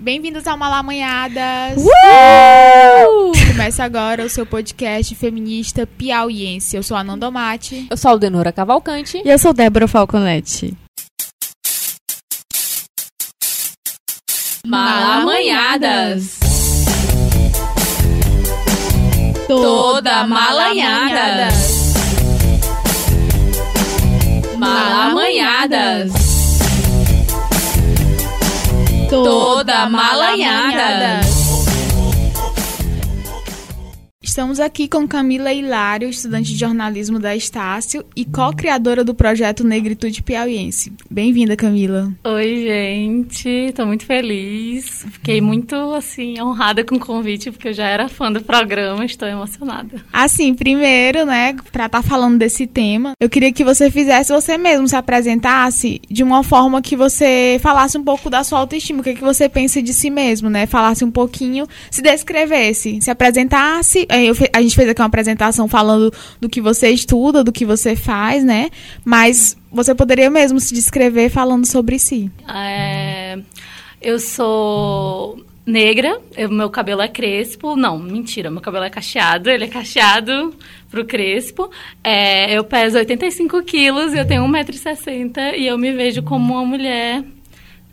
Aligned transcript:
Bem-vindos 0.00 0.46
ao 0.46 0.56
Malamanhadas! 0.56 1.76
Uh! 1.76 3.32
Começa 3.48 3.84
agora 3.84 4.24
o 4.24 4.30
seu 4.30 4.46
podcast 4.46 5.14
feminista 5.14 5.86
piauiense. 5.86 6.74
Eu 6.74 6.82
sou 6.82 6.96
a 6.96 7.04
Nandomate. 7.04 7.86
Eu 7.90 7.98
sou 7.98 8.08
a 8.08 8.12
Aldenora 8.12 8.50
Cavalcante. 8.50 9.20
E 9.22 9.28
eu 9.28 9.38
sou 9.38 9.52
Débora 9.52 9.86
Falconetti. 9.86 10.74
Malamanhadas! 14.66 16.38
Toda 19.46 20.26
malanhada! 20.26 21.48
Malamanhadas! 24.56 26.19
Toda 29.10 29.88
malanhada! 29.90 31.39
Estamos 34.40 34.58
aqui 34.58 34.88
com 34.88 35.06
Camila 35.06 35.52
Hilário, 35.52 36.08
estudante 36.08 36.52
de 36.52 36.56
jornalismo 36.58 37.18
da 37.18 37.36
Estácio 37.36 38.02
e 38.16 38.24
co-criadora 38.24 39.04
do 39.04 39.14
projeto 39.14 39.62
Negritude 39.62 40.22
Piauiense. 40.22 40.94
Bem-vinda, 41.10 41.54
Camila. 41.54 42.10
Oi, 42.24 42.64
gente. 42.66 43.70
Tô 43.76 43.84
muito 43.84 44.06
feliz. 44.06 45.04
Fiquei 45.10 45.42
muito, 45.42 45.74
assim, 45.92 46.40
honrada 46.40 46.82
com 46.82 46.94
o 46.94 46.98
convite, 46.98 47.50
porque 47.50 47.68
eu 47.68 47.74
já 47.74 47.86
era 47.86 48.08
fã 48.08 48.32
do 48.32 48.40
programa. 48.42 49.04
Estou 49.04 49.28
emocionada. 49.28 50.02
Assim, 50.10 50.54
primeiro, 50.54 51.26
né, 51.26 51.54
pra 51.70 51.84
estar 51.84 52.00
tá 52.00 52.02
falando 52.02 52.38
desse 52.38 52.66
tema, 52.66 53.12
eu 53.20 53.28
queria 53.28 53.52
que 53.52 53.62
você 53.62 53.90
fizesse 53.90 54.32
você 54.32 54.56
mesmo, 54.56 54.88
se 54.88 54.96
apresentasse 54.96 56.00
de 56.10 56.22
uma 56.22 56.42
forma 56.42 56.80
que 56.80 56.96
você 56.96 57.58
falasse 57.60 57.98
um 57.98 58.02
pouco 58.02 58.30
da 58.30 58.42
sua 58.42 58.60
autoestima, 58.60 59.00
o 59.00 59.04
que, 59.04 59.10
é 59.10 59.14
que 59.14 59.20
você 59.20 59.50
pensa 59.50 59.82
de 59.82 59.92
si 59.92 60.08
mesmo, 60.08 60.48
né? 60.48 60.64
Falasse 60.64 61.04
um 61.04 61.10
pouquinho, 61.10 61.66
se 61.90 62.00
descrevesse, 62.00 63.02
se 63.02 63.10
apresentasse 63.10 64.06
eu, 64.30 64.48
a 64.52 64.62
gente 64.62 64.74
fez 64.74 64.88
aqui 64.88 65.00
uma 65.00 65.06
apresentação 65.06 65.68
falando 65.68 66.12
do 66.40 66.48
que 66.48 66.60
você 66.60 66.90
estuda, 66.90 67.44
do 67.44 67.52
que 67.52 67.64
você 67.64 67.94
faz, 67.94 68.44
né? 68.44 68.70
Mas 69.04 69.56
você 69.70 69.94
poderia 69.94 70.30
mesmo 70.30 70.60
se 70.60 70.74
descrever 70.74 71.28
falando 71.30 71.66
sobre 71.66 71.98
si. 71.98 72.30
É, 72.48 73.38
eu 74.00 74.18
sou 74.18 75.44
negra, 75.66 76.20
eu, 76.36 76.50
meu 76.50 76.68
cabelo 76.70 77.02
é 77.02 77.08
crespo. 77.08 77.76
Não, 77.76 77.98
mentira, 77.98 78.50
meu 78.50 78.60
cabelo 78.60 78.84
é 78.84 78.90
cacheado, 78.90 79.48
ele 79.48 79.64
é 79.64 79.68
cacheado 79.68 80.54
pro 80.90 81.04
crespo. 81.04 81.70
É, 82.02 82.52
eu 82.52 82.64
peso 82.64 82.98
85 82.98 83.62
quilos, 83.62 84.14
eu 84.14 84.26
tenho 84.26 84.44
1,60m 84.44 85.54
e 85.56 85.66
eu 85.66 85.78
me 85.78 85.92
vejo 85.92 86.22
como 86.22 86.54
uma 86.54 86.64
mulher 86.64 87.22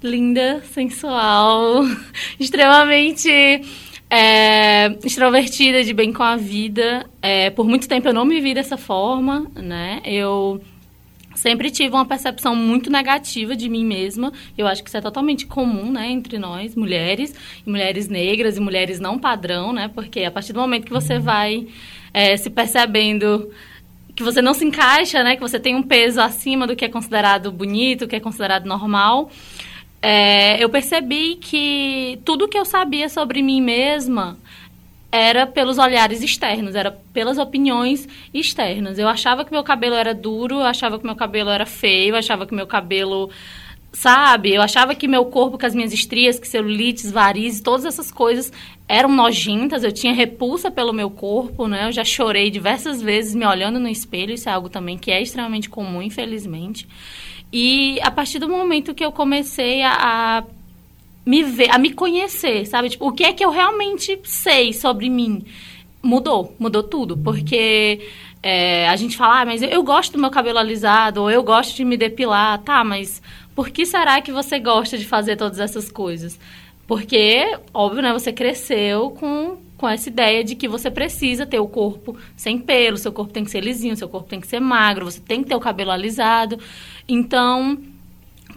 linda, 0.01 0.61
sensual, 0.73 1.83
extremamente 2.39 3.61
é, 4.09 4.87
extrovertida, 5.03 5.83
de 5.83 5.93
bem 5.93 6.13
com 6.13 6.23
a 6.23 6.35
vida. 6.35 7.05
É, 7.21 7.49
por 7.49 7.67
muito 7.67 7.87
tempo 7.87 8.07
eu 8.07 8.13
não 8.13 8.25
me 8.25 8.39
vi 8.39 8.53
dessa 8.53 8.77
forma, 8.77 9.51
né? 9.55 10.01
Eu 10.05 10.61
sempre 11.35 11.69
tive 11.69 11.93
uma 11.93 12.05
percepção 12.05 12.55
muito 12.55 12.89
negativa 12.89 13.55
de 13.55 13.69
mim 13.69 13.85
mesma. 13.85 14.33
Eu 14.57 14.65
acho 14.67 14.83
que 14.83 14.89
isso 14.89 14.97
é 14.97 15.01
totalmente 15.01 15.45
comum, 15.45 15.91
né, 15.91 16.09
entre 16.09 16.39
nós, 16.39 16.75
mulheres, 16.75 17.33
mulheres 17.65 18.07
negras 18.07 18.57
e 18.57 18.59
mulheres 18.59 18.99
não 18.99 19.19
padrão, 19.19 19.71
né? 19.71 19.89
Porque 19.93 20.23
a 20.23 20.31
partir 20.31 20.51
do 20.51 20.59
momento 20.59 20.85
que 20.85 20.93
você 20.93 21.19
vai 21.19 21.67
é, 22.13 22.35
se 22.35 22.49
percebendo 22.49 23.51
que 24.15 24.23
você 24.23 24.41
não 24.41 24.55
se 24.55 24.65
encaixa, 24.65 25.23
né, 25.23 25.35
que 25.35 25.41
você 25.41 25.59
tem 25.59 25.75
um 25.75 25.83
peso 25.83 26.19
acima 26.19 26.65
do 26.65 26.75
que 26.75 26.83
é 26.83 26.89
considerado 26.89 27.51
bonito, 27.51 28.07
que 28.07 28.15
é 28.15 28.19
considerado 28.19 28.65
normal, 28.65 29.29
é, 30.01 30.63
eu 30.63 30.69
percebi 30.69 31.35
que 31.35 32.19
tudo 32.23 32.47
que 32.47 32.57
eu 32.57 32.65
sabia 32.65 33.09
sobre 33.09 33.41
mim 33.41 33.61
mesma 33.61 34.37
era 35.11 35.47
pelos 35.47 35.77
olhares 35.77 36.21
externos, 36.21 36.75
era 36.75 36.91
pelas 37.13 37.37
opiniões 37.37 38.07
externas. 38.33 38.99
Eu 38.99 39.07
achava 39.07 39.43
que 39.43 39.51
meu 39.51 39.63
cabelo 39.63 39.95
era 39.95 40.13
duro, 40.13 40.55
eu 40.55 40.65
achava 40.65 40.99
que 40.99 41.05
meu 41.05 41.15
cabelo 41.15 41.49
era 41.49 41.65
feio, 41.65 42.11
eu 42.11 42.17
achava 42.17 42.45
que 42.45 42.53
meu 42.53 42.67
cabelo 42.67 43.29
sabe? 43.91 44.53
Eu 44.53 44.61
achava 44.61 44.93
que 44.93 45.07
meu 45.07 45.25
corpo, 45.25 45.57
que 45.57 45.65
as 45.65 45.73
minhas 45.73 45.91
estrias, 45.91 46.37
que 46.37 46.47
celulites, 46.47 47.11
varizes, 47.11 47.61
todas 47.61 47.85
essas 47.85 48.11
coisas 48.11 48.51
eram 48.87 49.09
nojentas, 49.09 49.83
eu 49.83 49.91
tinha 49.91 50.13
repulsa 50.13 50.69
pelo 50.69 50.93
meu 50.93 51.09
corpo, 51.09 51.67
né? 51.67 51.87
Eu 51.87 51.91
já 51.91 52.03
chorei 52.03 52.51
diversas 52.51 53.01
vezes 53.01 53.33
me 53.33 53.45
olhando 53.45 53.79
no 53.79 53.87
espelho, 53.87 54.33
isso 54.33 54.49
é 54.49 54.51
algo 54.51 54.69
também 54.69 54.97
que 54.97 55.11
é 55.11 55.21
extremamente 55.21 55.69
comum, 55.69 56.01
infelizmente. 56.01 56.87
E 57.51 57.99
a 58.01 58.11
partir 58.11 58.39
do 58.39 58.49
momento 58.49 58.93
que 58.93 59.05
eu 59.05 59.11
comecei 59.11 59.81
a, 59.81 60.39
a 60.39 60.43
me 61.25 61.43
ver, 61.43 61.69
a 61.71 61.77
me 61.77 61.91
conhecer, 61.91 62.65
sabe? 62.65 62.89
Tipo, 62.89 63.07
o 63.07 63.11
que 63.11 63.23
é 63.23 63.33
que 63.33 63.43
eu 63.43 63.51
realmente 63.51 64.19
sei 64.23 64.73
sobre 64.73 65.09
mim? 65.09 65.43
Mudou, 66.01 66.55
mudou 66.59 66.83
tudo, 66.83 67.17
porque 67.17 67.99
é, 68.41 68.87
a 68.87 68.95
gente 68.95 69.17
fala, 69.17 69.41
ah, 69.41 69.45
mas 69.45 69.61
eu, 69.61 69.69
eu 69.69 69.83
gosto 69.83 70.13
do 70.13 70.19
meu 70.19 70.29
cabelo 70.29 70.59
alisado, 70.59 71.21
ou 71.21 71.31
eu 71.31 71.43
gosto 71.43 71.75
de 71.75 71.83
me 71.83 71.97
depilar, 71.97 72.59
tá, 72.59 72.83
mas 72.83 73.21
por 73.55 73.69
que 73.69 73.85
será 73.85 74.21
que 74.21 74.31
você 74.31 74.59
gosta 74.59 74.97
de 74.97 75.05
fazer 75.05 75.35
todas 75.35 75.59
essas 75.59 75.91
coisas? 75.91 76.39
Porque, 76.87 77.57
óbvio, 77.73 78.01
né, 78.01 78.13
você 78.13 78.31
cresceu 78.31 79.11
com, 79.11 79.57
com 79.77 79.87
essa 79.87 80.09
ideia 80.09 80.43
de 80.43 80.55
que 80.55 80.67
você 80.67 80.89
precisa 80.89 81.45
ter 81.45 81.59
o 81.59 81.67
corpo 81.67 82.17
sem 82.35 82.57
pelo, 82.57 82.97
seu 82.97 83.11
corpo 83.11 83.31
tem 83.31 83.43
que 83.43 83.51
ser 83.51 83.63
lisinho, 83.63 83.95
seu 83.95 84.09
corpo 84.09 84.27
tem 84.27 84.41
que 84.41 84.47
ser 84.47 84.59
magro, 84.59 85.05
você 85.05 85.19
tem 85.19 85.43
que 85.43 85.49
ter 85.49 85.55
o 85.55 85.59
cabelo 85.59 85.91
alisado. 85.91 86.59
Então, 87.07 87.77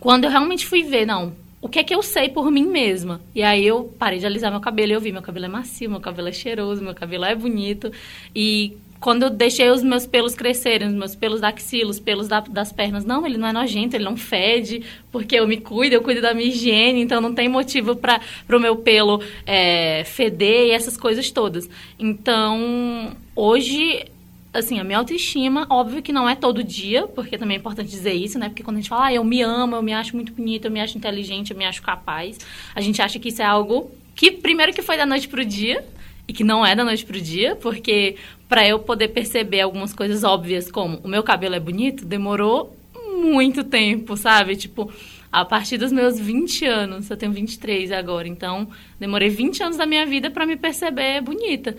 quando 0.00 0.24
eu 0.24 0.30
realmente 0.30 0.66
fui 0.66 0.82
ver, 0.82 1.06
não, 1.06 1.34
o 1.60 1.68
que 1.68 1.78
é 1.78 1.84
que 1.84 1.94
eu 1.94 2.02
sei 2.02 2.30
por 2.30 2.50
mim 2.50 2.66
mesma? 2.66 3.20
E 3.34 3.42
aí 3.42 3.66
eu 3.66 3.94
parei 3.98 4.18
de 4.18 4.24
alisar 4.24 4.50
meu 4.50 4.60
cabelo 4.60 4.92
e 4.92 4.94
eu 4.94 5.00
vi, 5.00 5.12
meu 5.12 5.20
cabelo 5.20 5.44
é 5.44 5.48
macio, 5.48 5.90
meu 5.90 6.00
cabelo 6.00 6.28
é 6.28 6.32
cheiroso, 6.32 6.82
meu 6.82 6.94
cabelo 6.94 7.26
é 7.26 7.34
bonito. 7.34 7.92
E 8.34 8.78
quando 9.00 9.22
eu 9.22 9.30
deixei 9.30 9.70
os 9.70 9.82
meus 9.82 10.06
pelos 10.06 10.34
crescerem, 10.34 10.88
os 10.88 10.94
meus 10.94 11.14
pelos 11.14 11.40
da 11.40 11.48
axila, 11.48 11.90
os 11.90 11.98
pelos 11.98 12.28
da, 12.28 12.40
das 12.40 12.70
pernas, 12.70 13.04
não, 13.04 13.26
ele 13.26 13.38
não 13.38 13.48
é 13.48 13.52
nojento, 13.52 13.96
ele 13.96 14.04
não 14.04 14.16
fede, 14.16 14.84
porque 15.10 15.34
eu 15.34 15.48
me 15.48 15.56
cuido, 15.56 15.94
eu 15.94 16.02
cuido 16.02 16.20
da 16.20 16.34
minha 16.34 16.46
higiene, 16.46 17.00
então 17.00 17.18
não 17.20 17.34
tem 17.34 17.48
motivo 17.48 17.96
para 17.96 18.20
o 18.52 18.60
meu 18.60 18.76
pelo 18.76 19.22
é, 19.46 20.04
feder 20.04 20.66
e 20.66 20.70
essas 20.72 20.98
coisas 20.98 21.30
todas. 21.30 21.68
Então, 21.98 23.16
hoje 23.34 24.04
assim, 24.52 24.80
a 24.80 24.84
minha 24.84 24.98
autoestima, 24.98 25.64
óbvio 25.70 26.02
que 26.02 26.12
não 26.12 26.28
é 26.28 26.34
todo 26.34 26.62
dia, 26.62 27.06
porque 27.06 27.38
também 27.38 27.56
é 27.56 27.60
importante 27.60 27.88
dizer 27.88 28.12
isso, 28.12 28.36
né? 28.36 28.48
Porque 28.48 28.64
quando 28.64 28.78
a 28.78 28.80
gente 28.80 28.88
fala, 28.88 29.06
ah, 29.06 29.14
eu 29.14 29.22
me 29.22 29.40
amo, 29.42 29.76
eu 29.76 29.82
me 29.82 29.92
acho 29.92 30.16
muito 30.16 30.32
bonita, 30.32 30.66
eu 30.66 30.72
me 30.72 30.80
acho 30.80 30.98
inteligente, 30.98 31.52
eu 31.52 31.56
me 31.56 31.64
acho 31.64 31.80
capaz, 31.80 32.36
a 32.74 32.80
gente 32.80 33.00
acha 33.00 33.18
que 33.20 33.28
isso 33.28 33.40
é 33.40 33.44
algo 33.44 33.92
que, 34.14 34.32
primeiro, 34.32 34.72
que 34.72 34.82
foi 34.82 34.96
da 34.96 35.06
noite 35.06 35.28
pro 35.28 35.44
dia, 35.44 35.84
e 36.30 36.32
que 36.32 36.44
não 36.44 36.64
é 36.64 36.76
da 36.76 36.84
noite 36.84 37.04
pro 37.04 37.20
dia, 37.20 37.56
porque 37.56 38.14
para 38.48 38.64
eu 38.64 38.78
poder 38.78 39.08
perceber 39.08 39.62
algumas 39.62 39.92
coisas 39.92 40.22
óbvias, 40.22 40.70
como 40.70 41.00
o 41.02 41.08
meu 41.08 41.24
cabelo 41.24 41.56
é 41.56 41.60
bonito, 41.60 42.04
demorou 42.04 42.76
muito 43.20 43.64
tempo, 43.64 44.16
sabe? 44.16 44.54
Tipo, 44.54 44.92
a 45.32 45.44
partir 45.44 45.76
dos 45.76 45.90
meus 45.90 46.20
20 46.20 46.66
anos, 46.66 47.10
eu 47.10 47.16
tenho 47.16 47.32
23 47.32 47.90
agora, 47.90 48.28
então 48.28 48.68
demorei 48.96 49.28
20 49.28 49.60
anos 49.64 49.76
da 49.76 49.84
minha 49.84 50.06
vida 50.06 50.30
para 50.30 50.46
me 50.46 50.56
perceber 50.56 51.20
bonita. 51.20 51.76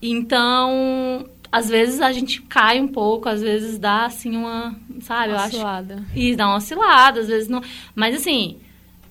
Então, 0.00 1.26
às 1.52 1.68
vezes 1.68 2.00
a 2.00 2.12
gente 2.12 2.40
cai 2.40 2.80
um 2.80 2.88
pouco, 2.88 3.28
às 3.28 3.42
vezes 3.42 3.78
dá 3.78 4.06
assim 4.06 4.34
uma, 4.34 4.74
sabe, 5.00 5.34
uma 5.34 5.42
eu 5.42 5.44
oscilada. 5.44 5.94
acho. 5.96 6.18
E 6.18 6.34
dá 6.34 6.46
uma 6.46 6.56
oscilada, 6.56 7.20
às 7.20 7.28
vezes 7.28 7.46
não. 7.46 7.60
Mas 7.94 8.16
assim, 8.16 8.56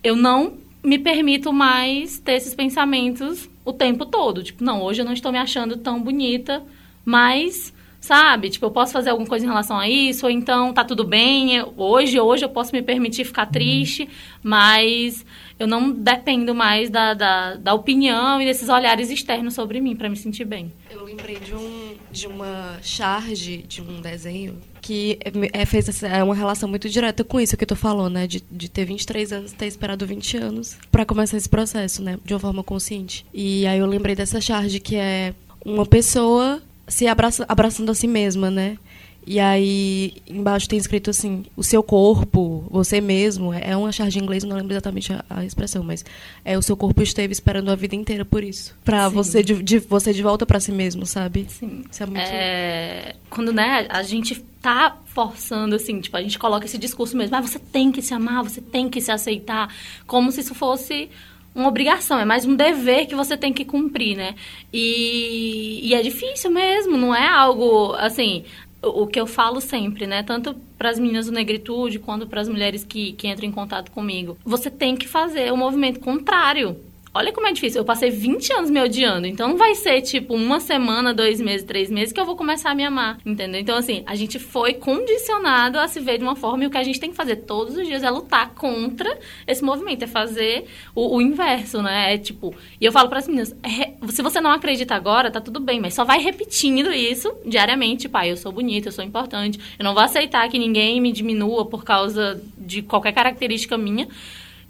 eu 0.04 0.16
não 0.16 0.54
me 0.84 0.98
permito 0.98 1.54
mais 1.54 2.18
ter 2.18 2.34
esses 2.34 2.56
pensamentos 2.56 3.48
o 3.64 3.74
tempo 3.74 4.06
todo. 4.06 4.44
Tipo, 4.44 4.64
não, 4.64 4.82
hoje 4.82 5.02
eu 5.02 5.06
não 5.06 5.14
estou 5.14 5.32
me 5.32 5.38
achando 5.38 5.78
tão 5.78 6.02
bonita, 6.02 6.64
mas 7.06 7.74
sabe? 8.02 8.50
Tipo, 8.50 8.66
eu 8.66 8.72
posso 8.72 8.92
fazer 8.92 9.12
alguma 9.12 9.30
coisa 9.30 9.46
em 9.46 9.48
relação 9.48 9.78
a 9.78 9.88
isso, 9.88 10.26
ou 10.26 10.32
então 10.32 10.74
tá 10.74 10.84
tudo 10.84 11.04
bem, 11.04 11.64
hoje, 11.78 12.20
hoje 12.20 12.44
eu 12.44 12.50
posso 12.50 12.74
me 12.74 12.82
permitir 12.82 13.24
ficar 13.24 13.46
triste, 13.46 14.10
mas 14.42 15.24
eu 15.62 15.68
não 15.68 15.92
dependo 15.92 16.56
mais 16.56 16.90
da, 16.90 17.14
da, 17.14 17.56
da 17.56 17.74
opinião 17.76 18.42
e 18.42 18.46
desses 18.46 18.68
olhares 18.68 19.12
externos 19.12 19.54
sobre 19.54 19.80
mim 19.80 19.96
para 19.96 20.10
me 20.10 20.18
sentir 20.18 20.44
bem. 20.44 20.74
Eu 20.90 21.04
lembrei 21.04 21.36
de, 21.36 21.54
um, 21.54 21.94
de 22.12 22.26
uma 22.26 22.80
charge 22.82 23.58
de 23.58 23.80
um 23.80 24.02
desenho 24.02 24.58
que 24.82 25.20
é, 25.54 25.64
fez 25.68 26.02
é 26.02 26.24
uma 26.24 26.34
relação 26.34 26.68
muito 26.68 26.90
direta 26.90 27.24
com 27.24 27.40
isso 27.40 27.56
que 27.56 27.64
tô 27.64 27.76
falando, 27.76 28.16
né? 28.16 28.26
De, 28.26 28.44
de 28.50 28.72
ter 28.72 28.86
23 28.86 29.32
anos, 29.34 29.52
ter 29.52 29.68
esperado 29.68 30.04
20 30.04 30.38
anos 30.38 30.80
para 30.92 31.06
começar 31.06 31.38
esse 31.38 31.48
processo, 31.48 32.02
né? 32.02 32.18
De 32.26 32.34
uma 32.34 32.40
forma 32.40 32.64
consciente. 32.64 33.24
E 33.32 33.68
aí 33.68 33.78
eu 33.78 33.86
lembrei 33.86 34.16
dessa 34.16 34.42
charge 34.42 34.80
que 34.80 34.96
é 34.96 35.36
uma 35.64 35.86
pessoa 35.86 36.60
se 36.88 37.06
abraça, 37.06 37.46
abraçando 37.48 37.92
a 37.92 37.94
si 37.94 38.08
mesma, 38.08 38.50
né? 38.50 38.80
E 39.26 39.40
aí, 39.40 40.14
embaixo 40.28 40.68
tem 40.68 40.80
escrito 40.80 41.10
assim: 41.10 41.46
o 41.56 41.64
seu 41.64 41.84
corpo, 41.84 42.66
você 42.70 43.00
mesmo, 43.00 43.54
é 43.54 43.78
uma 43.78 43.92
charge 43.92 44.20
em 44.20 44.24
inglês, 44.24 44.44
não 44.44 44.56
lembro 44.56 44.74
exatamente 44.74 45.14
a, 45.14 45.24
a, 45.30 45.46
expressão, 45.46 45.84
mas 45.84 46.04
é 46.44 46.58
o 46.58 46.62
seu 46.62 46.76
corpo 46.76 47.04
esteve 47.04 47.32
esperando 47.32 47.70
a 47.70 47.76
vida 47.76 47.96
inteira 47.96 48.26
por 48.26 48.44
isso. 48.44 48.76
Pra 48.84 49.08
Sim. 49.10 49.16
você 49.16 49.44
de, 49.44 49.62
de, 49.62 49.80
você 49.80 50.12
de 50.12 50.24
volta 50.24 50.46
para 50.46 50.60
si 50.60 50.72
mesmo, 50.72 51.06
sabe? 51.06 51.46
Sim. 51.50 51.84
Isso 51.90 52.02
é 52.02 52.06
muito. 52.06 52.20
É... 52.20 53.16
Quando, 53.30 53.54
né, 53.54 53.86
a 53.90 54.02
gente 54.02 54.44
tá 54.62 54.98
forçando, 55.06 55.76
assim, 55.76 56.02
tipo, 56.02 56.18
a 56.18 56.22
gente 56.22 56.40
coloca 56.40 56.66
esse 56.66 56.78
discurso 56.78 57.16
mesmo: 57.16 57.36
ah, 57.36 57.42
você 57.42 57.60
tem 57.60 57.92
que 57.92 58.02
se 58.02 58.14
amar, 58.16 58.44
você 58.44 58.60
tem 58.60 58.90
que 58.90 59.00
se 59.00 59.12
aceitar, 59.12 59.74
como 60.08 60.32
se 60.32 60.42
isso 60.42 60.56
fosse 60.56 61.10
uma 61.54 61.68
obrigação, 61.68 62.18
é 62.18 62.24
mais 62.24 62.46
um 62.46 62.56
dever 62.56 63.08
que 63.08 63.16
você 63.16 63.36
tem 63.36 63.52
que 63.52 63.66
cumprir, 63.66 64.16
né? 64.16 64.36
E, 64.72 65.82
e 65.84 65.94
é 65.94 66.02
difícil 66.02 66.50
mesmo, 66.50 66.98
não 66.98 67.14
é 67.14 67.28
algo 67.28 67.94
assim. 67.96 68.46
O, 68.82 69.06
que 69.06 69.20
eu 69.20 69.28
falo 69.28 69.62
sempre, 69.62 70.08
né? 70.08 70.24
Tanto 70.24 70.56
para 70.78 70.90
as 70.90 70.98
meninas 70.98 71.28
do 71.28 71.32
negritude 71.32 72.00
quanto 72.00 72.26
para 72.28 72.42
as 72.42 72.50
mulheres 72.50 72.84
que, 72.84 73.14
que 73.14 73.28
entram 73.28 73.48
em 73.48 73.52
contato 73.52 73.92
comigo. 73.92 74.38
Você 74.44 74.72
tem 74.72 74.96
que 74.96 75.08
fazer 75.08 75.54
o 75.54 75.58
movimento 75.58 76.00
contrário 76.00 76.76
Olha 77.14 77.34
como 77.34 77.46
é 77.46 77.52
difícil. 77.52 77.82
Eu 77.82 77.86
passei 77.86 78.10
20 78.10 78.54
anos 78.54 78.70
me 78.70 78.82
odiando. 78.82 79.28
Então 79.28 79.50
não 79.50 79.58
vai 79.58 79.76
ser 79.76 80.02
tipo 80.02 80.34
uma 80.34 80.62
semana, 80.62 81.14
dois 81.14 81.42
meses, 81.42 81.66
três 81.66 81.90
meses 81.90 82.14
que 82.14 82.20
eu 82.20 82.26
vou 82.26 82.38
começar 82.38 82.72
a 82.72 82.76
me 82.76 82.86
amar. 82.86 83.18
Entendeu? 83.26 83.60
Então, 83.60 83.78
assim, 83.78 84.02
a 84.06 84.16
gente 84.16 84.40
foi 84.40 84.76
condicionado 84.76 85.78
a 85.78 85.88
se 85.90 86.00
ver 86.00 86.18
de 86.18 86.24
uma 86.24 86.38
forma 86.38 86.64
e 86.64 86.68
o 86.68 86.70
que 86.70 86.78
a 86.78 86.84
gente 86.84 87.00
tem 87.02 87.10
que 87.10 87.16
fazer 87.16 87.38
todos 87.38 87.76
os 87.76 87.86
dias 87.86 88.02
é 88.04 88.10
lutar 88.10 88.54
contra 88.56 89.20
esse 89.46 89.62
movimento. 89.62 90.04
É 90.04 90.08
fazer 90.08 90.66
o, 90.96 91.18
o 91.18 91.22
inverso, 91.22 91.82
né? 91.82 92.14
É 92.14 92.18
tipo. 92.18 92.56
E 92.80 92.86
eu 92.86 92.94
falo 92.94 93.10
para 93.10 93.20
as 93.20 93.28
meninas: 93.28 93.54
é, 93.62 93.94
se 94.10 94.22
você 94.22 94.40
não 94.40 94.52
acredita 94.52 94.96
agora, 94.96 95.30
tá 95.30 95.42
tudo 95.42 95.60
bem, 95.60 95.82
mas 95.82 95.94
só 95.94 96.06
vai 96.06 96.20
repetindo 96.20 96.94
isso 96.94 97.34
diariamente. 97.46 98.08
Pai, 98.08 98.28
tipo, 98.28 98.30
ah, 98.30 98.34
eu 98.34 98.38
sou 98.38 98.54
bonita, 98.54 98.88
eu 98.88 98.92
sou 98.94 99.04
importante. 99.04 99.60
Eu 99.78 99.84
não 99.84 99.94
vou 99.94 100.02
aceitar 100.02 100.48
que 100.48 100.58
ninguém 100.58 101.02
me 101.02 101.12
diminua 101.12 101.66
por 101.66 101.84
causa 101.84 102.42
de 102.58 102.82
qualquer 102.82 103.12
característica 103.12 103.78
minha. 103.78 104.08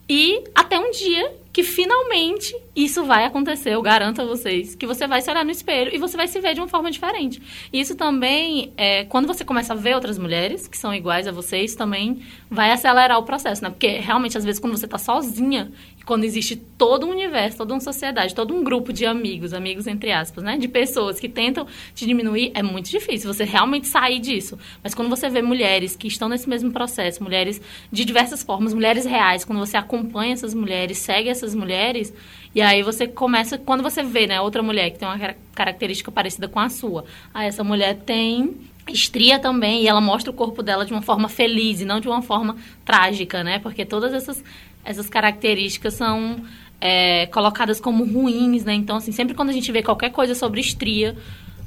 E 0.09 0.43
até 0.55 0.79
um 0.79 0.89
dia 0.91 1.31
que 1.53 1.63
finalmente 1.63 2.55
isso 2.75 3.03
vai 3.03 3.25
acontecer, 3.25 3.71
eu 3.71 3.81
garanto 3.81 4.21
a 4.21 4.25
vocês, 4.25 4.75
que 4.75 4.87
você 4.87 5.05
vai 5.07 5.21
se 5.21 5.29
olhar 5.29 5.43
no 5.43 5.51
espelho 5.51 5.93
e 5.93 5.97
você 5.97 6.15
vai 6.15 6.27
se 6.27 6.39
ver 6.39 6.53
de 6.53 6.61
uma 6.61 6.67
forma 6.67 6.89
diferente. 6.89 7.41
Isso 7.71 7.95
também, 7.95 8.71
é, 8.77 9.03
quando 9.05 9.27
você 9.27 9.43
começa 9.43 9.73
a 9.73 9.75
ver 9.75 9.95
outras 9.95 10.17
mulheres 10.17 10.67
que 10.67 10.77
são 10.77 10.93
iguais 10.93 11.27
a 11.27 11.31
vocês, 11.31 11.75
também 11.75 12.21
vai 12.51 12.69
acelerar 12.69 13.17
o 13.17 13.23
processo, 13.23 13.63
né? 13.63 13.69
Porque 13.69 13.87
realmente, 13.87 14.37
às 14.37 14.43
vezes, 14.43 14.59
quando 14.59 14.77
você 14.77 14.83
está 14.83 14.97
sozinha 14.97 15.71
e 15.97 16.03
quando 16.03 16.25
existe 16.25 16.57
todo 16.57 17.07
um 17.07 17.09
universo, 17.09 17.59
toda 17.59 17.73
uma 17.73 17.79
sociedade, 17.79 18.35
todo 18.35 18.53
um 18.53 18.61
grupo 18.61 18.91
de 18.91 19.05
amigos, 19.05 19.53
amigos 19.53 19.87
entre 19.87 20.11
aspas, 20.11 20.43
né? 20.43 20.57
De 20.57 20.67
pessoas 20.67 21.17
que 21.17 21.29
tentam 21.29 21.65
te 21.95 22.05
diminuir, 22.05 22.51
é 22.53 22.61
muito 22.61 22.89
difícil 22.89 23.33
você 23.33 23.45
realmente 23.45 23.87
sair 23.87 24.19
disso. 24.19 24.59
Mas 24.83 24.93
quando 24.93 25.07
você 25.07 25.29
vê 25.29 25.41
mulheres 25.41 25.95
que 25.95 26.09
estão 26.09 26.27
nesse 26.27 26.49
mesmo 26.49 26.73
processo, 26.73 27.23
mulheres 27.23 27.61
de 27.89 28.03
diversas 28.03 28.43
formas, 28.43 28.73
mulheres 28.73 29.05
reais, 29.05 29.45
quando 29.45 29.59
você 29.59 29.77
acompanha 29.77 30.33
essas 30.33 30.53
mulheres, 30.53 30.97
segue 30.97 31.29
essas 31.29 31.55
mulheres, 31.55 32.13
e 32.53 32.61
aí 32.61 32.83
você 32.83 33.07
começa, 33.07 33.57
quando 33.57 33.81
você 33.81 34.03
vê, 34.03 34.27
né, 34.27 34.41
outra 34.41 34.61
mulher 34.61 34.89
que 34.89 34.99
tem 34.99 35.07
uma 35.07 35.35
característica 35.55 36.11
parecida 36.11 36.49
com 36.49 36.59
a 36.59 36.67
sua, 36.67 37.05
aí 37.33 37.47
essa 37.47 37.63
mulher 37.63 37.99
tem 37.99 38.57
estria 38.87 39.39
também 39.39 39.83
e 39.83 39.87
ela 39.87 40.01
mostra 40.01 40.31
o 40.31 40.33
corpo 40.33 40.63
dela 40.63 40.85
de 40.85 40.91
uma 40.91 41.01
forma 41.01 41.29
feliz 41.29 41.81
e 41.81 41.85
não 41.85 41.99
de 41.99 42.07
uma 42.07 42.21
forma 42.21 42.55
trágica, 42.83 43.43
né? 43.43 43.59
Porque 43.59 43.85
todas 43.85 44.13
essas, 44.13 44.43
essas 44.83 45.09
características 45.09 45.93
são 45.93 46.41
é, 46.79 47.27
colocadas 47.27 47.79
como 47.79 48.03
ruins, 48.03 48.65
né? 48.65 48.73
Então, 48.73 48.97
assim, 48.97 49.11
sempre 49.11 49.35
quando 49.35 49.49
a 49.49 49.53
gente 49.53 49.71
vê 49.71 49.83
qualquer 49.83 50.11
coisa 50.11 50.33
sobre 50.33 50.59
estria, 50.59 51.15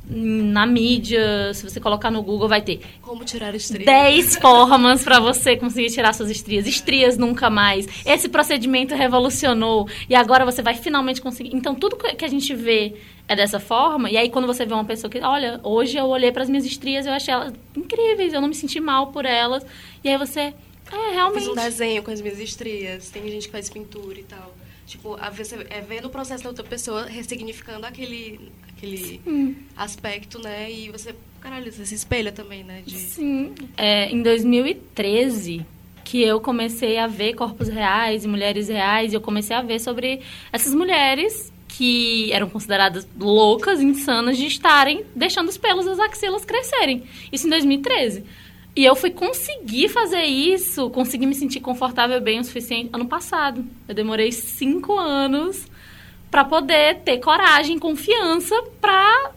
na 0.07 0.67
mídia, 0.67 1.53
se 1.55 1.63
você 1.63 1.81
colocar 1.81 2.11
no 2.11 2.23
Google, 2.23 2.47
vai 2.47 2.61
ter 2.61 2.81
como 3.01 3.25
tirar 3.25 3.55
estrias. 3.55 3.87
10 3.87 4.37
formas 4.37 5.03
para 5.03 5.19
você 5.19 5.57
conseguir 5.57 5.91
tirar 5.91 6.13
suas 6.13 6.31
estrias. 6.31 6.67
Estrias 6.67 7.17
nunca 7.17 7.49
mais. 7.49 7.87
Esse 8.05 8.29
procedimento 8.29 8.95
revolucionou 8.95 9.89
e 10.09 10.15
agora 10.15 10.45
você 10.45 10.61
vai 10.61 10.75
finalmente 10.75 11.23
conseguir. 11.23 11.57
Então, 11.57 11.75
tudo 11.75 11.97
que 11.97 12.25
a 12.25 12.29
gente 12.29 12.55
vê 12.55 12.95
é 13.27 13.35
dessa 13.35 13.59
forma. 13.59 14.11
E 14.11 14.17
aí, 14.17 14.29
quando 14.29 14.47
você 14.47 14.67
vê 14.67 14.75
uma 14.75 14.85
pessoa 14.85 15.11
que, 15.11 15.19
olha, 15.21 15.59
hoje 15.63 15.97
eu 15.97 16.07
olhei 16.07 16.31
para 16.31 16.43
as 16.43 16.51
minhas 16.51 16.67
estrias, 16.67 17.07
eu 17.07 17.13
achei 17.13 17.33
elas 17.33 17.53
incríveis, 17.75 18.33
eu 18.33 18.41
não 18.41 18.49
me 18.49 18.55
senti 18.55 18.81
mal 18.81 19.07
por 19.09 19.25
elas. 19.25 19.65
E 20.03 20.09
aí 20.09 20.19
você, 20.19 20.53
é, 20.93 21.13
realmente. 21.13 21.45
Fiz 21.45 21.49
um 21.49 21.55
desenho 21.55 22.03
com 22.03 22.11
as 22.11 22.21
minhas 22.21 22.39
estrias. 22.39 23.11
Tem 23.11 23.27
gente 23.29 23.47
que 23.47 23.53
faz 23.53 23.71
pintura 23.71 24.21
e 24.21 24.25
tal. 24.25 24.55
Tipo, 24.87 25.17
a, 25.21 25.31
você 25.31 25.67
é 25.71 25.81
vendo 25.81 26.07
o 26.07 26.11
processo 26.11 26.43
da 26.43 26.51
outra 26.51 26.65
pessoa 26.65 27.07
ressignificando 27.07 27.87
aquele, 27.87 28.53
aquele 28.69 29.21
aspecto, 29.77 30.39
né? 30.39 30.71
E 30.71 30.91
você, 30.91 31.15
caralho, 31.41 31.73
você 31.73 31.87
se 31.87 31.95
espelha 31.95 32.31
também, 32.31 32.63
né? 32.63 32.83
De... 32.85 32.97
Sim. 32.97 33.55
É, 33.77 34.11
em 34.11 34.23
2013, 34.23 35.65
que 36.05 36.23
eu 36.23 36.41
comecei 36.41 36.99
a 36.99 37.07
ver 37.07 37.35
corpos 37.35 37.69
reais 37.69 38.25
e 38.25 38.29
mulheres 38.29 38.69
reais, 38.69 39.13
e 39.13 39.17
eu 39.17 39.21
comecei 39.21 39.57
a 39.57 39.63
ver 39.63 39.81
sobre 39.81 40.21
essas 40.53 40.75
mulheres 40.75 41.53
que 41.67 42.33
eram 42.33 42.49
consideradas 42.49 43.09
loucas, 43.19 43.81
insanas 43.81 44.37
de 44.37 44.47
estarem 44.47 45.05
deixando 45.15 45.49
os 45.49 45.59
pelos 45.59 45.87
das 45.87 45.99
axilas 45.99 46.45
crescerem. 46.45 47.03
Isso 47.33 47.47
em 47.47 47.51
2013. 47.51 48.23
E 48.77 48.85
eu 48.85 48.97
fui 48.97 49.11
conseguir 49.11 49.89
fazer 49.89 50.23
isso, 50.23 50.91
conseguir 50.91 51.27
me 51.27 51.35
sentir 51.35 51.61
confortável 51.61 52.21
bem 52.21 52.41
o 52.41 52.45
suficiente 52.45 52.91
ano 52.93 53.07
passado. 53.07 53.65
Eu 53.87 53.95
demorei 53.95 54.33
cinco 54.33 54.99
anos 54.99 55.67
para 56.29 56.45
poder 56.45 56.97
ter 57.05 57.19
coragem, 57.19 57.79
confiança 57.79 58.61
para, 58.81 59.31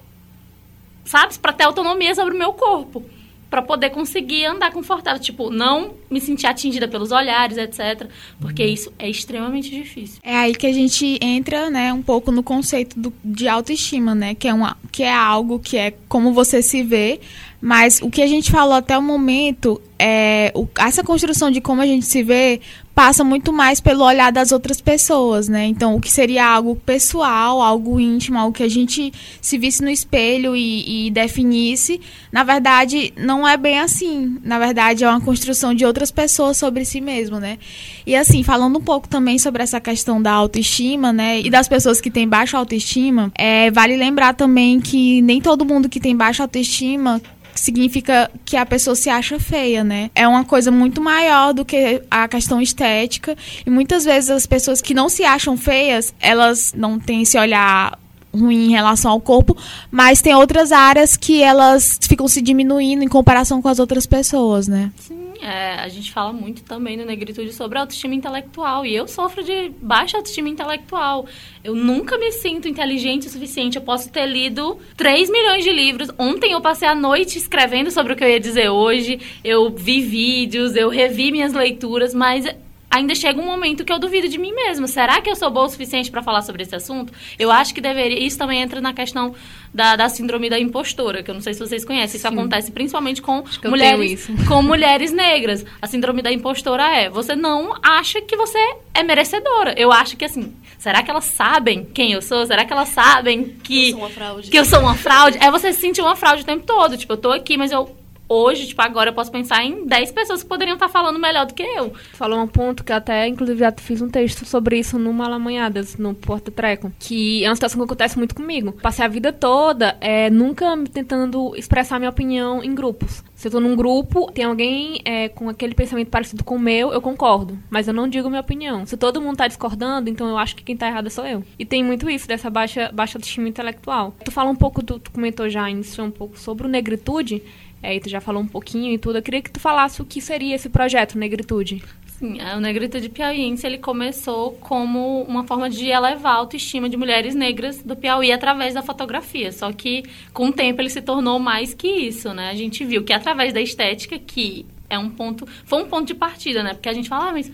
sabe, 1.05 1.37
para 1.37 1.53
ter 1.53 1.65
autonomia 1.65 2.15
sobre 2.15 2.33
o 2.33 2.37
meu 2.37 2.53
corpo, 2.53 3.05
para 3.51 3.61
poder 3.61 3.91
conseguir 3.91 4.45
andar 4.45 4.71
confortável, 4.71 5.21
tipo, 5.21 5.51
não 5.51 5.93
me 6.09 6.19
sentir 6.19 6.47
atingida 6.47 6.87
pelos 6.87 7.11
olhares, 7.11 7.55
etc, 7.55 8.09
porque 8.41 8.63
uhum. 8.63 8.73
isso 8.73 8.93
é 8.97 9.07
extremamente 9.07 9.69
difícil. 9.69 10.19
É 10.23 10.35
aí 10.35 10.55
que 10.55 10.65
a 10.65 10.73
gente 10.73 11.19
entra, 11.21 11.69
né, 11.69 11.93
um 11.93 12.01
pouco 12.01 12.31
no 12.31 12.41
conceito 12.41 12.99
do, 12.99 13.13
de 13.23 13.47
autoestima, 13.47 14.15
né, 14.15 14.33
que 14.33 14.47
é 14.47 14.53
uma 14.53 14.75
que 14.91 15.03
é 15.03 15.13
algo 15.13 15.59
que 15.59 15.77
é 15.77 15.93
como 16.09 16.33
você 16.33 16.63
se 16.63 16.81
vê, 16.81 17.21
mas 17.61 18.01
o 18.01 18.09
que 18.09 18.21
a 18.21 18.27
gente 18.27 18.51
falou 18.51 18.75
até 18.75 18.97
o 18.97 19.01
momento 19.01 19.81
é 19.99 20.51
o, 20.55 20.67
essa 20.79 21.03
construção 21.03 21.49
de 21.49 21.61
como 21.61 21.81
a 21.81 21.85
gente 21.85 22.05
se 22.05 22.23
vê 22.23 22.59
passa 22.97 23.23
muito 23.23 23.53
mais 23.53 23.79
pelo 23.79 24.03
olhar 24.03 24.31
das 24.31 24.51
outras 24.51 24.81
pessoas, 24.81 25.47
né? 25.47 25.67
Então, 25.67 25.95
o 25.95 26.01
que 26.01 26.11
seria 26.11 26.43
algo 26.47 26.75
pessoal, 26.75 27.61
algo 27.61 27.99
íntimo, 27.99 28.39
algo 28.39 28.51
que 28.51 28.63
a 28.63 28.67
gente 28.67 29.13
se 29.39 29.55
visse 29.55 29.83
no 29.83 29.89
espelho 29.91 30.55
e, 30.55 31.05
e 31.05 31.11
definisse, 31.11 32.01
na 32.31 32.43
verdade, 32.43 33.13
não 33.15 33.47
é 33.47 33.55
bem 33.55 33.79
assim. 33.79 34.39
Na 34.43 34.57
verdade, 34.57 35.03
é 35.03 35.09
uma 35.09 35.21
construção 35.21 35.75
de 35.75 35.85
outras 35.85 36.09
pessoas 36.09 36.57
sobre 36.57 36.83
si 36.85 36.99
mesmo, 36.99 37.39
né? 37.39 37.59
E 38.03 38.15
assim, 38.15 38.41
falando 38.41 38.79
um 38.79 38.83
pouco 38.83 39.07
também 39.07 39.37
sobre 39.37 39.61
essa 39.61 39.79
questão 39.79 40.19
da 40.19 40.31
autoestima, 40.31 41.13
né? 41.13 41.39
E 41.41 41.51
das 41.51 41.67
pessoas 41.67 42.01
que 42.01 42.09
têm 42.09 42.27
baixa 42.27 42.57
autoestima, 42.57 43.31
é, 43.37 43.69
vale 43.69 43.95
lembrar 43.95 44.33
também 44.33 44.79
que 44.79 45.21
nem 45.21 45.39
todo 45.39 45.63
mundo 45.63 45.87
que 45.87 45.99
tem 45.99 46.15
baixa 46.15 46.41
autoestima 46.41 47.21
significa 47.59 48.29
que 48.45 48.55
a 48.55 48.65
pessoa 48.65 48.95
se 48.95 49.09
acha 49.09 49.39
feia, 49.39 49.83
né? 49.87 50.11
É 50.13 50.27
uma 50.27 50.43
coisa 50.43 50.69
muito 50.69 51.01
maior 51.01 51.53
do 51.53 51.65
que 51.65 52.01
a 52.11 52.27
questão 52.27 52.61
estética. 52.61 53.35
E 53.65 53.69
muitas 53.69 54.05
vezes 54.05 54.29
as 54.29 54.45
pessoas 54.45 54.81
que 54.81 54.93
não 54.93 55.09
se 55.09 55.23
acham 55.23 55.57
feias, 55.57 56.13
elas 56.19 56.73
não 56.75 56.99
têm 56.99 57.23
esse 57.23 57.37
olhar 57.37 57.97
ruim 58.33 58.67
em 58.67 58.71
relação 58.71 59.11
ao 59.11 59.19
corpo, 59.19 59.57
mas 59.89 60.21
tem 60.21 60.35
outras 60.35 60.71
áreas 60.71 61.17
que 61.17 61.41
elas 61.41 61.97
ficam 62.01 62.27
se 62.27 62.41
diminuindo 62.41 63.03
em 63.03 63.07
comparação 63.07 63.61
com 63.61 63.69
as 63.69 63.79
outras 63.79 64.05
pessoas, 64.05 64.67
né? 64.67 64.91
Sim 64.99 65.26
é, 65.41 65.75
a 65.75 65.87
gente 65.87 66.11
fala 66.11 66.33
muito 66.33 66.63
também 66.63 66.97
no 66.97 67.05
Negritude 67.05 67.53
sobre 67.53 67.77
autoestima 67.77 68.15
intelectual. 68.15 68.85
E 68.85 68.95
eu 68.95 69.07
sofro 69.07 69.43
de 69.43 69.69
baixa 69.81 70.17
autoestima 70.17 70.49
intelectual. 70.49 71.25
Eu 71.63 71.75
nunca 71.75 72.17
me 72.17 72.31
sinto 72.31 72.67
inteligente 72.67 73.27
o 73.27 73.29
suficiente. 73.29 73.77
Eu 73.77 73.81
posso 73.81 74.11
ter 74.11 74.25
lido 74.25 74.77
3 74.95 75.29
milhões 75.29 75.63
de 75.63 75.71
livros. 75.71 76.09
Ontem 76.17 76.51
eu 76.51 76.61
passei 76.61 76.87
a 76.87 76.95
noite 76.95 77.37
escrevendo 77.37 77.91
sobre 77.91 78.13
o 78.13 78.15
que 78.15 78.23
eu 78.23 78.29
ia 78.29 78.39
dizer 78.39 78.69
hoje. 78.69 79.19
Eu 79.43 79.69
vi 79.69 80.01
vídeos, 80.01 80.75
eu 80.75 80.89
revi 80.89 81.31
minhas 81.31 81.53
leituras, 81.53 82.13
mas 82.13 82.45
ainda 82.89 83.13
chega 83.13 83.39
um 83.39 83.45
momento 83.45 83.85
que 83.85 83.91
eu 83.91 83.99
duvido 83.99 84.27
de 84.27 84.37
mim 84.37 84.53
mesma. 84.53 84.87
Será 84.87 85.21
que 85.21 85.29
eu 85.29 85.35
sou 85.35 85.49
boa 85.49 85.65
o 85.65 85.69
suficiente 85.69 86.09
para 86.09 86.23
falar 86.23 86.41
sobre 86.41 86.63
esse 86.63 86.75
assunto? 86.75 87.13
Eu 87.37 87.51
acho 87.51 87.73
que 87.73 87.81
deveria. 87.81 88.19
Isso 88.19 88.37
também 88.37 88.61
entra 88.61 88.81
na 88.81 88.93
questão 88.93 89.35
da, 89.73 89.95
da 89.95 90.09
síndrome 90.09 90.49
da 90.49 90.59
impostora, 90.59 91.21
que 91.21 91.29
eu 91.29 91.35
não 91.35 91.41
sei 91.41 91.53
se 91.53 91.59
vocês 91.59 91.85
conhecem. 91.85 92.17
Isso 92.17 92.27
Sim. 92.27 92.33
acontece 92.33 92.71
principalmente 92.71 93.21
com 93.21 93.43
mulheres, 93.65 94.27
com 94.47 94.61
mulheres 94.61 95.11
negras. 95.11 95.65
A 95.81 95.87
síndrome 95.87 96.21
da 96.21 96.31
impostora 96.31 96.83
é: 96.95 97.09
você 97.09 97.35
não 97.35 97.75
acha 97.83 98.21
que 98.21 98.35
você 98.35 98.59
é 98.93 99.03
merecedora. 99.03 99.73
Eu 99.77 99.91
acho 99.91 100.17
que 100.17 100.25
assim. 100.25 100.53
Será 100.77 101.01
que 101.01 101.09
elas 101.09 101.25
sabem 101.25 101.83
quem 101.85 102.13
eu 102.13 102.21
sou? 102.21 102.45
Será 102.45 102.63
que 102.63 102.71
elas 102.71 102.89
sabem 102.89 103.55
que, 103.63 103.89
eu 103.89 103.91
sou 103.91 103.99
uma 103.99 104.09
fraude? 104.09 104.51
que 104.51 104.59
eu 104.59 104.65
sou 104.65 104.79
uma 104.79 104.95
fraude? 104.95 105.37
É 105.41 105.49
você 105.49 105.73
se 105.73 105.81
sentir 105.81 106.01
uma 106.01 106.15
fraude 106.15 106.43
o 106.43 106.45
tempo 106.45 106.65
todo. 106.65 106.95
Tipo, 106.95 107.13
eu 107.13 107.17
tô 107.17 107.31
aqui, 107.31 107.57
mas 107.57 107.71
eu 107.71 107.95
hoje, 108.27 108.67
tipo, 108.67 108.81
agora 108.81 109.09
eu 109.09 109.13
posso 109.13 109.31
pensar 109.31 109.63
em 109.63 109.85
10 109.85 110.11
pessoas 110.11 110.43
que 110.43 110.49
poderiam 110.49 110.75
estar 110.75 110.89
falando 110.89 111.19
melhor 111.19 111.45
do 111.45 111.53
que 111.53 111.63
eu. 111.63 111.93
Falou 112.13 112.39
um 112.39 112.47
ponto 112.47 112.83
que 112.83 112.91
até, 112.91 113.27
inclusive, 113.27 113.59
já 113.59 113.71
fiz 113.71 114.01
um 114.01 114.09
texto 114.09 114.45
sobre 114.45 114.79
isso 114.79 114.97
no 114.97 115.13
Malamanhadas, 115.13 115.97
no 115.97 116.13
Porta 116.13 116.51
Treco, 116.51 116.91
que 116.99 117.43
é 117.43 117.49
uma 117.49 117.55
situação 117.55 117.79
que 117.79 117.85
acontece 117.85 118.17
muito 118.17 118.35
comigo. 118.35 118.73
Passei 118.73 119.05
a 119.05 119.07
vida 119.07 119.31
toda 119.31 119.97
é, 120.01 120.29
nunca 120.29 120.65
tentando 120.91 121.55
expressar 121.55 121.99
minha 121.99 122.09
opinião 122.09 122.63
em 122.63 122.73
grupos. 122.73 123.23
Se 123.37 123.49
eu 123.49 123.51
tô 123.51 123.59
num 123.59 123.75
grupo, 123.75 124.31
tem 124.31 124.43
alguém 124.43 124.99
é, 125.05 125.29
com 125.29 125.47
aquele 125.47 125.75
pensamento 125.75 126.09
parecido 126.09 126.43
com 126.43 126.55
o 126.55 126.59
meu, 126.59 126.91
eu 126.91 126.99
concordo. 126.99 127.55
Mas 127.69 127.87
eu 127.87 127.93
não 127.93 128.07
digo 128.07 128.27
minha 128.29 128.41
opinião. 128.41 128.83
Se 128.83 128.97
todo 128.97 129.21
mundo 129.21 129.37
tá 129.37 129.47
discordando, 129.47 130.09
então 130.09 130.27
eu 130.27 130.39
acho 130.39 130.55
que 130.55 130.63
quem 130.63 130.75
tá 130.75 130.87
errado 130.87 131.07
sou 131.11 131.23
eu. 131.23 131.43
E 131.59 131.63
tem 131.63 131.83
muito 131.83 132.09
isso, 132.09 132.27
dessa 132.27 132.49
baixa, 132.49 132.91
baixa 132.91 133.19
autoestima 133.19 133.47
intelectual. 133.47 134.15
Tu 134.25 134.31
fala 134.31 134.49
um 134.49 134.55
pouco, 134.55 134.81
tu, 134.81 134.99
comentou 135.11 135.47
já, 135.49 135.69
iniciou 135.69 136.07
um 136.07 136.11
pouco 136.11 136.35
sobre 136.39 136.65
o 136.65 136.69
negritude. 136.69 137.43
É, 137.83 137.99
tu 137.99 138.09
já 138.09 138.19
falou 138.19 138.41
um 138.41 138.47
pouquinho 138.47 138.91
e 138.91 138.97
tudo. 138.97 139.19
Eu 139.19 139.21
queria 139.21 139.43
que 139.43 139.51
tu 139.51 139.59
falasse 139.59 140.01
o 140.01 140.05
que 140.05 140.19
seria 140.19 140.55
esse 140.55 140.67
projeto 140.67 141.15
Negritude. 141.15 141.83
Sim, 142.17 142.39
o 142.41 142.59
Negritude 142.59 143.09
Piauiense 143.09 143.67
ele 143.67 143.77
começou 143.77 144.53
como 144.53 145.21
uma 145.21 145.43
forma 145.43 145.69
de 145.69 145.87
elevar 145.87 146.33
a 146.33 146.37
autoestima 146.37 146.89
de 146.89 146.97
mulheres 146.97 147.35
negras 147.35 147.83
do 147.83 147.95
Piauí 147.95 148.31
através 148.31 148.73
da 148.73 148.81
fotografia. 148.81 149.51
Só 149.51 149.71
que 149.71 150.03
com 150.33 150.47
o 150.47 150.51
tempo 150.51 150.81
ele 150.81 150.89
se 150.89 150.99
tornou 150.99 151.37
mais 151.37 151.75
que 151.75 151.87
isso, 151.87 152.33
né? 152.33 152.49
A 152.49 152.55
gente 152.55 152.83
viu 152.83 153.03
que 153.03 153.13
através 153.13 153.53
da 153.53 153.61
estética, 153.61 154.17
que 154.17 154.65
é 154.89 154.97
um 154.97 155.11
ponto, 155.11 155.47
foi 155.63 155.83
um 155.83 155.87
ponto 155.87 156.07
de 156.07 156.15
partida, 156.15 156.63
né? 156.63 156.73
Porque 156.73 156.89
a 156.89 156.93
gente 156.93 157.07
fala, 157.07 157.29
ah, 157.29 157.33
mas 157.33 157.51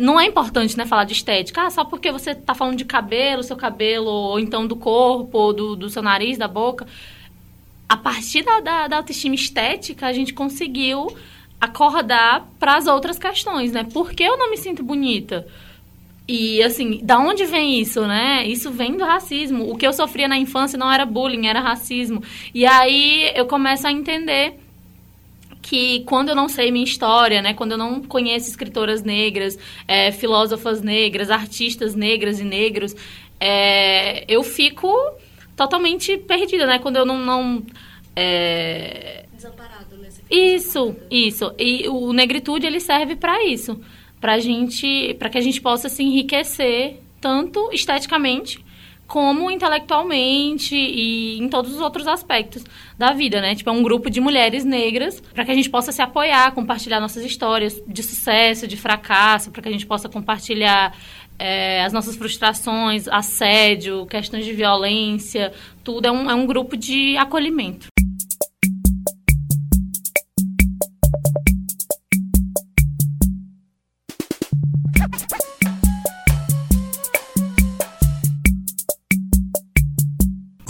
não 0.00 0.20
é 0.20 0.26
importante, 0.26 0.78
né, 0.78 0.86
falar 0.86 1.04
de 1.04 1.12
estética. 1.12 1.62
Ah, 1.62 1.70
só 1.70 1.84
porque 1.84 2.12
você 2.12 2.30
está 2.30 2.54
falando 2.54 2.76
de 2.76 2.84
cabelo, 2.84 3.42
seu 3.42 3.56
cabelo, 3.56 4.06
ou 4.06 4.38
então 4.38 4.64
do 4.64 4.76
corpo, 4.76 5.36
ou 5.36 5.52
do, 5.52 5.74
do 5.74 5.90
seu 5.90 6.02
nariz, 6.02 6.38
da 6.38 6.46
boca. 6.46 6.86
A 7.88 7.96
partir 7.96 8.44
da, 8.44 8.60
da, 8.60 8.86
da 8.86 8.96
autoestima 8.98 9.34
estética, 9.34 10.06
a 10.06 10.12
gente 10.12 10.32
conseguiu 10.32 11.08
acordar 11.64 12.48
para 12.58 12.76
as 12.76 12.86
outras 12.86 13.18
questões, 13.18 13.72
né? 13.72 13.84
Por 13.84 14.12
que 14.12 14.22
eu 14.22 14.36
não 14.36 14.50
me 14.50 14.56
sinto 14.56 14.82
bonita? 14.82 15.46
E 16.26 16.62
assim, 16.62 17.00
da 17.02 17.18
onde 17.18 17.44
vem 17.44 17.80
isso, 17.80 18.06
né? 18.06 18.46
Isso 18.46 18.70
vem 18.70 18.96
do 18.96 19.04
racismo. 19.04 19.70
O 19.70 19.76
que 19.76 19.86
eu 19.86 19.92
sofria 19.92 20.26
na 20.26 20.38
infância 20.38 20.78
não 20.78 20.90
era 20.90 21.04
bullying, 21.04 21.46
era 21.46 21.60
racismo. 21.60 22.22
E 22.54 22.64
aí 22.64 23.30
eu 23.34 23.46
começo 23.46 23.86
a 23.86 23.92
entender 23.92 24.54
que 25.60 26.00
quando 26.00 26.30
eu 26.30 26.34
não 26.34 26.48
sei 26.48 26.70
minha 26.70 26.84
história, 26.84 27.40
né, 27.40 27.54
quando 27.54 27.72
eu 27.72 27.78
não 27.78 28.02
conheço 28.02 28.50
escritoras 28.50 29.02
negras, 29.02 29.58
é, 29.88 30.12
filósofas 30.12 30.82
negras, 30.82 31.30
artistas 31.30 31.94
negras 31.94 32.38
e 32.38 32.44
negros, 32.44 32.94
é, 33.40 34.24
eu 34.28 34.42
fico 34.42 34.92
totalmente 35.56 36.16
perdida, 36.18 36.66
né? 36.66 36.78
Quando 36.78 36.96
eu 36.96 37.04
não, 37.04 37.18
não 37.18 37.62
é... 38.14 39.24
desamparado 39.32 39.73
nesse 39.73 39.73
isso, 40.34 40.96
isso. 41.10 41.54
E 41.58 41.88
o 41.88 42.12
negritude 42.12 42.66
ele 42.66 42.80
serve 42.80 43.14
para 43.14 43.44
isso, 43.44 43.80
para 44.20 44.38
gente, 44.38 45.14
para 45.18 45.28
que 45.28 45.38
a 45.38 45.40
gente 45.40 45.60
possa 45.60 45.88
se 45.88 46.02
enriquecer 46.02 47.00
tanto 47.20 47.70
esteticamente 47.72 48.64
como 49.06 49.50
intelectualmente 49.50 50.74
e 50.74 51.38
em 51.38 51.48
todos 51.48 51.72
os 51.72 51.80
outros 51.80 52.08
aspectos 52.08 52.64
da 52.98 53.12
vida, 53.12 53.40
né? 53.40 53.54
Tipo, 53.54 53.70
é 53.70 53.72
um 53.72 53.82
grupo 53.82 54.10
de 54.10 54.20
mulheres 54.20 54.64
negras 54.64 55.20
para 55.20 55.44
que 55.44 55.50
a 55.50 55.54
gente 55.54 55.70
possa 55.70 55.92
se 55.92 56.02
apoiar, 56.02 56.52
compartilhar 56.52 57.00
nossas 57.00 57.24
histórias 57.24 57.80
de 57.86 58.02
sucesso, 58.02 58.66
de 58.66 58.76
fracasso, 58.76 59.50
para 59.50 59.62
que 59.62 59.68
a 59.68 59.72
gente 59.72 59.86
possa 59.86 60.08
compartilhar 60.08 60.96
é, 61.38 61.84
as 61.84 61.92
nossas 61.92 62.16
frustrações, 62.16 63.06
assédio, 63.08 64.06
questões 64.06 64.44
de 64.44 64.52
violência, 64.52 65.52
tudo. 65.82 66.06
É 66.06 66.10
um, 66.10 66.30
é 66.30 66.34
um 66.34 66.46
grupo 66.46 66.76
de 66.76 67.16
acolhimento. 67.16 67.93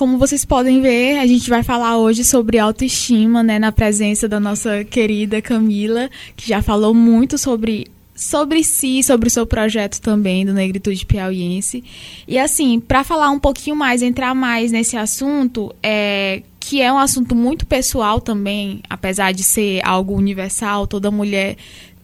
Como 0.05 0.19
vocês 0.19 0.45
podem 0.45 0.83
ver, 0.83 1.19
a 1.19 1.27
gente 1.27 1.49
vai 1.49 1.63
falar 1.63 1.97
hoje 1.97 2.25
sobre 2.25 2.59
autoestima, 2.59 3.43
né, 3.43 3.59
na 3.59 3.73
presença 3.73 4.29
da 4.29 4.39
nossa 4.39 4.85
querida 4.85 5.41
Camila, 5.41 6.11
que 6.37 6.47
já 6.47 6.61
falou 6.61 6.93
muito 6.93 7.39
sobre 7.39 7.87
sobre 8.15 8.63
si, 8.63 9.03
sobre 9.03 9.29
o 9.29 9.31
seu 9.31 9.47
projeto 9.47 10.03
também 10.03 10.45
do 10.45 10.53
Negritude 10.53 11.07
Piauiense. 11.07 11.83
E 12.29 12.39
assim, 12.39 12.81
para 12.81 13.03
falar 13.03 13.31
um 13.31 13.39
pouquinho 13.39 13.75
mais, 13.75 14.03
entrar 14.03 14.35
mais 14.35 14.71
nesse 14.71 14.95
assunto, 14.95 15.75
é 15.83 16.43
que 16.61 16.83
é 16.83 16.93
um 16.93 16.99
assunto 16.99 17.35
muito 17.35 17.65
pessoal 17.65 18.21
também, 18.21 18.83
apesar 18.91 19.33
de 19.33 19.43
ser 19.43 19.81
algo 19.83 20.15
universal, 20.15 20.87
toda 20.87 21.11
mulher 21.11 21.57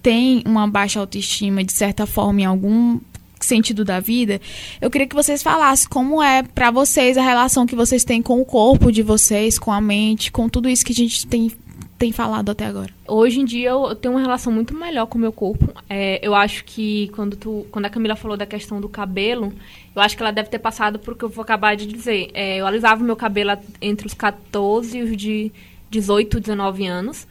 tem 0.02 0.42
uma 0.46 0.66
baixa 0.66 0.98
autoestima 0.98 1.62
de 1.62 1.72
certa 1.74 2.06
forma 2.06 2.40
em 2.40 2.44
algum 2.46 2.98
sentido 3.46 3.84
da 3.84 4.00
vida, 4.00 4.40
eu 4.80 4.90
queria 4.90 5.06
que 5.06 5.14
vocês 5.14 5.42
falassem 5.42 5.88
como 5.88 6.22
é 6.22 6.42
para 6.42 6.70
vocês 6.70 7.16
a 7.16 7.22
relação 7.22 7.66
que 7.66 7.76
vocês 7.76 8.04
têm 8.04 8.22
com 8.22 8.40
o 8.40 8.44
corpo 8.44 8.90
de 8.92 9.02
vocês, 9.02 9.58
com 9.58 9.72
a 9.72 9.80
mente, 9.80 10.30
com 10.30 10.48
tudo 10.48 10.68
isso 10.68 10.84
que 10.84 10.92
a 10.92 10.94
gente 10.94 11.26
tem, 11.26 11.50
tem 11.98 12.12
falado 12.12 12.50
até 12.50 12.66
agora. 12.66 12.90
Hoje 13.06 13.40
em 13.40 13.44
dia 13.44 13.70
eu 13.70 13.94
tenho 13.94 14.14
uma 14.14 14.20
relação 14.20 14.52
muito 14.52 14.74
melhor 14.74 15.06
com 15.06 15.18
o 15.18 15.20
meu 15.20 15.32
corpo. 15.32 15.72
É, 15.88 16.18
eu 16.26 16.34
acho 16.34 16.64
que 16.64 17.08
quando, 17.14 17.36
tu, 17.36 17.66
quando 17.70 17.86
a 17.86 17.90
Camila 17.90 18.16
falou 18.16 18.36
da 18.36 18.46
questão 18.46 18.80
do 18.80 18.88
cabelo, 18.88 19.52
eu 19.94 20.02
acho 20.02 20.16
que 20.16 20.22
ela 20.22 20.32
deve 20.32 20.48
ter 20.48 20.58
passado 20.58 20.98
por 20.98 21.16
que 21.16 21.24
eu 21.24 21.28
vou 21.28 21.42
acabar 21.42 21.76
de 21.76 21.86
dizer. 21.86 22.30
É, 22.34 22.58
eu 22.58 22.66
alisava 22.66 23.02
o 23.02 23.04
meu 23.04 23.16
cabelo 23.16 23.52
entre 23.80 24.06
os 24.06 24.14
14 24.14 24.98
e 24.98 25.02
os 25.02 25.16
de 25.16 25.52
18, 25.90 26.40
19 26.40 26.86
anos. 26.86 27.26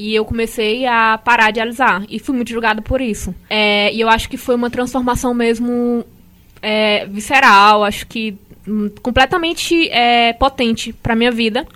E 0.00 0.14
eu 0.14 0.24
comecei 0.24 0.86
a 0.86 1.18
parar 1.18 1.50
de 1.50 1.58
alisar. 1.58 2.04
E 2.08 2.20
fui 2.20 2.32
muito 2.32 2.52
julgada 2.52 2.80
por 2.80 3.00
isso. 3.00 3.34
É, 3.50 3.92
e 3.92 4.00
eu 4.00 4.08
acho 4.08 4.28
que 4.28 4.36
foi 4.36 4.54
uma 4.54 4.70
transformação 4.70 5.34
mesmo 5.34 6.04
é, 6.62 7.04
visceral, 7.06 7.82
acho 7.82 8.06
que 8.06 8.38
hum, 8.64 8.88
completamente 9.02 9.90
é, 9.90 10.32
potente 10.34 10.92
para 10.92 11.16
minha 11.16 11.32
vida 11.32 11.66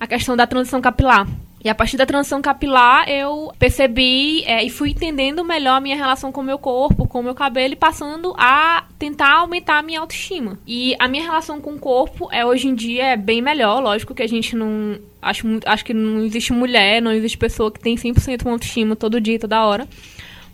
a 0.00 0.08
questão 0.08 0.36
da 0.36 0.44
transição 0.44 0.80
capilar. 0.80 1.28
E 1.62 1.68
a 1.68 1.74
partir 1.74 1.96
da 1.96 2.04
transição 2.04 2.42
capilar, 2.42 3.08
eu 3.08 3.52
percebi 3.60 4.42
é, 4.44 4.64
e 4.64 4.70
fui 4.70 4.90
entendendo 4.90 5.44
melhor 5.44 5.76
a 5.76 5.80
minha 5.80 5.96
relação 5.96 6.32
com 6.32 6.40
o 6.40 6.44
meu 6.44 6.58
corpo, 6.58 7.06
com 7.06 7.20
o 7.20 7.22
meu 7.22 7.34
cabelo 7.34 7.74
e 7.74 7.76
passando 7.76 8.34
a 8.36 8.84
tentar 8.98 9.34
aumentar 9.34 9.78
a 9.78 9.82
minha 9.82 10.00
autoestima. 10.00 10.58
E 10.66 10.96
a 10.98 11.06
minha 11.06 11.22
relação 11.22 11.60
com 11.60 11.74
o 11.74 11.78
corpo 11.78 12.28
é 12.32 12.44
hoje 12.44 12.66
em 12.66 12.74
dia 12.74 13.06
é 13.06 13.16
bem 13.16 13.40
melhor, 13.40 13.80
lógico 13.80 14.14
que 14.14 14.22
a 14.22 14.28
gente 14.28 14.56
não 14.56 14.98
acho 15.20 15.46
acho 15.66 15.84
que 15.84 15.94
não 15.94 16.24
existe 16.24 16.52
mulher, 16.52 17.02
não 17.02 17.12
existe 17.12 17.38
pessoa 17.38 17.70
que 17.70 17.80
tem 17.80 17.96
100% 17.96 18.46
autoestima 18.46 18.96
todo 18.96 19.20
dia, 19.20 19.38
toda 19.38 19.64
hora. 19.64 19.88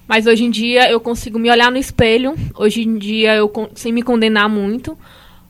Mas 0.07 0.27
hoje 0.27 0.45
em 0.45 0.51
dia 0.51 0.91
eu 0.91 1.01
consigo 1.01 1.39
me 1.39 1.51
olhar 1.51 1.71
no 1.71 1.79
espelho, 1.79 2.35
hoje 2.55 2.83
em 2.83 2.99
dia 2.99 3.35
eu 3.35 3.51
sem 3.75 3.93
me 3.93 4.03
condenar 4.03 4.49
muito 4.49 4.97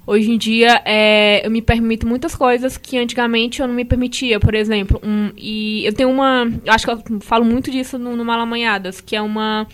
Hoje 0.07 0.31
em 0.31 0.37
dia, 0.37 0.83
é, 0.85 1.47
eu 1.47 1.51
me 1.51 1.63
permito 1.63 2.07
muitas 2.07 2.35
coisas 2.35 2.77
que 2.77 2.99
antigamente 2.99 3.63
eu 3.63 3.67
não 3.67 3.75
me 3.75 3.87
permitia, 3.87 4.39
por 4.39 4.55
exemplo. 4.55 5.01
Um, 5.03 5.31
e 5.35 5.85
eu 5.87 5.95
tenho 5.95 6.11
uma. 6.11 6.47
Acho 6.69 6.85
que 6.85 6.93
eu 6.93 7.21
falo 7.21 7.45
muito 7.45 7.71
disso 7.71 7.99
no, 7.99 8.15
no 8.15 8.25
Malamanhadas, 8.25 9.01
que 9.01 9.17
é 9.17 9.23
uma. 9.23 9.67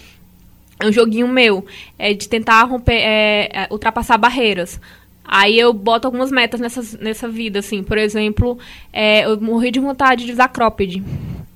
É 0.79 0.87
um 0.87 0.93
joguinho 0.93 1.29
meu, 1.29 1.67
é 1.99 2.15
de 2.15 2.27
tentar 2.29 2.63
romper, 2.63 2.95
é, 2.95 3.51
é 3.53 3.69
ultrapassar 3.71 4.17
barreiras. 4.17 4.81
Aí 5.25 5.59
eu 5.59 5.73
boto 5.73 6.09
algumas 6.09 6.31
metas 6.31 6.61
nessa, 6.61 6.99
nessa 6.99 7.29
vida, 7.29 7.61
assim. 7.61 7.83
Por 7.83 7.99
exemplo, 7.99 8.59
é, 8.93 9.25
eu 9.25 9.41
morri 9.41 9.71
de 9.71 9.79
vontade 9.79 10.27
de 10.27 10.33
usar 10.33 10.49
cropped. 10.49 11.03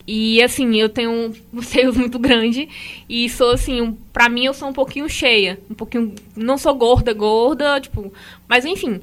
E 0.06 0.42
assim, 0.42 0.76
eu 0.76 0.88
tenho 0.88 1.32
um 1.52 1.62
seios 1.62 1.96
muito 1.96 2.18
grande 2.18 2.68
e 3.08 3.28
sou 3.28 3.52
assim, 3.52 3.80
um, 3.80 3.92
pra 4.12 4.28
mim 4.28 4.44
eu 4.44 4.52
sou 4.52 4.68
um 4.68 4.72
pouquinho 4.72 5.08
cheia, 5.08 5.58
um 5.70 5.74
pouquinho, 5.74 6.14
não 6.36 6.58
sou 6.58 6.74
gorda, 6.74 7.12
gorda, 7.14 7.80
tipo, 7.80 8.12
mas 8.46 8.64
enfim. 8.64 9.00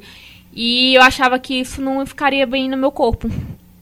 E 0.54 0.94
eu 0.96 1.02
achava 1.02 1.40
que 1.40 1.60
isso 1.60 1.82
não 1.82 2.06
ficaria 2.06 2.46
bem 2.46 2.70
no 2.70 2.78
meu 2.78 2.92
corpo. 2.92 3.30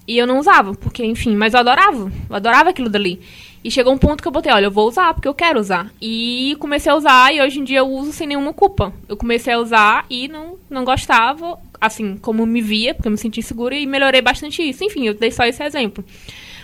E 0.08 0.18
eu 0.18 0.26
não 0.26 0.40
usava, 0.40 0.74
porque 0.74 1.06
enfim, 1.06 1.36
mas 1.36 1.54
eu 1.54 1.60
adorava, 1.60 2.12
eu 2.30 2.36
adorava 2.36 2.70
aquilo 2.70 2.90
dali. 2.90 3.20
E 3.64 3.70
chegou 3.70 3.94
um 3.94 3.98
ponto 3.98 4.22
que 4.22 4.28
eu 4.28 4.32
botei, 4.32 4.52
olha, 4.52 4.66
eu 4.66 4.72
vou 4.72 4.88
usar 4.88 5.14
porque 5.14 5.28
eu 5.28 5.34
quero 5.34 5.60
usar. 5.60 5.92
E 6.02 6.56
comecei 6.60 6.92
a 6.92 6.96
usar 6.96 7.34
e 7.34 7.42
hoje 7.42 7.60
em 7.60 7.64
dia 7.64 7.80
eu 7.80 7.88
uso 7.88 8.14
sem 8.14 8.28
nenhuma 8.28 8.54
culpa. 8.54 8.94
Eu 9.08 9.18
comecei 9.18 9.54
a 9.54 9.60
usar 9.60 10.06
e 10.10 10.28
não, 10.28 10.58
não 10.70 10.86
gostava, 10.86 11.60
assim, 11.80 12.18
como 12.18 12.46
me 12.46 12.62
via, 12.62 12.94
porque 12.96 13.08
eu 13.08 13.12
me 13.12 13.18
senti 13.18 13.40
insegura 13.42 13.76
e 13.76 13.86
melhorei 13.86 14.22
bastante 14.22 14.62
isso. 14.62 14.84
Enfim, 14.84 15.08
eu 15.08 15.14
dei 15.14 15.32
só 15.32 15.44
esse 15.44 15.64
exemplo 15.64 16.04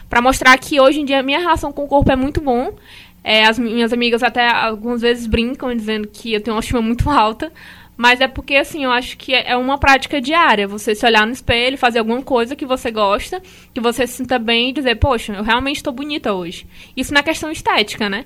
para 0.10 0.22
mostrar 0.22 0.58
que 0.58 0.80
hoje 0.80 1.02
em 1.02 1.06
dia 1.06 1.20
a 1.20 1.24
minha 1.24 1.40
relação 1.40 1.72
com 1.72 1.84
o 1.84 1.88
corpo 1.88 2.12
é 2.12 2.16
muito 2.16 2.42
bom. 2.42 2.74
É, 3.24 3.46
as 3.46 3.58
minhas 3.58 3.92
amigas 3.92 4.22
até 4.22 4.48
algumas 4.48 5.02
vezes 5.02 5.26
brincam 5.26 5.76
dizendo 5.76 6.08
que 6.08 6.34
eu 6.34 6.42
tenho 6.42 6.56
uma 6.56 6.60
estima 6.60 6.82
muito 6.82 7.10
alta, 7.10 7.52
mas 7.98 8.20
é 8.22 8.28
porque, 8.28 8.56
assim, 8.56 8.84
eu 8.84 8.92
acho 8.92 9.18
que 9.18 9.34
é 9.34 9.56
uma 9.56 9.78
prática 9.78 10.20
diária. 10.20 10.68
Você 10.68 10.94
se 10.94 11.06
olhar 11.06 11.26
no 11.26 11.34
espelho, 11.34 11.78
fazer 11.78 12.00
alguma 12.00 12.22
coisa 12.22 12.56
que 12.56 12.66
você 12.66 12.92
gosta, 12.92 13.42
que 13.74 13.80
você 13.80 14.06
se 14.06 14.18
sinta 14.18 14.38
bem 14.38 14.70
e 14.70 14.74
dizer, 14.74 14.96
poxa, 14.96 15.34
eu 15.34 15.44
realmente 15.44 15.78
estou 15.78 15.94
bonita 15.94 16.34
hoje. 16.34 16.68
Isso 16.96 17.14
na 17.14 17.24
questão 17.24 17.52
estética, 17.52 18.10
né? 18.10 18.26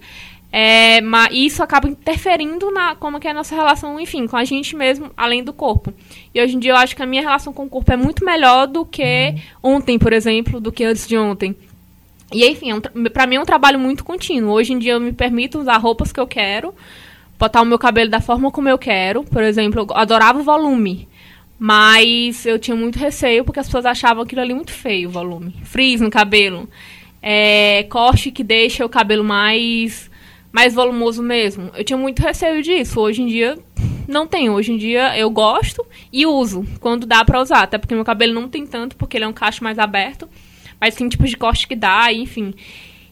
É, 0.51 0.99
mas 1.01 1.29
isso 1.31 1.61
acaba 1.61 1.87
interferindo 1.87 2.71
na 2.71 2.95
como 2.95 3.19
que 3.19 3.27
é 3.27 3.31
a 3.31 3.35
nossa 3.35 3.53
relação, 3.53 3.99
enfim, 3.99 4.25
com 4.25 4.35
a 4.35 4.43
gente 4.43 4.75
mesmo, 4.75 5.11
além 5.15 5.43
do 5.43 5.53
corpo. 5.53 5.93
E 6.33 6.41
hoje 6.41 6.55
em 6.55 6.59
dia 6.59 6.71
eu 6.71 6.77
acho 6.77 6.95
que 6.95 7.03
a 7.03 7.05
minha 7.05 7.21
relação 7.21 7.53
com 7.53 7.65
o 7.65 7.69
corpo 7.69 7.93
é 7.93 7.97
muito 7.97 8.25
melhor 8.25 8.65
do 8.65 8.83
que 8.83 9.35
ontem, 9.61 9.99
por 9.99 10.11
exemplo, 10.11 10.59
do 10.59 10.71
que 10.71 10.83
antes 10.83 11.07
de 11.07 11.15
ontem. 11.15 11.55
E 12.31 12.45
enfim, 12.47 12.71
é 12.71 12.75
um 12.75 12.81
para 12.81 13.27
mim 13.27 13.35
é 13.35 13.39
um 13.39 13.45
trabalho 13.45 13.79
muito 13.79 14.03
contínuo. 14.03 14.53
Hoje 14.53 14.73
em 14.73 14.79
dia 14.79 14.93
eu 14.93 14.99
me 14.99 15.13
permito 15.13 15.59
usar 15.59 15.77
roupas 15.77 16.11
que 16.11 16.19
eu 16.19 16.27
quero, 16.27 16.73
botar 17.39 17.61
o 17.61 17.65
meu 17.65 17.79
cabelo 17.79 18.09
da 18.09 18.19
forma 18.19 18.51
como 18.51 18.67
eu 18.67 18.77
quero. 18.77 19.23
Por 19.23 19.41
exemplo, 19.41 19.81
eu 19.81 19.97
adorava 19.97 20.39
o 20.39 20.43
volume. 20.43 21.07
Mas 21.57 22.45
eu 22.45 22.59
tinha 22.59 22.75
muito 22.75 22.99
receio 22.99 23.43
porque 23.43 23.59
as 23.59 23.65
pessoas 23.65 23.85
achavam 23.85 24.23
aquilo 24.23 24.41
ali 24.41 24.53
muito 24.53 24.71
feio, 24.71 25.09
o 25.09 25.11
volume. 25.11 25.55
Frizz 25.63 26.01
no 26.01 26.09
cabelo. 26.09 26.69
É, 27.21 27.83
corte 27.89 28.31
que 28.31 28.43
deixa 28.43 28.85
o 28.85 28.89
cabelo 28.89 29.23
mais, 29.23 30.09
mais 30.51 30.73
volumoso 30.73 31.23
mesmo. 31.23 31.71
Eu 31.73 31.83
tinha 31.83 31.97
muito 31.97 32.21
receio 32.21 32.61
disso. 32.61 32.99
Hoje 32.99 33.21
em 33.21 33.27
dia, 33.27 33.57
não 34.07 34.27
tenho. 34.27 34.53
Hoje 34.53 34.73
em 34.73 34.77
dia, 34.77 35.17
eu 35.17 35.29
gosto 35.29 35.85
e 36.13 36.25
uso 36.25 36.65
quando 36.79 37.07
dá 37.07 37.25
pra 37.25 37.41
usar. 37.41 37.63
Até 37.63 37.77
porque 37.77 37.95
meu 37.95 38.05
cabelo 38.05 38.33
não 38.33 38.47
tem 38.47 38.65
tanto, 38.65 38.95
porque 38.95 39.17
ele 39.17 39.25
é 39.25 39.27
um 39.27 39.33
cacho 39.33 39.63
mais 39.63 39.79
aberto 39.79 40.29
mas 40.79 40.95
tem 40.95 41.09
tipos 41.09 41.29
de 41.29 41.37
corte 41.37 41.67
que 41.67 41.75
dá, 41.75 42.11
enfim. 42.13 42.53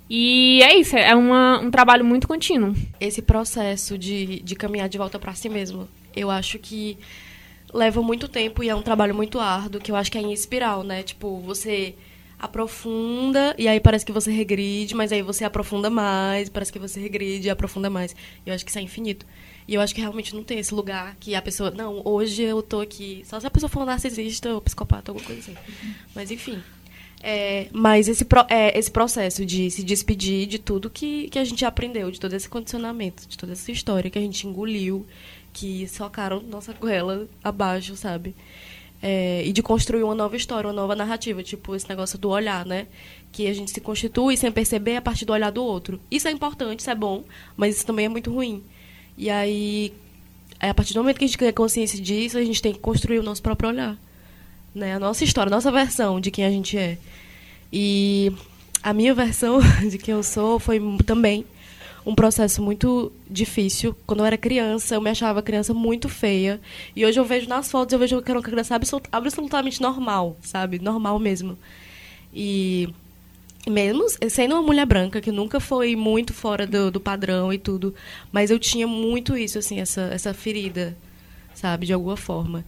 E 0.10 0.62
é 0.64 0.76
isso, 0.76 0.96
é 0.96 1.14
uma, 1.16 1.60
um 1.60 1.70
trabalho 1.70 2.06
muito 2.06 2.28
contínuo. 2.28 2.74
Esse 3.00 3.22
processo 3.22 3.98
de, 3.98 4.40
de 4.42 4.56
caminhar 4.56 4.88
de 4.88 4.98
volta 4.98 5.20
para 5.20 5.34
si 5.34 5.50
mesmo, 5.50 5.88
eu 6.16 6.32
acho 6.32 6.58
que 6.60 6.98
leva 7.74 8.02
muito 8.02 8.28
tempo 8.28 8.64
e 8.64 8.70
é 8.70 8.76
um 8.76 8.82
trabalho 8.82 9.14
muito 9.14 9.40
árduo, 9.40 9.82
que 9.82 9.92
eu 9.92 9.96
acho 9.96 10.12
que 10.12 10.18
é 10.18 10.22
em 10.22 10.32
espiral, 10.32 10.84
né? 10.84 11.04
Tipo, 11.04 11.40
você 11.40 11.94
aprofunda 12.40 13.56
e 13.58 13.68
aí 13.68 13.80
parece 13.80 14.06
que 14.06 14.12
você 14.12 14.32
regride, 14.32 14.96
mas 14.96 15.12
aí 15.12 15.22
você 15.22 15.44
aprofunda 15.44 15.90
mais, 15.90 16.50
parece 16.50 16.72
que 16.72 16.80
você 16.80 17.00
regride 17.00 17.48
e 17.48 17.50
aprofunda 17.50 17.90
mais. 17.90 18.16
Eu 18.46 18.54
acho 18.54 18.64
que 18.64 18.72
isso 18.72 18.80
é 18.80 18.82
infinito. 18.82 19.26
E 19.68 19.74
eu 19.74 19.82
acho 19.82 19.94
que 19.94 20.00
realmente 20.00 20.34
não 20.34 20.44
tem 20.44 20.60
esse 20.60 20.74
lugar 20.74 21.18
que 21.20 21.36
a 21.36 21.42
pessoa, 21.42 21.72
não, 21.72 22.02
hoje 22.06 22.44
eu 22.44 22.62
tô 22.62 22.80
aqui, 22.80 23.24
só 23.26 23.40
se 23.40 23.46
a 23.46 23.52
pessoa 23.52 23.70
for 23.70 23.86
narcisista 23.86 24.54
ou 24.54 24.62
psicopata, 24.62 25.12
alguma 25.12 25.26
coisa 25.26 25.42
assim. 25.42 25.58
Mas 26.16 26.32
enfim. 26.32 26.62
É, 27.22 27.68
mas 27.74 28.08
esse, 28.08 28.24
pro, 28.24 28.46
é, 28.48 28.78
esse 28.78 28.92
processo 28.92 29.46
de 29.46 29.72
se 29.72 29.84
despedir 29.84 30.46
de 30.48 30.60
tudo 30.60 30.90
que, 30.90 31.30
que 31.30 31.40
a 31.40 31.44
gente 31.44 31.66
aprendeu, 31.66 32.12
de 32.12 32.20
todo 32.20 32.34
esse 32.34 32.48
condicionamento, 32.48 33.28
de 33.28 33.38
toda 33.38 33.54
essa 33.54 33.72
história 33.72 34.10
que 34.10 34.20
a 34.20 34.22
gente 34.22 34.46
engoliu, 34.46 35.06
que 35.52 35.88
socaram 35.88 36.42
nossa 36.42 36.74
goela 36.74 37.28
abaixo, 37.44 37.96
sabe? 37.96 38.36
É, 39.02 39.44
e 39.46 39.52
de 39.52 39.62
construir 39.62 40.04
uma 40.04 40.16
nova 40.16 40.36
história, 40.36 40.68
uma 40.68 40.74
nova 40.74 40.96
narrativa, 40.96 41.44
tipo 41.44 41.76
esse 41.76 41.88
negócio 41.90 42.18
do 42.18 42.30
olhar, 42.30 42.66
né? 42.66 42.88
Que 43.32 43.48
a 43.48 43.54
gente 43.54 43.72
se 43.72 43.82
constitui 43.82 44.38
sem 44.38 44.52
perceber 44.52 44.98
a 44.98 45.02
partir 45.02 45.26
do 45.26 45.34
olhar 45.34 45.52
do 45.52 45.64
outro. 45.64 46.00
Isso 46.10 46.28
é 46.28 46.32
importante, 46.32 46.80
isso 46.82 46.90
é 46.90 46.96
bom, 46.96 47.24
mas 47.56 47.78
isso 47.78 47.86
também 47.86 48.06
é 48.06 48.10
muito 48.10 48.32
ruim. 48.32 48.64
E 49.18 49.30
aí, 49.30 49.94
a 50.60 50.74
partir 50.74 50.94
do 50.94 51.00
momento 51.00 51.18
que 51.18 51.26
a 51.26 51.28
gente 51.28 51.38
ganha 51.38 51.54
consciência 51.54 52.00
disso, 52.00 52.38
a 52.38 52.44
gente 52.44 52.62
tem 52.62 52.74
que 52.74 52.80
construir 52.80 53.20
o 53.20 53.24
nosso 53.24 53.42
próprio 53.42 53.70
olhar. 53.70 53.98
Né? 54.74 54.94
A 54.94 55.00
nossa 55.00 55.24
história, 55.24 55.50
a 55.50 55.56
nossa 55.56 55.72
versão 55.72 56.20
de 56.20 56.32
quem 56.32 56.46
a 56.46 56.50
gente 56.50 56.78
é. 56.78 56.98
E 57.72 58.32
a 58.84 58.94
minha 58.94 59.14
versão 59.14 59.60
de 59.90 59.98
quem 59.98 60.14
eu 60.14 60.24
sou 60.24 60.60
foi 60.60 60.80
também 61.06 61.46
um 62.06 62.16
processo 62.16 62.62
muito 62.62 63.12
difícil. 63.30 63.94
Quando 64.06 64.22
eu 64.22 64.26
era 64.26 64.38
criança, 64.38 64.96
eu 64.96 65.02
me 65.02 65.10
achava 65.10 65.42
criança 65.42 65.74
muito 65.74 66.08
feia. 66.08 66.62
E 66.96 67.06
hoje 67.06 67.20
eu 67.20 67.26
vejo 67.26 67.50
nas 67.50 67.70
fotos, 67.70 67.92
eu 67.92 68.00
vejo 68.00 68.22
que 68.22 68.32
era 68.32 68.40
uma 68.40 68.44
criança 68.44 68.76
absolut 68.76 69.10
absolutamente 69.12 69.82
normal, 69.82 70.38
sabe? 70.42 70.80
Normal 70.80 71.20
mesmo. 71.20 71.58
E 72.34 72.88
mesmo 73.70 74.06
sendo 74.30 74.56
uma 74.56 74.62
mulher 74.62 74.86
branca, 74.86 75.20
que 75.20 75.32
nunca 75.34 75.60
foi 75.60 75.98
muito 75.98 76.34
fora 76.34 76.66
do, 76.66 76.90
do 76.90 77.00
padrão 77.02 77.52
e 77.52 77.58
tudo, 77.58 77.94
mas 78.32 78.50
eu 78.50 78.58
tinha 78.58 78.88
muito 78.88 79.36
isso, 79.36 79.60
assim, 79.60 79.82
essa, 79.82 80.04
essa 80.14 80.34
ferida, 80.34 80.96
sabe? 81.54 81.86
De 81.86 81.92
alguma 81.92 82.16
forma. 82.16 82.64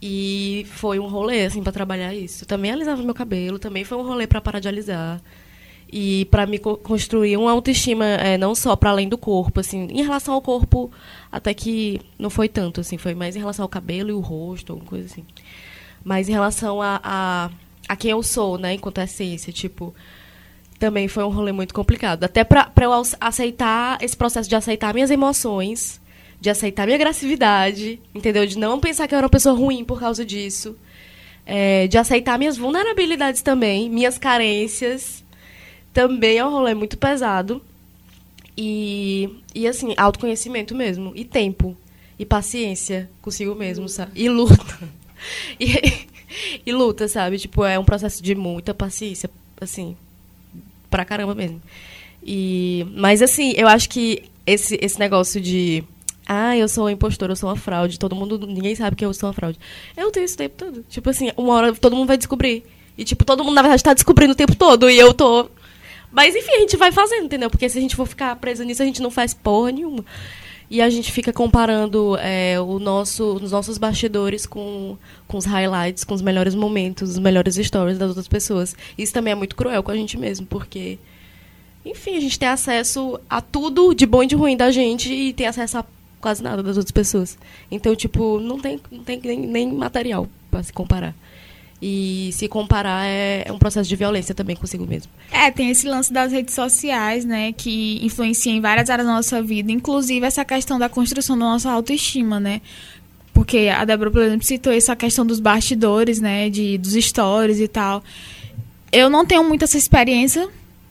E 0.00 0.64
foi 0.70 0.98
um 0.98 1.06
rolê, 1.06 1.44
assim, 1.44 1.62
para 1.62 1.72
trabalhar 1.72 2.14
isso. 2.14 2.46
Também 2.46 2.70
alisava 2.70 3.02
meu 3.02 3.14
cabelo, 3.14 3.58
também 3.58 3.84
foi 3.84 3.98
um 3.98 4.02
rolê 4.02 4.26
para 4.26 4.40
parar 4.40 4.60
de 4.60 4.68
alisar. 4.68 5.20
E 5.90 6.26
para 6.26 6.46
me 6.46 6.58
co 6.58 6.76
construir 6.76 7.36
uma 7.36 7.50
autoestima 7.50 8.04
é, 8.04 8.36
não 8.36 8.54
só 8.54 8.76
para 8.76 8.90
além 8.90 9.08
do 9.08 9.16
corpo 9.16 9.60
assim 9.60 9.88
em 9.90 10.02
relação 10.02 10.34
ao 10.34 10.42
corpo 10.42 10.92
até 11.32 11.54
que 11.54 11.98
não 12.18 12.28
foi 12.28 12.46
tanto 12.46 12.82
assim 12.82 12.98
foi 12.98 13.14
mais 13.14 13.36
em 13.36 13.38
relação 13.38 13.62
ao 13.62 13.70
cabelo 13.70 14.10
e 14.10 14.12
o 14.12 14.20
rosto 14.20 14.74
alguma 14.74 14.86
coisa 14.86 15.06
assim. 15.06 15.24
Mas 16.04 16.28
em 16.28 16.32
relação 16.32 16.82
a, 16.82 17.00
a, 17.02 17.50
a 17.88 17.96
quem 17.96 18.10
eu 18.10 18.22
sou 18.22 18.58
né 18.58 18.74
enquanto 18.74 18.98
essência 18.98 19.50
tipo 19.50 19.94
também 20.78 21.08
foi 21.08 21.24
um 21.24 21.30
rolê 21.30 21.52
muito 21.52 21.74
complicado. 21.74 22.22
Até 22.24 22.44
para 22.44 22.70
eu 22.82 22.92
aceitar 23.20 23.98
esse 24.02 24.16
processo 24.16 24.48
de 24.48 24.54
aceitar 24.54 24.92
minhas 24.92 25.10
emoções 25.10 26.00
de 26.40 26.50
aceitar 26.50 26.86
minha 26.86 26.96
agressividade 26.96 28.00
entendeu 28.14 28.46
de 28.46 28.58
não 28.58 28.78
pensar 28.80 29.08
que 29.08 29.14
eu 29.14 29.18
era 29.18 29.26
uma 29.26 29.30
pessoa 29.30 29.54
ruim 29.54 29.84
por 29.84 29.98
causa 29.98 30.24
disso 30.24 30.76
é, 31.44 31.86
de 31.86 31.98
aceitar 31.98 32.38
minhas 32.38 32.56
vulnerabilidades 32.56 33.42
também 33.42 33.88
minhas 33.90 34.18
carências 34.18 35.24
também 35.98 36.38
é 36.38 36.44
um 36.46 36.50
rolê 36.50 36.74
muito 36.74 36.96
pesado. 36.96 37.60
E, 38.56 39.28
e 39.52 39.66
assim, 39.66 39.94
autoconhecimento 39.96 40.72
mesmo. 40.72 41.12
E 41.16 41.24
tempo. 41.24 41.76
E 42.16 42.24
paciência 42.24 43.10
consigo 43.20 43.52
mesmo, 43.54 43.88
sabe? 43.88 44.12
E 44.14 44.28
luta. 44.28 44.88
E, 45.58 46.06
e 46.64 46.72
luta, 46.72 47.08
sabe? 47.08 47.38
Tipo, 47.38 47.64
é 47.64 47.76
um 47.76 47.84
processo 47.84 48.22
de 48.22 48.36
muita 48.36 48.72
paciência, 48.72 49.28
assim, 49.60 49.96
pra 50.88 51.04
caramba 51.04 51.34
mesmo. 51.34 51.60
E, 52.22 52.86
mas 52.94 53.20
assim, 53.20 53.52
eu 53.56 53.66
acho 53.66 53.88
que 53.88 54.22
esse, 54.46 54.78
esse 54.80 54.96
negócio 54.96 55.40
de 55.40 55.82
ah, 56.28 56.56
eu 56.56 56.68
sou 56.68 56.84
uma 56.84 56.92
impostora, 56.92 57.32
eu 57.32 57.36
sou 57.36 57.48
uma 57.48 57.56
fraude, 57.56 57.98
todo 57.98 58.14
mundo, 58.14 58.46
ninguém 58.46 58.74
sabe 58.74 58.94
que 58.94 59.04
eu 59.04 59.14
sou 59.14 59.28
uma 59.28 59.32
fraude. 59.32 59.58
Eu 59.96 60.10
tenho 60.10 60.24
esse 60.24 60.36
tempo 60.36 60.54
todo. 60.56 60.84
Tipo 60.88 61.08
assim, 61.10 61.32
uma 61.36 61.54
hora 61.54 61.72
todo 61.72 61.96
mundo 61.96 62.06
vai 62.06 62.18
descobrir. 62.18 62.62
E 62.96 63.04
tipo, 63.04 63.24
todo 63.24 63.42
mundo 63.42 63.54
na 63.54 63.62
verdade 63.62 63.82
tá 63.82 63.94
descobrindo 63.94 64.32
o 64.32 64.36
tempo 64.36 64.54
todo 64.54 64.90
e 64.90 64.98
eu 64.98 65.14
tô 65.14 65.48
mas 66.10 66.34
enfim, 66.34 66.52
a 66.52 66.60
gente 66.60 66.76
vai 66.76 66.90
fazendo, 66.90 67.26
entendeu? 67.26 67.50
Porque 67.50 67.68
se 67.68 67.78
a 67.78 67.80
gente 67.80 67.94
for 67.94 68.06
ficar 68.06 68.34
preso 68.36 68.64
nisso, 68.64 68.82
a 68.82 68.86
gente 68.86 69.02
não 69.02 69.10
faz 69.10 69.34
porra 69.34 69.72
nenhuma. 69.72 70.04
E 70.70 70.82
a 70.82 70.90
gente 70.90 71.10
fica 71.10 71.32
comparando 71.32 72.16
é, 72.18 72.60
o 72.60 72.78
nosso, 72.78 73.34
os 73.34 73.52
nossos 73.52 73.78
bastidores 73.78 74.44
com, 74.44 74.98
com 75.26 75.38
os 75.38 75.46
highlights, 75.46 76.04
com 76.04 76.14
os 76.14 76.20
melhores 76.20 76.54
momentos, 76.54 77.10
os 77.10 77.18
melhores 77.18 77.54
stories 77.56 77.96
das 77.98 78.08
outras 78.08 78.28
pessoas. 78.28 78.76
Isso 78.96 79.12
também 79.12 79.32
é 79.32 79.34
muito 79.34 79.56
cruel 79.56 79.82
com 79.82 79.90
a 79.90 79.94
gente 79.94 80.18
mesmo, 80.18 80.46
porque, 80.46 80.98
enfim, 81.86 82.16
a 82.18 82.20
gente 82.20 82.38
tem 82.38 82.48
acesso 82.48 83.18
a 83.30 83.40
tudo 83.40 83.94
de 83.94 84.04
bom 84.04 84.22
e 84.22 84.26
de 84.26 84.34
ruim 84.34 84.58
da 84.58 84.70
gente 84.70 85.10
e 85.10 85.32
tem 85.32 85.46
acesso 85.46 85.78
a 85.78 85.84
quase 86.20 86.42
nada 86.42 86.62
das 86.62 86.76
outras 86.76 86.92
pessoas. 86.92 87.38
Então, 87.70 87.94
tipo, 87.94 88.38
não 88.40 88.58
tem, 88.58 88.80
não 88.90 89.04
tem 89.04 89.20
nem, 89.22 89.40
nem 89.40 89.72
material 89.72 90.28
para 90.50 90.62
se 90.62 90.72
comparar. 90.72 91.14
E 91.80 92.30
se 92.32 92.48
comparar 92.48 93.06
é, 93.06 93.44
é 93.46 93.52
um 93.52 93.58
processo 93.58 93.88
de 93.88 93.94
violência 93.94 94.34
também 94.34 94.56
consigo 94.56 94.84
mesmo. 94.84 95.10
É, 95.30 95.48
tem 95.50 95.70
esse 95.70 95.86
lance 95.86 96.12
das 96.12 96.32
redes 96.32 96.54
sociais, 96.54 97.24
né, 97.24 97.52
que 97.52 98.04
influenciam 98.04 98.56
em 98.56 98.60
várias 98.60 98.90
áreas 98.90 99.06
da 99.06 99.14
nossa 99.14 99.40
vida, 99.40 99.70
inclusive 99.70 100.26
essa 100.26 100.44
questão 100.44 100.78
da 100.78 100.88
construção 100.88 101.38
da 101.38 101.44
nossa 101.44 101.70
autoestima, 101.70 102.40
né? 102.40 102.60
Porque 103.32 103.68
a 103.68 103.84
Débora, 103.84 104.10
por 104.10 104.22
exemplo, 104.22 104.44
citou 104.44 104.72
essa 104.72 104.96
questão 104.96 105.24
dos 105.24 105.38
bastidores, 105.38 106.20
né, 106.20 106.50
de, 106.50 106.76
dos 106.78 106.94
stories 106.94 107.60
e 107.60 107.68
tal. 107.68 108.02
Eu 108.90 109.08
não 109.08 109.24
tenho 109.24 109.44
muita 109.44 109.64
essa 109.64 109.78
experiência, 109.78 110.48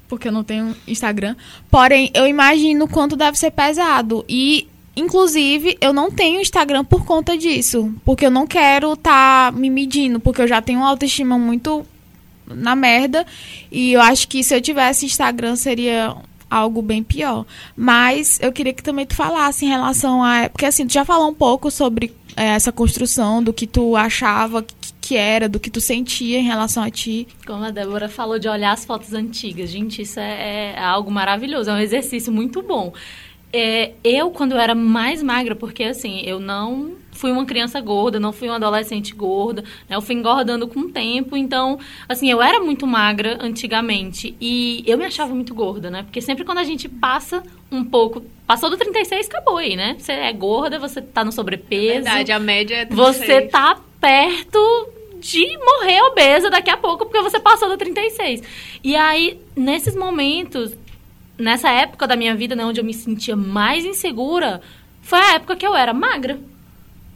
porque 0.07 0.29
eu 0.29 0.31
não 0.31 0.45
tenho 0.45 0.73
Instagram, 0.87 1.35
porém, 1.69 2.09
eu 2.13 2.25
imagino 2.25 2.87
quanto 2.87 3.17
deve 3.17 3.37
ser 3.37 3.51
pesado. 3.51 4.23
E 4.29 4.69
Inclusive, 4.97 5.77
eu 5.79 5.93
não 5.93 6.09
tenho 6.09 6.41
Instagram 6.41 6.83
por 6.83 7.05
conta 7.05 7.37
disso. 7.37 7.93
Porque 8.03 8.25
eu 8.25 8.31
não 8.31 8.47
quero 8.47 8.93
estar 8.93 9.51
tá 9.51 9.57
me 9.57 9.69
medindo. 9.69 10.19
Porque 10.19 10.41
eu 10.41 10.47
já 10.47 10.59
tenho 10.59 10.79
uma 10.79 10.89
autoestima 10.89 11.37
muito 11.37 11.85
na 12.47 12.75
merda. 12.75 13.25
E 13.71 13.93
eu 13.93 14.01
acho 14.01 14.27
que 14.27 14.43
se 14.43 14.55
eu 14.55 14.59
tivesse 14.59 15.05
Instagram 15.05 15.55
seria 15.55 16.15
algo 16.49 16.81
bem 16.81 17.03
pior. 17.03 17.45
Mas 17.75 18.39
eu 18.41 18.51
queria 18.51 18.73
que 18.73 18.81
também 18.81 19.05
tu 19.05 19.15
falasse 19.15 19.65
em 19.65 19.69
relação 19.69 20.23
a. 20.23 20.49
Porque 20.49 20.65
assim, 20.65 20.87
tu 20.87 20.93
já 20.93 21.05
falou 21.05 21.29
um 21.29 21.33
pouco 21.33 21.69
sobre 21.69 22.11
é, 22.35 22.47
essa 22.47 22.71
construção 22.71 23.43
do 23.43 23.53
que 23.53 23.67
tu 23.67 23.95
achava 23.95 24.65
que, 24.99 25.15
era, 25.15 25.47
do 25.47 25.59
que 25.59 25.69
tu 25.69 25.79
sentia 25.79 26.39
em 26.39 26.43
relação 26.43 26.83
a 26.83 26.89
ti. 26.89 27.27
Como 27.45 27.63
a 27.63 27.71
Débora 27.71 28.09
falou 28.09 28.39
de 28.39 28.49
olhar 28.49 28.71
as 28.71 28.83
fotos 28.83 29.13
antigas. 29.13 29.69
Gente, 29.69 30.01
isso 30.01 30.19
é, 30.19 30.73
é 30.75 30.79
algo 30.79 31.11
maravilhoso. 31.11 31.69
É 31.69 31.73
um 31.73 31.79
exercício 31.79 32.33
muito 32.33 32.61
bom. 32.61 32.93
É, 33.51 33.93
eu, 34.03 34.29
quando 34.31 34.51
eu 34.51 34.59
era 34.59 34.75
mais 34.75 35.23
magra, 35.23 35.55
porque 35.55 35.83
assim, 35.83 36.21
eu 36.25 36.39
não 36.39 36.95
fui 37.11 37.31
uma 37.31 37.45
criança 37.45 37.81
gorda, 37.81 38.19
não 38.19 38.31
fui 38.31 38.47
uma 38.47 38.57
adolescente 38.57 39.13
gorda, 39.13 39.63
né? 39.89 39.95
Eu 39.95 40.01
fui 40.01 40.15
engordando 40.15 40.67
com 40.67 40.81
o 40.81 40.91
tempo, 40.91 41.35
então, 41.35 41.79
assim, 42.07 42.29
eu 42.29 42.41
era 42.41 42.59
muito 42.59 42.85
magra 42.85 43.37
antigamente 43.41 44.35
e 44.39 44.83
eu 44.85 44.97
me 44.97 45.05
achava 45.05 45.33
muito 45.33 45.53
gorda, 45.55 45.89
né? 45.89 46.03
Porque 46.03 46.21
sempre 46.21 46.45
quando 46.45 46.59
a 46.59 46.63
gente 46.63 46.87
passa 46.87 47.43
um 47.71 47.83
pouco, 47.83 48.23
passou 48.45 48.69
do 48.69 48.77
36, 48.77 49.27
acabou 49.27 49.57
aí, 49.57 49.75
né? 49.75 49.95
Você 49.97 50.11
é 50.11 50.31
gorda, 50.31 50.77
você 50.77 51.01
tá 51.01 51.25
no 51.25 51.31
sobrepeso. 51.31 51.91
É 51.91 52.01
verdade, 52.01 52.31
a 52.31 52.39
média 52.39 52.75
é 52.75 52.85
36. 52.85 53.17
Você 53.17 53.41
tá 53.47 53.79
perto 53.99 54.89
de 55.19 55.57
morrer 55.57 56.01
obesa 56.03 56.49
daqui 56.49 56.69
a 56.69 56.77
pouco, 56.77 57.05
porque 57.05 57.21
você 57.21 57.39
passou 57.39 57.67
do 57.67 57.77
36. 57.77 58.43
E 58.83 58.95
aí, 58.95 59.39
nesses 59.55 59.95
momentos, 59.95 60.77
nessa 61.37 61.69
época 61.69 62.07
da 62.07 62.15
minha 62.15 62.35
vida, 62.35 62.55
né, 62.55 62.65
onde 62.65 62.79
eu 62.79 62.85
me 62.85 62.93
sentia 62.93 63.35
mais 63.35 63.85
insegura, 63.85 64.61
foi 65.01 65.19
a 65.19 65.35
época 65.35 65.55
que 65.55 65.65
eu 65.65 65.75
era 65.75 65.93
magra. 65.93 66.39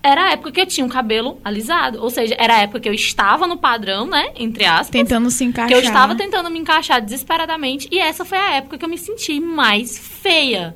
Era 0.04 0.30
a 0.30 0.32
época 0.32 0.52
que 0.52 0.62
eu 0.62 0.66
tinha 0.66 0.86
um 0.86 0.90
cabelo 0.90 1.40
alisado. 1.44 2.02
Ou 2.02 2.10
seja, 2.10 2.36
era 2.40 2.56
a 2.56 2.60
época 2.62 2.80
que 2.80 2.90
eu 2.90 2.94
estava 2.94 3.46
no 3.46 3.58
padrão, 3.58 4.08
né? 4.08 4.32
Entre 4.36 4.66
aspas. 4.66 4.90
Tentando 4.90 5.30
se 5.30 5.44
encaixar. 5.44 5.68
Que 5.68 5.74
eu 5.76 5.80
estava 5.88 6.16
tentando 6.16 6.50
me 6.50 6.58
encaixar 6.58 7.02
desesperadamente. 7.02 7.88
E 7.92 8.00
essa 8.00 8.26
foi 8.26 8.38
a 8.38 8.54
época 8.54 8.80
que 8.80 8.86
eu 8.86 8.90
me 8.90 8.98
senti 8.98 9.40
mais 9.40 9.98
feia. 10.00 10.76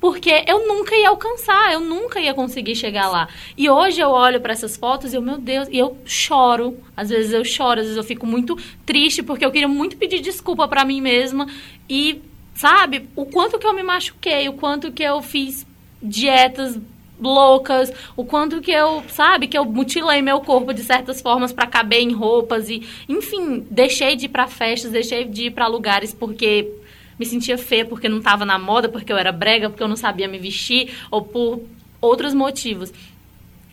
Porque 0.00 0.44
eu 0.46 0.68
nunca 0.68 0.94
ia 0.94 1.08
alcançar, 1.08 1.72
eu 1.72 1.80
nunca 1.80 2.20
ia 2.20 2.32
conseguir 2.32 2.76
chegar 2.76 3.08
lá. 3.08 3.28
E 3.56 3.68
hoje 3.68 4.00
eu 4.00 4.10
olho 4.10 4.40
para 4.40 4.52
essas 4.52 4.76
fotos 4.76 5.12
e 5.12 5.16
eu, 5.16 5.22
meu 5.22 5.38
Deus, 5.38 5.66
e 5.70 5.78
eu 5.78 5.96
choro. 6.04 6.78
Às 6.96 7.08
vezes 7.08 7.32
eu 7.32 7.44
choro, 7.44 7.80
às 7.80 7.86
vezes 7.86 7.96
eu 7.96 8.04
fico 8.04 8.26
muito 8.26 8.56
triste 8.86 9.22
porque 9.22 9.44
eu 9.44 9.50
queria 9.50 9.66
muito 9.66 9.96
pedir 9.96 10.20
desculpa 10.20 10.68
para 10.68 10.84
mim 10.84 11.00
mesma. 11.00 11.48
E 11.88 12.20
sabe? 12.58 13.08
O 13.14 13.24
quanto 13.24 13.56
que 13.56 13.66
eu 13.66 13.72
me 13.72 13.84
machuquei, 13.84 14.48
o 14.48 14.52
quanto 14.52 14.90
que 14.90 15.04
eu 15.04 15.22
fiz 15.22 15.64
dietas 16.02 16.76
loucas, 17.20 17.92
o 18.16 18.24
quanto 18.24 18.60
que 18.60 18.72
eu, 18.72 19.04
sabe, 19.08 19.46
que 19.46 19.56
eu 19.56 19.64
mutilei 19.64 20.20
meu 20.20 20.40
corpo 20.40 20.72
de 20.72 20.82
certas 20.82 21.20
formas 21.20 21.52
para 21.52 21.68
caber 21.68 22.00
em 22.00 22.12
roupas 22.12 22.68
e, 22.68 22.82
enfim, 23.08 23.64
deixei 23.70 24.16
de 24.16 24.26
ir 24.26 24.28
para 24.28 24.48
festas, 24.48 24.90
deixei 24.90 25.24
de 25.24 25.44
ir 25.44 25.50
para 25.52 25.68
lugares 25.68 26.12
porque 26.12 26.68
me 27.16 27.24
sentia 27.24 27.56
feia 27.56 27.84
porque 27.84 28.08
não 28.08 28.20
tava 28.20 28.44
na 28.44 28.58
moda, 28.58 28.88
porque 28.88 29.12
eu 29.12 29.16
era 29.16 29.30
brega, 29.30 29.70
porque 29.70 29.82
eu 29.82 29.88
não 29.88 29.96
sabia 29.96 30.26
me 30.26 30.38
vestir, 30.38 30.92
ou 31.12 31.22
por 31.22 31.62
outros 32.00 32.34
motivos. 32.34 32.92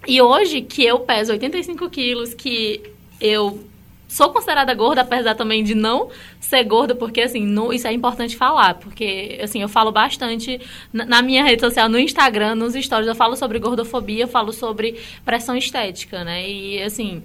E 0.08 0.22
hoje 0.22 0.62
que 0.62 0.84
eu 0.84 1.00
peso 1.00 1.32
85 1.32 1.90
quilos, 1.90 2.36
que 2.36 2.82
eu 3.20 3.66
sou 4.08 4.30
considerada 4.30 4.74
gorda, 4.74 5.02
apesar 5.02 5.36
também 5.36 5.64
de 5.64 5.76
não 5.76 6.10
ser 6.40 6.64
gorda, 6.64 6.96
porque, 6.96 7.22
assim, 7.22 7.46
isso 7.74 7.88
é 7.88 7.94
importante 7.94 8.36
falar, 8.36 8.76
porque, 8.76 9.40
assim, 9.42 9.62
eu 9.62 9.70
falo 9.70 9.92
bastante 9.92 10.60
na, 10.94 11.06
na, 11.06 11.22
minha 11.22 11.44
rede 11.44 11.62
social, 11.62 11.90
no 11.90 12.00
Instagram, 12.00 12.56
nos 12.56 12.74
stories, 12.74 13.08
eu 13.08 13.16
falo 13.16 13.36
sobre 13.36 13.60
gordofobia, 13.60 14.24
eu 14.24 14.28
falo 14.28 14.54
sobre 14.54 15.00
pressão 15.24 15.56
estética, 15.56 16.24
né? 16.24 16.48
E, 16.48 16.82
assim, 16.82 17.24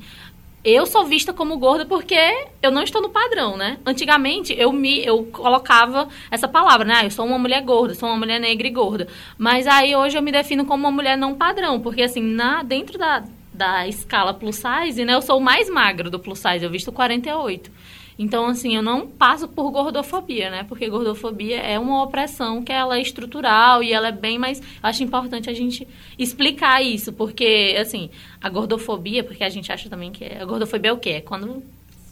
eu 0.62 0.84
sou 0.84 1.06
vista 1.06 1.32
como 1.32 1.56
gorda 1.56 1.86
porque 1.86 2.18
eu 2.62 2.70
não 2.70 2.82
estou 2.82 3.00
no 3.00 3.08
padrão, 3.08 3.56
né? 3.56 3.78
Antigamente, 3.84 4.54
eu 4.58 4.72
me 4.72 5.04
eu 5.04 5.24
colocava 5.24 6.08
essa 6.30 6.46
palavra, 6.46 6.86
né? 6.86 6.94
Ah, 6.98 7.04
eu 7.04 7.10
sou 7.10 7.24
uma 7.24 7.38
mulher 7.38 7.62
gorda, 7.62 7.94
sou 7.94 8.08
uma 8.08 8.18
mulher 8.18 8.38
negra 8.38 8.66
e 8.66 8.70
gorda. 8.70 9.08
Mas 9.38 9.66
aí, 9.66 9.96
hoje, 9.96 10.18
eu 10.18 10.22
me 10.22 10.30
defino 10.30 10.66
como 10.66 10.86
uma 10.86 10.92
mulher 10.92 11.16
não 11.16 11.34
padrão, 11.34 11.80
porque, 11.80 12.02
assim, 12.02 12.20
na, 12.22 12.62
dentro 12.62 12.98
da 12.98 13.24
da 13.60 13.86
escala 13.86 14.32
plus 14.32 14.56
size, 14.56 15.04
né? 15.04 15.14
Eu 15.14 15.20
sou 15.20 15.36
o 15.36 15.40
mais 15.40 15.68
magro 15.68 16.10
do 16.10 16.18
plus 16.18 16.38
size, 16.38 16.64
eu 16.64 16.70
visto 16.70 16.90
48. 16.90 17.70
Então, 18.18 18.46
assim, 18.46 18.74
eu 18.74 18.82
não 18.82 19.06
passo 19.06 19.46
por 19.48 19.70
gordofobia, 19.70 20.50
né? 20.50 20.64
Porque 20.64 20.88
gordofobia 20.88 21.58
é 21.58 21.78
uma 21.78 22.02
opressão 22.02 22.62
que 22.62 22.72
ela 22.72 22.96
é 22.96 23.02
estrutural 23.02 23.82
e 23.82 23.92
ela 23.92 24.08
é 24.08 24.12
bem 24.12 24.38
mais... 24.38 24.62
Acho 24.82 25.02
importante 25.02 25.50
a 25.50 25.54
gente 25.54 25.86
explicar 26.18 26.82
isso, 26.82 27.12
porque, 27.12 27.76
assim, 27.78 28.10
a 28.40 28.48
gordofobia, 28.48 29.22
porque 29.22 29.44
a 29.44 29.48
gente 29.48 29.70
acha 29.70 29.90
também 29.90 30.10
que 30.10 30.24
é... 30.24 30.40
A 30.40 30.44
gordofobia 30.44 30.90
é 30.90 30.94
o 30.94 30.98
quê? 30.98 31.10
É 31.10 31.20
quando 31.20 31.62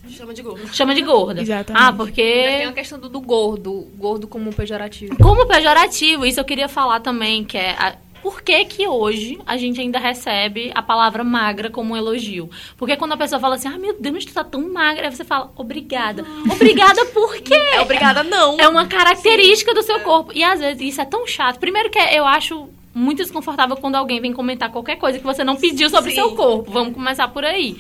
Chama 0.09 0.33
de 0.33 0.43
gorda. 0.43 0.67
Chama 0.73 0.95
de 0.95 1.03
gorda. 1.03 1.43
Exatamente. 1.43 1.85
Ah, 1.85 1.93
porque. 1.93 2.23
tem 2.23 2.65
a 2.65 2.73
questão 2.73 2.99
do, 2.99 3.11
do, 3.11 3.21
gordo, 3.21 3.89
gordo 3.97 4.27
como 4.27 4.55
pejorativo. 4.55 5.15
Como 5.19 5.47
pejorativo, 5.47 6.25
isso 6.25 6.41
eu 6.41 6.45
queria 6.45 6.69
falar 6.69 7.01
também, 7.01 7.45
que 7.45 7.59
é. 7.59 7.73
A 7.73 7.95
por 8.23 8.43
que, 8.43 8.65
que 8.65 8.87
hoje 8.87 9.39
a 9.47 9.57
gente 9.57 9.81
ainda 9.81 9.99
recebe 9.99 10.71
a 10.75 10.83
palavra 10.83 11.23
magra 11.25 11.71
como 11.71 11.95
um 11.95 11.97
elogio? 11.97 12.51
Porque 12.77 12.97
quando 12.97 13.13
a 13.13 13.17
pessoa 13.17 13.41
fala 13.41 13.55
assim, 13.57 13.69
ah, 13.69 13.79
meu 13.79 13.97
Deus, 13.99 14.15
mas 14.15 14.25
tu 14.25 14.33
tá 14.33 14.45
tão 14.45 14.73
magra, 14.73 15.07
aí 15.07 15.15
você 15.15 15.25
fala, 15.25 15.53
obrigada. 15.57 16.25
Obrigada 16.51 17.05
por 17.07 17.37
quê? 17.43 17.55
É 17.55 17.81
obrigada 17.81 18.23
não. 18.23 18.59
É 18.59 18.69
uma 18.69 18.87
característica 18.87 19.71
Sim. 19.71 19.77
do 19.77 19.83
seu 19.83 20.01
corpo. 20.01 20.33
E 20.35 20.43
às 20.43 20.61
vezes 20.61 20.81
isso 20.81 21.01
é 21.01 21.05
tão 21.05 21.27
chato. 21.27 21.59
Primeiro 21.59 21.91
que 21.91 21.99
eu 21.99 22.27
acho 22.27 22.69
muito 22.95 23.19
desconfortável 23.19 23.77
quando 23.77 23.95
alguém 23.95 24.21
vem 24.21 24.33
comentar 24.33 24.71
qualquer 24.71 24.97
coisa 24.97 25.19
que 25.19 25.25
você 25.25 25.45
não 25.45 25.57
pediu 25.57 25.89
sobre 25.89 26.11
o 26.11 26.15
seu 26.15 26.35
corpo. 26.35 26.71
Vamos 26.71 26.95
começar 26.95 27.29
por 27.29 27.45
aí. 27.45 27.77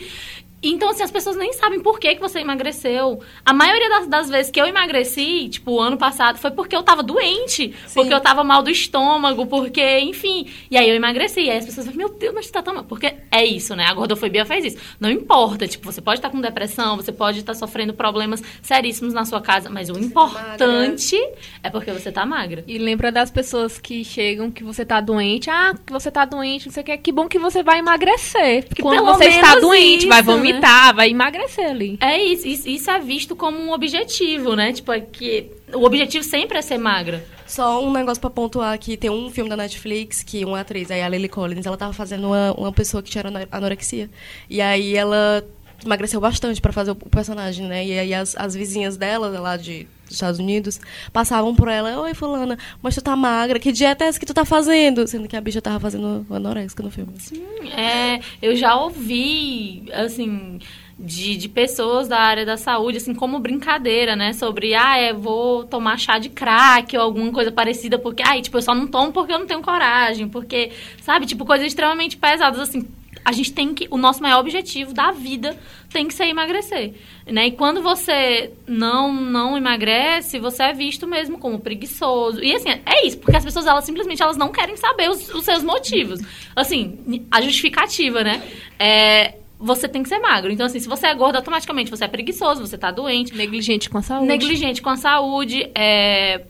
Então, 0.62 0.90
assim, 0.90 1.04
as 1.04 1.10
pessoas 1.10 1.36
nem 1.36 1.52
sabem 1.52 1.80
por 1.80 2.00
que, 2.00 2.16
que 2.16 2.20
você 2.20 2.40
emagreceu. 2.40 3.20
A 3.44 3.52
maioria 3.52 3.88
das, 3.88 4.06
das 4.08 4.28
vezes 4.28 4.50
que 4.50 4.60
eu 4.60 4.66
emagreci, 4.66 5.48
tipo, 5.48 5.72
o 5.72 5.80
ano 5.80 5.96
passado, 5.96 6.36
foi 6.38 6.50
porque 6.50 6.74
eu 6.74 6.82
tava 6.82 7.02
doente. 7.02 7.74
Sim. 7.86 7.94
Porque 7.94 8.12
eu 8.12 8.20
tava 8.20 8.42
mal 8.42 8.62
do 8.62 8.70
estômago, 8.70 9.46
porque, 9.46 10.00
enfim. 10.00 10.48
E 10.68 10.76
aí 10.76 10.88
eu 10.88 10.96
emagreci. 10.96 11.42
E 11.42 11.50
aí 11.50 11.58
as 11.58 11.64
pessoas 11.64 11.86
falam, 11.86 11.98
meu 11.98 12.08
Deus, 12.08 12.34
mas 12.34 12.46
você 12.46 12.52
tá 12.52 12.62
tão 12.62 12.74
mal. 12.74 12.84
Porque 12.84 13.14
é 13.30 13.44
isso, 13.44 13.76
né? 13.76 13.84
A 13.84 13.94
gordofobia 13.94 14.44
faz 14.44 14.64
isso. 14.64 14.78
Não 14.98 15.10
importa, 15.10 15.68
tipo, 15.68 15.90
você 15.90 16.00
pode 16.00 16.18
estar 16.18 16.30
com 16.30 16.40
depressão, 16.40 16.96
você 16.96 17.12
pode 17.12 17.38
estar 17.38 17.54
sofrendo 17.54 17.94
problemas 17.94 18.42
seríssimos 18.60 19.14
na 19.14 19.24
sua 19.24 19.40
casa, 19.40 19.70
mas 19.70 19.88
o 19.88 19.94
você 19.94 20.00
tá 20.00 20.06
importante 20.06 21.16
tá 21.18 21.38
é 21.62 21.70
porque 21.70 21.92
você 21.92 22.10
tá 22.10 22.26
magra. 22.26 22.64
E 22.66 22.78
lembra 22.78 23.12
das 23.12 23.30
pessoas 23.30 23.78
que 23.78 24.04
chegam 24.04 24.50
que 24.50 24.64
você 24.64 24.84
tá 24.84 25.00
doente. 25.00 25.50
Ah, 25.50 25.72
que 25.86 25.92
você 25.92 26.10
tá 26.10 26.24
doente, 26.24 26.66
não 26.66 26.72
sei 26.72 26.82
o 26.82 26.86
que. 26.86 26.98
Que 26.98 27.12
bom 27.12 27.28
que 27.28 27.38
você 27.38 27.62
vai 27.62 27.78
emagrecer. 27.78 28.66
Porque 28.66 28.82
quando 28.82 29.04
você 29.04 29.26
está 29.26 29.54
doente, 29.60 30.00
isso, 30.00 30.08
vai 30.08 30.22
vomitar 30.22 30.47
vomitar, 30.50 30.94
vai 30.94 31.10
emagrecer 31.10 31.70
ali. 31.70 31.98
É 32.00 32.22
isso, 32.22 32.46
isso, 32.46 32.68
isso 32.68 32.90
é 32.90 32.98
visto 32.98 33.36
como 33.36 33.58
um 33.58 33.72
objetivo, 33.72 34.54
né? 34.54 34.72
Tipo, 34.72 34.92
é 34.92 35.00
que 35.00 35.50
o 35.72 35.84
objetivo 35.84 36.24
sempre 36.24 36.58
é 36.58 36.62
ser 36.62 36.78
magra. 36.78 37.24
Só 37.46 37.82
um 37.82 37.90
negócio 37.92 38.20
pra 38.20 38.28
pontuar 38.28 38.78
que 38.78 38.96
tem 38.96 39.08
um 39.10 39.30
filme 39.30 39.48
da 39.48 39.56
Netflix 39.56 40.22
que 40.22 40.44
uma 40.44 40.60
atriz, 40.60 40.90
aí 40.90 41.02
a 41.02 41.08
Lily 41.08 41.28
Collins, 41.28 41.64
ela 41.64 41.76
tava 41.76 41.92
fazendo 41.92 42.26
uma, 42.26 42.52
uma 42.52 42.72
pessoa 42.72 43.02
que 43.02 43.10
tinha 43.10 43.24
anorexia. 43.50 44.10
E 44.50 44.60
aí 44.60 44.94
ela 44.94 45.42
emagreceu 45.84 46.20
bastante 46.20 46.60
para 46.60 46.72
fazer 46.72 46.90
o 46.90 46.96
personagem, 46.96 47.66
né? 47.66 47.86
E 47.86 47.98
aí 47.98 48.14
as, 48.14 48.36
as 48.36 48.54
vizinhas 48.54 48.96
dela, 48.96 49.28
lá 49.40 49.56
de 49.56 49.86
dos 50.08 50.16
Estados 50.16 50.40
Unidos, 50.40 50.80
passavam 51.12 51.54
por 51.54 51.68
ela, 51.68 52.00
oi 52.00 52.14
fulana, 52.14 52.58
mas 52.82 52.94
tu 52.94 53.02
tá 53.02 53.14
magra, 53.14 53.58
que 53.58 53.70
dieta 53.70 54.04
é 54.04 54.08
essa 54.08 54.18
que 54.18 54.26
tu 54.26 54.34
tá 54.34 54.44
fazendo? 54.44 55.06
Sendo 55.06 55.28
que 55.28 55.36
a 55.36 55.40
bicha 55.40 55.60
tava 55.60 55.78
fazendo 55.78 56.26
anorexica 56.30 56.82
no 56.82 56.90
filme. 56.90 57.12
Sim, 57.18 57.44
é, 57.76 58.20
eu 58.42 58.56
já 58.56 58.74
ouvi, 58.76 59.84
assim, 59.92 60.58
de, 60.98 61.36
de 61.36 61.48
pessoas 61.48 62.08
da 62.08 62.18
área 62.18 62.44
da 62.44 62.56
saúde, 62.56 62.96
assim, 62.96 63.14
como 63.14 63.38
brincadeira, 63.38 64.16
né? 64.16 64.32
Sobre, 64.32 64.74
ah, 64.74 64.98
é, 64.98 65.12
vou 65.12 65.64
tomar 65.64 65.98
chá 65.98 66.18
de 66.18 66.28
crack 66.28 66.96
ou 66.96 67.02
alguma 67.02 67.30
coisa 67.30 67.52
parecida, 67.52 67.98
porque, 67.98 68.22
ai, 68.22 68.42
tipo, 68.42 68.56
eu 68.56 68.62
só 68.62 68.74
não 68.74 68.86
tomo 68.86 69.12
porque 69.12 69.32
eu 69.32 69.38
não 69.38 69.46
tenho 69.46 69.62
coragem, 69.62 70.28
porque, 70.28 70.72
sabe, 71.02 71.26
tipo, 71.26 71.44
coisas 71.44 71.66
extremamente 71.66 72.16
pesadas, 72.16 72.58
assim, 72.58 72.86
a 73.28 73.32
gente 73.32 73.52
tem 73.52 73.74
que. 73.74 73.86
O 73.90 73.98
nosso 73.98 74.22
maior 74.22 74.40
objetivo 74.40 74.94
da 74.94 75.10
vida 75.10 75.54
tem 75.92 76.08
que 76.08 76.14
ser 76.14 76.24
emagrecer. 76.28 76.94
Né? 77.26 77.48
E 77.48 77.50
quando 77.50 77.82
você 77.82 78.54
não, 78.66 79.12
não 79.12 79.54
emagrece, 79.54 80.38
você 80.38 80.62
é 80.62 80.72
visto 80.72 81.06
mesmo 81.06 81.38
como 81.38 81.60
preguiçoso. 81.60 82.42
E 82.42 82.54
assim, 82.54 82.70
é 82.70 83.06
isso, 83.06 83.18
porque 83.18 83.36
as 83.36 83.44
pessoas, 83.44 83.66
elas 83.66 83.84
simplesmente 83.84 84.22
elas 84.22 84.38
não 84.38 84.50
querem 84.50 84.78
saber 84.78 85.10
os, 85.10 85.28
os 85.34 85.44
seus 85.44 85.62
motivos. 85.62 86.20
Assim, 86.56 87.26
a 87.30 87.42
justificativa, 87.42 88.24
né? 88.24 88.42
É, 88.78 89.34
você 89.58 89.86
tem 89.86 90.02
que 90.02 90.08
ser 90.08 90.20
magro. 90.20 90.50
Então, 90.50 90.64
assim, 90.64 90.80
se 90.80 90.88
você 90.88 91.08
é 91.08 91.14
gordo, 91.14 91.36
automaticamente 91.36 91.90
você 91.90 92.06
é 92.06 92.08
preguiçoso, 92.08 92.66
você 92.66 92.78
tá 92.78 92.90
doente. 92.90 93.36
Negligente 93.36 93.90
com 93.90 93.98
a 93.98 94.02
saúde. 94.02 94.26
Negligente 94.26 94.80
com 94.80 94.88
a 94.88 94.96
saúde. 94.96 95.70
É... 95.74 96.46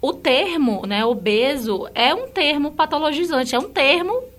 O 0.00 0.12
termo, 0.12 0.86
né, 0.86 1.04
obeso, 1.04 1.88
é 1.92 2.14
um 2.14 2.28
termo 2.28 2.70
patologizante, 2.70 3.54
é 3.54 3.58
um 3.58 3.68
termo 3.68 4.30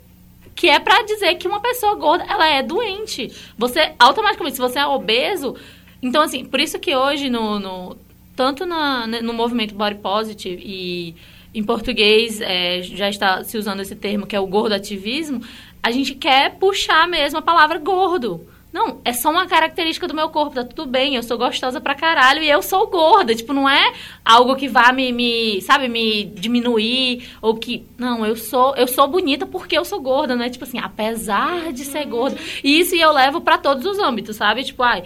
que 0.56 0.70
é 0.70 0.80
para 0.80 1.04
dizer 1.04 1.36
que 1.36 1.48
uma 1.48 1.60
pessoa 1.60 1.96
gorda, 1.96 2.26
ela 2.28 2.48
é 2.48 2.62
doente. 2.62 3.32
Você, 3.58 3.94
automaticamente, 4.00 4.56
se 4.56 4.62
você 4.62 4.80
é 4.80 4.86
obeso... 4.86 5.56
Então, 6.04 6.24
assim, 6.24 6.44
por 6.44 6.60
isso 6.60 6.80
que 6.80 6.96
hoje, 6.96 7.30
no, 7.30 7.60
no 7.60 7.96
tanto 8.36 8.66
na, 8.66 9.06
no 9.06 9.34
movimento 9.34 9.76
Body 9.76 10.00
Positive 10.00 10.62
e 10.66 11.16
em 11.54 11.64
português 11.64 12.42
é, 12.42 12.82
já 12.82 13.10
está 13.10 13.44
se 13.44 13.58
usando 13.58 13.82
esse 13.82 13.96
termo, 13.96 14.26
que 14.26 14.36
é 14.36 14.40
o 14.40 14.48
gordo 14.48 14.74
ativismo, 14.74 15.42
a 15.84 15.92
gente 15.92 16.16
quer 16.16 16.56
puxar 16.58 17.08
mesmo 17.08 17.40
a 17.40 17.42
palavra 17.42 17.78
gordo. 17.78 18.48
Não, 18.72 19.02
é 19.04 19.12
só 19.12 19.30
uma 19.30 19.46
característica 19.48 20.08
do 20.08 20.14
meu 20.14 20.30
corpo, 20.30 20.56
tá 20.56 20.64
tudo 20.64 20.86
bem, 20.90 21.16
eu 21.16 21.24
sou 21.24 21.38
gostosa 21.38 21.82
pra 21.82 21.94
caralho 21.94 22.42
e 22.42 22.50
eu 22.50 22.62
sou 22.62 22.88
gorda. 22.88 23.36
Tipo, 23.36 23.52
não 23.52 23.68
é 23.68 23.94
algo 24.24 24.56
que 24.56 24.70
vá 24.70 24.94
me, 24.94 25.12
me, 25.12 25.62
sabe, 25.62 25.90
me 25.90 26.24
diminuir 26.24 27.30
ou 27.42 27.56
que. 27.56 27.86
Não, 27.98 28.26
eu 28.26 28.36
sou, 28.38 28.74
eu 28.78 28.88
sou 28.88 29.08
bonita 29.10 29.46
porque 29.46 29.78
eu 29.78 29.84
sou 29.84 30.00
gorda, 30.00 30.36
não 30.36 30.46
é 30.46 30.50
tipo 30.50 30.64
assim, 30.64 30.80
apesar 30.80 31.74
de 31.74 31.84
ser 31.84 32.06
gorda. 32.06 32.38
E 32.64 32.80
isso 32.80 32.96
eu 32.96 33.12
levo 33.12 33.42
para 33.42 33.58
todos 33.58 33.86
os 33.86 34.00
âmbitos, 34.00 34.38
sabe? 34.38 34.64
Tipo, 34.64 34.84
ai, 34.84 35.04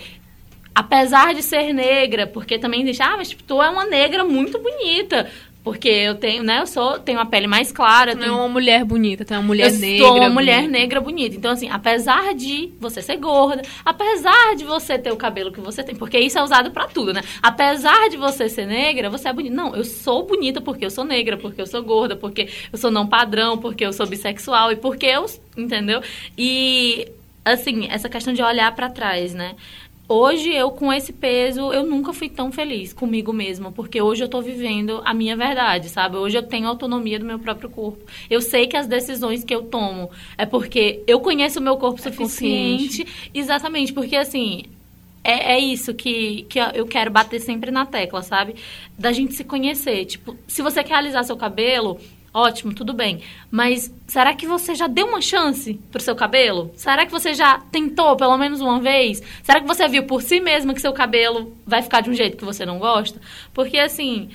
apesar 0.76 1.34
de 1.34 1.42
ser 1.42 1.74
negra, 1.74 2.28
porque 2.28 2.60
também 2.60 2.86
diz, 2.86 3.00
ah, 3.02 3.16
mas 3.18 3.30
tipo, 3.30 3.42
tu 3.42 3.64
é 3.64 3.70
uma 3.70 3.86
negra 3.86 4.24
muito 4.24 4.60
bonita. 4.60 5.28
Porque 5.66 5.90
eu 5.90 6.14
tenho, 6.14 6.44
né, 6.44 6.60
eu 6.62 6.68
sou, 6.68 7.00
tenho 7.00 7.20
a 7.20 7.26
pele 7.26 7.48
mais 7.48 7.72
clara. 7.72 8.14
Não 8.14 8.24
é 8.24 8.32
uma 8.32 8.48
mulher 8.48 8.86
bonita, 8.86 9.26
é 9.28 9.36
uma 9.36 9.48
mulher 9.48 9.74
eu 9.74 9.80
negra. 9.80 10.08
Sou 10.08 10.18
uma 10.18 10.30
mulher 10.30 10.62
bonita. 10.62 10.80
negra 10.80 11.02
bonita. 11.02 11.36
Então, 11.36 11.52
assim, 11.52 11.68
apesar 11.72 12.36
de 12.36 12.72
você 12.80 13.02
ser 13.02 13.18
gorda, 13.18 13.64
apesar 13.84 14.56
de 14.56 14.64
você 14.64 15.00
ter 15.00 15.12
o 15.12 15.18
cabelo 15.18 15.52
que 15.52 15.60
você 15.60 15.84
tem, 15.84 15.96
porque 15.96 16.20
isso 16.20 16.38
é 16.38 16.44
usado 16.44 16.70
para 16.70 16.86
tudo, 16.86 17.12
né? 17.12 17.24
Apesar 17.42 18.10
de 18.10 18.16
você 18.16 18.48
ser 18.48 18.68
negra, 18.68 19.10
você 19.10 19.28
é 19.28 19.34
bonita. 19.34 19.56
Não, 19.56 19.76
eu 19.76 19.84
sou 19.84 20.24
bonita 20.28 20.62
porque 20.62 20.86
eu 20.86 20.92
sou 20.92 21.04
negra, 21.04 21.36
porque 21.36 21.60
eu 21.60 21.66
sou 21.66 21.82
gorda, 21.82 22.16
porque 22.16 22.48
eu 22.72 22.78
sou 22.78 22.92
não 22.92 23.08
padrão, 23.08 23.58
porque 23.58 23.84
eu 23.84 23.92
sou 23.92 24.06
bissexual 24.06 24.72
e 24.72 24.76
porque 24.76 25.08
eu, 25.08 25.26
entendeu? 25.58 26.00
E 26.38 27.08
assim, 27.44 27.88
essa 27.90 28.10
questão 28.10 28.34
de 28.34 28.42
olhar 28.42 28.74
para 28.76 28.90
trás, 28.90 29.34
né? 29.34 29.56
Hoje, 30.08 30.54
eu 30.54 30.70
com 30.70 30.94
esse 30.94 31.12
peso, 31.12 31.74
eu 31.74 31.84
nunca 31.84 32.14
fui 32.14 32.30
tão 32.30 32.52
feliz 32.52 32.94
comigo 32.94 33.34
mesma, 33.34 33.72
porque 33.72 34.00
hoje 34.00 34.24
eu 34.24 34.30
tô 34.30 34.40
vivendo 34.40 35.02
a 35.04 35.14
minha 35.16 35.36
verdade, 35.36 35.90
sabe? 35.90 36.16
Hoje 36.18 36.38
eu 36.38 36.44
tenho 36.44 36.68
autonomia 36.68 37.18
do 37.18 37.26
meu 37.26 37.40
próprio 37.40 37.70
corpo. 37.70 38.06
Eu 38.30 38.40
sei 38.40 38.68
que 38.68 38.78
as 38.78 38.88
decisões 38.88 39.44
que 39.44 39.54
eu 39.54 39.64
tomo 39.64 40.12
é 40.38 40.46
porque 40.46 41.04
eu 41.08 41.20
conheço 41.20 41.60
o 41.60 41.64
meu 41.64 41.78
corpo 41.78 42.00
é 42.00 42.04
suficiente. 42.04 43.04
Consciente. 43.04 43.30
Exatamente, 43.34 43.94
porque 43.94 44.16
assim, 44.16 44.66
é, 45.24 45.54
é, 45.54 45.60
isso 45.60 45.92
que, 45.92 46.44
que 46.44 46.60
eu 46.60 46.86
quero 46.86 47.10
bater 47.10 47.40
sempre 47.40 47.72
na 47.72 47.84
tecla, 47.84 48.22
sabe? 48.22 48.56
Da 48.98 49.12
gente 49.12 49.34
se 49.34 49.44
conhecer. 49.44 50.06
Tipo, 50.06 50.38
se 50.48 50.62
você 50.62 50.84
quer 50.84 50.94
alisar 50.94 51.24
seu 51.24 51.36
cabelo, 51.36 52.00
Ótimo, 52.38 52.74
tudo 52.74 52.94
bem. 52.94 53.22
Mas 53.50 53.90
será 54.08 54.34
que 54.34 54.46
você 54.46 54.76
já 54.76 54.88
deu 54.88 55.08
uma 55.08 55.22
chance 55.22 55.76
pro 55.90 56.02
seu 56.02 56.14
cabelo? 56.18 56.70
Será 56.76 57.06
que 57.06 57.12
você 57.12 57.34
já 57.34 57.60
tentou 57.72 58.18
pelo 58.18 58.38
menos 58.38 58.60
uma 58.60 58.78
vez? 58.82 59.22
Será 59.42 59.62
que 59.62 59.66
você 59.68 59.88
viu 59.88 60.04
por 60.04 60.22
si 60.22 60.42
mesma 60.42 60.74
que 60.74 60.82
seu 60.82 60.92
cabelo 60.92 61.56
vai 61.66 61.82
ficar 61.82 62.02
de 62.02 62.10
um 62.10 62.14
jeito 62.14 62.36
que 62.36 62.44
você 62.44 62.66
não 62.66 62.78
gosta? 62.78 63.22
Porque 63.54 63.78
assim, 63.80 64.30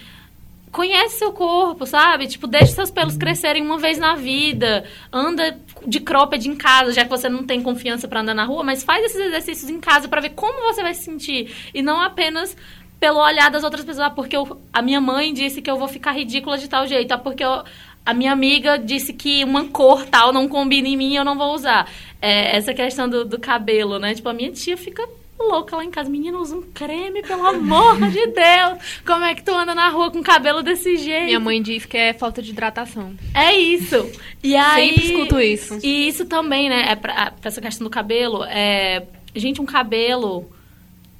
conhece 0.72 1.18
seu 1.18 1.30
corpo, 1.30 1.84
sabe? 1.84 2.26
Tipo, 2.26 2.46
deixa 2.46 2.72
seus 2.72 2.90
pelos 2.90 3.18
crescerem 3.18 3.62
uma 3.62 3.76
vez 3.76 3.98
na 3.98 4.14
vida. 4.14 4.82
Anda 5.12 5.60
de 5.86 6.00
cropped 6.00 6.48
em 6.48 6.56
casa, 6.56 6.94
já 6.94 7.04
que 7.04 7.10
você 7.10 7.28
não 7.28 7.44
tem 7.44 7.60
confiança 7.62 8.08
para 8.08 8.20
andar 8.22 8.32
na 8.34 8.44
rua, 8.46 8.62
mas 8.64 8.82
faz 8.82 9.04
esses 9.04 9.20
exercícios 9.20 9.68
em 9.68 9.78
casa 9.78 10.08
para 10.08 10.22
ver 10.22 10.30
como 10.30 10.62
você 10.72 10.80
vai 10.80 10.94
se 10.94 11.04
sentir 11.04 11.54
e 11.74 11.82
não 11.82 12.00
apenas 12.00 12.56
pelo 12.98 13.18
olhar 13.18 13.50
das 13.50 13.64
outras 13.64 13.82
pessoas. 13.82 14.08
Ah, 14.08 14.10
porque 14.10 14.36
eu- 14.36 14.60
a 14.70 14.82
minha 14.82 15.00
mãe 15.00 15.32
disse 15.32 15.62
que 15.62 15.70
eu 15.70 15.78
vou 15.78 15.88
ficar 15.88 16.12
ridícula 16.12 16.58
de 16.58 16.68
tal 16.68 16.86
jeito. 16.86 17.10
Ah, 17.12 17.16
porque 17.18 17.42
eu- 17.42 17.64
a 18.04 18.14
minha 18.14 18.32
amiga 18.32 18.78
disse 18.78 19.12
que 19.12 19.44
uma 19.44 19.66
cor 19.68 20.04
tal 20.06 20.32
não 20.32 20.48
combina 20.48 20.88
em 20.88 20.96
mim 20.96 21.16
eu 21.16 21.24
não 21.24 21.36
vou 21.36 21.54
usar. 21.54 21.90
É, 22.20 22.56
essa 22.56 22.74
questão 22.74 23.08
do, 23.08 23.24
do 23.24 23.38
cabelo, 23.38 23.98
né? 23.98 24.14
Tipo, 24.14 24.28
a 24.28 24.32
minha 24.32 24.50
tia 24.50 24.76
fica 24.76 25.06
louca 25.38 25.76
lá 25.76 25.84
em 25.84 25.90
casa. 25.90 26.10
Menina, 26.10 26.38
usa 26.38 26.56
um 26.56 26.62
creme, 26.62 27.22
pelo 27.22 27.46
amor 27.46 27.96
de 28.10 28.26
Deus. 28.26 29.00
Como 29.06 29.24
é 29.24 29.34
que 29.34 29.42
tu 29.42 29.52
anda 29.52 29.74
na 29.74 29.88
rua 29.88 30.10
com 30.10 30.22
cabelo 30.22 30.62
desse 30.62 30.96
jeito? 30.96 31.26
Minha 31.26 31.40
mãe 31.40 31.62
diz 31.62 31.86
que 31.86 31.96
é 31.96 32.12
falta 32.12 32.42
de 32.42 32.50
hidratação. 32.50 33.14
É 33.34 33.54
isso. 33.54 34.10
E 34.42 34.54
aí, 34.54 34.90
Sempre 34.90 35.04
escuto 35.04 35.40
isso. 35.40 35.78
E 35.82 36.08
isso 36.08 36.26
também, 36.26 36.68
né? 36.68 36.92
É 36.92 36.96
pra, 36.96 37.30
pra 37.30 37.48
essa 37.48 37.60
questão 37.60 37.84
do 37.84 37.90
cabelo. 37.90 38.44
É, 38.44 39.02
gente, 39.34 39.60
um 39.60 39.66
cabelo 39.66 40.50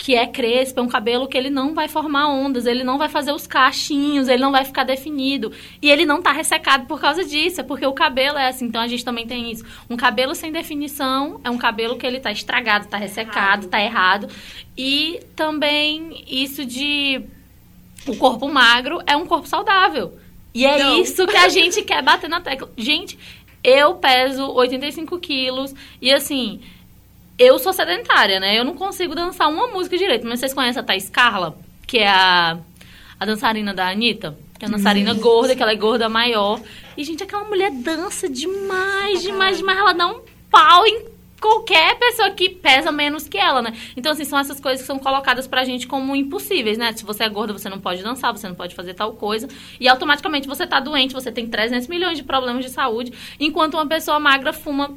que 0.00 0.14
é 0.14 0.26
crespo 0.26 0.80
é 0.80 0.82
um 0.82 0.88
cabelo 0.88 1.28
que 1.28 1.36
ele 1.36 1.50
não 1.50 1.74
vai 1.74 1.86
formar 1.86 2.26
ondas, 2.26 2.64
ele 2.64 2.82
não 2.82 2.96
vai 2.96 3.06
fazer 3.06 3.32
os 3.32 3.46
cachinhos, 3.46 4.28
ele 4.28 4.40
não 4.40 4.50
vai 4.50 4.64
ficar 4.64 4.82
definido. 4.82 5.52
E 5.82 5.90
ele 5.90 6.06
não 6.06 6.22
tá 6.22 6.32
ressecado 6.32 6.86
por 6.86 6.98
causa 6.98 7.22
disso, 7.22 7.60
é 7.60 7.64
porque 7.64 7.84
o 7.84 7.92
cabelo 7.92 8.38
é 8.38 8.48
assim. 8.48 8.64
Então 8.64 8.80
a 8.80 8.88
gente 8.88 9.04
também 9.04 9.26
tem 9.26 9.52
isso. 9.52 9.62
Um 9.90 9.98
cabelo 9.98 10.34
sem 10.34 10.50
definição 10.50 11.38
é 11.44 11.50
um 11.50 11.58
cabelo 11.58 11.98
que 11.98 12.06
ele 12.06 12.18
tá 12.18 12.32
estragado, 12.32 12.88
tá 12.88 12.96
ressecado, 12.96 13.66
tá 13.66 13.78
errado. 13.78 14.26
E 14.74 15.20
também 15.36 16.24
isso 16.26 16.64
de 16.64 17.20
o 18.08 18.16
corpo 18.16 18.48
magro 18.48 19.00
é 19.06 19.14
um 19.14 19.26
corpo 19.26 19.46
saudável. 19.46 20.18
E 20.54 20.64
é 20.64 20.78
Não. 20.78 20.98
isso 20.98 21.26
que 21.26 21.36
a 21.36 21.48
gente 21.52 21.82
quer 21.82 22.02
bater 22.02 22.30
na 22.30 22.40
tecla. 22.40 22.72
Gente, 22.74 23.18
eu 23.62 23.96
peso 23.96 24.50
85 24.50 25.18
quilos 25.18 25.74
e 26.00 26.10
assim, 26.10 26.62
eu 27.40 27.58
sou 27.58 27.72
sedentária, 27.72 28.38
né? 28.38 28.58
Eu 28.58 28.66
não 28.66 28.74
consigo 28.74 29.14
dançar 29.14 29.48
uma 29.48 29.66
música 29.66 29.96
direito. 29.96 30.26
Mas 30.26 30.40
vocês 30.40 30.52
conhecem 30.52 30.78
a 30.78 30.84
Thaís 30.84 31.08
Carla? 31.08 31.56
Que 31.86 31.98
é 31.98 32.06
a, 32.06 32.58
a 33.18 33.24
dançarina 33.24 33.72
da 33.72 33.88
Anitta? 33.88 34.36
Que 34.58 34.66
é 34.66 34.68
a 34.68 34.70
dançarina 34.70 35.14
gorda, 35.14 35.56
que 35.56 35.62
ela 35.62 35.72
é 35.72 35.76
gorda 35.76 36.06
maior. 36.06 36.60
E, 36.98 37.02
gente, 37.02 37.22
aquela 37.22 37.44
mulher 37.44 37.70
dança 37.70 38.28
demais, 38.28 39.22
demais, 39.22 39.56
demais. 39.56 39.78
Ela 39.78 39.94
dá 39.94 40.06
um 40.08 40.20
pau 40.50 40.86
em 40.86 41.06
qualquer 41.40 41.98
pessoa 41.98 42.30
que 42.32 42.50
pesa 42.50 42.92
menos 42.92 43.26
que 43.26 43.38
ela, 43.38 43.62
né? 43.62 43.74
Então, 43.96 44.12
assim, 44.12 44.26
são 44.26 44.38
essas 44.38 44.60
coisas 44.60 44.82
que 44.82 44.86
são 44.86 44.98
colocadas 44.98 45.46
pra 45.46 45.64
gente 45.64 45.86
como 45.86 46.14
impossíveis, 46.14 46.76
né? 46.76 46.92
Se 46.92 47.06
você 47.06 47.24
é 47.24 47.28
gorda, 47.30 47.54
você 47.54 47.70
não 47.70 47.80
pode 47.80 48.02
dançar, 48.02 48.36
você 48.36 48.46
não 48.46 48.54
pode 48.54 48.74
fazer 48.74 48.92
tal 48.92 49.14
coisa. 49.14 49.48
E 49.80 49.88
automaticamente 49.88 50.46
você 50.46 50.66
tá 50.66 50.78
doente, 50.78 51.14
você 51.14 51.32
tem 51.32 51.46
300 51.46 51.88
milhões 51.88 52.18
de 52.18 52.22
problemas 52.22 52.66
de 52.66 52.70
saúde. 52.70 53.14
Enquanto 53.40 53.74
uma 53.74 53.86
pessoa 53.86 54.20
magra 54.20 54.52
fuma 54.52 54.94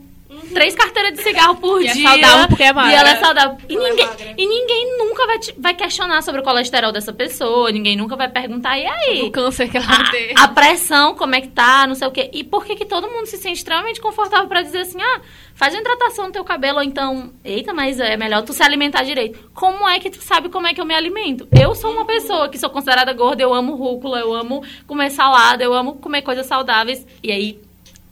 três 0.54 0.76
carteiras 0.76 1.14
de 1.14 1.24
cigarro 1.24 1.56
por 1.56 1.82
E 1.82 1.88
é 1.88 1.94
dia. 1.94 2.08
saudável 2.10 2.48
porque 2.48 2.64
é 2.64 2.74
magra. 2.74 2.92
E 2.92 2.96
ela 2.96 3.10
é 3.10 3.16
saudável. 3.18 3.58
E 3.70 3.76
Ela 3.76 3.88
é 3.88 3.90
ninguém, 3.92 4.06
magra. 4.08 4.34
e 4.38 4.46
ninguém 4.48 4.98
nunca 4.98 5.26
vai, 5.28 5.40
te- 5.40 5.56
vai 5.58 5.74
questionar 5.74 6.22
sobre 6.22 6.42
o 6.42 6.44
colesterol 6.44 6.92
dessa 6.92 7.12
pessoa. 7.14 7.72
Ninguém 7.72 7.96
nunca 7.96 8.16
vai 8.16 8.30
perguntar, 8.30 8.78
e 8.78 8.86
aí? 8.86 9.22
O 9.24 9.32
câncer 9.32 9.70
que 9.70 9.78
ela 9.78 10.12
tem. 10.12 10.34
a, 10.38 10.44
a 10.44 10.48
pressão, 10.48 11.16
como 11.16 11.36
é 11.36 11.42
que 11.42 11.48
tá, 11.50 11.86
não 11.88 11.96
sei 11.96 12.08
o 12.08 12.12
quê. 12.12 12.30
E 12.34 12.44
por 12.44 12.66
que 12.66 12.76
que 12.76 12.86
todo 12.86 13.10
mundo 13.10 13.26
se 13.26 13.38
sente 13.38 13.58
extremamente 13.58 14.00
confortável 14.02 14.48
pra 14.48 14.62
dizer 14.62 14.80
assim, 14.80 15.02
ah, 15.02 15.22
faz 15.56 15.74
uma 15.74 15.82
hidratação 15.82 16.26
no 16.28 16.32
teu 16.32 16.44
cabelo, 16.44 16.78
ou 16.78 16.84
então, 16.84 17.32
eita, 17.44 17.74
mas 17.74 18.00
é 18.00 18.16
melhor 18.18 18.42
tu 18.44 18.54
se 18.54 18.64
alimentar 18.64 19.04
direito. 19.04 19.40
Como 19.54 19.88
é 19.88 20.00
que 20.00 20.10
tu 20.10 20.22
sabe 20.22 20.50
como 20.50 20.68
é 20.68 20.74
que 20.74 20.82
eu 20.82 20.86
me 20.86 20.94
alimento? 20.96 21.48
Eu 21.58 21.74
sou 21.76 21.92
uma 21.92 22.06
pessoa 22.06 22.50
que 22.50 22.58
sou 22.58 22.70
considerada 22.70 23.12
gorda, 23.14 23.42
eu 23.44 23.54
amo 23.54 23.76
rúcula, 23.76 24.20
eu 24.20 24.34
amo 24.34 24.64
comer 24.88 25.10
salada, 25.12 25.64
eu 25.64 25.74
amo 25.74 25.96
comer 25.96 26.22
coisas 26.22 26.46
saudáveis. 26.46 27.06
E 27.22 27.32
aí, 27.32 27.60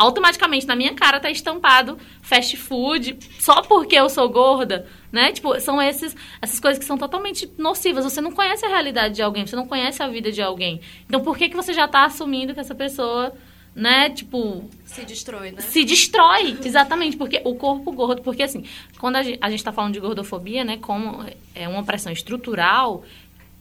automaticamente 0.02 0.66
na 0.66 0.76
minha 0.76 0.94
cara 0.94 1.20
tá 1.20 1.30
estampado 1.30 1.98
fast 2.22 2.58
food 2.58 3.18
só 3.40 3.62
porque 3.62 3.96
eu 3.96 4.10
sou 4.10 4.28
gorda, 4.30 4.88
né? 5.12 5.32
Tipo, 5.32 5.60
são 5.60 5.82
esses, 5.82 6.16
essas 6.42 6.60
coisas 6.60 6.80
que 6.80 6.86
são 6.86 6.98
totalmente 6.98 7.50
nocivas. 7.58 8.04
Você 8.04 8.20
não 8.20 8.32
conhece 8.32 8.66
a 8.66 8.70
realidade 8.70 9.16
de 9.16 9.22
alguém, 9.22 9.46
você 9.46 9.56
não 9.56 9.68
conhece 9.68 10.02
a 10.02 10.08
vida 10.08 10.32
de 10.32 10.42
alguém. 10.42 10.82
Então, 11.08 11.22
por 11.22 11.38
que 11.38 11.50
que 11.50 11.56
você 11.56 11.74
já 11.74 11.88
tá 11.88 12.06
assumindo 12.06 12.54
que 12.54 12.60
essa 12.60 12.74
pessoa, 12.74 13.34
né, 13.76 14.10
tipo, 14.10 14.68
Se 14.86 15.06
destrói, 15.06 15.52
né? 15.52 15.62
se 15.62 15.84
destrói, 15.84 16.58
exatamente, 16.64 17.16
porque 17.16 17.42
o 17.46 17.56
corpo 17.56 17.92
gordo, 17.92 18.22
porque 18.22 18.44
assim, 18.44 18.66
quando 19.00 19.18
a 19.18 19.24
gente, 19.24 19.38
a 19.40 19.50
gente 19.50 19.64
tá 19.64 19.72
falando 19.72 19.94
de 19.94 20.00
gordofobia, 20.00 20.64
né, 20.64 20.78
como 20.78 21.24
é 21.54 21.68
uma 21.68 21.84
pressão 21.84 22.12
estrutural 22.12 23.04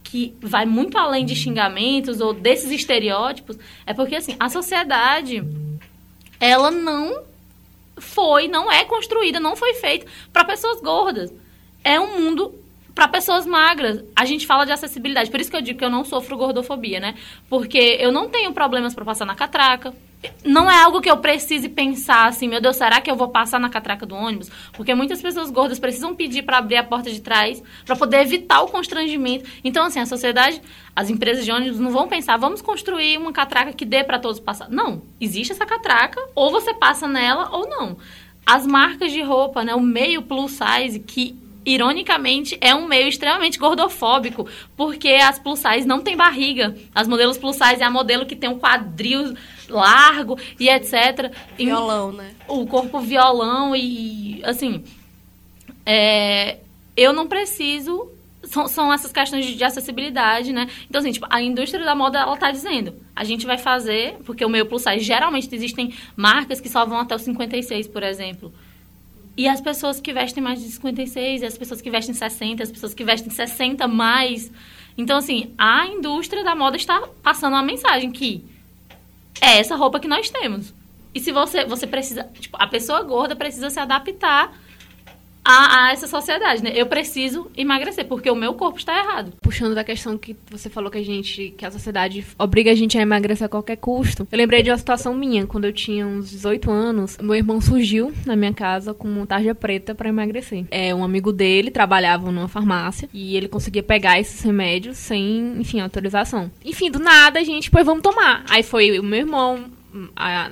que 0.03 0.35
vai 0.41 0.65
muito 0.65 0.97
além 0.97 1.23
de 1.25 1.35
xingamentos 1.35 2.19
ou 2.19 2.33
desses 2.33 2.71
estereótipos, 2.71 3.57
é 3.85 3.93
porque 3.93 4.15
assim, 4.15 4.35
a 4.39 4.49
sociedade 4.49 5.43
ela 6.41 6.71
não 6.71 7.21
foi, 7.97 8.47
não 8.47 8.69
é 8.71 8.83
construída, 8.83 9.39
não 9.39 9.55
foi 9.55 9.75
feita 9.75 10.07
para 10.33 10.43
pessoas 10.43 10.81
gordas. 10.81 11.31
É 11.83 11.99
um 11.99 12.19
mundo 12.19 12.55
para 12.95 13.07
pessoas 13.07 13.45
magras. 13.45 14.03
A 14.15 14.25
gente 14.25 14.47
fala 14.47 14.65
de 14.65 14.71
acessibilidade, 14.71 15.29
por 15.29 15.39
isso 15.39 15.51
que 15.51 15.55
eu 15.55 15.61
digo 15.61 15.77
que 15.77 15.85
eu 15.85 15.89
não 15.89 16.03
sofro 16.03 16.35
gordofobia, 16.35 16.99
né? 16.99 17.15
Porque 17.47 17.97
eu 17.99 18.11
não 18.11 18.27
tenho 18.27 18.51
problemas 18.53 18.95
para 18.95 19.05
passar 19.05 19.25
na 19.25 19.35
catraca. 19.35 19.93
Não 20.43 20.69
é 20.69 20.83
algo 20.83 21.01
que 21.01 21.09
eu 21.09 21.17
precise 21.17 21.67
pensar 21.67 22.27
assim, 22.27 22.47
meu 22.47 22.61
Deus, 22.61 22.75
será 22.75 23.01
que 23.01 23.09
eu 23.09 23.15
vou 23.15 23.29
passar 23.29 23.59
na 23.59 23.69
catraca 23.69 24.05
do 24.05 24.15
ônibus? 24.15 24.51
Porque 24.73 24.93
muitas 24.93 25.21
pessoas 25.21 25.49
gordas 25.49 25.79
precisam 25.79 26.15
pedir 26.15 26.43
para 26.43 26.57
abrir 26.57 26.77
a 26.77 26.83
porta 26.83 27.09
de 27.09 27.21
trás 27.21 27.61
para 27.85 27.95
poder 27.95 28.21
evitar 28.21 28.61
o 28.61 28.67
constrangimento. 28.67 29.49
Então, 29.63 29.85
assim, 29.85 29.99
a 29.99 30.05
sociedade, 30.05 30.61
as 30.95 31.09
empresas 31.09 31.43
de 31.43 31.51
ônibus 31.51 31.79
não 31.79 31.91
vão 31.91 32.07
pensar, 32.07 32.37
vamos 32.37 32.61
construir 32.61 33.17
uma 33.17 33.31
catraca 33.31 33.73
que 33.73 33.85
dê 33.85 34.03
para 34.03 34.19
todos 34.19 34.39
passar. 34.39 34.69
Não, 34.69 35.01
existe 35.19 35.53
essa 35.53 35.65
catraca, 35.65 36.21
ou 36.35 36.51
você 36.51 36.73
passa 36.73 37.07
nela 37.07 37.49
ou 37.51 37.67
não. 37.67 37.97
As 38.45 38.67
marcas 38.67 39.11
de 39.11 39.21
roupa, 39.21 39.63
né, 39.63 39.73
o 39.73 39.81
meio 39.81 40.21
plus 40.21 40.51
size 40.51 40.99
que 40.99 41.35
ironicamente, 41.65 42.57
é 42.59 42.73
um 42.73 42.87
meio 42.87 43.07
extremamente 43.07 43.59
gordofóbico, 43.59 44.47
porque 44.75 45.09
as 45.09 45.37
plus 45.37 45.59
size 45.59 45.87
não 45.87 46.01
têm 46.01 46.17
barriga. 46.17 46.75
As 46.93 47.07
modelos 47.07 47.37
plus 47.37 47.55
size 47.55 47.81
é 47.81 47.85
a 47.85 47.91
modelo 47.91 48.25
que 48.25 48.35
tem 48.35 48.49
um 48.49 48.59
quadril 48.59 49.35
largo 49.69 50.37
e 50.59 50.69
etc. 50.69 51.31
E 51.57 51.65
Violão, 51.65 52.11
né? 52.11 52.31
o 52.47 52.65
corpo 52.65 52.99
violão 52.99 53.75
e, 53.75 54.41
assim, 54.43 54.83
é, 55.85 56.57
eu 56.95 57.13
não 57.13 57.27
preciso... 57.27 58.09
São, 58.43 58.67
são 58.67 58.91
essas 58.91 59.11
questões 59.11 59.45
de, 59.45 59.55
de 59.55 59.63
acessibilidade, 59.63 60.51
né? 60.51 60.67
Então, 60.89 60.99
assim, 60.99 61.11
tipo, 61.11 61.27
a 61.29 61.39
indústria 61.39 61.85
da 61.85 61.93
moda, 61.93 62.19
ela 62.19 62.35
tá 62.35 62.49
dizendo, 62.49 62.95
a 63.15 63.23
gente 63.23 63.45
vai 63.45 63.59
fazer, 63.59 64.17
porque 64.25 64.43
o 64.43 64.49
meio 64.49 64.65
plus 64.65 64.81
size, 64.81 64.99
geralmente 65.01 65.53
existem 65.53 65.93
marcas 66.15 66.59
que 66.59 66.67
só 66.67 66.83
vão 66.83 66.97
até 66.97 67.13
o 67.13 67.19
56, 67.19 67.87
por 67.87 68.01
exemplo. 68.01 68.51
E 69.35 69.47
as 69.47 69.61
pessoas 69.61 69.99
que 69.99 70.11
vestem 70.11 70.43
mais 70.43 70.61
de 70.61 70.69
56, 70.69 71.41
e 71.41 71.45
as 71.45 71.57
pessoas 71.57 71.81
que 71.81 71.89
vestem 71.89 72.13
60, 72.13 72.63
as 72.63 72.71
pessoas 72.71 72.93
que 72.93 73.03
vestem 73.03 73.31
60 73.31 73.87
mais. 73.87 74.51
Então, 74.97 75.17
assim, 75.17 75.53
a 75.57 75.87
indústria 75.87 76.43
da 76.43 76.53
moda 76.53 76.75
está 76.75 77.07
passando 77.23 77.53
uma 77.53 77.63
mensagem 77.63 78.11
que 78.11 78.43
é 79.39 79.59
essa 79.59 79.75
roupa 79.75 79.99
que 79.99 80.07
nós 80.07 80.29
temos. 80.29 80.73
E 81.13 81.19
se 81.19 81.31
você, 81.31 81.65
você 81.65 81.87
precisa. 81.87 82.23
Tipo, 82.39 82.57
a 82.59 82.67
pessoa 82.67 83.01
gorda 83.03 83.35
precisa 83.35 83.69
se 83.69 83.79
adaptar 83.79 84.53
a, 85.43 85.85
a 85.85 85.91
essa 85.91 86.07
sociedade, 86.07 86.63
né? 86.63 86.71
Eu 86.73 86.85
preciso 86.85 87.49
emagrecer, 87.55 88.05
porque 88.05 88.29
o 88.29 88.35
meu 88.35 88.53
corpo 88.53 88.77
está 88.77 88.97
errado. 88.97 89.33
Puxando 89.41 89.75
da 89.75 89.83
questão 89.83 90.17
que 90.17 90.35
você 90.49 90.69
falou 90.69 90.91
que 90.91 90.97
a 90.97 91.03
gente, 91.03 91.53
que 91.57 91.65
a 91.65 91.71
sociedade 91.71 92.25
obriga 92.37 92.71
a 92.71 92.75
gente 92.75 92.97
a 92.97 93.01
emagrecer 93.01 93.45
a 93.45 93.49
qualquer 93.49 93.77
custo. 93.77 94.27
Eu 94.31 94.37
lembrei 94.37 94.61
de 94.61 94.69
uma 94.69 94.77
situação 94.77 95.13
minha, 95.13 95.47
quando 95.47 95.65
eu 95.65 95.73
tinha 95.73 96.05
uns 96.05 96.29
18 96.29 96.71
anos, 96.71 97.17
meu 97.21 97.35
irmão 97.35 97.59
surgiu 97.59 98.13
na 98.25 98.35
minha 98.35 98.53
casa 98.53 98.93
com 98.93 99.07
uma 99.07 99.25
tarja 99.25 99.55
preta 99.55 99.95
pra 99.95 100.09
emagrecer. 100.09 100.65
É, 100.69 100.93
um 100.93 101.03
amigo 101.03 101.31
dele 101.31 101.71
trabalhava 101.71 102.31
numa 102.31 102.47
farmácia 102.47 103.09
e 103.13 103.35
ele 103.35 103.47
conseguia 103.47 103.83
pegar 103.83 104.19
esses 104.19 104.41
remédios 104.41 104.97
sem, 104.97 105.55
enfim, 105.59 105.79
autorização. 105.79 106.51
Enfim, 106.63 106.91
do 106.91 106.99
nada 106.99 107.39
a 107.39 107.43
gente, 107.43 107.71
pois 107.71 107.85
vamos 107.85 108.03
tomar. 108.03 108.43
Aí 108.49 108.63
foi 108.63 108.99
o 108.99 109.03
meu 109.03 109.19
irmão, 109.19 109.65
a 110.15 110.51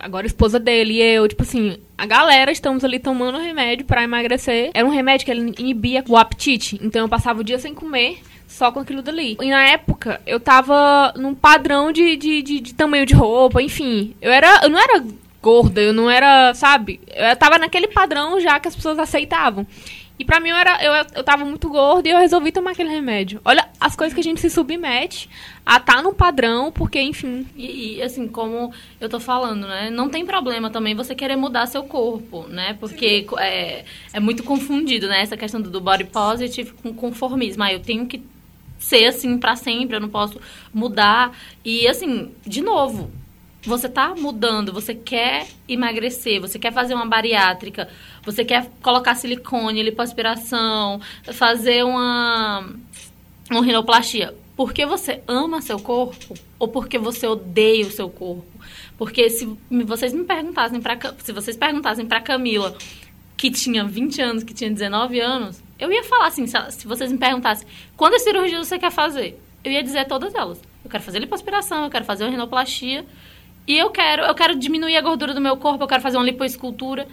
agora 0.00 0.26
a 0.26 0.28
esposa 0.28 0.58
dele 0.58 0.94
e 0.94 1.02
eu, 1.02 1.26
tipo 1.28 1.42
assim, 1.42 1.78
a 1.96 2.06
galera 2.06 2.50
estamos 2.50 2.84
ali 2.84 2.98
tomando 2.98 3.38
remédio 3.38 3.86
pra 3.86 4.02
emagrecer. 4.02 4.70
Era 4.74 4.86
um 4.86 4.90
remédio 4.90 5.24
que 5.24 5.30
ele 5.30 5.54
inibia 5.58 6.04
o 6.08 6.16
apetite. 6.16 6.78
Então 6.82 7.02
eu 7.02 7.08
passava 7.08 7.40
o 7.40 7.44
dia 7.44 7.58
sem 7.58 7.74
comer. 7.74 8.18
Só 8.46 8.72
com 8.72 8.80
aquilo 8.80 9.02
dali. 9.02 9.36
E 9.40 9.50
na 9.50 9.68
época, 9.68 10.20
eu 10.26 10.40
tava 10.40 11.12
num 11.16 11.34
padrão 11.34 11.92
de, 11.92 12.16
de, 12.16 12.42
de, 12.42 12.60
de 12.60 12.74
tamanho 12.74 13.04
de 13.04 13.14
roupa, 13.14 13.60
enfim. 13.60 14.14
Eu 14.22 14.32
era. 14.32 14.62
Eu 14.62 14.70
não 14.70 14.78
era 14.78 15.04
gorda, 15.40 15.80
eu 15.80 15.92
não 15.92 16.10
era, 16.10 16.52
sabe? 16.54 17.00
Eu 17.08 17.36
tava 17.36 17.58
naquele 17.58 17.88
padrão 17.88 18.40
já 18.40 18.58
que 18.58 18.68
as 18.68 18.74
pessoas 18.74 18.98
aceitavam. 18.98 19.66
E 20.18 20.24
pra 20.24 20.40
mim 20.40 20.48
eu 20.48 20.56
era. 20.56 20.82
Eu, 20.82 20.92
eu 21.14 21.24
tava 21.24 21.44
muito 21.44 21.68
gorda 21.68 22.08
e 22.08 22.10
eu 22.10 22.18
resolvi 22.18 22.50
tomar 22.50 22.72
aquele 22.72 22.88
remédio. 22.88 23.40
Olha 23.44 23.68
as 23.80 23.94
coisas 23.94 24.12
que 24.12 24.20
a 24.20 24.24
gente 24.24 24.40
se 24.40 24.50
submete 24.50 25.30
a 25.64 25.78
tá 25.78 26.02
no 26.02 26.12
padrão, 26.12 26.72
porque, 26.72 27.00
enfim. 27.00 27.46
E, 27.54 27.96
e, 27.96 28.02
assim, 28.02 28.26
como 28.26 28.72
eu 29.00 29.08
tô 29.08 29.20
falando, 29.20 29.68
né? 29.68 29.90
Não 29.90 30.08
tem 30.08 30.26
problema 30.26 30.70
também 30.70 30.94
você 30.94 31.14
querer 31.14 31.36
mudar 31.36 31.66
seu 31.66 31.84
corpo, 31.84 32.46
né? 32.48 32.76
Porque 32.80 33.26
é, 33.38 33.84
é 34.12 34.18
muito 34.18 34.42
confundido, 34.42 35.06
né? 35.06 35.22
Essa 35.22 35.36
questão 35.36 35.60
do, 35.60 35.70
do 35.70 35.80
body 35.80 36.04
positive 36.04 36.72
com 36.82 36.92
conformismo. 36.92 37.62
Ah, 37.62 37.72
eu 37.72 37.80
tenho 37.80 38.06
que 38.06 38.22
ser 38.78 39.06
assim 39.06 39.38
pra 39.38 39.56
sempre, 39.56 39.96
eu 39.96 40.00
não 40.00 40.08
posso 40.08 40.40
mudar. 40.72 41.36
E 41.64 41.86
assim, 41.86 42.32
de 42.46 42.62
novo, 42.62 43.10
você 43.62 43.88
tá 43.88 44.14
mudando, 44.14 44.72
você 44.72 44.94
quer 44.94 45.46
emagrecer, 45.68 46.40
você 46.40 46.58
quer 46.58 46.72
fazer 46.72 46.94
uma 46.94 47.06
bariátrica, 47.06 47.88
você 48.24 48.44
quer 48.44 48.70
colocar 48.82 49.14
silicone, 49.14 49.82
lipoaspiração, 49.82 51.00
fazer 51.32 51.84
uma 51.84 52.68
uma 53.50 53.64
rinoplastia, 53.64 54.34
porque 54.56 54.84
você 54.84 55.22
ama 55.26 55.62
seu 55.62 55.78
corpo 55.78 56.34
ou 56.58 56.68
porque 56.68 56.98
você 56.98 57.26
odeia 57.26 57.86
o 57.86 57.90
seu 57.90 58.08
corpo? 58.10 58.44
Porque 58.96 59.30
se 59.30 59.56
vocês 59.86 60.12
me 60.12 60.24
perguntassem 60.24 60.80
para 60.80 60.98
se 61.18 61.32
vocês 61.32 61.56
perguntassem 61.56 62.06
para 62.06 62.20
Camila 62.20 62.76
que 63.36 63.50
tinha 63.50 63.84
20 63.84 64.20
anos, 64.20 64.42
que 64.42 64.52
tinha 64.52 64.68
19 64.68 65.20
anos, 65.20 65.62
eu 65.78 65.92
ia 65.92 66.02
falar 66.02 66.26
assim, 66.26 66.46
se, 66.46 66.56
se 66.72 66.86
vocês 66.86 67.10
me 67.10 67.18
perguntassem, 67.18 67.66
quantas 67.96 68.22
cirurgias 68.22 68.66
você 68.66 68.78
quer 68.78 68.90
fazer? 68.90 69.40
Eu 69.62 69.70
ia 69.70 69.82
dizer 69.82 70.06
todas 70.06 70.34
elas. 70.34 70.60
Eu 70.84 70.90
quero 70.90 71.02
fazer 71.02 71.20
lipoaspiração, 71.20 71.84
eu 71.84 71.90
quero 71.90 72.04
fazer 72.04 72.24
uma 72.24 72.30
rinoplastia, 72.30 73.06
e 73.68 73.76
eu 73.76 73.90
quero, 73.90 74.22
eu 74.22 74.34
quero 74.34 74.56
diminuir 74.56 74.96
a 74.96 75.02
gordura 75.02 75.34
do 75.34 75.40
meu 75.42 75.58
corpo, 75.58 75.84
eu 75.84 75.86
quero 75.86 76.00
fazer 76.00 76.16
uma 76.16 76.24
lipoescultura. 76.24 77.06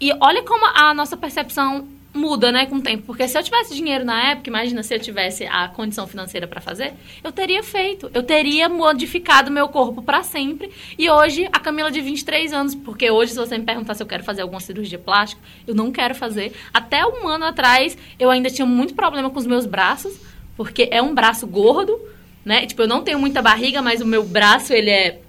E 0.00 0.10
olha 0.20 0.42
como 0.42 0.64
a 0.64 0.94
nossa 0.94 1.18
percepção 1.18 1.86
muda, 2.14 2.50
né, 2.50 2.64
com 2.64 2.76
o 2.76 2.80
tempo. 2.80 3.04
Porque 3.04 3.28
se 3.28 3.38
eu 3.38 3.42
tivesse 3.42 3.74
dinheiro 3.74 4.02
na 4.02 4.30
época, 4.30 4.48
imagina 4.48 4.82
se 4.82 4.94
eu 4.94 4.98
tivesse 4.98 5.46
a 5.46 5.68
condição 5.68 6.06
financeira 6.06 6.46
para 6.46 6.62
fazer, 6.62 6.94
eu 7.22 7.30
teria 7.30 7.62
feito. 7.62 8.10
Eu 8.14 8.22
teria 8.22 8.70
modificado 8.70 9.50
meu 9.50 9.68
corpo 9.68 10.00
para 10.00 10.22
sempre. 10.22 10.70
E 10.98 11.10
hoje, 11.10 11.46
a 11.52 11.60
Camila 11.60 11.90
de 11.90 12.00
23 12.00 12.54
anos, 12.54 12.74
porque 12.74 13.10
hoje, 13.10 13.32
se 13.32 13.38
você 13.38 13.58
me 13.58 13.64
perguntar 13.64 13.94
se 13.94 14.02
eu 14.02 14.06
quero 14.06 14.24
fazer 14.24 14.40
alguma 14.40 14.60
cirurgia 14.60 14.98
plástica, 14.98 15.42
eu 15.66 15.74
não 15.74 15.92
quero 15.92 16.14
fazer. 16.14 16.54
Até 16.72 17.06
um 17.06 17.28
ano 17.28 17.44
atrás, 17.44 17.98
eu 18.18 18.30
ainda 18.30 18.48
tinha 18.48 18.66
muito 18.66 18.94
problema 18.94 19.28
com 19.28 19.38
os 19.38 19.46
meus 19.46 19.66
braços, 19.66 20.18
porque 20.56 20.88
é 20.90 21.02
um 21.02 21.14
braço 21.14 21.46
gordo, 21.46 22.00
né? 22.42 22.64
Tipo, 22.64 22.82
eu 22.82 22.88
não 22.88 23.02
tenho 23.02 23.18
muita 23.18 23.42
barriga, 23.42 23.82
mas 23.82 24.00
o 24.00 24.06
meu 24.06 24.24
braço, 24.24 24.72
ele 24.72 24.90
é 24.90 25.20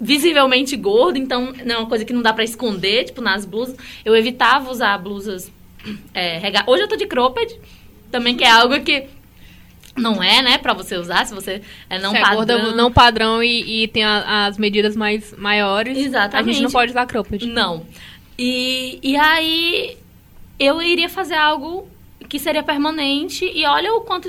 visivelmente 0.00 0.76
gordo, 0.76 1.18
então 1.18 1.52
não 1.64 1.74
é 1.74 1.78
uma 1.78 1.88
coisa 1.88 2.04
que 2.04 2.12
não 2.12 2.22
dá 2.22 2.32
para 2.32 2.44
esconder, 2.44 3.04
tipo, 3.04 3.20
nas 3.20 3.44
blusas. 3.44 3.76
Eu 4.04 4.16
evitava 4.16 4.70
usar 4.70 4.96
blusas 4.98 5.50
é, 6.14 6.38
rega... 6.38 6.64
Hoje 6.66 6.82
eu 6.82 6.88
tô 6.88 6.96
de 6.96 7.06
cropped, 7.06 7.58
também 8.10 8.36
que 8.36 8.44
é 8.44 8.50
algo 8.50 8.78
que 8.80 9.06
não 9.96 10.22
é, 10.22 10.40
né, 10.42 10.58
pra 10.58 10.72
você 10.72 10.96
usar, 10.96 11.26
se 11.26 11.34
você 11.34 11.60
é 11.90 11.98
não 11.98 12.12
se 12.12 12.20
padrão. 12.20 12.32
É 12.32 12.36
gorda, 12.36 12.76
não 12.76 12.92
padrão 12.92 13.42
e, 13.42 13.84
e 13.84 13.88
tem 13.88 14.04
a, 14.04 14.46
as 14.46 14.56
medidas 14.56 14.94
mais 14.96 15.34
maiores. 15.36 15.98
Exatamente. 15.98 16.50
A 16.50 16.52
gente 16.52 16.62
não 16.62 16.70
pode 16.70 16.92
usar 16.92 17.06
cropped. 17.06 17.46
Não. 17.46 17.84
E, 18.38 19.00
e 19.02 19.16
aí 19.16 19.96
eu 20.58 20.80
iria 20.80 21.08
fazer 21.08 21.34
algo 21.34 21.88
que 22.28 22.38
seria 22.38 22.62
permanente 22.62 23.44
e 23.44 23.64
olha 23.64 23.92
o 23.94 24.02
quanto 24.02 24.28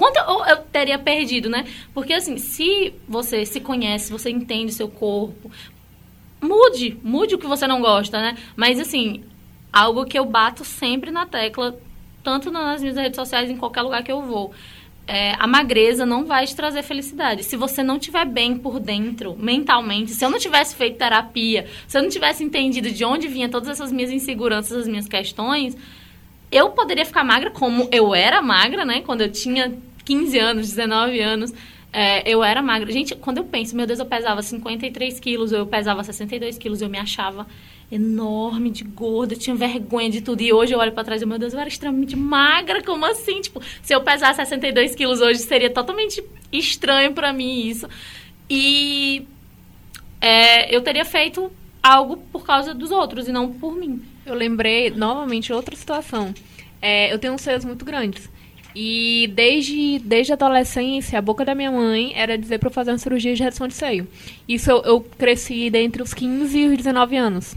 quanto 0.00 0.16
eu, 0.16 0.46
eu 0.46 0.56
teria 0.56 0.98
perdido, 0.98 1.50
né? 1.50 1.66
Porque 1.92 2.14
assim, 2.14 2.38
se 2.38 2.94
você 3.06 3.44
se 3.44 3.60
conhece, 3.60 4.10
você 4.10 4.30
entende 4.30 4.72
seu 4.72 4.88
corpo, 4.88 5.50
mude, 6.40 6.96
mude 7.02 7.34
o 7.34 7.38
que 7.38 7.46
você 7.46 7.66
não 7.66 7.82
gosta, 7.82 8.18
né? 8.18 8.38
Mas 8.56 8.80
assim, 8.80 9.22
algo 9.70 10.06
que 10.06 10.18
eu 10.18 10.24
bato 10.24 10.64
sempre 10.64 11.10
na 11.10 11.26
tecla, 11.26 11.78
tanto 12.24 12.50
nas 12.50 12.80
minhas 12.80 12.96
redes 12.96 13.16
sociais, 13.16 13.50
em 13.50 13.58
qualquer 13.58 13.82
lugar 13.82 14.02
que 14.02 14.10
eu 14.10 14.22
vou. 14.22 14.52
É, 15.06 15.34
a 15.38 15.46
magreza 15.46 16.06
não 16.06 16.24
vai 16.24 16.46
te 16.46 16.56
trazer 16.56 16.82
felicidade. 16.82 17.42
Se 17.42 17.54
você 17.54 17.82
não 17.82 17.96
estiver 17.96 18.24
bem 18.24 18.56
por 18.56 18.80
dentro, 18.80 19.36
mentalmente, 19.36 20.12
se 20.12 20.24
eu 20.24 20.30
não 20.30 20.38
tivesse 20.38 20.74
feito 20.76 20.96
terapia, 20.96 21.68
se 21.86 21.98
eu 21.98 22.02
não 22.02 22.08
tivesse 22.08 22.42
entendido 22.42 22.90
de 22.90 23.04
onde 23.04 23.28
vinha 23.28 23.50
todas 23.50 23.68
essas 23.68 23.92
minhas 23.92 24.10
inseguranças, 24.10 24.78
as 24.78 24.88
minhas 24.88 25.06
questões, 25.06 25.76
eu 26.50 26.70
poderia 26.70 27.04
ficar 27.04 27.22
magra 27.22 27.50
como 27.50 27.88
eu 27.92 28.14
era 28.14 28.42
magra, 28.42 28.84
né? 28.84 29.02
Quando 29.02 29.20
eu 29.20 29.30
tinha 29.30 29.72
15 30.04 30.38
anos, 30.38 30.68
19 30.68 31.20
anos, 31.20 31.52
é, 31.92 32.28
eu 32.28 32.42
era 32.42 32.62
magra. 32.62 32.90
Gente, 32.92 33.14
quando 33.16 33.38
eu 33.38 33.44
penso, 33.44 33.74
meu 33.74 33.86
Deus, 33.86 33.98
eu 33.98 34.06
pesava 34.06 34.42
53 34.42 35.18
quilos, 35.18 35.52
eu 35.52 35.66
pesava 35.66 36.04
62 36.04 36.56
quilos, 36.58 36.80
eu 36.80 36.88
me 36.88 36.98
achava 36.98 37.46
enorme, 37.90 38.70
de 38.70 38.84
gorda, 38.84 39.34
tinha 39.34 39.56
vergonha 39.56 40.08
de 40.08 40.20
tudo. 40.20 40.40
E 40.40 40.52
hoje 40.52 40.72
eu 40.72 40.78
olho 40.78 40.92
para 40.92 41.02
trás 41.02 41.20
e, 41.20 41.26
meu 41.26 41.38
Deus, 41.38 41.52
eu 41.52 41.58
era 41.58 41.68
extremamente 41.68 42.14
magra, 42.14 42.82
como 42.82 43.04
assim? 43.04 43.40
Tipo, 43.40 43.60
se 43.82 43.92
eu 43.92 44.00
pesar 44.00 44.34
62 44.34 44.94
quilos 44.94 45.20
hoje, 45.20 45.40
seria 45.40 45.70
totalmente 45.70 46.22
estranho 46.52 47.12
para 47.12 47.32
mim 47.32 47.66
isso. 47.66 47.88
E 48.48 49.26
é, 50.20 50.74
eu 50.74 50.80
teria 50.82 51.04
feito 51.04 51.50
algo 51.82 52.16
por 52.16 52.44
causa 52.44 52.72
dos 52.74 52.90
outros 52.90 53.26
e 53.26 53.32
não 53.32 53.52
por 53.52 53.74
mim. 53.74 54.00
Eu 54.24 54.34
lembrei, 54.34 54.90
novamente, 54.90 55.52
outra 55.52 55.74
situação. 55.74 56.32
É, 56.80 57.12
eu 57.12 57.18
tenho 57.18 57.36
seios 57.38 57.64
muito 57.64 57.84
grandes. 57.84 58.28
E 58.74 59.30
desde, 59.34 59.98
desde 59.98 60.32
a 60.32 60.36
adolescência, 60.36 61.18
a 61.18 61.22
boca 61.22 61.44
da 61.44 61.54
minha 61.54 61.70
mãe 61.70 62.12
era 62.14 62.38
dizer 62.38 62.58
para 62.58 62.68
eu 62.68 62.72
fazer 62.72 62.92
uma 62.92 62.98
cirurgia 62.98 63.34
de 63.34 63.42
redução 63.42 63.66
de 63.66 63.74
seio. 63.74 64.06
Isso 64.48 64.70
eu, 64.70 64.82
eu 64.82 65.00
cresci 65.00 65.70
entre 65.74 66.02
os 66.02 66.14
15 66.14 66.58
e 66.58 66.66
os 66.66 66.76
19 66.76 67.16
anos. 67.16 67.56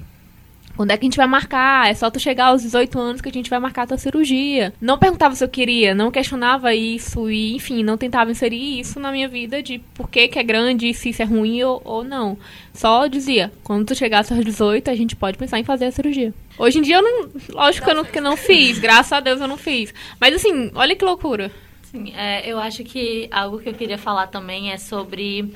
Quando 0.75 0.91
é 0.91 0.97
que 0.97 1.05
a 1.05 1.07
gente 1.07 1.17
vai 1.17 1.27
marcar? 1.27 1.89
É 1.89 1.93
só 1.93 2.09
tu 2.09 2.19
chegar 2.19 2.47
aos 2.47 2.63
18 2.63 2.99
anos 2.99 3.21
que 3.21 3.29
a 3.29 3.31
gente 3.31 3.49
vai 3.49 3.59
marcar 3.59 3.83
a 3.83 3.87
tua 3.87 3.97
cirurgia. 3.97 4.73
Não 4.81 4.97
perguntava 4.97 5.35
se 5.35 5.43
eu 5.43 5.49
queria, 5.49 5.93
não 5.93 6.09
questionava 6.09 6.73
isso 6.73 7.29
e, 7.29 7.55
enfim, 7.55 7.83
não 7.83 7.97
tentava 7.97 8.31
inserir 8.31 8.79
isso 8.79 8.99
na 8.99 9.11
minha 9.11 9.27
vida 9.27 9.61
de 9.61 9.79
por 9.93 10.09
que, 10.09 10.27
que 10.27 10.39
é 10.39 10.43
grande, 10.43 10.93
se 10.93 11.09
isso 11.09 11.21
é 11.21 11.25
ruim 11.25 11.61
ou, 11.63 11.81
ou 11.85 12.03
não. 12.03 12.37
Só 12.73 13.05
dizia, 13.07 13.51
quando 13.63 13.85
tu 13.85 13.95
chegar 13.95 14.19
aos 14.19 14.27
18, 14.27 14.89
a 14.89 14.95
gente 14.95 15.15
pode 15.15 15.37
pensar 15.37 15.59
em 15.59 15.63
fazer 15.63 15.85
a 15.85 15.91
cirurgia. 15.91 16.33
Hoje 16.57 16.79
em 16.79 16.81
dia 16.81 16.95
eu 16.95 17.03
não. 17.03 17.29
Lógico 17.49 17.85
que 17.85 17.91
eu 17.91 17.95
não, 17.95 18.05
que 18.05 18.21
não 18.21 18.35
fiz, 18.35 18.79
graças 18.79 19.13
a 19.13 19.19
Deus 19.19 19.39
eu 19.39 19.47
não 19.47 19.57
fiz. 19.57 19.93
Mas 20.19 20.35
assim, 20.35 20.71
olha 20.73 20.95
que 20.95 21.05
loucura. 21.05 21.51
Sim, 21.83 22.11
é, 22.15 22.49
eu 22.51 22.57
acho 22.57 22.83
que 22.83 23.27
algo 23.31 23.59
que 23.59 23.69
eu 23.69 23.73
queria 23.75 23.99
falar 23.99 24.25
também 24.25 24.71
é 24.71 24.77
sobre 24.77 25.53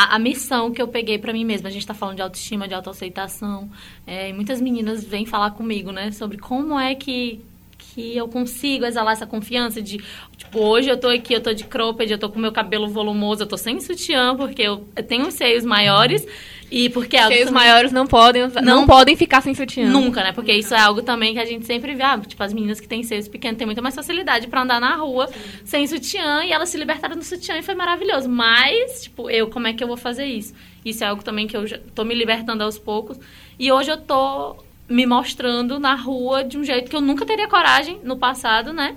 a, 0.00 0.16
a, 0.16 0.18
missão 0.18 0.70
que 0.72 0.80
eu 0.80 0.88
peguei 0.88 1.18
para 1.18 1.32
mim 1.32 1.44
mesma. 1.44 1.68
A 1.68 1.72
gente 1.72 1.82
está 1.82 1.94
falando 1.94 2.16
de 2.16 2.22
autoestima, 2.22 2.66
de 2.66 2.74
autoaceitação. 2.74 3.70
É, 4.06 4.30
e 4.30 4.32
muitas 4.32 4.60
meninas 4.60 5.04
vêm 5.04 5.26
falar 5.26 5.50
comigo, 5.50 5.92
né? 5.92 6.10
Sobre 6.10 6.38
como 6.38 6.78
é 6.78 6.94
que, 6.94 7.40
que 7.76 8.16
eu 8.16 8.28
consigo 8.28 8.84
exalar 8.84 9.12
essa 9.12 9.26
confiança 9.26 9.82
de... 9.82 9.98
Tipo, 10.36 10.60
hoje 10.60 10.88
eu 10.88 10.98
tô 10.98 11.08
aqui, 11.08 11.34
eu 11.34 11.42
tô 11.42 11.52
de 11.52 11.64
cropped, 11.64 12.10
eu 12.10 12.18
tô 12.18 12.30
com 12.30 12.38
meu 12.38 12.52
cabelo 12.52 12.88
volumoso, 12.88 13.42
eu 13.42 13.46
tô 13.46 13.56
sem 13.56 13.80
sutiã, 13.80 14.34
porque 14.34 14.62
eu, 14.62 14.86
eu 14.96 15.02
tenho 15.02 15.26
os 15.26 15.34
seios 15.34 15.64
maiores... 15.64 16.26
E 16.70 16.88
porque 16.88 17.16
é 17.16 17.26
Seios 17.26 17.50
maiores 17.50 17.90
não 17.90 18.06
podem, 18.06 18.46
não, 18.46 18.62
não, 18.62 18.86
podem 18.86 19.16
ficar 19.16 19.40
sem 19.40 19.52
sutiã. 19.54 19.88
Nunca, 19.88 20.22
né? 20.22 20.32
Porque 20.32 20.52
isso 20.52 20.72
é 20.72 20.78
algo 20.78 21.02
também 21.02 21.34
que 21.34 21.40
a 21.40 21.44
gente 21.44 21.66
sempre 21.66 21.94
vê. 21.96 22.02
Ah, 22.02 22.18
tipo, 22.18 22.40
as 22.42 22.52
meninas 22.52 22.78
que 22.78 22.86
têm 22.86 23.02
seios 23.02 23.26
pequenos 23.26 23.58
têm 23.58 23.66
muita 23.66 23.82
mais 23.82 23.94
facilidade 23.94 24.46
para 24.46 24.62
andar 24.62 24.80
na 24.80 24.94
rua 24.94 25.26
Sim. 25.26 25.34
sem 25.64 25.86
sutiã. 25.88 26.44
E 26.44 26.52
elas 26.52 26.68
se 26.68 26.78
libertaram 26.78 27.16
do 27.16 27.24
sutiã 27.24 27.58
e 27.58 27.62
foi 27.62 27.74
maravilhoso. 27.74 28.28
Mas, 28.28 29.02
tipo, 29.02 29.28
eu, 29.28 29.48
como 29.48 29.66
é 29.66 29.72
que 29.72 29.82
eu 29.82 29.88
vou 29.88 29.96
fazer 29.96 30.26
isso? 30.26 30.54
Isso 30.84 31.02
é 31.02 31.08
algo 31.08 31.24
também 31.24 31.48
que 31.48 31.56
eu 31.56 31.64
tô 31.92 32.04
me 32.04 32.14
libertando 32.14 32.62
aos 32.62 32.78
poucos. 32.78 33.18
E 33.58 33.72
hoje 33.72 33.90
eu 33.90 33.96
tô 33.96 34.56
me 34.88 35.06
mostrando 35.06 35.80
na 35.80 35.94
rua 35.94 36.44
de 36.44 36.56
um 36.56 36.64
jeito 36.64 36.88
que 36.88 36.94
eu 36.94 37.00
nunca 37.00 37.26
teria 37.26 37.48
coragem 37.48 37.98
no 38.04 38.16
passado, 38.16 38.72
né? 38.72 38.94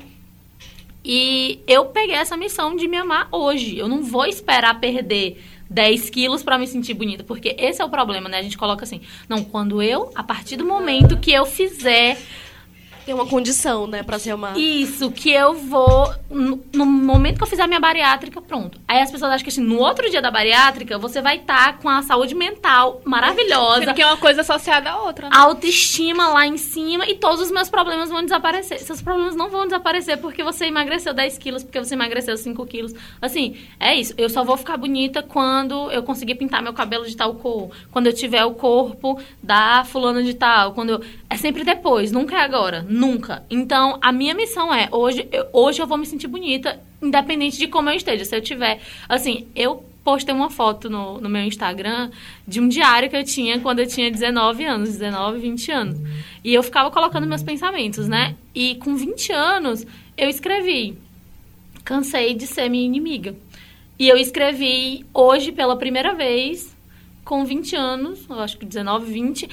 E 1.04 1.60
eu 1.68 1.86
peguei 1.86 2.16
essa 2.16 2.38
missão 2.38 2.76
de 2.76 2.88
me 2.88 2.98
amar 2.98 3.28
hoje. 3.32 3.78
Eu 3.78 3.88
não 3.88 4.02
vou 4.02 4.26
esperar 4.26 4.80
perder 4.80 5.44
10 5.74 6.10
quilos 6.12 6.44
para 6.44 6.58
me 6.58 6.68
sentir 6.68 6.94
bonita. 6.94 7.24
Porque 7.24 7.56
esse 7.58 7.82
é 7.82 7.86
o 7.86 7.90
problema, 7.90 8.30
né? 8.30 8.38
A 8.38 8.44
gente 8.44 8.58
coloca 8.58 8.84
assim, 8.84 9.02
não, 9.28 9.44
quando 9.44 9.82
eu, 9.82 10.12
a 10.16 10.24
partir 10.24 10.56
do 10.56 10.66
momento 10.66 11.18
que 11.18 11.34
eu 11.34 11.46
fizer 11.46 12.18
tem 13.06 13.14
uma 13.14 13.26
condição, 13.26 13.86
né, 13.86 14.04
pra 14.04 14.18
se 14.18 14.30
amar. 14.30 14.58
Isso, 14.58 15.12
que 15.12 15.30
eu 15.30 15.54
vou. 15.54 16.14
No, 16.30 16.64
no, 16.74 16.86
momento 16.86 17.38
que 17.38 17.44
eu 17.44 17.48
fizer 17.48 17.64
a 17.64 17.68
minha 17.68 17.80
bariátrica, 17.80 18.42
pronto. 18.42 18.80
Aí 18.88 19.02
as 19.02 19.12
pessoas 19.12 19.32
acham 19.32 19.44
que 19.44 19.50
assim, 19.50 19.62
no 19.62 19.78
outro 19.78 20.10
dia 20.10 20.22
da 20.22 20.32
bariátrica, 20.32 20.98
você 20.98 21.22
vai 21.22 21.38
estar 21.38 21.74
tá 21.74 21.74
com 21.74 21.90
a 21.90 22.02
saúde 22.02 22.34
mental 22.34 23.02
maravilhosa. 23.04 23.86
Porque 23.86 24.02
é 24.02 24.06
uma 24.06 24.18
coisa 24.18 24.42
associada 24.42 24.92
à 24.92 25.02
outra. 25.02 25.30
Né? 25.30 25.36
Autoestima 25.36 26.30
lá 26.30 26.48
em 26.48 26.58
cima 26.58 27.06
e 27.08 27.16
todos 27.16 27.42
os 27.42 27.52
meus 27.52 27.70
problemas 27.70 28.10
vão 28.10 28.24
desaparecer. 28.24 28.80
Seus 28.80 29.02
problemas 29.02 29.36
não 29.36 29.50
vão 29.50 29.66
desaparecer 29.66 30.18
porque 30.18 30.44
você 30.44 30.66
emagreceu 30.66 31.14
10 31.14 31.38
quilos, 31.38 31.64
porque 31.64 31.80
você 31.80 31.94
emagreceu 31.94 32.38
5 32.38 32.66
quilos. 32.66 32.94
Assim, 33.22 33.58
é 33.80 33.96
isso. 33.96 34.14
Eu 34.18 34.30
só 34.30 34.44
vou 34.44 34.58
ficar 34.58 34.78
bonita 34.78 35.22
quando 35.22 35.92
eu 35.92 36.04
conseguir 36.04 36.36
pintar 36.36 36.62
meu 36.62 36.74
cabelo 36.74 37.06
de 37.06 37.16
tal 37.16 37.36
cor. 37.36 37.70
Quando 37.92 38.08
eu 38.08 38.14
tiver 38.14 38.44
o 38.46 38.54
corpo 38.54 39.20
da 39.42 39.84
fulana 39.84 40.24
de 40.24 40.34
tal. 40.34 40.74
Quando 40.74 40.92
eu... 40.92 41.02
É 41.30 41.36
sempre 41.36 41.64
depois, 41.64 42.12
nunca 42.12 42.38
é 42.38 42.42
agora 42.42 42.86
Nunca. 42.94 43.44
Então, 43.50 43.98
a 44.00 44.12
minha 44.12 44.36
missão 44.36 44.72
é, 44.72 44.88
hoje 44.92 45.28
eu, 45.32 45.48
hoje 45.52 45.82
eu 45.82 45.88
vou 45.88 45.98
me 45.98 46.06
sentir 46.06 46.28
bonita, 46.28 46.80
independente 47.02 47.58
de 47.58 47.68
como 47.68 47.90
eu 47.90 47.96
esteja. 47.96 48.24
Se 48.24 48.36
eu 48.36 48.42
tiver, 48.42 48.80
assim, 49.10 49.48
eu 49.56 49.84
postei 50.04 50.32
uma 50.32 50.52
foto 50.52 50.92
no, 50.92 51.20
no 51.20 51.28
meu 51.28 51.42
Instagram 51.42 52.12
de 52.48 52.60
um 52.60 52.68
diário 52.68 53.10
que 53.10 53.18
eu 53.18 53.24
tinha 53.24 53.60
quando 53.60 53.80
eu 53.80 53.88
tinha 53.88 54.12
19 54.12 54.64
anos, 54.64 54.90
19, 54.90 55.40
20 55.40 55.72
anos. 55.72 56.00
E 56.44 56.54
eu 56.54 56.62
ficava 56.62 56.92
colocando 56.92 57.26
meus 57.26 57.42
pensamentos, 57.42 58.08
né? 58.08 58.36
E 58.54 58.76
com 58.76 58.96
20 58.96 59.32
anos, 59.32 59.88
eu 60.16 60.30
escrevi, 60.30 60.96
cansei 61.84 62.36
de 62.36 62.46
ser 62.46 62.70
minha 62.70 62.86
inimiga. 62.86 63.36
E 63.98 64.08
eu 64.08 64.18
escrevi 64.18 65.04
hoje 65.12 65.52
pela 65.52 65.76
primeira 65.76 66.14
vez, 66.14 66.76
com 67.26 67.44
20 67.44 67.76
anos, 67.76 68.30
eu 68.30 68.40
acho 68.40 68.56
que 68.56 68.68
19, 68.68 69.12
20, 69.12 69.50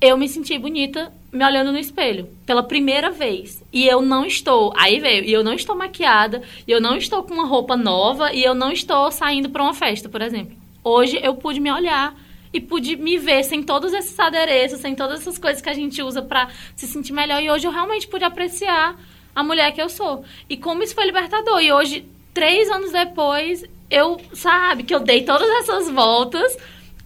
eu 0.00 0.16
me 0.16 0.28
senti 0.28 0.58
bonita 0.58 1.12
me 1.32 1.44
olhando 1.44 1.72
no 1.72 1.78
espelho 1.78 2.28
pela 2.44 2.62
primeira 2.62 3.10
vez. 3.10 3.64
E 3.72 3.86
eu 3.86 4.02
não 4.02 4.26
estou, 4.26 4.72
aí 4.76 5.00
veio, 5.00 5.24
e 5.24 5.32
eu 5.32 5.42
não 5.42 5.54
estou 5.54 5.74
maquiada, 5.74 6.42
e 6.68 6.70
eu 6.70 6.80
não 6.80 6.96
estou 6.96 7.22
com 7.22 7.32
uma 7.32 7.46
roupa 7.46 7.76
nova, 7.76 8.32
e 8.34 8.44
eu 8.44 8.54
não 8.54 8.70
estou 8.70 9.10
saindo 9.10 9.48
para 9.48 9.62
uma 9.62 9.72
festa, 9.72 10.08
por 10.08 10.20
exemplo. 10.20 10.54
Hoje 10.84 11.18
eu 11.22 11.34
pude 11.34 11.58
me 11.58 11.72
olhar 11.72 12.14
e 12.52 12.60
pude 12.60 12.96
me 12.96 13.16
ver 13.16 13.42
sem 13.44 13.62
todos 13.62 13.94
esses 13.94 14.18
adereços, 14.20 14.80
sem 14.80 14.94
todas 14.94 15.22
essas 15.22 15.38
coisas 15.38 15.62
que 15.62 15.70
a 15.70 15.74
gente 15.74 16.02
usa 16.02 16.20
para 16.20 16.48
se 16.76 16.86
sentir 16.86 17.14
melhor. 17.14 17.42
E 17.42 17.50
hoje 17.50 17.66
eu 17.66 17.72
realmente 17.72 18.06
pude 18.06 18.24
apreciar 18.24 18.94
a 19.34 19.42
mulher 19.42 19.72
que 19.72 19.80
eu 19.80 19.88
sou. 19.88 20.24
E 20.50 20.56
como 20.56 20.82
isso 20.82 20.94
foi 20.94 21.06
libertador. 21.06 21.62
E 21.62 21.72
hoje, 21.72 22.04
três 22.34 22.70
anos 22.70 22.92
depois, 22.92 23.64
eu, 23.88 24.20
sabe, 24.34 24.82
que 24.82 24.94
eu 24.94 25.00
dei 25.00 25.22
todas 25.22 25.48
essas 25.60 25.88
voltas, 25.88 26.56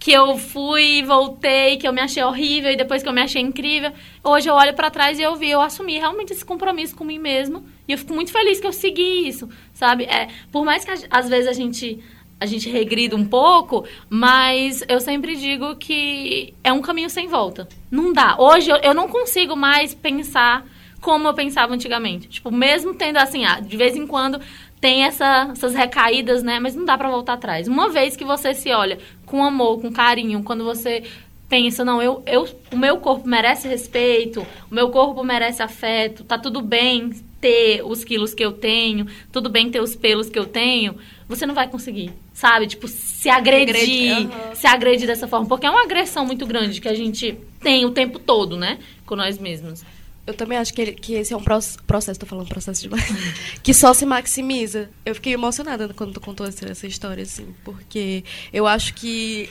que 0.07 0.13
eu 0.13 0.39
fui, 0.39 1.03
voltei, 1.03 1.79
que 1.79 1.89
eu 1.89 1.93
me 1.93 2.01
achei 2.01 2.23
horrível 2.23 2.71
e 2.71 2.77
depois 2.77 3.03
que 3.03 3.09
eu 3.09 3.13
me 3.13 3.21
achei 3.21 3.43
incrível. 3.43 3.93
Hoje 4.23 4.49
eu 4.49 4.55
olho 4.55 4.73
para 4.73 4.89
trás 4.89 5.19
e 5.19 5.23
eu 5.23 5.35
vi, 5.35 5.51
eu 5.51 5.61
assumi 5.61 5.99
realmente 5.99 6.33
esse 6.33 6.45
compromisso 6.45 6.95
com 6.95 7.03
mim 7.03 7.19
mesmo. 7.19 7.67
E 7.89 7.93
eu 7.93 7.99
fico 7.99 8.15
muito 8.15 8.31
feliz 8.31 8.61
que 8.61 8.67
eu 8.69 8.73
segui 8.73 9.27
isso, 9.27 9.49
sabe? 9.75 10.05
É, 10.05 10.29
por 10.53 10.65
mais 10.65 10.85
que 10.85 10.93
às 11.11 11.29
vezes 11.29 11.49
a 11.49 11.53
gente 11.53 11.99
a 12.39 12.47
gente 12.47 12.71
regrida 12.71 13.17
um 13.17 13.27
pouco, 13.27 13.85
mas 14.09 14.85
eu 14.89 15.01
sempre 15.01 15.35
digo 15.35 15.75
que 15.75 16.55
é 16.63 16.73
um 16.73 16.81
caminho 16.81 17.11
sem 17.11 17.27
volta. 17.27 17.69
Não 17.91 18.13
dá. 18.13 18.37
Hoje 18.39 18.71
eu, 18.71 18.77
eu 18.77 18.95
não 18.95 19.09
consigo 19.09 19.57
mais 19.57 19.93
pensar 19.93 20.65
como 21.01 21.29
eu 21.29 21.35
pensava 21.35 21.75
antigamente. 21.75 22.29
Tipo, 22.29 22.51
mesmo 22.51 22.95
tendo 22.95 23.17
assim, 23.17 23.45
ah, 23.45 23.61
de 23.61 23.77
vez 23.77 23.97
em 23.97 24.07
quando 24.07 24.41
tem 24.87 25.03
essa, 25.03 25.49
essas 25.51 25.75
recaídas, 25.75 26.45
né? 26.45 26.61
Mas 26.61 26.77
não 26.77 26.85
dá 26.85 26.97
para 26.97 27.11
voltar 27.11 27.33
atrás. 27.33 27.67
Uma 27.67 27.89
vez 27.89 28.15
que 28.15 28.25
você 28.25 28.55
se 28.55 28.71
olha 28.71 28.99
com 29.25 29.43
amor, 29.43 29.81
com 29.81 29.91
carinho, 29.91 30.45
quando 30.45 30.63
você 30.63 31.03
pensa, 31.49 31.85
não, 31.85 32.01
eu, 32.01 32.23
eu, 32.25 32.49
o 32.71 32.77
meu 32.77 32.99
corpo 32.99 33.27
merece 33.27 33.67
respeito, 33.67 34.47
o 34.71 34.75
meu 34.75 34.89
corpo 34.91 35.25
merece 35.25 35.61
afeto, 35.61 36.23
tá 36.23 36.39
tudo 36.39 36.63
bem 36.63 37.11
ter 37.41 37.83
os 37.85 38.05
quilos 38.05 38.33
que 38.33 38.45
eu 38.45 38.53
tenho, 38.53 39.09
tudo 39.33 39.51
bem 39.51 39.69
ter 39.69 39.81
os 39.81 39.97
pelos 39.97 40.31
que 40.31 40.39
eu 40.39 40.47
tenho, 40.47 40.95
você 41.29 41.47
não 41.47 41.55
vai 41.55 41.69
conseguir, 41.69 42.13
sabe? 42.33 42.69
Tipo, 42.69 42.87
se 42.87 43.29
agredir, 43.29 44.19
uhum. 44.19 44.55
se 44.55 44.69
agredir 44.69 45.09
dessa 45.09 45.27
forma, 45.27 45.47
porque 45.47 45.67
é 45.67 45.71
uma 45.71 45.83
agressão 45.83 46.25
muito 46.25 46.47
grande 46.47 46.81
que 46.81 46.89
a 46.89 46.95
gente 46.95 47.37
tem 47.61 47.85
o 47.85 47.91
tempo 47.91 48.21
todo, 48.21 48.57
né, 48.57 48.79
com 49.05 49.17
nós 49.17 49.37
mesmos. 49.37 49.85
Eu 50.27 50.35
também 50.35 50.59
acho 50.59 50.75
que, 50.75 50.83
ele, 50.83 50.93
que 50.93 51.15
esse 51.15 51.33
é 51.33 51.37
um 51.37 51.43
processo, 51.43 52.19
tô 52.19 52.27
falando 52.27 52.49
processo 52.49 52.83
demais, 52.83 53.05
que 53.63 53.73
só 53.73 53.95
se 53.95 54.05
maximiza. 54.05 54.91
Eu 55.05 55.15
fiquei 55.15 55.33
emocionada 55.33 55.89
quando 55.95 56.15
tu 56.15 56.21
contou 56.21 56.47
essa, 56.47 56.69
essa 56.69 56.87
história, 56.87 57.23
assim, 57.23 57.55
porque 57.65 58.25
eu 58.53 58.67
acho 58.67 58.95
que 58.95 59.49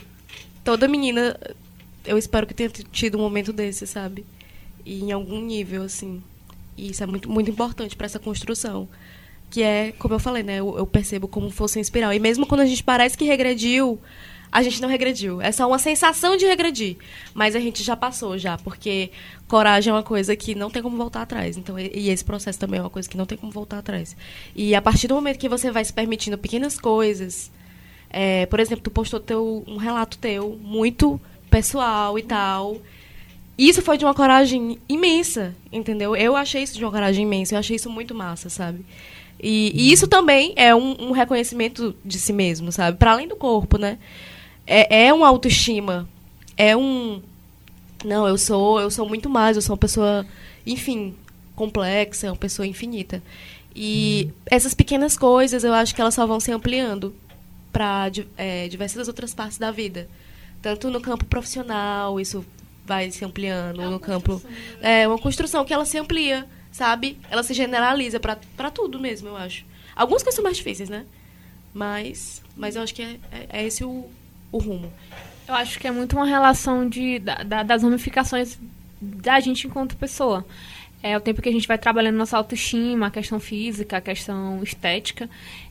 toda 0.66 0.88
menina, 0.88 1.40
eu 2.06 2.18
espero 2.18 2.46
que 2.46 2.54
tenha 2.54 2.70
tido 2.70 3.18
um 3.18 3.22
momento 3.22 3.54
desse, 3.54 3.88
sabe? 3.88 4.26
E 4.86 5.02
em 5.02 5.12
algum 5.12 5.40
nível, 5.40 5.84
assim. 5.84 6.22
E 6.76 6.92
isso 6.92 7.02
é 7.04 7.06
muito, 7.06 7.30
muito 7.30 7.50
importante 7.50 7.96
para 7.96 8.06
essa 8.06 8.20
construção. 8.20 8.90
Que 9.50 9.64
é, 9.64 9.94
como 9.94 10.14
eu 10.14 10.20
falei, 10.20 10.44
né? 10.44 10.60
Eu, 10.60 10.78
eu 10.78 10.86
percebo 10.86 11.28
como 11.28 11.50
fosse 11.50 11.78
uma 11.78 11.82
espiral. 11.82 12.12
E 12.12 12.20
mesmo 12.20 12.46
quando 12.46 12.62
a 12.62 12.66
gente 12.66 12.84
parece 12.84 13.18
que 13.18 13.24
regrediu, 13.24 14.00
a 14.56 14.64
gente 14.64 14.82
não 14.82 14.88
regrediu. 14.88 15.42
É 15.42 15.52
só 15.52 15.68
uma 15.68 15.78
sensação 15.78 16.38
de 16.38 16.46
regredir. 16.46 16.96
Mas 17.34 17.58
a 17.58 17.60
gente 17.60 17.84
já 17.84 17.94
passou, 17.94 18.38
já. 18.38 18.58
Porque 18.58 19.12
coragem 19.50 19.92
é 19.92 19.94
uma 19.94 20.02
coisa 20.02 20.34
que 20.34 20.56
não 20.56 20.70
tem 20.70 20.82
como 20.82 20.96
voltar 20.96 21.24
atrás. 21.24 21.58
Então, 21.58 21.78
e 21.78 22.10
esse 22.10 22.24
processo 22.24 22.58
também 22.58 22.80
é 22.80 22.82
uma 22.82 22.90
coisa 22.90 23.10
que 23.10 23.18
não 23.18 23.26
tem 23.26 23.38
como 23.38 23.52
voltar 23.52 23.80
atrás. 23.80 24.16
E 24.56 24.74
a 24.74 24.82
partir 24.82 25.10
do 25.10 25.16
momento 25.16 25.38
que 25.38 25.50
você 25.50 25.70
vai 25.72 25.84
se 25.84 25.92
permitindo 25.92 26.38
pequenas 26.38 26.80
coisas. 26.80 27.52
É, 28.10 28.46
por 28.46 28.62
exemplo, 28.62 28.82
tu 28.82 28.90
postou 28.90 29.20
teu, 29.20 29.62
um 29.68 29.76
relato 29.76 30.18
teu 30.18 30.58
muito 30.64 31.20
pessoal 31.50 32.18
e 32.18 32.24
tal. 32.24 32.78
Isso 33.58 33.82
foi 33.82 33.98
de 33.98 34.06
uma 34.06 34.14
coragem 34.14 34.80
imensa, 34.88 35.54
entendeu? 35.70 36.16
Eu 36.16 36.34
achei 36.34 36.64
isso 36.64 36.78
de 36.78 36.86
uma 36.86 36.92
coragem 36.92 37.24
imensa. 37.26 37.56
Eu 37.56 37.60
achei 37.60 37.76
isso 37.76 37.90
muito 37.90 38.16
massa, 38.16 38.50
sabe? 38.50 38.86
E, 39.38 39.74
e 39.76 39.92
isso 39.92 40.08
também 40.08 40.54
é 40.56 40.74
um, 40.74 41.10
um 41.10 41.12
reconhecimento 41.12 41.94
de 42.06 42.18
si 42.18 42.32
mesmo, 42.32 42.72
sabe? 42.72 42.98
Para 42.98 43.12
além 43.12 43.28
do 43.28 43.36
corpo, 43.36 43.78
né? 43.78 43.98
É, 44.66 45.08
é 45.08 45.14
uma 45.14 45.28
autoestima. 45.28 46.08
É 46.58 46.76
um. 46.76 47.22
Não, 48.04 48.28
eu 48.28 48.38
sou, 48.38 48.80
eu 48.80 48.92
sou 48.92 49.08
muito 49.08 49.30
mais, 49.30 49.56
eu 49.56 49.62
sou 49.62 49.74
uma 49.74 49.80
pessoa, 49.80 50.26
enfim, 50.66 51.16
complexa, 51.56 52.28
uma 52.28 52.36
pessoa 52.36 52.68
infinita. 52.68 53.22
E 53.76 54.30
essas 54.46 54.74
pequenas 54.74 55.18
coisas 55.18 55.64
eu 55.64 55.74
acho 55.74 55.94
que 55.94 56.00
elas 56.00 56.14
só 56.14 56.26
vão 56.26 56.40
se 56.40 56.52
ampliando 56.52 57.14
para 57.74 58.10
é, 58.38 58.68
diversas 58.68 59.08
outras 59.08 59.34
partes 59.34 59.58
da 59.58 59.72
vida. 59.72 60.08
Tanto 60.62 60.90
no 60.90 61.02
campo 61.02 61.26
profissional, 61.26 62.20
isso 62.20 62.46
vai 62.86 63.12
se 63.12 63.26
ampliando, 63.26 63.82
é 63.82 63.90
no 63.90 64.00
campo. 64.00 64.42
Né? 64.80 65.02
É 65.02 65.08
uma 65.08 65.18
construção 65.18 65.66
que 65.66 65.74
ela 65.74 65.86
se 65.86 65.98
amplia, 65.98 66.48
sabe? 66.72 67.18
Ela 67.30 67.44
se 67.44 67.54
generaliza 67.54 68.20
para 68.20 68.72
tudo 68.72 69.00
mesmo, 69.00 69.30
eu 69.30 69.36
acho. 69.36 69.66
Algumas 69.96 70.24
coisas 70.24 70.36
são 70.36 70.44
mais 70.44 70.58
difíceis, 70.58 70.90
né? 70.90 71.06
Mas, 71.74 72.42
mas 72.56 72.76
eu 72.76 72.82
acho 72.82 72.94
que 72.94 73.02
é, 73.02 73.20
é, 73.32 73.48
é 73.62 73.66
esse 73.66 73.84
o, 73.84 74.10
o 74.56 74.60
rumo. 74.60 74.92
Eu 75.48 75.54
acho 75.54 75.78
que 75.80 75.88
é 75.88 75.92
muito 75.92 76.16
uma 76.16 76.26
relação 76.26 76.88
de, 76.88 77.20
da, 77.20 77.64
das 77.64 77.84
ramificações 77.84 78.58
da 79.00 79.40
gente 79.40 79.68
enquanto 79.68 79.98
pessoa. 79.98 80.46
É 81.04 81.16
o 81.16 81.22
tempo 81.22 81.42
que 81.42 81.50
a 81.50 81.52
gente 81.52 81.68
vai 81.68 81.78
trabalhando 81.78 82.16
nossa 82.16 82.38
autoestima, 82.38 83.08
a 83.08 83.12
questão 83.12 83.40
física, 83.40 83.98
a 83.98 84.02
questão 84.02 84.64
estética. 84.64 85.30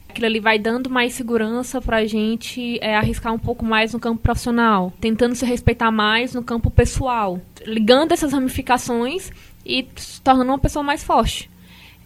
Aquilo 0.09 0.27
ali 0.27 0.39
vai 0.39 0.59
dando 0.61 0.89
mais 0.89 1.15
segurança 1.15 1.81
pra 1.81 2.07
gente 2.07 2.79
é, 2.81 2.95
arriscar 2.95 3.33
um 3.33 3.39
pouco 3.39 3.65
mais 3.65 3.93
no 3.93 3.99
campo 3.99 4.23
profissional, 4.23 4.93
tentando 5.01 5.35
se 5.35 5.45
respeitar 5.45 5.91
mais 5.91 6.35
no 6.35 6.43
campo 6.45 6.71
pessoal, 6.71 7.41
ligando 7.67 8.13
essas 8.13 8.33
ramificações 8.33 9.33
e 9.67 9.89
se 9.97 10.21
tornando 10.21 10.53
uma 10.53 10.59
pessoa 10.59 10.85
mais 10.85 11.03
forte. 11.03 11.51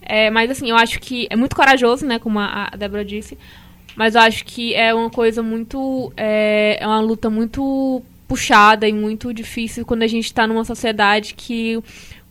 É, 0.01 0.31
mas 0.31 0.51
assim, 0.51 0.71
eu 0.71 0.77
acho 0.77 0.99
que 1.01 1.27
é 1.29 1.37
muito 1.37 1.55
corajoso, 1.55 2.07
né, 2.07 2.19
como 2.19 2.39
a, 2.39 2.71
a 2.73 2.77
Débora 2.77 3.05
disse, 3.05 3.37
mas 3.99 4.15
eu 4.15 4.21
acho 4.21 4.45
que 4.45 4.77
é 4.77 4.95
uma 4.95 5.11
coisa 5.11 5.43
muito. 5.43 6.13
É, 6.17 6.79
é 6.81 6.87
uma 6.87 7.01
luta 7.01 7.29
muito 7.29 8.01
puxada 8.29 8.87
e 8.87 8.93
muito 8.93 9.35
difícil 9.35 9.85
quando 9.85 10.05
a 10.05 10.07
gente 10.07 10.27
está 10.27 10.47
numa 10.47 10.65
sociedade 10.65 11.35
que 11.35 11.77
o 11.77 11.83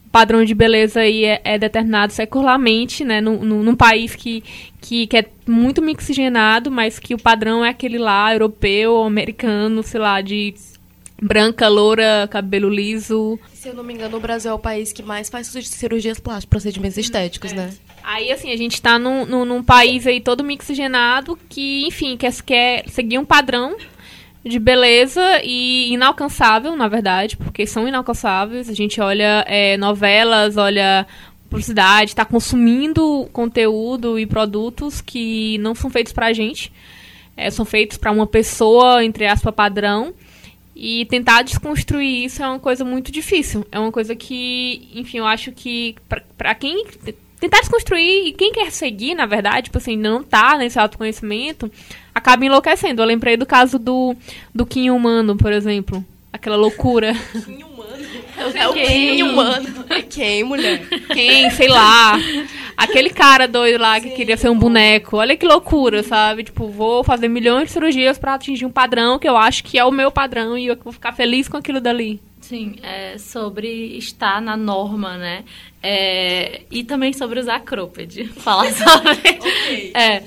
padrão 0.10 0.46
de 0.46 0.56
beleza 0.56 1.02
aí 1.02 1.26
é, 1.26 1.42
é 1.44 1.58
determinado 1.60 2.14
secularmente, 2.14 3.04
né? 3.04 3.20
Num, 3.20 3.44
num, 3.44 3.76
país 3.76 4.16
que, 4.16 4.46
que, 4.80 5.08
que, 5.08 5.18
é 5.18 5.26
muito 5.46 5.82
mixigenado, 5.82 6.72
mas 6.72 7.00
que 7.00 7.14
o 7.14 7.22
padrão 7.22 7.66
é 7.66 7.70
aquele 7.70 7.98
lá, 7.98 8.34
europeu, 8.34 9.04
americano, 9.04 9.84
sei 9.84 10.00
lá, 10.00 10.22
de 10.22 10.54
branca, 11.22 11.68
loura, 11.68 12.30
cabelo 12.32 12.70
liso. 12.70 13.38
Se 13.54 13.68
eu 13.68 13.74
não 13.74 13.84
me 13.84 13.94
engano, 13.94 14.16
o 14.16 14.22
Brasil 14.22 14.52
é 14.52 14.54
o 14.54 14.60
país 14.60 14.94
que 14.94 15.04
mais 15.04 15.28
faz 15.28 15.48
cirurgias 15.48 16.18
plásticas, 16.18 16.46
procedimentos 16.46 16.98
estéticos, 16.98 17.52
é. 17.52 17.56
né? 17.56 17.74
Aí, 18.10 18.32
assim, 18.32 18.54
a 18.54 18.56
gente 18.56 18.82
tá 18.82 18.98
num, 18.98 19.26
num, 19.26 19.44
num, 19.44 19.62
país 19.62 20.08
aí 20.08 20.22
todo 20.22 20.42
mixigenado 20.42 21.38
que, 21.50 21.86
enfim, 21.86 22.16
quer, 22.16 22.34
quer 22.42 22.88
seguir 22.88 23.20
um 23.20 23.26
padrão 23.26 23.76
de 24.46 24.58
beleza 24.60 25.42
e 25.44 25.92
inalcançável, 25.92 26.74
na 26.78 26.88
verdade, 26.88 27.36
porque 27.36 27.68
são 27.68 27.86
inalcançáveis. 27.86 28.70
A 28.70 28.74
gente 28.74 29.02
olha 29.02 29.44
é, 29.46 29.76
novelas, 29.76 30.56
olha 30.56 31.06
publicidade, 31.50 32.12
está 32.12 32.24
consumindo 32.24 33.28
conteúdo 33.34 34.18
e 34.18 34.26
produtos 34.26 35.02
que 35.02 35.58
não 35.58 35.76
são 35.76 35.90
feitos 35.90 36.14
pra 36.14 36.32
gente. 36.32 36.72
É, 37.36 37.52
são 37.52 37.66
feitos 37.66 37.98
para 37.98 38.12
uma 38.12 38.26
pessoa, 38.26 39.04
entre 39.04 39.28
aspas, 39.28 39.54
padrão. 39.54 40.14
E 40.74 41.06
tentar 41.08 41.42
desconstruir 41.42 42.24
isso 42.24 42.42
é 42.42 42.48
uma 42.48 42.60
coisa 42.60 42.86
muito 42.86 43.12
difícil. 43.12 43.68
É 43.70 43.78
uma 43.78 43.92
coisa 43.92 44.16
que, 44.16 44.88
enfim, 44.96 45.18
eu 45.18 45.26
acho 45.26 45.52
que 45.52 45.94
para 46.38 46.56
quem 46.56 46.86
tentar 47.40 47.60
desconstruir 47.60 48.28
e 48.28 48.34
quem 48.34 48.52
quer 48.52 48.72
seguir, 48.72 49.16
na 49.16 49.26
verdade, 49.26 49.66
tipo 49.66 49.78
assim, 49.78 49.96
não 49.96 50.24
tá 50.24 50.58
nesse 50.58 50.80
autoconhecimento, 50.80 51.72
acaba 52.14 52.46
enlouquecendo. 52.46 53.02
Eu 53.02 53.06
lembrei 53.06 53.38
do 53.38 53.46
caso 53.46 53.78
do, 53.78 54.16
do 54.54 54.66
Kim 54.66 54.90
Humano, 54.90 55.38
por 55.38 55.52
exemplo. 55.52 56.04
Aquela 56.32 56.56
loucura. 56.56 57.14
Kim 57.46 57.64
Humano? 57.64 57.78
É 58.54 58.68
o 58.68 58.74
Kim 58.74 59.24
Humano. 59.24 59.86
É 59.90 60.02
quem, 60.02 60.44
mulher? 60.44 60.88
Quem, 61.14 61.50
sei 61.52 61.68
lá. 61.68 62.20
Aquele 62.76 63.10
cara 63.10 63.48
doido 63.48 63.82
lá 63.82 64.00
que 64.00 64.10
Sim. 64.10 64.16
queria 64.16 64.38
ser 64.38 64.50
um 64.50 64.58
boneco. 64.58 65.18
Olha 65.18 65.36
que 65.36 65.48
loucura, 65.48 66.04
sabe? 66.04 66.44
Tipo, 66.44 66.68
vou 66.68 67.04
fazer 67.04 67.28
milhões 67.28 67.68
de 67.68 67.72
cirurgias 67.72 68.20
para 68.20 68.36
atingir 68.36 68.66
um 68.66 68.72
padrão 68.72 69.18
que 69.18 69.28
eu 69.28 69.36
acho 69.36 69.64
que 69.64 69.80
é 69.80 69.86
o 69.86 69.92
meu 69.92 70.12
padrão 70.12 70.56
e 70.56 70.68
eu 70.68 70.78
vou 70.84 70.94
ficar 70.94 71.14
feliz 71.14 71.48
com 71.48 71.58
aquilo 71.58 71.82
dali. 71.82 72.22
Sim, 72.48 72.78
é 72.82 73.18
sobre 73.18 73.98
estar 73.98 74.42
na 74.42 74.56
norma, 74.56 75.18
né? 75.18 75.44
É, 75.84 76.62
e 76.72 76.82
também 76.82 77.12
sobre 77.12 77.42
usar 77.42 77.60
cropped. 77.60 78.24
Falar 78.40 78.72
sobre. 78.72 79.12
okay. 79.38 79.92
É, 79.94 80.24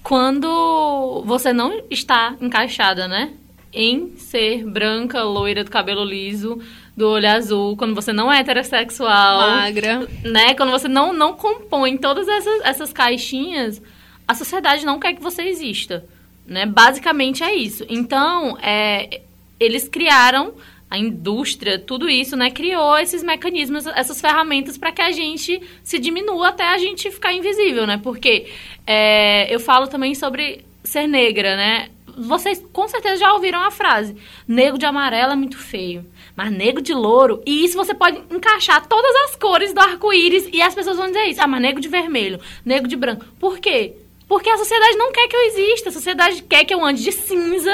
quando 0.00 1.24
você 1.26 1.52
não 1.52 1.82
está 1.90 2.36
encaixada, 2.40 3.08
né? 3.08 3.32
Em 3.72 4.16
ser 4.16 4.64
branca, 4.64 5.24
loira, 5.24 5.64
do 5.64 5.70
cabelo 5.70 6.04
liso, 6.04 6.62
do 6.96 7.08
olho 7.08 7.28
azul, 7.28 7.76
quando 7.76 7.92
você 7.92 8.12
não 8.12 8.32
é 8.32 8.38
heterossexual. 8.38 9.50
Magra. 9.50 10.08
Né? 10.22 10.54
Quando 10.54 10.70
você 10.70 10.86
não, 10.86 11.12
não 11.12 11.32
compõe 11.32 11.96
todas 11.96 12.28
essas, 12.28 12.60
essas 12.64 12.92
caixinhas, 12.92 13.82
a 14.28 14.34
sociedade 14.34 14.86
não 14.86 15.00
quer 15.00 15.12
que 15.12 15.22
você 15.22 15.42
exista. 15.42 16.04
Né? 16.46 16.66
Basicamente 16.66 17.42
é 17.42 17.52
isso. 17.52 17.84
Então, 17.88 18.56
é, 18.62 19.22
eles 19.58 19.88
criaram 19.88 20.54
a 20.90 20.98
indústria, 20.98 21.78
tudo 21.78 22.08
isso, 22.08 22.36
né, 22.36 22.50
criou 22.50 22.96
esses 22.98 23.22
mecanismos, 23.22 23.86
essas 23.88 24.20
ferramentas 24.20 24.78
para 24.78 24.92
que 24.92 25.02
a 25.02 25.12
gente 25.12 25.60
se 25.82 25.98
diminua 25.98 26.48
até 26.48 26.64
a 26.64 26.78
gente 26.78 27.10
ficar 27.10 27.32
invisível, 27.32 27.86
né? 27.86 28.00
Porque 28.02 28.46
é, 28.86 29.52
eu 29.54 29.60
falo 29.60 29.86
também 29.86 30.14
sobre 30.14 30.64
ser 30.82 31.06
negra, 31.06 31.56
né? 31.56 31.88
vocês 32.18 32.62
com 32.72 32.88
certeza 32.88 33.16
já 33.16 33.32
ouviram 33.32 33.62
a 33.62 33.70
frase: 33.70 34.16
negro 34.46 34.78
de 34.78 34.84
amarelo 34.84 35.32
é 35.32 35.36
muito 35.36 35.56
feio, 35.56 36.04
mas 36.34 36.50
negro 36.50 36.82
de 36.82 36.92
louro. 36.92 37.42
E 37.46 37.64
isso 37.64 37.76
você 37.76 37.94
pode 37.94 38.18
encaixar 38.30 38.86
todas 38.86 39.14
as 39.24 39.36
cores 39.36 39.72
do 39.72 39.80
arco-íris 39.80 40.48
e 40.52 40.60
as 40.60 40.74
pessoas 40.74 40.96
vão 40.96 41.06
dizer 41.06 41.24
isso. 41.26 41.40
Ah, 41.40 41.46
mas 41.46 41.60
negro 41.60 41.80
de 41.80 41.88
vermelho, 41.88 42.40
negro 42.64 42.88
de 42.88 42.96
branco. 42.96 43.24
Por 43.38 43.58
quê? 43.58 43.94
Porque 44.26 44.50
a 44.50 44.58
sociedade 44.58 44.96
não 44.96 45.12
quer 45.12 45.28
que 45.28 45.36
eu 45.36 45.46
exista. 45.46 45.88
A 45.88 45.92
sociedade 45.92 46.42
quer 46.42 46.64
que 46.64 46.74
eu 46.74 46.84
ande 46.84 47.02
de 47.02 47.12
cinza 47.12 47.72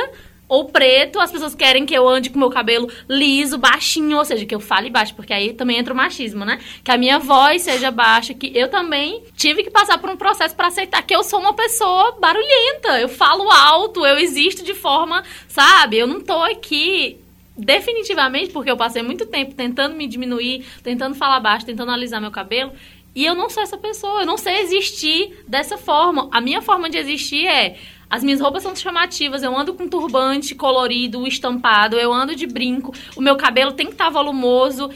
ou 0.49 0.66
preto, 0.66 1.18
as 1.20 1.30
pessoas 1.30 1.55
querem 1.55 1.86
que 1.86 1.95
eu 1.95 2.09
ande 2.09 2.30
com 2.30 2.38
meu 2.38 2.51
cabelo 2.51 2.88
liso, 3.09 3.59
baixinho, 3.59 4.18
ou 4.18 4.24
seja, 4.24 4.45
que 4.45 4.55
eu 4.55 4.61
fale 4.61 4.90
baixo, 4.90 5.14
porque 5.14 5.32
aí 5.32 5.53
também 5.53 5.78
entra 5.78 5.95
o 5.95 5.97
machismo, 5.97 6.45
né? 6.45 6.61
Que 6.82 6.90
a 6.90 6.99
minha 6.99 7.18
voz 7.18 7.62
seja 7.62 7.90
baixa, 7.90 8.34
que 8.34 8.51
eu 8.55 8.68
também 8.68 9.22
tive 9.36 9.62
que 9.62 9.70
passar 9.70 9.99
por 9.99 10.11
um 10.11 10.16
processo 10.16 10.55
para 10.55 10.68
aceitar 10.68 11.03
que 11.03 11.14
eu 11.14 11.22
sou 11.22 11.40
uma 11.40 11.55
pessoa 11.55 12.16
barulhenta, 12.20 13.01
eu 13.01 13.09
falo 13.09 13.51
alto, 13.51 14.05
eu 14.05 14.18
existo 14.18 14.64
de 14.64 14.74
forma, 14.74 15.22
sabe? 15.49 15.99
Eu 15.99 16.07
não 16.07 16.20
tô 16.20 16.42
aqui 16.42 17.18
definitivamente 17.57 18.51
porque 18.51 18.70
eu 18.70 18.76
passei 18.76 19.03
muito 19.03 19.26
tempo 19.26 19.55
tentando 19.55 19.95
me 19.95 20.07
diminuir, 20.07 20.66
tentando 20.82 21.14
falar 21.14 21.40
baixo, 21.40 21.66
tentando 21.66 21.92
alisar 21.92 22.20
meu 22.20 22.30
cabelo, 22.30 22.72
e 23.14 23.24
eu 23.24 23.34
não 23.34 23.49
sou 23.49 23.62
essa 23.62 23.78
pessoa, 23.78 24.22
eu 24.22 24.26
não 24.26 24.36
sei 24.36 24.59
existir 24.61 25.45
dessa 25.47 25.78
forma. 25.78 26.28
A 26.32 26.40
minha 26.40 26.61
forma 26.61 26.90
de 26.90 26.99
existir 26.99 27.47
é 27.47 27.76
as 28.14 28.22
minhas 28.22 28.40
roupas 28.40 28.62
são 28.62 28.76
chamativas, 28.76 29.42
eu 29.42 29.58
ando 29.58 29.74
com 29.74 29.88
turbante 29.88 30.54
colorido, 30.54 31.26
estampado, 31.26 31.96
eu 31.96 32.12
ando 32.12 32.36
de 32.36 32.46
brinco, 32.46 32.94
o 33.16 33.20
meu 33.20 33.34
cabelo 33.34 33.72
tem 33.72 33.86
que 33.86 33.94
estar 33.94 34.04
tá 34.04 34.10
volumoso. 34.10 34.88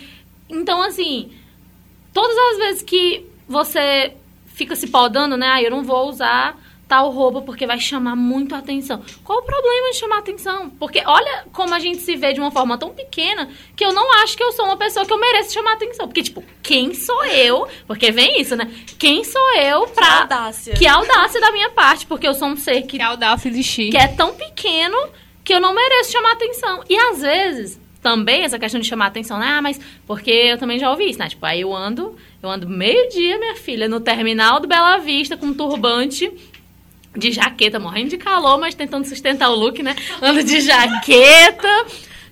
Então, 0.49 0.81
assim, 0.81 1.29
todas 2.15 2.37
as 2.53 2.59
vezes 2.59 2.83
que 2.83 3.27
você 3.49 4.15
fica 4.47 4.77
se 4.77 4.87
podando, 4.87 5.37
né? 5.37 5.49
Ah, 5.49 5.61
eu 5.61 5.69
não 5.69 5.83
vou 5.83 6.09
usar 6.09 6.57
tal 6.89 7.11
roupa 7.11 7.43
porque 7.43 7.67
vai 7.67 7.79
chamar 7.79 8.17
muito 8.17 8.55
a 8.55 8.59
atenção. 8.59 9.03
Qual 9.23 9.41
o 9.41 9.43
problema 9.43 9.91
de 9.91 9.97
chamar 9.97 10.17
a 10.17 10.21
atenção? 10.21 10.71
Porque 10.71 11.03
olha 11.05 11.45
como 11.53 11.75
a 11.75 11.79
gente 11.79 11.99
se 11.99 12.17
vê 12.17 12.33
de 12.33 12.41
uma 12.41 12.51
forma 12.51 12.79
tão 12.79 12.91
pequena 12.91 13.51
que 13.77 13.85
eu 13.85 13.93
não 13.93 14.11
acho 14.23 14.37
que 14.37 14.43
eu 14.43 14.51
sou 14.53 14.65
uma 14.65 14.77
pessoa 14.77 15.05
que 15.05 15.13
eu 15.13 15.21
mereço 15.21 15.53
chamar 15.53 15.73
a 15.73 15.75
atenção. 15.75 16.09
Porque, 16.09 16.23
tipo, 16.23 16.43
quem 16.63 16.95
sou 16.95 17.25
eu? 17.27 17.69
Porque 17.87 18.11
vem 18.11 18.41
isso, 18.41 18.57
né? 18.57 18.71
Quem 18.99 19.23
sou 19.23 19.55
eu 19.57 19.87
pra. 19.89 20.07
Que 20.07 20.23
audácia. 20.23 20.75
Que 20.75 20.87
audácia 20.87 21.41
da 21.41 21.53
minha 21.53 21.71
parte, 21.71 22.07
porque 22.07 22.27
eu 22.27 22.35
sou 22.35 22.49
um 22.49 22.57
ser 22.57 22.83
que. 22.83 22.97
Que 22.97 23.03
audácia 23.03 23.49
existir. 23.49 23.91
Que 23.91 23.99
é 23.99 24.09
tão 24.09 24.35
pequeno 24.35 24.97
que 25.45 25.53
eu 25.53 25.61
não 25.61 25.75
mereço 25.75 26.11
chamar 26.11 26.31
a 26.31 26.33
atenção. 26.33 26.83
E 26.89 26.97
às 26.97 27.21
vezes. 27.21 27.81
Também 28.01 28.45
essa 28.45 28.61
questão 28.61 28.81
de 28.81 28.87
chamar 28.87 29.07
a 29.07 29.09
atenção, 29.09 29.41
né? 29.41 29.47
Ah, 29.59 29.61
mas 29.61 29.79
porque 30.07 30.31
eu 30.31 30.57
também 30.57 30.79
já 30.79 30.89
ouvi 30.89 31.11
isso, 31.11 31.19
né? 31.19 31.29
Tipo, 31.29 31.45
aí 31.45 31.63
eu 31.63 31.75
ando, 31.75 32.17
eu 32.41 32.49
ando 32.49 32.69
meio-dia, 32.69 33.37
minha 33.39 33.57
filha, 33.57 33.89
no 33.89 33.99
terminal 33.99 34.61
do 34.61 34.69
Bela 34.69 34.99
Vista 34.99 35.37
com 35.37 35.47
um 35.47 35.53
turbante 35.53 36.33
de 37.19 37.33
jaqueta, 37.33 37.79
morrendo 37.79 38.11
de 38.11 38.17
calor, 38.17 38.59
mas 38.59 38.75
tentando 38.75 39.07
sustentar 39.07 39.51
o 39.51 39.55
look, 39.55 39.83
né? 39.83 39.95
Ando 40.23 40.43
de 40.43 40.61
jaqueta, 40.61 41.87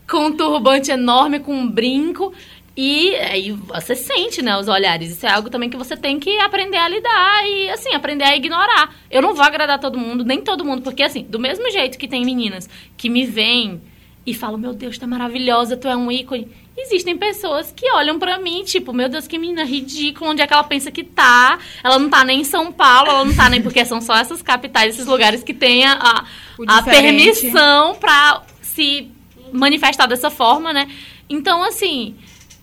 com 0.08 0.26
um 0.26 0.36
turbante 0.36 0.90
enorme, 0.90 1.40
com 1.40 1.54
um 1.54 1.68
brinco. 1.68 2.32
E 2.76 3.14
aí 3.16 3.52
você 3.52 3.94
sente, 3.96 4.42
né, 4.42 4.56
os 4.58 4.68
olhares. 4.68 5.10
Isso 5.10 5.24
é 5.24 5.30
algo 5.30 5.48
também 5.48 5.70
que 5.70 5.78
você 5.78 5.96
tem 5.96 6.20
que 6.20 6.38
aprender 6.40 6.76
a 6.76 6.86
lidar 6.88 7.48
e, 7.48 7.70
assim, 7.70 7.94
aprender 7.94 8.24
a 8.24 8.36
ignorar. 8.36 8.94
Eu 9.10 9.22
não 9.22 9.34
vou 9.34 9.44
agradar 9.44 9.80
todo 9.80 9.98
mundo, 9.98 10.24
nem 10.24 10.42
todo 10.42 10.64
mundo, 10.64 10.82
porque, 10.82 11.02
assim, 11.02 11.22
do 11.22 11.38
mesmo 11.38 11.70
jeito 11.70 11.96
que 11.96 12.06
tem 12.06 12.22
meninas 12.22 12.68
que 12.96 13.08
me 13.08 13.24
veem 13.24 13.80
e 14.26 14.34
falam, 14.34 14.58
meu 14.58 14.74
Deus, 14.74 14.98
tu 14.98 15.04
é 15.04 15.06
maravilhosa, 15.06 15.76
tu 15.76 15.86
é 15.86 15.96
um 15.96 16.10
ícone. 16.10 16.48
Existem 16.76 17.16
pessoas 17.16 17.72
que 17.74 17.90
olham 17.92 18.18
para 18.18 18.38
mim, 18.38 18.64
tipo, 18.64 18.92
meu 18.92 19.08
Deus, 19.08 19.28
que 19.28 19.38
menina 19.38 19.64
ridícula, 19.64 20.32
onde 20.32 20.42
é 20.42 20.46
que 20.46 20.52
ela 20.52 20.64
pensa 20.64 20.90
que 20.90 21.04
tá? 21.04 21.58
Ela 21.82 21.98
não 21.98 22.10
tá 22.10 22.24
nem 22.24 22.40
em 22.40 22.44
São 22.44 22.72
Paulo, 22.72 23.08
ela 23.08 23.24
não 23.24 23.34
tá 23.34 23.48
nem 23.48 23.62
porque 23.62 23.84
são 23.84 24.00
só 24.00 24.16
essas 24.16 24.42
capitais, 24.42 24.94
esses 24.94 25.06
lugares 25.06 25.44
que 25.44 25.54
têm 25.54 25.86
a, 25.86 26.24
a 26.66 26.82
permissão 26.82 27.94
para 27.94 28.42
se 28.60 29.08
manifestar 29.52 30.06
dessa 30.06 30.28
forma, 30.28 30.72
né? 30.72 30.90
Então, 31.30 31.62
assim, 31.62 32.16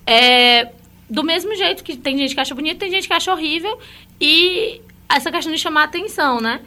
é, 0.06 0.70
do 1.10 1.24
mesmo 1.24 1.56
jeito 1.56 1.84
que 1.84 1.96
tem 1.96 2.18
gente 2.18 2.36
que 2.36 2.42
acha 2.42 2.54
bonito, 2.54 2.80
tem 2.80 2.92
gente 2.92 3.08
que 3.08 3.14
acha 3.14 3.32
horrível. 3.32 3.80
E 4.20 4.82
essa 5.08 5.32
questão 5.32 5.52
de 5.52 5.58
chamar 5.58 5.84
atenção, 5.84 6.42
né? 6.42 6.60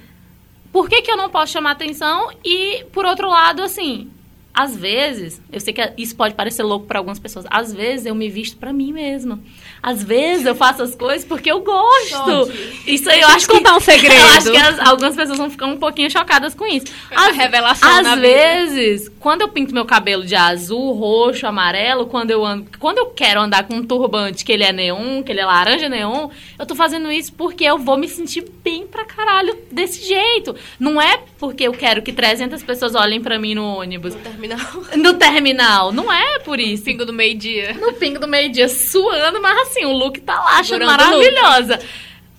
Por 0.72 0.88
que, 0.88 1.03
que 1.03 1.11
eu 1.11 1.16
não 1.16 1.30
posso 1.30 1.53
chamar 1.53 1.72
atenção? 1.72 2.30
E, 2.44 2.84
por 2.92 3.05
outro 3.05 3.28
lado, 3.28 3.62
assim, 3.62 4.11
às 4.57 4.74
vezes, 4.74 5.38
eu 5.52 5.61
sei 5.61 5.74
que 5.74 5.92
isso 5.98 6.16
pode 6.16 6.34
parecer 6.34 6.62
louco 6.62 6.86
para 6.86 6.98
algumas 6.98 7.18
pessoas. 7.18 7.44
Às 7.50 7.74
vezes 7.74 8.07
eu 8.07 8.14
me 8.14 8.30
visto 8.30 8.57
para 8.57 8.72
mim 8.72 8.90
mesma. 8.90 9.38
Às 9.82 10.02
vezes 10.02 10.46
eu 10.46 10.54
faço 10.54 10.82
as 10.82 10.94
coisas 10.94 11.26
porque 11.26 11.52
eu 11.52 11.61
gosto. 11.61 12.50
Isso 12.86 13.11
aí 13.11 13.20
eu 13.20 13.28
acho 13.28 13.46
contar 13.46 13.72
que, 13.72 13.76
um 13.76 13.80
segredo. 13.80 14.14
Eu 14.14 14.26
acho 14.28 14.50
que 14.52 14.57
as, 14.57 14.78
algumas 14.80 15.14
pessoas 15.14 15.36
vão 15.36 15.50
ficar 15.50 15.66
um 15.66 15.76
pouquinho 15.76 16.11
chocadas 16.11 16.54
com 16.54 16.64
isso. 16.64 16.86
Às, 17.14 17.36
revelação 17.36 17.86
às 17.86 18.18
vezes, 18.18 19.02
vida. 19.02 19.16
quando 19.20 19.42
eu 19.42 19.48
pinto 19.48 19.74
meu 19.74 19.84
cabelo 19.84 20.24
de 20.24 20.34
azul, 20.34 20.92
roxo, 20.92 21.46
amarelo, 21.46 22.07
quando 22.07 22.30
eu 22.30 22.42
ando, 22.42 22.66
quando 22.78 22.96
eu 22.96 23.07
quero 23.07 23.42
andar 23.42 23.68
com 23.68 23.74
um 23.74 23.84
turbante 23.84 24.42
que 24.42 24.52
ele 24.52 24.64
é 24.64 24.72
neon, 24.72 25.22
que 25.22 25.32
ele 25.32 25.40
é 25.40 25.44
laranja 25.44 25.86
neon, 25.86 26.30
eu 26.59 26.64
tô 26.64 26.74
fazendo 26.74 27.12
isso 27.12 27.34
porque 27.34 27.64
eu 27.64 27.76
vou 27.76 27.98
me 27.98 28.09
sentir 28.09 28.42
bem 28.64 28.86
pra 28.86 29.04
caralho 29.04 29.54
desse 29.70 30.02
jeito. 30.09 30.57
Não 30.80 30.98
é 30.98 31.20
porque 31.38 31.64
eu 31.64 31.72
quero 31.72 32.00
que 32.00 32.12
300 32.12 32.62
pessoas 32.62 32.94
olhem 32.94 33.20
para 33.20 33.38
mim 33.38 33.54
no 33.54 33.64
ônibus 33.64 34.14
terminal. 34.47 34.84
No 34.97 35.14
terminal. 35.14 35.92
Não 35.92 36.12
é 36.12 36.38
por 36.40 36.59
isso. 36.61 36.84
Pingo 36.84 37.05
do 37.05 37.12
meio-dia. 37.12 37.74
No 37.74 37.92
pingo 37.92 38.18
do 38.18 38.28
meio-dia, 38.28 38.68
suando, 38.68 39.40
mas 39.40 39.68
assim, 39.68 39.84
o 39.84 39.92
look 39.92 40.20
tá 40.20 40.34
lá, 40.34 40.59
achando 40.59 40.86
maravilhosa. 40.86 41.80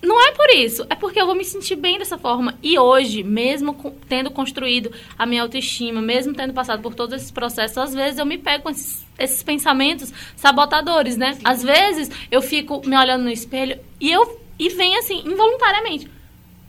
Não 0.00 0.20
é 0.28 0.30
por 0.30 0.48
isso, 0.50 0.86
é 0.88 0.94
porque 0.94 1.20
eu 1.20 1.26
vou 1.26 1.34
me 1.34 1.44
sentir 1.44 1.74
bem 1.74 1.98
dessa 1.98 2.16
forma. 2.16 2.56
E 2.62 2.78
hoje, 2.78 3.24
mesmo 3.24 3.74
com, 3.74 3.90
tendo 4.08 4.30
construído 4.30 4.92
a 5.18 5.26
minha 5.26 5.42
autoestima, 5.42 6.00
mesmo 6.00 6.32
tendo 6.32 6.54
passado 6.54 6.80
por 6.80 6.94
todos 6.94 7.16
esses 7.16 7.32
processos, 7.32 7.76
às 7.76 7.94
vezes 7.94 8.16
eu 8.16 8.24
me 8.24 8.38
pego 8.38 8.62
com 8.62 8.70
esses, 8.70 9.04
esses 9.18 9.42
pensamentos 9.42 10.12
sabotadores, 10.36 11.16
né? 11.16 11.34
Sim. 11.34 11.40
Às 11.42 11.64
vezes 11.64 12.10
eu 12.30 12.40
fico 12.40 12.80
me 12.86 12.96
olhando 12.96 13.24
no 13.24 13.30
espelho 13.30 13.76
e 14.00 14.12
eu 14.12 14.40
e 14.56 14.68
vem 14.68 14.96
assim, 14.96 15.20
involuntariamente. 15.26 16.08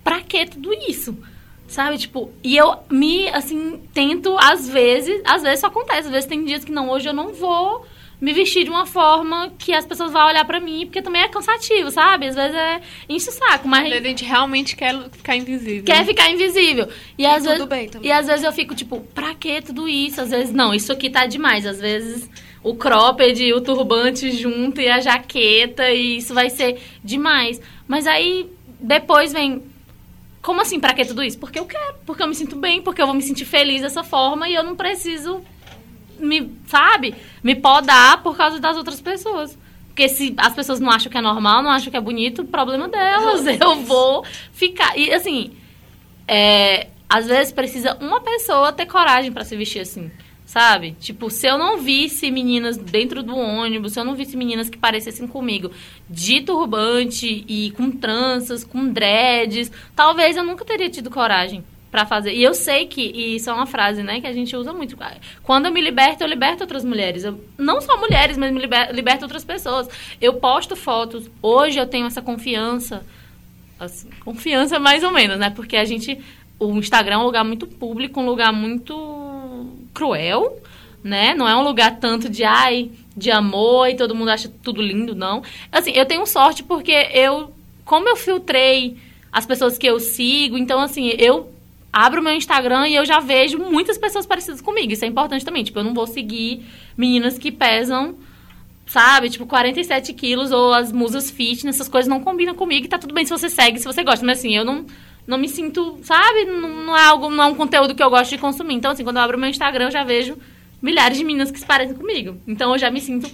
Pra 0.03 0.21
que 0.21 0.47
tudo 0.47 0.73
isso? 0.87 1.15
Sabe, 1.69 1.99
tipo, 1.99 2.31
e 2.43 2.57
eu 2.57 2.77
me, 2.89 3.29
assim, 3.29 3.79
tento, 3.93 4.35
às 4.39 4.67
vezes, 4.67 5.21
às 5.23 5.43
vezes 5.43 5.59
isso 5.59 5.67
acontece, 5.67 6.07
às 6.07 6.09
vezes 6.09 6.25
tem 6.25 6.43
dias 6.43 6.65
que 6.65 6.71
não, 6.71 6.89
hoje 6.89 7.07
eu 7.07 7.13
não 7.13 7.31
vou 7.31 7.85
me 8.19 8.33
vestir 8.33 8.63
de 8.63 8.71
uma 8.71 8.87
forma 8.87 9.53
que 9.57 9.71
as 9.71 9.85
pessoas 9.85 10.11
vão 10.11 10.27
olhar 10.27 10.43
para 10.45 10.59
mim, 10.59 10.87
porque 10.87 10.99
também 10.99 11.21
é 11.21 11.27
cansativo, 11.27 11.91
sabe? 11.91 12.27
Às 12.27 12.35
vezes 12.35 12.55
é 12.55 12.81
enche 13.07 13.29
o 13.29 13.31
saco, 13.31 13.67
mas... 13.67 13.93
A 13.93 14.01
gente 14.01 14.25
realmente 14.25 14.75
quer 14.75 15.09
ficar 15.11 15.35
invisível. 15.35 15.83
Quer 15.83 16.03
ficar 16.03 16.29
invisível. 16.31 16.89
E, 17.15 17.21
e 17.21 17.25
às 17.27 17.45
vezes, 17.45 17.67
E 18.01 18.11
às 18.11 18.25
vezes 18.25 18.43
eu 18.43 18.51
fico, 18.51 18.73
tipo, 18.73 19.01
pra 19.13 19.35
que 19.35 19.61
tudo 19.61 19.87
isso? 19.87 20.19
Às 20.19 20.31
vezes, 20.31 20.51
não, 20.51 20.73
isso 20.73 20.91
aqui 20.91 21.07
tá 21.07 21.27
demais. 21.27 21.67
Às 21.67 21.79
vezes 21.79 22.29
o 22.63 22.73
cropped, 22.73 23.53
o 23.53 23.61
turbante 23.61 24.31
junto 24.31 24.81
e 24.81 24.89
a 24.89 24.99
jaqueta, 24.99 25.89
e 25.91 26.17
isso 26.17 26.33
vai 26.33 26.49
ser 26.49 26.81
demais. 27.03 27.61
Mas 27.87 28.05
aí, 28.05 28.49
depois 28.81 29.31
vem 29.31 29.68
como 30.41 30.61
assim, 30.61 30.79
pra 30.79 30.93
que 30.93 31.05
tudo 31.05 31.23
isso? 31.23 31.37
Porque 31.37 31.59
eu 31.59 31.65
quero, 31.65 31.95
porque 32.05 32.23
eu 32.23 32.27
me 32.27 32.35
sinto 32.35 32.55
bem, 32.55 32.81
porque 32.81 33.01
eu 33.01 33.05
vou 33.05 33.15
me 33.15 33.21
sentir 33.21 33.45
feliz 33.45 33.81
dessa 33.81 34.03
forma 34.03 34.47
e 34.47 34.55
eu 34.55 34.63
não 34.63 34.75
preciso 34.75 35.41
me, 36.17 36.51
sabe, 36.67 37.15
me 37.43 37.55
podar 37.55 38.23
por 38.23 38.35
causa 38.35 38.59
das 38.59 38.77
outras 38.77 39.01
pessoas. 39.01 39.57
Porque 39.87 40.07
se 40.07 40.33
as 40.37 40.53
pessoas 40.53 40.79
não 40.79 40.89
acham 40.89 41.11
que 41.11 41.17
é 41.17 41.21
normal, 41.21 41.61
não 41.61 41.69
acham 41.69 41.91
que 41.91 41.97
é 41.97 42.01
bonito, 42.01 42.45
problema 42.45 42.87
delas. 42.87 43.45
Eu 43.59 43.81
vou 43.81 44.23
ficar. 44.53 44.97
E 44.97 45.13
assim, 45.13 45.51
é, 46.27 46.87
às 47.09 47.27
vezes 47.27 47.51
precisa 47.51 47.97
uma 47.99 48.21
pessoa 48.21 48.71
ter 48.71 48.85
coragem 48.85 49.31
para 49.31 49.43
se 49.43 49.57
vestir 49.57 49.81
assim 49.81 50.09
sabe? 50.49 50.95
Tipo, 50.99 51.29
se 51.29 51.45
eu 51.45 51.59
não 51.59 51.77
visse 51.77 52.31
meninas 52.31 52.75
dentro 52.75 53.21
do 53.21 53.37
ônibus, 53.37 53.93
se 53.93 53.99
eu 53.99 54.03
não 54.03 54.15
visse 54.15 54.35
meninas 54.35 54.67
que 54.67 54.79
parecessem 54.79 55.27
comigo 55.27 55.69
de 56.09 56.41
turbante 56.41 57.45
e 57.47 57.69
com 57.77 57.91
tranças, 57.91 58.63
com 58.63 58.91
dreads, 58.91 59.71
talvez 59.95 60.35
eu 60.35 60.43
nunca 60.43 60.65
teria 60.65 60.89
tido 60.89 61.11
coragem 61.11 61.63
para 61.91 62.03
fazer. 62.03 62.33
E 62.33 62.41
eu 62.41 62.55
sei 62.55 62.87
que, 62.87 62.99
e 62.99 63.35
isso 63.35 63.47
é 63.47 63.53
uma 63.53 63.67
frase, 63.67 64.01
né, 64.01 64.19
que 64.19 64.25
a 64.25 64.33
gente 64.33 64.55
usa 64.55 64.73
muito. 64.73 64.97
Quando 65.43 65.67
eu 65.67 65.71
me 65.71 65.81
liberto, 65.81 66.23
eu 66.23 66.27
liberto 66.27 66.63
outras 66.63 66.83
mulheres. 66.83 67.23
Eu, 67.23 67.39
não 67.55 67.79
só 67.79 67.95
mulheres, 67.99 68.35
mas 68.35 68.51
me 68.51 68.59
liber, 68.59 68.91
liberto 68.91 69.25
outras 69.25 69.45
pessoas. 69.45 69.87
Eu 70.19 70.33
posto 70.33 70.75
fotos. 70.75 71.29
Hoje 71.43 71.77
eu 71.77 71.85
tenho 71.85 72.07
essa 72.07 72.23
confiança. 72.23 73.05
Assim, 73.79 74.09
confiança 74.25 74.79
mais 74.79 75.03
ou 75.03 75.11
menos, 75.11 75.37
né? 75.37 75.51
Porque 75.51 75.77
a 75.77 75.85
gente. 75.85 76.19
O 76.57 76.73
Instagram 76.73 77.15
é 77.15 77.17
um 77.19 77.23
lugar 77.23 77.45
muito 77.45 77.65
público, 77.67 78.19
um 78.19 78.25
lugar 78.25 78.51
muito 78.51 79.18
cruel, 79.93 80.61
né? 81.03 81.33
Não 81.33 81.47
é 81.47 81.55
um 81.55 81.63
lugar 81.63 81.99
tanto 81.99 82.29
de 82.29 82.43
ai, 82.43 82.91
de 83.15 83.31
amor 83.31 83.89
e 83.89 83.95
todo 83.95 84.15
mundo 84.15 84.29
acha 84.29 84.51
tudo 84.63 84.81
lindo, 84.81 85.15
não. 85.15 85.43
Assim, 85.71 85.91
eu 85.91 86.05
tenho 86.05 86.25
sorte 86.25 86.63
porque 86.63 86.91
eu, 87.13 87.53
como 87.85 88.07
eu 88.07 88.15
filtrei 88.15 88.97
as 89.31 89.45
pessoas 89.45 89.77
que 89.77 89.87
eu 89.87 89.99
sigo, 89.99 90.57
então 90.57 90.79
assim, 90.79 91.11
eu 91.17 91.51
abro 91.91 92.21
meu 92.21 92.33
Instagram 92.33 92.87
e 92.87 92.95
eu 92.95 93.05
já 93.05 93.19
vejo 93.19 93.57
muitas 93.57 93.97
pessoas 93.97 94.25
parecidas 94.25 94.61
comigo. 94.61 94.93
Isso 94.93 95.05
é 95.05 95.07
importante 95.07 95.43
também. 95.43 95.63
Tipo, 95.63 95.79
eu 95.79 95.83
não 95.83 95.93
vou 95.93 96.07
seguir 96.07 96.65
meninas 96.97 97.37
que 97.37 97.51
pesam, 97.51 98.15
sabe, 98.85 99.29
tipo, 99.29 99.45
47 99.45 100.13
quilos 100.13 100.51
ou 100.51 100.73
as 100.73 100.91
musas 100.91 101.29
fitness, 101.29 101.75
essas 101.75 101.89
coisas 101.89 102.07
não 102.07 102.21
combinam 102.21 102.55
comigo 102.55 102.85
e 102.85 102.89
tá 102.89 102.97
tudo 102.97 103.13
bem 103.13 103.25
se 103.25 103.31
você 103.31 103.49
segue, 103.49 103.79
se 103.79 103.85
você 103.85 104.03
gosta. 104.03 104.25
Mas 104.25 104.39
assim, 104.39 104.55
eu 104.55 104.65
não 104.65 104.85
não 105.29 105.37
me 105.37 105.47
sinto, 105.47 105.99
sabe? 106.01 106.45
Não, 106.45 106.67
não 106.85 106.97
é 106.97 107.05
algo, 107.05 107.29
não 107.29 107.43
é 107.43 107.47
um 107.47 107.53
conteúdo 107.53 107.93
que 107.93 108.01
eu 108.01 108.09
gosto 108.09 108.31
de 108.31 108.39
consumir. 108.39 108.73
Então, 108.73 108.91
assim, 108.91 109.03
quando 109.03 109.17
eu 109.17 109.21
abro 109.21 109.37
meu 109.37 109.47
Instagram, 109.47 109.85
eu 109.85 109.91
já 109.91 110.03
vejo 110.03 110.35
milhares 110.81 111.19
de 111.19 111.23
meninas 111.23 111.51
que 111.51 111.59
se 111.59 111.65
parecem 111.65 111.95
comigo. 111.95 112.41
Então, 112.47 112.71
eu 112.71 112.79
já 112.79 112.89
me 112.89 112.99
sinto 112.99 113.29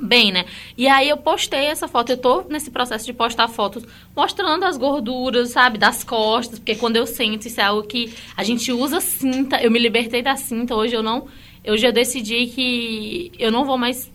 bem, 0.00 0.32
né? 0.32 0.46
E 0.76 0.88
aí 0.88 1.10
eu 1.10 1.18
postei 1.18 1.66
essa 1.66 1.86
foto, 1.86 2.10
eu 2.10 2.16
tô 2.16 2.44
nesse 2.48 2.70
processo 2.70 3.04
de 3.04 3.12
postar 3.12 3.46
fotos 3.46 3.84
mostrando 4.16 4.64
as 4.64 4.78
gorduras, 4.78 5.50
sabe, 5.50 5.76
das 5.76 6.02
costas, 6.02 6.58
porque 6.58 6.74
quando 6.74 6.96
eu 6.96 7.06
sento, 7.06 7.46
isso 7.46 7.60
é 7.60 7.64
algo 7.64 7.86
que 7.86 8.12
a 8.34 8.42
gente 8.42 8.72
usa 8.72 8.98
cinta, 9.00 9.62
eu 9.62 9.70
me 9.70 9.78
libertei 9.78 10.22
da 10.22 10.34
cinta, 10.34 10.74
hoje 10.74 10.94
eu 10.94 11.02
não, 11.02 11.28
eu 11.62 11.76
já 11.76 11.90
decidi 11.90 12.46
que 12.46 13.30
eu 13.38 13.52
não 13.52 13.64
vou 13.64 13.76
mais 13.76 14.10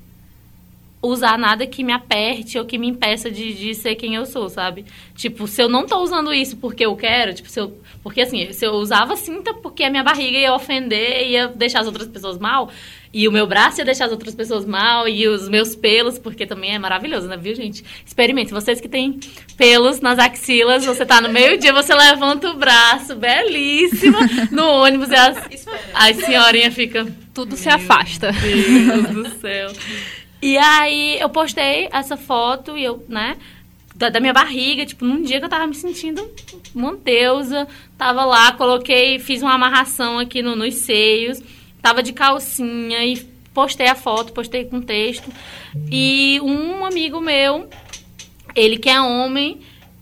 usar 1.07 1.37
nada 1.37 1.65
que 1.65 1.83
me 1.83 1.93
aperte 1.93 2.57
ou 2.57 2.65
que 2.65 2.77
me 2.77 2.87
impeça 2.87 3.31
de, 3.31 3.53
de 3.53 3.73
ser 3.73 3.95
quem 3.95 4.15
eu 4.15 4.25
sou, 4.25 4.49
sabe? 4.49 4.85
Tipo, 5.15 5.47
se 5.47 5.61
eu 5.61 5.69
não 5.69 5.85
tô 5.85 6.01
usando 6.01 6.33
isso 6.33 6.57
porque 6.57 6.85
eu 6.85 6.95
quero, 6.95 7.33
tipo, 7.33 7.49
se 7.49 7.59
eu, 7.59 7.77
porque 8.03 8.21
assim, 8.21 8.51
se 8.51 8.65
eu 8.65 8.73
usava 8.73 9.15
cinta 9.15 9.53
porque 9.53 9.83
a 9.83 9.89
minha 9.89 10.03
barriga 10.03 10.37
ia 10.37 10.53
ofender, 10.53 11.27
ia 11.29 11.47
deixar 11.47 11.79
as 11.79 11.87
outras 11.87 12.07
pessoas 12.07 12.37
mal, 12.37 12.69
e 13.13 13.27
o 13.27 13.31
meu 13.31 13.47
braço 13.47 13.79
ia 13.79 13.85
deixar 13.85 14.05
as 14.05 14.11
outras 14.11 14.35
pessoas 14.35 14.65
mal, 14.65 15.07
e 15.07 15.27
os 15.27 15.47
meus 15.47 15.75
pelos, 15.75 16.19
porque 16.19 16.45
também 16.45 16.75
é 16.75 16.79
maravilhoso, 16.79 17.27
né, 17.27 17.37
viu, 17.37 17.55
gente? 17.55 17.83
Experimente. 18.05 18.51
Vocês 18.51 18.81
que 18.81 18.89
têm 18.89 19.19
pelos 19.55 20.01
nas 20.01 20.19
axilas, 20.19 20.85
você 20.85 21.05
tá 21.05 21.21
no 21.21 21.29
meio-dia, 21.29 21.73
você 21.73 21.95
levanta 21.95 22.49
o 22.49 22.57
braço, 22.57 23.15
belíssima, 23.15 24.19
no 24.51 24.65
ônibus, 24.67 25.09
e 25.09 25.15
as, 25.15 25.67
a 25.93 26.13
senhorinha 26.13 26.71
fica... 26.71 27.07
Tudo 27.33 27.55
se 27.55 27.69
afasta. 27.69 28.31
Deus 28.31 29.09
do 29.09 29.39
céu. 29.39 29.71
E 30.41 30.57
aí 30.57 31.19
eu 31.19 31.29
postei 31.29 31.89
essa 31.91 32.15
foto 32.15 32.77
e 32.77 32.83
eu, 32.83 33.03
né, 33.09 33.37
da, 33.95 34.09
da, 34.09 34.19
minha 34.19 34.33
barriga, 34.33 34.85
tipo, 34.85 35.03
num 35.03 35.23
dia 35.23 35.39
que 35.39 35.45
eu 35.45 35.49
tava 35.49 35.65
me 35.65 35.73
sentindo 35.73 36.29
uma 36.75 36.95
deusa, 36.95 37.67
tava 37.97 38.23
lá, 38.23 38.51
coloquei, 38.51 39.17
fiz 39.17 39.41
uma 39.41 39.53
amarração 39.53 40.19
aqui 40.19 40.41
no, 40.43 40.55
nos 40.55 40.75
seios, 40.75 41.41
tava 41.81 42.03
de 42.03 42.13
calcinha 42.13 43.03
e 43.03 43.17
postei 43.53 43.87
a 43.87 43.95
foto, 43.95 44.33
postei 44.33 44.65
com 44.65 44.79
texto. 44.79 45.31
E 45.91 46.39
um 46.43 46.85
amigo 46.85 47.19
meu, 47.19 47.67
ele 48.55 48.77
que 48.77 48.89
é 48.89 49.01
homem, 49.01 49.61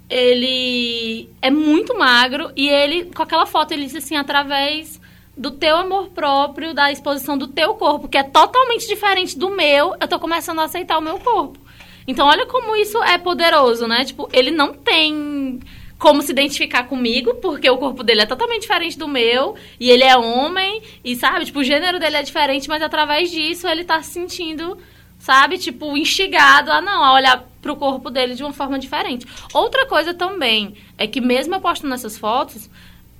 ele 0.10 1.30
é 1.42 1.50
muito 1.50 1.98
magro 1.98 2.52
e 2.54 2.68
ele, 2.68 3.06
com 3.06 3.24
aquela 3.24 3.46
foto, 3.46 3.72
ele 3.72 3.86
disse 3.86 4.00
assim, 4.00 4.18
através 4.18 5.00
do 5.38 5.52
teu 5.52 5.76
amor 5.78 6.10
próprio, 6.10 6.74
da 6.74 6.92
exposição 6.92 7.38
do 7.38 7.48
teu 7.48 7.74
corpo, 7.76 8.08
que 8.08 8.18
é 8.18 8.24
totalmente 8.24 8.88
diferente 8.88 9.38
do 9.38 9.50
meu, 9.50 9.96
eu 10.00 10.08
tô 10.08 10.20
começando 10.20 10.60
a 10.60 10.64
aceitar 10.64 10.98
o 10.98 11.02
meu 11.02 11.20
corpo. 11.20 11.60
Então, 12.08 12.28
olha 12.28 12.46
como 12.46 12.76
isso 12.76 13.02
é 13.04 13.18
poderoso, 13.18 13.88
né? 13.88 14.06
Tipo, 14.06 14.30
ele 14.32 14.52
não 14.52 14.74
tem 14.74 15.60
como 15.98 16.22
se 16.22 16.32
identificar 16.32 16.84
comigo, 16.84 17.36
porque 17.36 17.70
o 17.70 17.78
corpo 17.78 18.04
dele 18.04 18.22
é 18.22 18.26
totalmente 18.26 18.62
diferente 18.62 18.98
do 18.98 19.08
meu, 19.08 19.56
e 19.80 19.90
ele 19.90 20.04
é 20.04 20.16
homem, 20.16 20.82
e 21.04 21.16
sabe, 21.16 21.46
tipo, 21.46 21.60
o 21.60 21.64
gênero 21.64 22.00
dele 22.00 22.18
é 22.18 22.24
diferente, 22.24 22.68
mas 22.68 22.82
através 22.82 23.32
disso 23.32 23.68
ele 23.68 23.84
tá 23.84 24.02
se 24.04 24.12
sentindo, 24.12 24.78
sabe, 25.18 25.58
tipo, 25.58 25.98
instigado 25.98 26.72
a 26.72 26.82
não, 26.82 27.04
a 27.04 27.14
olhar 27.14 27.46
pro 27.62 27.76
corpo 27.76 28.10
dele 28.10 28.36
de 28.36 28.44
uma 28.44 28.54
forma 28.54 28.78
diferente. 28.78 29.26
Outra 29.54 29.86
coisa 29.88 30.14
também 30.14 30.76
é 30.98 31.08
que 31.08 31.22
mesmo 31.22 31.56
eu 31.56 31.62
postando 31.62 31.94
essas 31.94 32.18
fotos, 32.18 32.70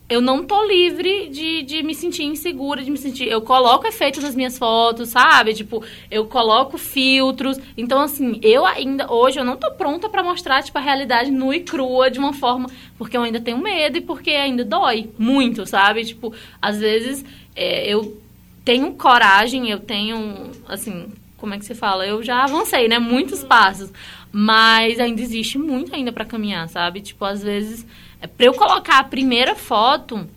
eu 0.08 0.22
não 0.22 0.44
tô 0.44 0.64
livre 0.66 1.30
de, 1.30 1.64
de 1.64 1.82
me 1.82 1.96
sentir 1.96 2.24
insegura, 2.24 2.84
de 2.84 2.92
me 2.92 2.98
sentir. 2.98 3.28
Eu 3.28 3.42
coloco 3.42 3.88
efeitos 3.88 4.24
nas 4.24 4.36
minhas 4.36 4.56
fotos, 4.58 5.10
sabe? 5.10 5.54
Tipo, 5.54 5.84
eu 6.12 6.28
coloco 6.28 6.78
filtros. 6.78 7.60
Então, 7.76 8.00
assim, 8.00 8.40
eu 8.44 8.66
ainda, 8.66 9.12
hoje, 9.12 9.40
eu 9.40 9.46
não 9.46 9.58
tô 9.58 9.72
pronta 9.72 10.08
para 10.08 10.24
mostrar, 10.24 10.62
tipo, 10.62 10.78
a 10.78 10.82
realidade 10.82 11.32
nua 11.32 11.56
e 11.56 11.62
crua 11.62 12.12
de 12.12 12.20
uma 12.20 12.34
forma. 12.34 12.70
Porque 13.00 13.18
eu 13.18 13.24
ainda 13.24 13.40
tenho 13.40 13.58
medo 13.58 13.98
e 13.98 14.02
porque 14.02 14.30
ainda 14.30 14.64
dói 14.64 15.10
muito, 15.18 15.66
sabe? 15.66 16.06
Tipo, 16.06 16.32
às 16.62 16.80
vezes 16.80 17.26
é, 17.56 17.88
eu 17.92 18.22
tenho 18.64 18.94
coragem, 18.94 19.72
eu 19.72 19.80
tenho, 19.80 20.52
assim, 20.68 21.08
como 21.36 21.56
é 21.56 21.58
que 21.58 21.66
se 21.66 21.74
fala? 21.74 22.06
Eu 22.06 22.22
já 22.22 22.44
avancei, 22.44 22.88
né? 22.88 23.00
Muitos 23.00 23.44
passos. 23.44 23.92
Mas 24.32 25.00
ainda 25.00 25.22
existe 25.22 25.58
muito 25.58 25.96
ainda 25.96 26.12
para 26.12 26.26
caminhar, 26.26 26.70
sabe? 26.70 27.02
Tipo, 27.02 27.26
às 27.26 27.42
vezes 27.42 27.88
Pra 28.28 28.46
eu 28.46 28.54
colocar 28.54 29.00
a 29.00 29.04
primeira 29.04 29.56
foto, 29.56 30.28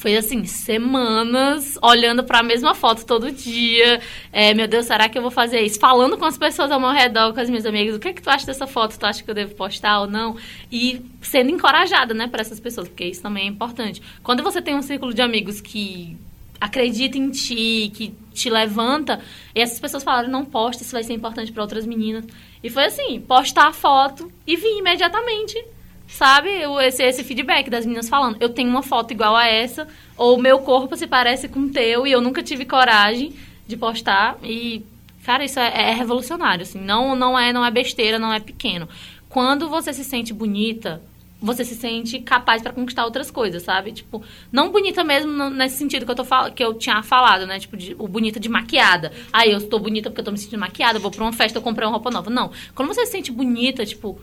foi 0.00 0.16
assim, 0.16 0.46
semanas 0.46 1.78
olhando 1.82 2.24
para 2.24 2.38
a 2.38 2.42
mesma 2.42 2.74
foto 2.74 3.04
todo 3.04 3.30
dia. 3.30 4.00
É, 4.32 4.54
meu 4.54 4.66
Deus, 4.66 4.86
será 4.86 5.10
que 5.10 5.18
eu 5.18 5.20
vou 5.20 5.30
fazer 5.30 5.60
isso? 5.60 5.78
Falando 5.78 6.16
com 6.16 6.24
as 6.24 6.38
pessoas 6.38 6.70
ao 6.70 6.80
meu 6.80 6.90
redor, 6.90 7.34
com 7.34 7.40
as 7.40 7.50
minhas 7.50 7.66
amigas, 7.66 7.94
o 7.94 7.98
que 7.98 8.08
é 8.08 8.12
que 8.14 8.22
tu 8.22 8.30
acha 8.30 8.46
dessa 8.46 8.66
foto? 8.66 8.98
Tu 8.98 9.04
acha 9.04 9.22
que 9.22 9.30
eu 9.30 9.34
devo 9.34 9.54
postar 9.54 10.00
ou 10.00 10.06
não? 10.06 10.36
E 10.72 11.04
sendo 11.20 11.50
encorajada, 11.50 12.14
né, 12.14 12.26
para 12.28 12.40
essas 12.40 12.58
pessoas, 12.58 12.88
porque 12.88 13.04
isso 13.04 13.20
também 13.20 13.44
é 13.44 13.46
importante. 13.46 14.00
Quando 14.22 14.42
você 14.42 14.62
tem 14.62 14.74
um 14.74 14.80
círculo 14.80 15.12
de 15.12 15.20
amigos 15.20 15.60
que 15.60 16.16
acredita 16.58 17.18
em 17.18 17.30
ti, 17.30 17.92
que 17.94 18.14
te 18.32 18.48
levanta, 18.48 19.20
e 19.54 19.60
essas 19.60 19.78
pessoas 19.78 20.02
falaram, 20.02 20.30
não 20.30 20.46
posta, 20.46 20.82
isso 20.82 20.92
vai 20.92 21.02
ser 21.02 21.12
importante 21.12 21.52
para 21.52 21.62
outras 21.62 21.84
meninas. 21.84 22.24
E 22.62 22.70
foi 22.70 22.86
assim, 22.86 23.20
postar 23.20 23.68
a 23.68 23.72
foto 23.74 24.32
e 24.46 24.56
vir 24.56 24.78
imediatamente 24.78 25.62
sabe? 26.10 26.50
Esse, 26.86 27.02
esse 27.02 27.24
feedback 27.24 27.70
das 27.70 27.86
meninas 27.86 28.08
falando. 28.08 28.36
Eu 28.40 28.48
tenho 28.48 28.68
uma 28.68 28.82
foto 28.82 29.12
igual 29.12 29.34
a 29.36 29.46
essa, 29.46 29.88
ou 30.16 30.38
meu 30.38 30.58
corpo 30.60 30.96
se 30.96 31.06
parece 31.06 31.48
com 31.48 31.60
o 31.60 31.70
teu, 31.70 32.06
e 32.06 32.12
eu 32.12 32.20
nunca 32.20 32.42
tive 32.42 32.64
coragem 32.64 33.32
de 33.66 33.76
postar. 33.76 34.36
E, 34.42 34.84
cara, 35.24 35.44
isso 35.44 35.58
é, 35.58 35.90
é 35.90 35.94
revolucionário, 35.94 36.62
assim. 36.62 36.80
Não, 36.80 37.14
não, 37.14 37.38
é, 37.38 37.52
não 37.52 37.64
é 37.64 37.70
besteira, 37.70 38.18
não 38.18 38.32
é 38.32 38.40
pequeno. 38.40 38.88
Quando 39.28 39.68
você 39.68 39.92
se 39.92 40.04
sente 40.04 40.34
bonita, 40.34 41.00
você 41.40 41.64
se 41.64 41.74
sente 41.74 42.18
capaz 42.18 42.60
para 42.60 42.72
conquistar 42.72 43.04
outras 43.04 43.30
coisas, 43.30 43.62
sabe? 43.62 43.92
Tipo, 43.92 44.22
não 44.52 44.70
bonita 44.70 45.02
mesmo 45.02 45.48
nesse 45.48 45.76
sentido 45.76 46.04
que 46.04 46.10
eu, 46.10 46.16
tô 46.16 46.24
que 46.54 46.62
eu 46.62 46.74
tinha 46.74 47.02
falado, 47.02 47.46
né? 47.46 47.58
Tipo, 47.58 47.76
de, 47.76 47.96
o 47.98 48.06
bonita 48.06 48.38
de 48.38 48.48
maquiada. 48.48 49.12
Aí 49.32 49.50
eu 49.50 49.58
estou 49.58 49.80
bonita 49.80 50.10
porque 50.10 50.20
eu 50.20 50.24
tô 50.24 50.32
me 50.32 50.38
sentindo 50.38 50.60
maquiada, 50.60 50.98
vou 50.98 51.10
pra 51.10 51.22
uma 51.24 51.32
festa, 51.32 51.58
eu 51.58 51.62
comprei 51.62 51.86
uma 51.86 51.92
roupa 51.92 52.10
nova. 52.10 52.28
Não. 52.28 52.50
Quando 52.74 52.88
você 52.88 53.06
se 53.06 53.12
sente 53.12 53.32
bonita, 53.32 53.86
tipo, 53.86 54.20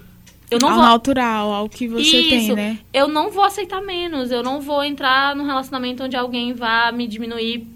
eu 0.50 0.60
não 0.60 0.70
ao 0.70 0.76
vou... 0.76 0.84
natural, 0.84 1.54
ao 1.54 1.70
que 1.70 1.88
você 1.88 2.20
Isso. 2.20 2.30
tem, 2.30 2.56
né? 2.56 2.80
Eu 2.93 3.08
não 3.08 3.30
vou 3.30 3.43
aceitar 3.43 3.82
menos. 3.82 4.32
Eu 4.32 4.41
não 4.41 4.62
vou 4.62 4.84
entrar 4.84 5.36
num 5.36 5.45
relacionamento 5.45 6.04
onde 6.04 6.16
alguém 6.16 6.54
vá 6.54 6.91
me 6.91 7.08
diminuir. 7.08 7.68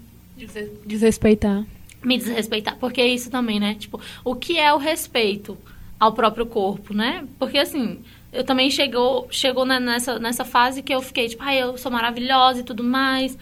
Desrespeitar. 0.86 1.64
Me 2.02 2.16
desrespeitar. 2.16 2.76
Porque 2.78 3.00
é 3.00 3.06
isso 3.06 3.30
também, 3.30 3.60
né? 3.60 3.74
Tipo, 3.74 4.00
o 4.24 4.34
que 4.34 4.58
é 4.58 4.72
o 4.72 4.78
respeito 4.78 5.56
ao 6.00 6.12
próprio 6.12 6.46
corpo, 6.46 6.94
né? 6.94 7.24
Porque 7.38 7.58
assim, 7.58 8.00
eu 8.32 8.42
também 8.42 8.70
chegou, 8.70 9.28
chegou 9.30 9.66
nessa, 9.66 10.18
nessa 10.18 10.44
fase 10.44 10.82
que 10.82 10.94
eu 10.94 11.02
fiquei, 11.02 11.28
tipo, 11.28 11.42
ai, 11.42 11.62
eu 11.62 11.76
sou 11.76 11.92
maravilhosa 11.92 12.60
e 12.60 12.64
tudo 12.64 12.82
mais. 12.82 13.36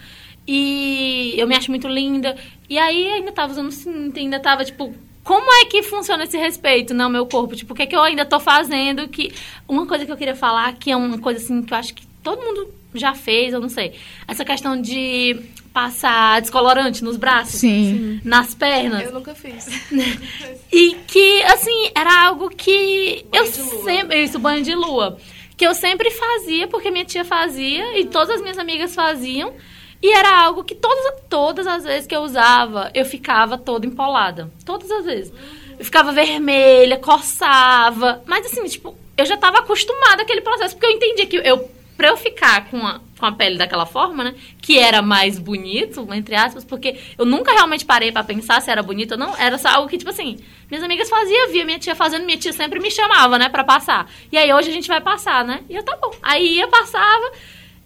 E 0.45 1.33
eu 1.37 1.47
me 1.47 1.55
acho 1.55 1.71
muito 1.71 1.87
linda. 1.87 2.35
E 2.69 2.77
aí 2.77 3.07
ainda 3.07 3.31
tava 3.31 3.53
usando 3.53 3.71
cinta, 3.71 4.19
ainda 4.19 4.39
tava, 4.39 4.65
tipo, 4.65 4.93
como 5.23 5.51
é 5.53 5.65
que 5.65 5.83
funciona 5.83 6.23
esse 6.23 6.37
respeito 6.37 6.93
no 6.93 7.09
meu 7.09 7.25
corpo? 7.25 7.55
Tipo, 7.55 7.73
o 7.73 7.75
que 7.75 7.83
é 7.83 7.85
que 7.85 7.95
eu 7.95 8.01
ainda 8.01 8.25
tô 8.25 8.39
fazendo? 8.39 9.07
Que 9.07 9.33
uma 9.67 9.85
coisa 9.85 10.05
que 10.05 10.11
eu 10.11 10.17
queria 10.17 10.35
falar, 10.35 10.73
que 10.73 10.91
é 10.91 10.95
uma 10.95 11.17
coisa 11.19 11.39
assim 11.39 11.61
que 11.61 11.73
eu 11.73 11.77
acho 11.77 11.93
que 11.93 12.05
todo 12.23 12.41
mundo 12.41 12.73
já 12.93 13.13
fez, 13.13 13.53
eu 13.53 13.59
não 13.59 13.69
sei. 13.69 13.93
Essa 14.27 14.43
questão 14.43 14.79
de 14.81 15.39
passar 15.73 16.41
descolorante 16.41 17.03
nos 17.03 17.17
braços, 17.17 17.59
Sim. 17.61 18.19
nas 18.23 18.53
pernas. 18.53 19.05
Eu 19.05 19.13
nunca 19.13 19.33
fiz. 19.33 19.67
e 20.71 20.95
que, 21.07 21.43
assim, 21.43 21.91
era 21.95 22.25
algo 22.25 22.49
que 22.49 23.25
banho 23.29 23.45
eu 23.45 23.51
sempre. 23.83 24.23
Isso, 24.23 24.39
banho 24.39 24.63
de 24.63 24.75
lua. 24.75 25.17
Que 25.55 25.65
eu 25.65 25.73
sempre 25.73 26.09
fazia, 26.09 26.67
porque 26.67 26.91
minha 26.91 27.05
tia 27.05 27.23
fazia 27.23 27.99
e 27.99 28.05
todas 28.05 28.31
as 28.31 28.41
minhas 28.41 28.57
amigas 28.57 28.93
faziam. 28.95 29.53
E 30.01 30.11
era 30.11 30.43
algo 30.43 30.63
que 30.63 30.73
todas, 30.73 31.13
todas 31.29 31.67
as 31.67 31.83
vezes 31.83 32.07
que 32.07 32.15
eu 32.15 32.21
usava, 32.21 32.89
eu 32.93 33.05
ficava 33.05 33.57
toda 33.57 33.85
empolada. 33.85 34.51
Todas 34.65 34.89
as 34.89 35.05
vezes. 35.05 35.33
Eu 35.77 35.85
ficava 35.85 36.11
vermelha, 36.11 36.97
coçava. 36.97 38.23
Mas 38.25 38.47
assim, 38.47 38.63
tipo, 38.65 38.95
eu 39.15 39.25
já 39.25 39.35
estava 39.35 39.59
acostumada 39.59 40.23
àquele 40.23 40.41
processo, 40.41 40.75
porque 40.75 40.87
eu 40.87 40.91
entendia 40.91 41.27
que 41.27 41.37
eu, 41.37 41.69
pra 41.95 42.09
eu 42.09 42.17
ficar 42.17 42.65
com 42.69 42.77
a, 42.85 42.99
com 43.19 43.25
a 43.27 43.31
pele 43.31 43.57
daquela 43.59 43.85
forma, 43.85 44.23
né? 44.23 44.35
Que 44.59 44.79
era 44.79 45.03
mais 45.03 45.37
bonito, 45.37 46.07
entre 46.11 46.33
aspas, 46.33 46.65
porque 46.65 46.99
eu 47.15 47.25
nunca 47.25 47.51
realmente 47.51 47.85
parei 47.85 48.11
para 48.11 48.23
pensar 48.23 48.59
se 48.59 48.71
era 48.71 48.81
bonito 48.81 49.11
ou 49.11 49.17
não. 49.19 49.37
Era 49.37 49.59
só 49.59 49.69
algo 49.69 49.87
que, 49.87 49.99
tipo 49.99 50.09
assim, 50.09 50.39
minhas 50.69 50.83
amigas 50.83 51.07
faziam, 51.07 51.51
via 51.51 51.63
minha 51.63 51.77
tia 51.77 51.93
fazendo, 51.93 52.25
minha 52.25 52.39
tia 52.39 52.53
sempre 52.53 52.79
me 52.79 52.89
chamava, 52.89 53.37
né, 53.37 53.49
pra 53.49 53.63
passar. 53.63 54.09
E 54.31 54.37
aí 54.37 54.51
hoje 54.51 54.71
a 54.71 54.73
gente 54.73 54.87
vai 54.87 54.99
passar, 54.99 55.45
né? 55.45 55.63
E 55.69 55.75
eu, 55.75 55.83
tá 55.83 55.95
bom. 56.01 56.11
Aí 56.23 56.55
ia, 56.55 56.67
passava. 56.67 57.31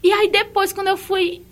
E 0.01 0.13
aí 0.13 0.29
depois, 0.29 0.71
quando 0.71 0.87
eu 0.87 0.97
fui 0.97 1.44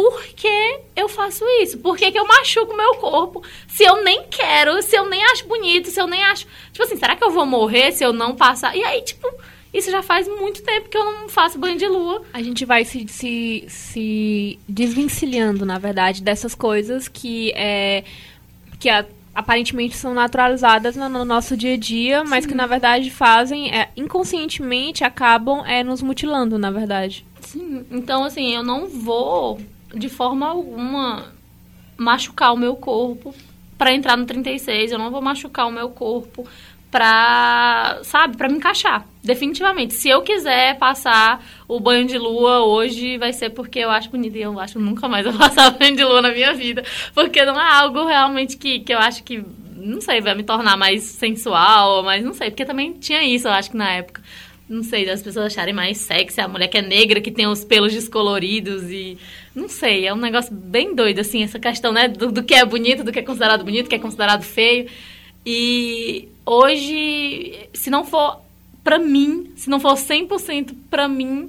por 0.00 0.24
que 0.28 0.80
eu 0.96 1.10
faço 1.10 1.44
isso? 1.62 1.76
Por 1.76 1.94
que, 1.94 2.10
que 2.10 2.18
eu 2.18 2.26
machuco 2.26 2.74
meu 2.74 2.94
corpo 2.94 3.42
se 3.68 3.84
eu 3.84 4.02
nem 4.02 4.24
quero, 4.30 4.80
se 4.82 4.96
eu 4.96 5.06
nem 5.06 5.22
acho 5.24 5.46
bonito, 5.46 5.90
se 5.90 6.00
eu 6.00 6.06
nem 6.06 6.22
acho. 6.24 6.46
Tipo 6.72 6.84
assim, 6.84 6.96
será 6.96 7.14
que 7.14 7.22
eu 7.22 7.30
vou 7.30 7.44
morrer 7.44 7.92
se 7.92 8.02
eu 8.02 8.10
não 8.10 8.34
passar? 8.34 8.74
E 8.74 8.82
aí, 8.82 9.02
tipo, 9.02 9.28
isso 9.74 9.90
já 9.90 10.02
faz 10.02 10.26
muito 10.26 10.62
tempo 10.62 10.88
que 10.88 10.96
eu 10.96 11.04
não 11.04 11.28
faço 11.28 11.58
banho 11.58 11.76
de 11.76 11.86
lua. 11.86 12.22
A 12.32 12.42
gente 12.42 12.64
vai 12.64 12.82
se, 12.86 13.06
se, 13.08 13.64
se 13.68 14.58
desvencilhando, 14.66 15.66
na 15.66 15.78
verdade, 15.78 16.22
dessas 16.22 16.54
coisas 16.54 17.06
que 17.06 17.52
é. 17.54 18.02
que 18.78 18.88
a, 18.88 19.04
aparentemente 19.34 19.98
são 19.98 20.14
naturalizadas 20.14 20.96
no, 20.96 21.10
no 21.10 21.26
nosso 21.26 21.58
dia 21.58 21.74
a 21.74 21.76
dia, 21.76 22.24
mas 22.24 22.46
que 22.46 22.54
na 22.54 22.66
verdade 22.66 23.10
fazem, 23.10 23.70
é, 23.70 23.90
inconscientemente, 23.96 25.04
acabam 25.04 25.62
é, 25.66 25.84
nos 25.84 26.00
mutilando, 26.00 26.58
na 26.58 26.70
verdade. 26.70 27.26
Sim, 27.40 27.84
então 27.90 28.24
assim, 28.24 28.54
eu 28.54 28.62
não 28.62 28.88
vou 28.88 29.60
de 29.94 30.08
forma 30.08 30.46
alguma 30.46 31.32
machucar 31.96 32.54
o 32.54 32.56
meu 32.56 32.76
corpo 32.76 33.34
para 33.76 33.94
entrar 33.94 34.16
no 34.16 34.26
36, 34.26 34.92
eu 34.92 34.98
não 34.98 35.10
vou 35.10 35.22
machucar 35.22 35.66
o 35.66 35.72
meu 35.72 35.90
corpo 35.90 36.46
pra, 36.90 38.00
sabe, 38.02 38.36
pra 38.36 38.48
me 38.48 38.56
encaixar. 38.56 39.06
Definitivamente. 39.22 39.94
Se 39.94 40.08
eu 40.08 40.22
quiser 40.22 40.76
passar 40.78 41.44
o 41.68 41.78
banho 41.78 42.06
de 42.06 42.18
lua 42.18 42.64
hoje, 42.64 43.16
vai 43.16 43.32
ser 43.32 43.50
porque 43.50 43.78
eu 43.78 43.90
acho 43.90 44.10
bonito. 44.10 44.36
E 44.36 44.42
eu 44.42 44.58
acho 44.58 44.74
que 44.74 44.78
nunca 44.80 45.08
mais 45.08 45.24
vou 45.24 45.34
passar 45.38 45.70
banho 45.70 45.96
de 45.96 46.04
lua 46.04 46.20
na 46.20 46.30
minha 46.30 46.52
vida. 46.52 46.82
Porque 47.14 47.44
não 47.44 47.58
é 47.60 47.72
algo 47.72 48.04
realmente 48.06 48.56
que, 48.56 48.80
que 48.80 48.92
eu 48.92 48.98
acho 48.98 49.22
que, 49.22 49.44
não 49.76 50.00
sei, 50.00 50.20
vai 50.20 50.34
me 50.34 50.42
tornar 50.42 50.76
mais 50.76 51.02
sensual, 51.02 52.02
mas 52.02 52.24
não 52.24 52.32
sei. 52.32 52.50
Porque 52.50 52.64
também 52.64 52.92
tinha 52.94 53.22
isso, 53.22 53.46
eu 53.46 53.52
acho 53.52 53.70
que 53.70 53.76
na 53.76 53.92
época. 53.92 54.22
Não 54.68 54.84
sei, 54.84 55.04
das 55.04 55.20
pessoas 55.20 55.46
acharem 55.46 55.74
mais 55.74 55.98
sexy 55.98 56.40
a 56.40 56.46
mulher 56.46 56.68
que 56.68 56.78
é 56.78 56.82
negra, 56.82 57.20
que 57.20 57.30
tem 57.30 57.46
os 57.46 57.64
pelos 57.64 57.92
descoloridos 57.92 58.84
e. 58.84 59.18
Não 59.54 59.68
sei, 59.68 60.06
é 60.06 60.14
um 60.14 60.18
negócio 60.18 60.54
bem 60.54 60.94
doido, 60.94 61.18
assim, 61.20 61.42
essa 61.42 61.58
questão, 61.58 61.92
né? 61.92 62.06
Do, 62.08 62.30
do 62.30 62.42
que 62.42 62.54
é 62.54 62.64
bonito, 62.64 63.02
do 63.02 63.10
que 63.10 63.18
é 63.18 63.22
considerado 63.22 63.64
bonito, 63.64 63.84
do 63.84 63.88
que 63.88 63.96
é 63.96 63.98
considerado 63.98 64.42
feio. 64.42 64.86
E 65.44 66.28
hoje, 66.46 67.68
se 67.72 67.90
não 67.90 68.04
for 68.04 68.40
pra 68.84 68.98
mim, 68.98 69.50
se 69.56 69.68
não 69.68 69.80
for 69.80 69.94
100% 69.94 70.74
pra 70.88 71.08
mim, 71.08 71.46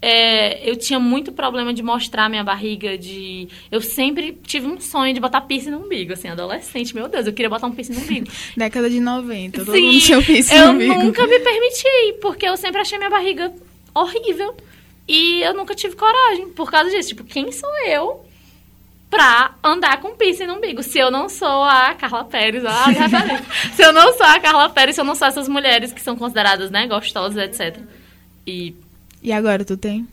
é, 0.00 0.68
eu 0.68 0.76
tinha 0.76 1.00
muito 1.00 1.32
problema 1.32 1.72
de 1.74 1.82
mostrar 1.82 2.28
minha 2.28 2.44
barriga, 2.44 2.96
de... 2.96 3.48
Eu 3.70 3.80
sempre 3.80 4.38
tive 4.44 4.66
um 4.66 4.80
sonho 4.80 5.12
de 5.12 5.18
botar 5.18 5.40
piercing 5.40 5.70
no 5.70 5.78
umbigo, 5.84 6.12
assim, 6.12 6.28
adolescente. 6.28 6.94
Meu 6.94 7.08
Deus, 7.08 7.26
eu 7.26 7.32
queria 7.32 7.50
botar 7.50 7.66
um 7.66 7.72
piercing 7.72 7.94
no 7.94 8.00
umbigo. 8.00 8.26
Década 8.56 8.88
de 8.88 9.00
90, 9.00 9.64
todo 9.64 9.74
Sim, 9.74 9.86
mundo 9.86 10.00
tinha 10.00 10.22
piercing 10.22 10.54
eu 10.54 10.66
no 10.66 10.72
umbigo. 10.74 10.94
nunca 10.94 11.26
me 11.26 11.38
permiti, 11.40 12.12
porque 12.20 12.46
eu 12.46 12.56
sempre 12.56 12.80
achei 12.80 12.98
minha 12.98 13.10
barriga 13.10 13.52
horrível. 13.94 14.54
E 15.08 15.40
eu 15.42 15.54
nunca 15.54 15.74
tive 15.74 15.96
coragem 15.96 16.50
por 16.50 16.70
causa 16.70 16.90
disso. 16.90 17.08
Tipo, 17.08 17.24
quem 17.24 17.50
sou 17.50 17.70
eu 17.86 18.24
pra 19.10 19.54
andar 19.64 20.00
com 20.00 20.14
piercing 20.14 20.46
no 20.46 20.56
umbigo? 20.56 20.82
Se 20.82 20.98
eu 20.98 21.10
não 21.10 21.28
sou 21.30 21.62
a 21.64 21.94
Carla 21.94 22.24
Pérez, 22.24 22.62
a 22.64 22.84
se 23.74 23.82
eu 23.82 23.92
não 23.92 24.12
sou 24.12 24.26
a 24.26 24.38
Carla 24.38 24.68
Pérez, 24.68 24.94
se 24.94 25.00
eu 25.00 25.04
não 25.06 25.14
sou 25.14 25.26
essas 25.28 25.48
mulheres 25.48 25.92
que 25.92 26.00
são 26.00 26.14
consideradas, 26.16 26.70
né, 26.70 26.86
gostosas, 26.86 27.36
etc. 27.42 27.80
E 28.46 28.74
E 29.22 29.32
agora 29.32 29.64
tu 29.64 29.76
tem? 29.76 30.06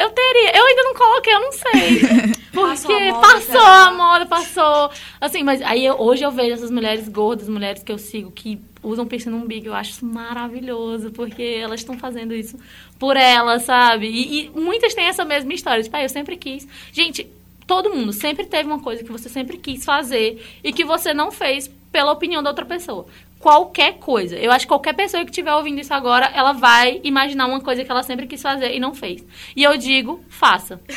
eu 0.00 0.10
teria, 0.10 0.56
eu 0.56 0.64
ainda 0.64 0.82
não 0.84 0.94
coloquei, 0.94 1.34
eu 1.34 1.40
não 1.40 1.52
sei. 1.52 2.38
Passou 2.54 2.90
Porque 2.90 3.02
a 3.08 3.12
moda, 3.14 3.26
passou 3.34 3.60
a 3.60 3.92
moda, 3.92 4.26
passou. 4.26 4.90
Assim, 5.20 5.42
mas 5.42 5.60
aí 5.62 5.84
eu- 5.84 6.00
hoje 6.00 6.22
eu 6.24 6.30
vejo 6.30 6.54
essas 6.54 6.70
mulheres 6.70 7.08
gordas, 7.08 7.48
mulheres 7.48 7.82
que 7.82 7.90
eu 7.92 7.98
sigo, 7.98 8.30
que 8.32 8.56
usam 8.82 9.06
piercing 9.06 9.30
no 9.30 9.38
umbigo. 9.38 9.68
Eu 9.68 9.74
acho 9.74 9.92
isso 9.92 10.06
maravilhoso, 10.06 11.10
porque 11.10 11.42
elas 11.42 11.80
estão 11.80 11.98
fazendo 11.98 12.34
isso 12.34 12.58
por 12.98 13.16
elas, 13.16 13.62
sabe? 13.62 14.06
E, 14.06 14.46
e 14.46 14.50
muitas 14.50 14.94
têm 14.94 15.06
essa 15.06 15.24
mesma 15.24 15.52
história. 15.52 15.82
Tipo, 15.82 15.96
ah, 15.96 16.02
eu 16.02 16.08
sempre 16.08 16.36
quis. 16.36 16.66
Gente, 16.92 17.28
todo 17.66 17.94
mundo 17.94 18.12
sempre 18.12 18.46
teve 18.46 18.68
uma 18.68 18.80
coisa 18.80 19.04
que 19.04 19.12
você 19.12 19.28
sempre 19.28 19.58
quis 19.58 19.84
fazer 19.84 20.42
e 20.64 20.72
que 20.72 20.84
você 20.84 21.12
não 21.12 21.30
fez 21.30 21.70
pela 21.92 22.12
opinião 22.12 22.42
da 22.42 22.50
outra 22.50 22.64
pessoa. 22.64 23.06
Qualquer 23.38 23.98
coisa. 23.98 24.36
Eu 24.36 24.50
acho 24.50 24.64
que 24.64 24.68
qualquer 24.68 24.94
pessoa 24.94 25.24
que 25.24 25.30
estiver 25.30 25.54
ouvindo 25.54 25.80
isso 25.80 25.94
agora, 25.94 26.26
ela 26.34 26.52
vai 26.52 27.00
imaginar 27.04 27.46
uma 27.46 27.60
coisa 27.60 27.84
que 27.84 27.90
ela 27.90 28.02
sempre 28.02 28.26
quis 28.26 28.42
fazer 28.42 28.74
e 28.74 28.80
não 28.80 28.94
fez. 28.94 29.24
E 29.54 29.62
eu 29.62 29.76
digo, 29.76 30.20
faça. 30.28 30.80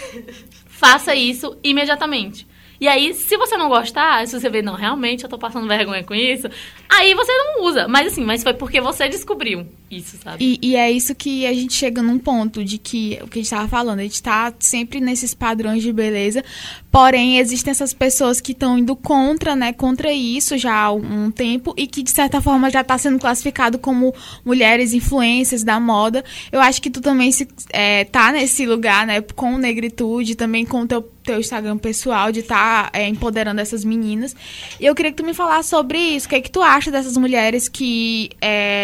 Faça 0.82 1.14
isso 1.14 1.56
imediatamente. 1.64 2.48
E 2.82 2.88
aí, 2.88 3.14
se 3.14 3.38
você 3.38 3.56
não 3.58 3.70
gostar, 3.70 4.28
se 4.28 4.40
você 4.40 4.50
ver, 4.50 4.64
não, 4.64 4.74
realmente 4.74 5.24
eu 5.24 5.30
tô 5.30 5.38
passando 5.38 5.68
vergonha 5.68 6.04
com 6.04 6.16
isso, 6.16 6.50
aí 6.90 7.14
você 7.14 7.32
não 7.32 7.64
usa. 7.64 7.88
Mas 7.88 8.08
assim, 8.08 8.26
mas 8.26 8.42
foi 8.42 8.56
porque 8.56 8.82
você 8.82 9.08
descobriu 9.08 9.68
isso, 9.92 10.18
sabe? 10.18 10.44
E, 10.44 10.70
e 10.70 10.76
é 10.76 10.90
isso 10.90 11.14
que 11.14 11.46
a 11.46 11.54
gente 11.54 11.76
chega 11.76 12.02
num 12.02 12.18
ponto 12.18 12.66
de 12.66 12.80
que, 12.80 13.20
o 13.22 13.28
que 13.28 13.38
a 13.38 13.42
gente 13.44 13.52
tava 13.52 13.68
falando, 13.68 14.00
a 14.00 14.04
gente 14.04 14.24
tá 14.24 14.52
sempre 14.58 15.00
nesses 15.00 15.36
padrões 15.36 15.84
de 15.84 15.94
beleza, 15.94 16.44
porém 16.92 17.38
existem 17.38 17.72
essas 17.72 17.94
pessoas 17.94 18.42
que 18.42 18.52
estão 18.52 18.78
indo 18.78 18.96
contra, 18.96 19.56
né, 19.56 19.72
contra 19.72 20.12
isso 20.12 20.58
já 20.58 20.76
há 20.76 20.92
um 20.92 21.32
tempo 21.32 21.74
e 21.78 21.88
que 21.88 22.04
de 22.04 22.12
certa 22.12 22.42
forma 22.42 22.70
já 22.70 22.84
tá 22.84 22.98
sendo 22.98 23.18
classificado 23.18 23.80
como 23.80 24.14
mulheres 24.44 24.94
influências 24.94 25.64
da 25.64 25.80
moda. 25.80 26.24
Eu 26.52 26.60
acho 26.60 26.82
que 26.82 26.90
tu 26.90 27.00
também 27.00 27.32
se, 27.32 27.48
é, 27.70 28.04
tá 28.04 28.32
nesse 28.32 28.66
lugar, 28.66 29.08
né, 29.08 29.22
com 29.22 29.58
negritude, 29.58 30.36
também 30.36 30.66
com 30.66 30.82
o 30.82 30.88
teu, 30.88 31.02
teu 31.24 31.40
Instagram 31.40 31.78
pessoal, 31.78 32.32
de 32.32 32.42
estar 32.42 32.92
tá, 32.92 33.00
é, 33.00 33.08
empoderando 33.08 33.62
essas 33.62 33.86
meninas. 33.86 34.36
E 34.80 34.86
eu 34.86 34.94
queria 34.94 35.12
que 35.12 35.18
tu 35.18 35.26
me 35.26 35.34
falasse 35.34 35.70
sobre 35.70 35.98
isso, 35.98 36.26
o 36.26 36.30
que 36.30 36.36
é 36.36 36.42
que 36.42 36.52
tu 36.52 36.62
acha 36.62 36.92
dessas 36.92 37.16
mulheres 37.16 37.70
que 37.70 38.32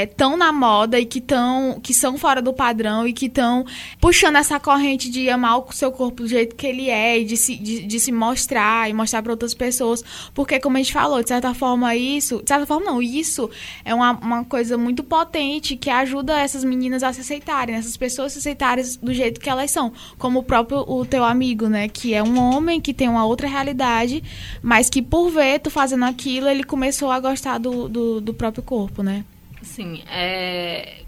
estão 0.03 0.37
na 0.37 0.51
moda 0.53 0.97
e 0.99 1.05
que 1.05 1.19
estão 1.19 1.79
que 1.81 1.93
são 1.93 2.17
fora 2.17 2.41
do 2.41 2.53
padrão 2.53 3.07
e 3.07 3.11
que 3.11 3.25
estão 3.25 3.65
puxando 3.99 4.37
essa 4.37 4.59
corrente 4.59 5.09
de 5.09 5.29
amar 5.29 5.59
o 5.59 5.71
seu 5.73 5.91
corpo 5.91 6.23
do 6.23 6.29
jeito 6.29 6.55
que 6.55 6.65
ele 6.65 6.89
é 6.89 7.19
e 7.19 7.25
de 7.25 7.35
se, 7.35 7.55
de, 7.55 7.85
de 7.85 7.96
se 7.99 8.11
mostrar 8.11 8.89
e 8.89 8.93
mostrar 8.93 9.21
para 9.21 9.31
outras 9.31 9.53
pessoas. 9.53 10.03
Porque, 10.33 10.59
como 10.59 10.77
a 10.77 10.79
gente 10.79 10.93
falou, 10.93 11.21
de 11.21 11.29
certa 11.29 11.53
forma, 11.53 11.95
isso. 11.95 12.41
De 12.41 12.49
certa 12.49 12.65
forma, 12.65 12.85
não, 12.85 13.01
isso 13.01 13.49
é 13.83 13.93
uma, 13.93 14.11
uma 14.11 14.45
coisa 14.45 14.77
muito 14.77 15.03
potente 15.03 15.75
que 15.75 15.89
ajuda 15.89 16.39
essas 16.39 16.63
meninas 16.63 17.03
a 17.03 17.13
se 17.13 17.21
aceitarem, 17.21 17.75
essas 17.75 17.97
pessoas 17.97 18.33
se 18.33 18.39
aceitarem 18.39 18.83
do 19.01 19.13
jeito 19.13 19.39
que 19.39 19.49
elas 19.49 19.71
são. 19.71 19.91
Como 20.17 20.39
o 20.39 20.43
próprio 20.43 20.79
o 20.87 21.05
teu 21.05 21.23
amigo, 21.23 21.67
né? 21.67 21.87
Que 21.87 22.13
é 22.13 22.23
um 22.23 22.39
homem 22.39 22.79
que 22.79 22.93
tem 22.93 23.09
uma 23.09 23.25
outra 23.25 23.47
realidade, 23.47 24.23
mas 24.61 24.89
que 24.89 25.01
por 25.01 25.29
ver 25.29 25.59
tu 25.59 25.69
fazendo 25.69 26.05
aquilo, 26.05 26.47
ele 26.47 26.63
começou 26.63 27.11
a 27.11 27.19
gostar 27.19 27.57
do, 27.57 27.87
do, 27.87 28.21
do 28.21 28.33
próprio 28.33 28.63
corpo, 28.63 29.03
né? 29.03 29.25
Sim, 29.61 30.01
é, 30.09 31.01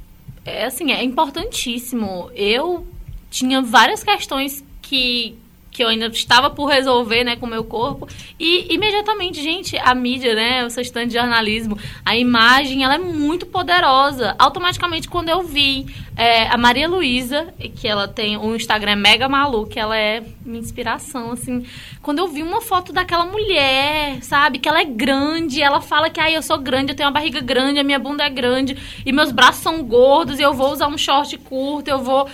é 0.46 0.66
assim, 0.66 0.92
é 0.92 1.04
importantíssimo. 1.04 2.30
Eu 2.36 2.86
tinha 3.30 3.62
várias 3.62 4.04
questões 4.04 4.64
que, 4.82 5.38
que 5.72 5.84
eu 5.84 5.88
ainda 5.88 6.08
estava 6.08 6.50
por 6.50 6.66
resolver, 6.66 7.24
né, 7.24 7.36
com 7.36 7.46
o 7.46 7.50
meu 7.50 7.64
corpo. 7.64 8.08
E 8.40 8.74
imediatamente, 8.74 9.42
gente, 9.42 9.78
a 9.78 9.94
mídia, 9.94 10.34
né, 10.34 10.66
o 10.66 10.70
seu 10.70 10.82
stand 10.82 11.08
de 11.08 11.14
jornalismo, 11.14 11.78
a 12.06 12.18
imagem, 12.18 12.84
ela 12.84 12.96
é 12.96 12.98
muito 12.98 13.46
poderosa. 13.46 14.36
Automaticamente, 14.38 15.08
quando 15.08 15.30
eu 15.30 15.44
vi 15.44 15.86
é, 16.16 16.48
a 16.48 16.58
Maria 16.58 16.88
Luísa, 16.88 17.54
que 17.76 17.88
ela 17.88 18.08
tem 18.08 18.38
um 18.38 18.56
Instagram 18.56 18.98
mega 18.98 19.30
maluco, 19.30 19.72
ela 19.78 19.98
é 19.98 20.24
minha 20.46 20.60
inspiração, 20.60 21.32
assim. 21.32 21.66
Quando 22.02 22.20
eu 22.20 22.28
vi 22.28 22.44
uma 22.44 22.62
foto 22.62 22.92
daquela 22.92 23.26
mulher, 23.26 24.22
sabe, 24.22 24.60
que 24.60 24.68
ela 24.68 24.82
é 24.82 24.86
grande, 24.86 25.62
ela 25.62 25.80
fala 25.80 26.10
que, 26.10 26.20
ai, 26.20 26.36
eu 26.36 26.42
sou 26.42 26.58
grande, 26.58 26.92
eu 26.92 26.96
tenho 26.96 27.08
uma 27.08 27.14
barriga 27.14 27.40
grande, 27.40 27.80
a 27.80 27.84
minha 27.84 28.00
bunda 28.00 28.26
é 28.26 28.30
grande, 28.30 28.78
e 29.06 29.12
meus 29.12 29.32
braços 29.32 29.62
são 29.62 29.84
gordos, 29.84 30.40
e 30.40 30.42
eu 30.42 30.54
vou 30.54 30.72
usar 30.72 30.88
um 30.88 30.98
short 30.98 31.38
curto, 31.38 31.88
eu 31.88 32.00
vou... 32.00 32.28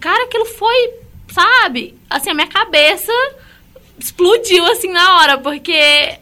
Cara, 0.00 0.24
aquilo 0.24 0.44
foi, 0.44 1.03
sabe, 1.34 1.98
assim, 2.08 2.30
a 2.30 2.34
minha 2.34 2.46
cabeça 2.46 3.12
explodiu, 3.98 4.64
assim, 4.66 4.90
na 4.90 5.18
hora, 5.18 5.38
porque, 5.38 6.18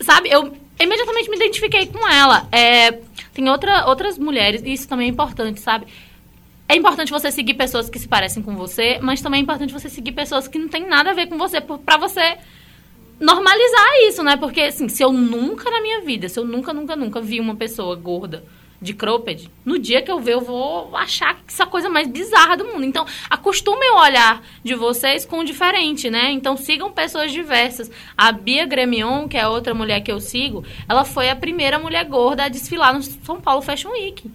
sabe, 0.00 0.28
eu 0.30 0.54
imediatamente 0.78 1.30
me 1.30 1.36
identifiquei 1.36 1.86
com 1.86 2.06
ela. 2.06 2.46
É, 2.52 2.92
tem 3.32 3.48
outra, 3.48 3.86
outras 3.86 4.18
mulheres, 4.18 4.62
e 4.62 4.72
isso 4.72 4.86
também 4.86 5.08
é 5.08 5.10
importante, 5.10 5.60
sabe? 5.60 5.86
É 6.68 6.76
importante 6.76 7.10
você 7.10 7.30
seguir 7.30 7.54
pessoas 7.54 7.88
que 7.88 7.98
se 7.98 8.06
parecem 8.06 8.42
com 8.42 8.54
você, 8.54 8.98
mas 9.00 9.22
também 9.22 9.40
é 9.40 9.42
importante 9.42 9.72
você 9.72 9.88
seguir 9.88 10.12
pessoas 10.12 10.46
que 10.46 10.58
não 10.58 10.68
tem 10.68 10.86
nada 10.86 11.10
a 11.10 11.14
ver 11.14 11.26
com 11.26 11.38
você, 11.38 11.60
pra 11.60 11.96
você 11.96 12.36
normalizar 13.18 13.88
isso, 14.08 14.22
né? 14.22 14.36
Porque, 14.36 14.60
assim, 14.60 14.88
se 14.88 15.02
eu 15.02 15.10
nunca 15.10 15.70
na 15.70 15.80
minha 15.80 16.02
vida, 16.02 16.28
se 16.28 16.38
eu 16.38 16.44
nunca, 16.44 16.74
nunca, 16.74 16.94
nunca 16.94 17.20
vi 17.20 17.40
uma 17.40 17.56
pessoa 17.56 17.96
gorda 17.96 18.44
de 18.84 18.92
cropped, 18.92 19.50
no 19.64 19.78
dia 19.78 20.02
que 20.02 20.12
eu 20.12 20.20
ver, 20.20 20.34
eu 20.34 20.42
vou 20.42 20.94
achar 20.94 21.34
que 21.34 21.50
isso 21.50 21.62
é 21.62 21.66
coisa 21.66 21.88
mais 21.88 22.06
bizarra 22.06 22.54
do 22.54 22.66
mundo. 22.66 22.84
Então, 22.84 23.06
acostumem 23.30 23.90
o 23.92 23.98
olhar 23.98 24.42
de 24.62 24.74
vocês 24.74 25.24
com 25.24 25.38
o 25.38 25.44
diferente, 25.44 26.10
né? 26.10 26.30
Então, 26.30 26.54
sigam 26.54 26.92
pessoas 26.92 27.32
diversas. 27.32 27.90
A 28.16 28.30
Bia 28.30 28.66
Gremion, 28.66 29.26
que 29.26 29.38
é 29.38 29.48
outra 29.48 29.72
mulher 29.72 30.02
que 30.02 30.12
eu 30.12 30.20
sigo, 30.20 30.62
ela 30.86 31.02
foi 31.02 31.30
a 31.30 31.34
primeira 31.34 31.78
mulher 31.78 32.04
gorda 32.04 32.44
a 32.44 32.48
desfilar 32.50 32.92
no 32.92 33.02
São 33.02 33.40
Paulo 33.40 33.62
Fashion 33.62 33.90
Week. 33.90 34.30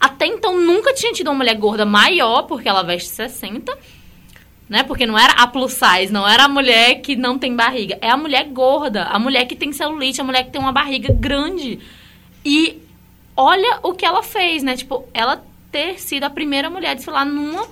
Até 0.00 0.26
então, 0.26 0.58
nunca 0.60 0.92
tinha 0.92 1.12
tido 1.12 1.28
uma 1.28 1.36
mulher 1.36 1.54
gorda 1.54 1.86
maior, 1.86 2.42
porque 2.42 2.68
ela 2.68 2.82
veste 2.82 3.08
60, 3.10 3.78
né? 4.68 4.82
Porque 4.82 5.06
não 5.06 5.16
era 5.16 5.34
a 5.34 5.46
plus 5.46 5.74
size, 5.74 6.12
não 6.12 6.28
era 6.28 6.44
a 6.44 6.48
mulher 6.48 6.96
que 7.02 7.14
não 7.14 7.38
tem 7.38 7.54
barriga. 7.54 7.96
É 8.00 8.10
a 8.10 8.16
mulher 8.16 8.48
gorda, 8.48 9.04
a 9.04 9.18
mulher 9.18 9.44
que 9.46 9.54
tem 9.54 9.72
celulite, 9.72 10.20
a 10.20 10.24
mulher 10.24 10.42
que 10.42 10.50
tem 10.50 10.60
uma 10.60 10.72
barriga 10.72 11.14
grande. 11.14 11.78
E 12.44 12.89
olha 13.40 13.80
o 13.82 13.94
que 13.94 14.04
ela 14.04 14.22
fez, 14.22 14.62
né? 14.62 14.76
Tipo, 14.76 15.04
ela 15.14 15.42
ter 15.72 15.98
sido 15.98 16.24
a 16.24 16.30
primeira 16.30 16.68
mulher 16.68 16.90
a 16.90 16.94
desfilar 16.94 17.24
numa, 17.24 17.66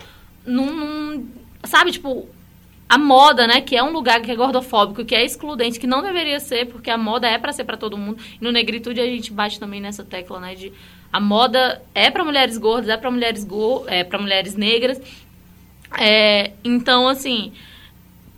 num, 0.47 0.73
num- 0.75 1.29
sabe, 1.65 1.93
tipo, 1.93 2.27
a 2.89 2.97
moda, 2.97 3.47
né, 3.47 3.61
que 3.61 3.77
é 3.77 3.83
um 3.83 3.93
lugar 3.93 4.23
que 4.23 4.31
é 4.31 4.35
gordofóbico, 4.37 5.05
que 5.05 5.15
é 5.15 5.25
excludente, 5.25 5.79
que 5.79 5.87
não 5.87 6.01
deveria 6.01 6.41
ser, 6.41 6.67
porque 6.69 6.91
a 6.91 6.97
moda 6.97 7.29
é 7.29 7.37
pra 7.37 7.53
ser 7.53 7.65
pra 7.65 7.77
todo 7.77 7.99
mundo. 7.99 8.19
E 8.41 8.43
no 8.43 8.51
negritude 8.51 9.01
a 9.01 9.05
gente 9.05 9.31
bate 9.33 9.61
também 9.61 9.81
nessa 9.81 10.03
tecla, 10.03 10.41
né, 10.41 10.55
de 10.55 10.73
a 11.13 11.21
moda 11.21 11.83
é 11.95 12.11
pra 12.11 12.25
mulheres 12.25 12.57
gordas, 12.57 12.89
é 12.89 12.97
pra 12.97 13.11
mulheres 13.11 13.45
go 13.45 13.85
é 13.87 14.05
para 14.05 14.19
mulheres 14.19 14.55
negras. 14.55 15.01
É, 15.99 16.53
então, 16.65 17.09
assim, 17.09 17.53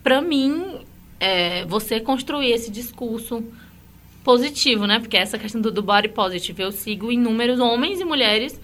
pra 0.03 0.21
mim, 0.21 0.79
é, 1.19 1.63
você 1.65 1.99
construir 1.99 2.51
esse 2.51 2.71
discurso 2.71 3.43
positivo, 4.23 4.85
né? 4.85 4.99
Porque 4.99 5.17
essa 5.17 5.37
questão 5.37 5.61
do, 5.61 5.71
do 5.71 5.81
body 5.81 6.09
positive, 6.09 6.63
eu 6.63 6.71
sigo 6.71 7.11
inúmeros 7.11 7.59
homens 7.59 7.99
e 7.99 8.05
mulheres 8.05 8.59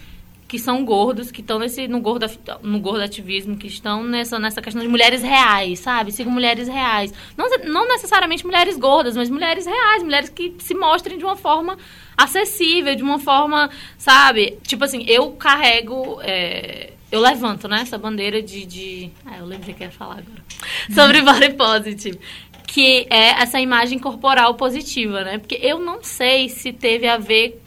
que 0.48 0.58
são 0.58 0.86
gordos, 0.86 1.30
que 1.30 1.42
estão 1.42 1.60
nesse 1.60 1.88
no 1.90 2.00
gordo 2.00 2.26
no 2.64 2.80
gordo 2.80 3.02
ativismo, 3.02 3.58
que 3.58 3.68
estão 3.68 4.04
nessa 4.04 4.40
nessa 4.40 4.62
questão 4.62 4.82
de 4.82 4.88
mulheres 4.88 5.22
reais, 5.22 5.80
sabe? 5.80 6.12
Sigo 6.12 6.32
mulheres 6.32 6.68
reais, 6.70 7.14
não, 7.36 7.50
não 7.66 7.88
necessariamente 7.88 8.46
mulheres 8.46 8.78
gordas, 8.78 9.18
mas 9.18 9.30
mulheres 9.30 9.66
reais, 9.66 10.04
mulheres 10.04 10.30
que 10.30 10.56
se 10.60 10.74
mostrem 10.74 11.18
de 11.18 11.26
uma 11.26 11.36
forma 11.36 11.78
acessível, 12.16 12.96
de 12.96 13.04
uma 13.04 13.20
forma, 13.20 13.70
sabe? 13.98 14.58
Tipo 14.64 14.86
assim, 14.86 15.04
eu 15.06 15.32
carrego 15.34 16.20
é, 16.22 16.94
eu 17.10 17.22
levanto, 17.22 17.70
né, 17.70 17.82
essa 17.82 17.98
bandeira 17.98 18.42
de, 18.42 18.66
de... 18.66 19.10
Ah, 19.26 19.38
eu 19.38 19.46
lembrei 19.46 19.74
que 19.74 19.82
ia 19.82 19.90
falar 19.90 20.18
agora. 20.20 20.44
Sobre 20.94 21.22
body 21.22 21.54
positive 21.54 22.20
que 22.68 23.08
é 23.10 23.42
essa 23.42 23.60
imagem 23.60 23.98
corporal 23.98 24.54
positiva, 24.56 25.24
né? 25.24 25.38
Porque 25.40 25.58
eu 25.62 25.80
não 25.80 26.04
sei 26.04 26.50
se 26.50 26.74
teve 26.74 27.08
a 27.08 27.18
ver 27.18 27.60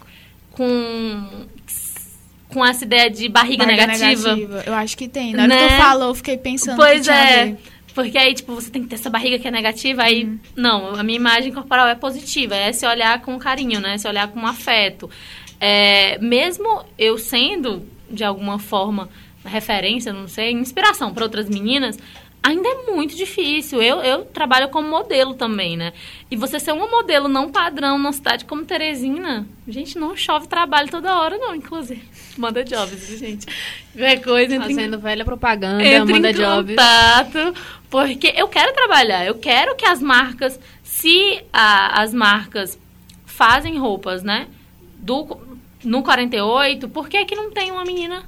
com 0.53 1.49
com 2.49 2.67
essa 2.67 2.85
ideia 2.85 3.09
de 3.09 3.29
barriga, 3.29 3.65
barriga 3.65 3.87
negativa. 3.87 4.35
negativa. 4.35 4.63
Eu 4.67 4.75
acho 4.75 4.97
que 4.97 5.09
tem. 5.09 5.33
Na 5.33 5.45
hora 5.45 5.49
né? 5.55 5.69
que 5.69 5.75
tu 5.75 5.77
falou, 5.77 6.09
eu 6.09 6.15
fiquei 6.15 6.37
pensando 6.37 6.77
Pois 6.77 7.09
é. 7.09 7.57
Porque 7.95 8.19
aí, 8.19 8.35
tipo, 8.35 8.55
você 8.55 8.71
tem 8.71 8.83
que 8.83 8.89
ter 8.89 8.95
essa 8.97 9.11
barriga 9.11 9.39
que 9.39 9.49
é 9.49 9.51
negativa, 9.51 10.03
aí... 10.03 10.25
Uhum. 10.25 10.39
Não, 10.55 10.95
a 10.95 11.03
minha 11.03 11.17
imagem 11.17 11.53
corporal 11.53 11.89
é 11.89 11.95
positiva. 11.95 12.55
É 12.55 12.73
se 12.73 12.87
olhar 12.87 13.21
com 13.21 13.37
carinho, 13.39 13.81
né? 13.81 13.99
Se 13.99 14.07
olhar 14.07 14.29
com 14.29 14.47
afeto. 14.47 15.11
É, 15.61 16.17
mesmo 16.19 16.85
eu 16.97 17.19
sendo, 17.19 17.87
de 18.09 18.23
alguma 18.23 18.59
forma, 18.59 19.09
referência, 19.45 20.13
não 20.13 20.29
sei, 20.29 20.53
inspiração 20.53 21.13
para 21.13 21.25
outras 21.25 21.49
meninas, 21.49 21.99
ainda 22.43 22.69
é 22.69 22.91
muito 22.91 23.15
difícil. 23.15 23.83
Eu, 23.83 23.99
eu 23.99 24.25
trabalho 24.25 24.69
como 24.69 24.89
modelo 24.89 25.35
também, 25.35 25.77
né? 25.77 25.93
E 26.31 26.37
você 26.37 26.59
ser 26.59 26.73
uma 26.73 26.87
modelo 26.87 27.29
não 27.29 27.51
padrão 27.51 27.99
numa 27.99 28.13
cidade 28.13 28.45
como 28.45 28.65
Teresina, 28.65 29.47
gente, 29.69 29.99
não 29.99 30.17
chove 30.17 30.49
trabalho 30.49 30.91
toda 30.91 31.19
hora, 31.19 31.37
não, 31.39 31.55
inclusive. 31.55 32.03
Manda 32.37 32.65
jobs, 32.65 33.19
gente. 33.19 33.47
É 33.97 34.17
coisa 34.17 34.59
Fazendo 34.61 34.97
em... 34.97 35.01
velha 35.01 35.25
propaganda, 35.25 35.85
entre 35.85 36.13
manda 36.13 36.31
em 36.31 36.35
jobs. 36.35 36.71
Contato, 36.71 37.55
porque 37.91 38.33
eu 38.37 38.49
quero 38.49 38.73
trabalhar, 38.73 39.27
eu 39.27 39.35
quero 39.35 39.75
que 39.75 39.85
as 39.85 40.01
marcas, 40.01 40.59
se 40.83 41.43
a, 41.53 42.03
as 42.03 42.15
marcas 42.15 42.79
fazem 43.27 43.79
roupas, 43.79 44.23
né? 44.23 44.49
Do, 44.99 45.39
no 45.85 46.03
48, 46.03 46.89
por 46.89 47.09
que 47.09 47.25
que 47.25 47.35
não 47.35 47.51
tem 47.51 47.71
uma 47.71 47.85
menina 47.85 48.23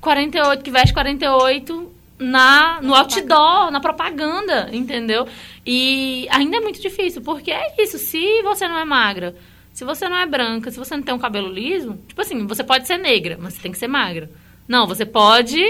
48 0.00 0.62
que 0.62 0.70
veste 0.70 0.94
48 0.94 1.97
na, 2.18 2.80
no 2.82 2.94
outdoor, 2.94 3.70
na 3.70 3.80
propaganda, 3.80 4.68
entendeu? 4.72 5.26
E 5.64 6.26
ainda 6.30 6.56
é 6.56 6.60
muito 6.60 6.80
difícil, 6.80 7.22
porque 7.22 7.50
é 7.50 7.74
isso, 7.78 7.98
se 7.98 8.42
você 8.42 8.66
não 8.66 8.78
é 8.78 8.84
magra, 8.84 9.36
se 9.72 9.84
você 9.84 10.08
não 10.08 10.16
é 10.16 10.26
branca, 10.26 10.70
se 10.70 10.78
você 10.78 10.96
não 10.96 11.02
tem 11.02 11.14
um 11.14 11.18
cabelo 11.18 11.48
liso, 11.48 11.98
tipo 12.08 12.20
assim, 12.20 12.46
você 12.46 12.64
pode 12.64 12.86
ser 12.86 12.98
negra, 12.98 13.38
mas 13.40 13.54
você 13.54 13.60
tem 13.60 13.72
que 13.72 13.78
ser 13.78 13.88
magra. 13.88 14.30
Não, 14.66 14.86
você 14.86 15.06
pode 15.06 15.62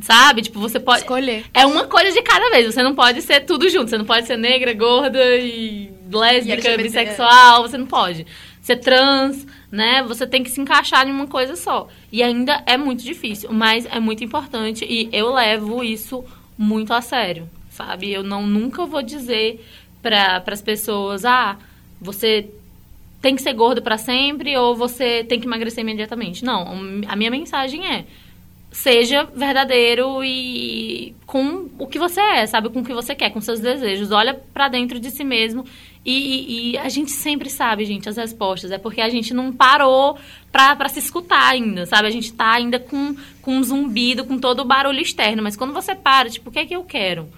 Sabe? 0.00 0.42
Tipo, 0.42 0.58
você 0.58 0.80
pode. 0.80 1.02
Escolher. 1.02 1.44
É 1.54 1.64
uma 1.64 1.84
coisa 1.86 2.10
de 2.10 2.22
cada 2.22 2.50
vez. 2.50 2.66
Você 2.66 2.82
não 2.82 2.94
pode 2.94 3.22
ser 3.22 3.40
tudo 3.40 3.68
junto. 3.68 3.90
Você 3.90 3.98
não 3.98 4.04
pode 4.04 4.26
ser 4.26 4.36
negra, 4.36 4.72
gorda 4.72 5.36
e 5.36 5.90
lésbica, 6.10 6.70
e 6.70 6.76
bissexual. 6.78 7.62
Você 7.62 7.78
não 7.78 7.86
pode. 7.86 8.26
Ser 8.60 8.76
trans, 8.76 9.46
né? 9.74 10.04
Você 10.04 10.24
tem 10.24 10.44
que 10.44 10.50
se 10.50 10.60
encaixar 10.60 11.06
em 11.06 11.10
uma 11.10 11.26
coisa 11.26 11.56
só. 11.56 11.88
E 12.12 12.22
ainda 12.22 12.62
é 12.64 12.76
muito 12.76 13.02
difícil, 13.02 13.52
mas 13.52 13.84
é 13.86 13.98
muito 13.98 14.22
importante 14.22 14.86
e 14.88 15.08
eu 15.12 15.32
levo 15.32 15.82
isso 15.82 16.24
muito 16.56 16.94
a 16.94 17.00
sério, 17.00 17.50
sabe? 17.70 18.12
Eu 18.12 18.22
não 18.22 18.46
nunca 18.46 18.86
vou 18.86 19.02
dizer 19.02 19.66
para 20.00 20.44
as 20.46 20.62
pessoas, 20.62 21.24
ah, 21.24 21.58
você 22.00 22.48
tem 23.20 23.34
que 23.34 23.42
ser 23.42 23.52
gordo 23.52 23.82
para 23.82 23.98
sempre 23.98 24.56
ou 24.56 24.76
você 24.76 25.24
tem 25.24 25.40
que 25.40 25.46
emagrecer 25.46 25.82
imediatamente. 25.82 26.44
Não, 26.44 27.02
a 27.08 27.16
minha 27.16 27.30
mensagem 27.30 27.84
é 27.84 28.04
seja 28.70 29.24
verdadeiro 29.24 30.22
e 30.22 31.14
com 31.26 31.68
o 31.78 31.86
que 31.86 31.98
você 31.98 32.20
é, 32.20 32.46
sabe? 32.46 32.68
Com 32.68 32.80
o 32.80 32.84
que 32.84 32.94
você 32.94 33.14
quer, 33.14 33.30
com 33.30 33.40
seus 33.40 33.58
desejos. 33.58 34.12
Olha 34.12 34.34
para 34.34 34.68
dentro 34.68 35.00
de 35.00 35.10
si 35.10 35.24
mesmo 35.24 35.64
e, 36.04 36.72
e, 36.72 36.78
a 36.78 36.88
gente 36.88 37.10
sempre 37.10 37.48
sabe, 37.48 37.84
gente, 37.84 38.08
as 38.08 38.16
respostas. 38.16 38.70
É 38.70 38.78
porque 38.78 39.00
a 39.00 39.08
gente 39.08 39.32
não 39.32 39.52
parou 39.52 40.18
pra, 40.52 40.88
se 40.88 40.98
escutar 40.98 41.48
ainda, 41.48 41.86
sabe? 41.86 42.06
A 42.06 42.10
gente 42.10 42.32
tá 42.32 42.52
ainda 42.52 42.78
com, 42.78 43.16
com 43.40 43.56
um 43.56 43.62
zumbido, 43.62 44.24
com 44.24 44.38
todo 44.38 44.60
o 44.60 44.64
barulho 44.64 45.00
externo. 45.00 45.42
Mas 45.42 45.56
quando 45.56 45.72
você 45.72 45.94
para, 45.94 46.28
tipo, 46.28 46.50
o 46.50 46.52
que 46.52 46.58
é 46.58 46.66
que 46.66 46.76
eu 46.76 46.84
quero? 46.84 47.28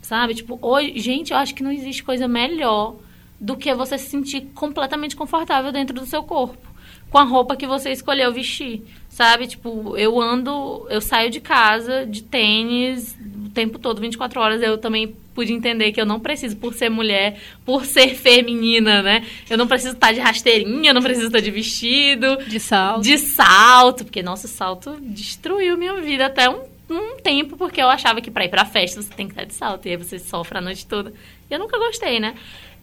Sabe? 0.00 0.34
Tipo, 0.34 0.58
hoje, 0.62 0.98
gente, 1.00 1.32
eu 1.32 1.38
acho 1.38 1.54
que 1.54 1.62
não 1.62 1.72
existe 1.72 2.04
coisa 2.04 2.28
melhor 2.28 2.96
do 3.40 3.56
que 3.56 3.74
você 3.74 3.98
se 3.98 4.10
sentir 4.10 4.42
completamente 4.54 5.16
confortável 5.16 5.72
dentro 5.72 5.94
do 5.94 6.06
seu 6.06 6.22
corpo 6.22 6.74
com 7.14 7.18
a 7.18 7.22
roupa 7.22 7.54
que 7.54 7.64
você 7.64 7.92
escolheu 7.92 8.32
vestir, 8.32 8.82
sabe? 9.08 9.46
Tipo, 9.46 9.96
eu 9.96 10.20
ando, 10.20 10.84
eu 10.90 11.00
saio 11.00 11.30
de 11.30 11.40
casa 11.40 12.04
de 12.04 12.24
tênis 12.24 13.16
tempo 13.54 13.78
todo, 13.78 14.00
24 14.00 14.40
horas. 14.40 14.62
Eu 14.62 14.76
também 14.76 15.14
pude 15.34 15.52
entender 15.52 15.92
que 15.92 16.00
eu 16.00 16.04
não 16.04 16.20
preciso, 16.20 16.56
por 16.56 16.74
ser 16.74 16.90
mulher, 16.90 17.40
por 17.64 17.84
ser 17.86 18.14
feminina, 18.14 19.02
né? 19.02 19.24
Eu 19.48 19.56
não 19.56 19.66
preciso 19.66 19.94
estar 19.94 20.12
de 20.12 20.20
rasteirinha, 20.20 20.90
eu 20.90 20.94
não 20.94 21.02
preciso 21.02 21.28
estar 21.28 21.40
de 21.40 21.50
vestido. 21.50 22.36
De 22.46 22.60
salto. 22.60 23.02
De 23.02 23.18
salto, 23.18 24.04
porque, 24.04 24.22
nosso 24.22 24.48
salto 24.48 24.98
destruiu 25.00 25.76
minha 25.76 26.00
vida 26.00 26.26
até 26.26 26.50
um, 26.50 26.62
um 26.90 27.16
tempo, 27.16 27.56
porque 27.56 27.80
eu 27.80 27.88
achava 27.88 28.20
que 28.20 28.30
pra 28.30 28.44
ir 28.44 28.48
pra 28.48 28.64
festa 28.64 29.00
você 29.00 29.12
tem 29.12 29.26
que 29.26 29.32
estar 29.32 29.44
de 29.44 29.54
salto, 29.54 29.86
e 29.86 29.90
aí 29.90 29.96
você 29.96 30.18
sofre 30.18 30.58
a 30.58 30.60
noite 30.60 30.86
toda. 30.86 31.12
E 31.50 31.54
eu 31.54 31.58
nunca 31.58 31.78
gostei, 31.78 32.20
né? 32.20 32.34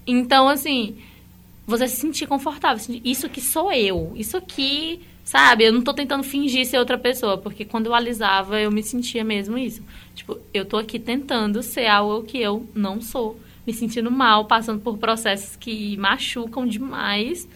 Então, 0.08 0.48
assim, 0.48 0.98
você 1.66 1.88
se 1.88 1.98
sentir 1.98 2.28
confortável. 2.28 2.84
Isso 3.04 3.30
que 3.30 3.42
sou 3.42 3.72
eu. 3.72 4.12
Isso 4.16 4.38
aqui, 4.38 5.02
sabe? 5.24 5.66
Eu 5.66 5.74
não 5.74 5.82
tô 5.82 5.94
tentando 5.94 6.24
fingir 6.24 6.66
ser 6.66 6.78
outra 6.78 6.98
pessoa, 6.98 7.38
porque 7.38 7.66
quando 7.66 7.88
eu 7.88 7.96
alisava, 7.96 8.60
eu 8.60 8.72
me 8.72 8.84
sentia 8.84 9.24
mesmo 9.24 9.58
isso. 9.58 9.84
Tipo, 10.16 10.38
eu 10.54 10.66
tô 10.66 10.78
aqui 10.78 11.00
tentando 11.00 11.64
ser 11.64 11.88
algo 11.88 12.24
que 12.24 12.40
eu 12.40 12.68
não 12.76 13.02
sou. 13.02 13.40
Me 13.66 13.74
sentindo 13.74 14.10
mal, 14.10 14.46
passando 14.46 14.82
por 14.82 14.98
processos 14.98 15.56
que 15.56 15.96
machucam 15.98 16.66
demais 16.66 17.48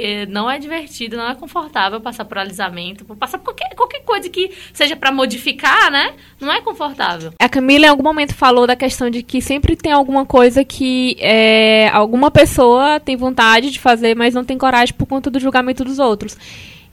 porque 0.00 0.24
não 0.26 0.50
é 0.50 0.58
divertido, 0.58 1.16
não 1.16 1.28
é 1.28 1.34
confortável 1.34 2.00
passar 2.00 2.24
por 2.24 2.38
alisamento, 2.38 3.04
passar 3.16 3.38
por 3.38 3.46
qualquer, 3.46 3.74
qualquer 3.74 4.00
coisa 4.02 4.28
que 4.30 4.50
seja 4.72 4.96
para 4.96 5.12
modificar, 5.12 5.90
né? 5.90 6.14
Não 6.40 6.50
é 6.50 6.60
confortável. 6.60 7.32
A 7.38 7.48
Camila 7.48 7.86
em 7.86 7.88
algum 7.88 8.02
momento 8.02 8.34
falou 8.34 8.66
da 8.66 8.74
questão 8.74 9.10
de 9.10 9.22
que 9.22 9.42
sempre 9.42 9.76
tem 9.76 9.92
alguma 9.92 10.24
coisa 10.24 10.64
que 10.64 11.16
é, 11.18 11.88
alguma 11.88 12.30
pessoa 12.30 12.98
tem 12.98 13.16
vontade 13.16 13.70
de 13.70 13.78
fazer, 13.78 14.16
mas 14.16 14.32
não 14.32 14.44
tem 14.44 14.56
coragem 14.56 14.94
por 14.94 15.06
conta 15.06 15.28
do 15.28 15.38
julgamento 15.38 15.84
dos 15.84 15.98
outros. 15.98 16.38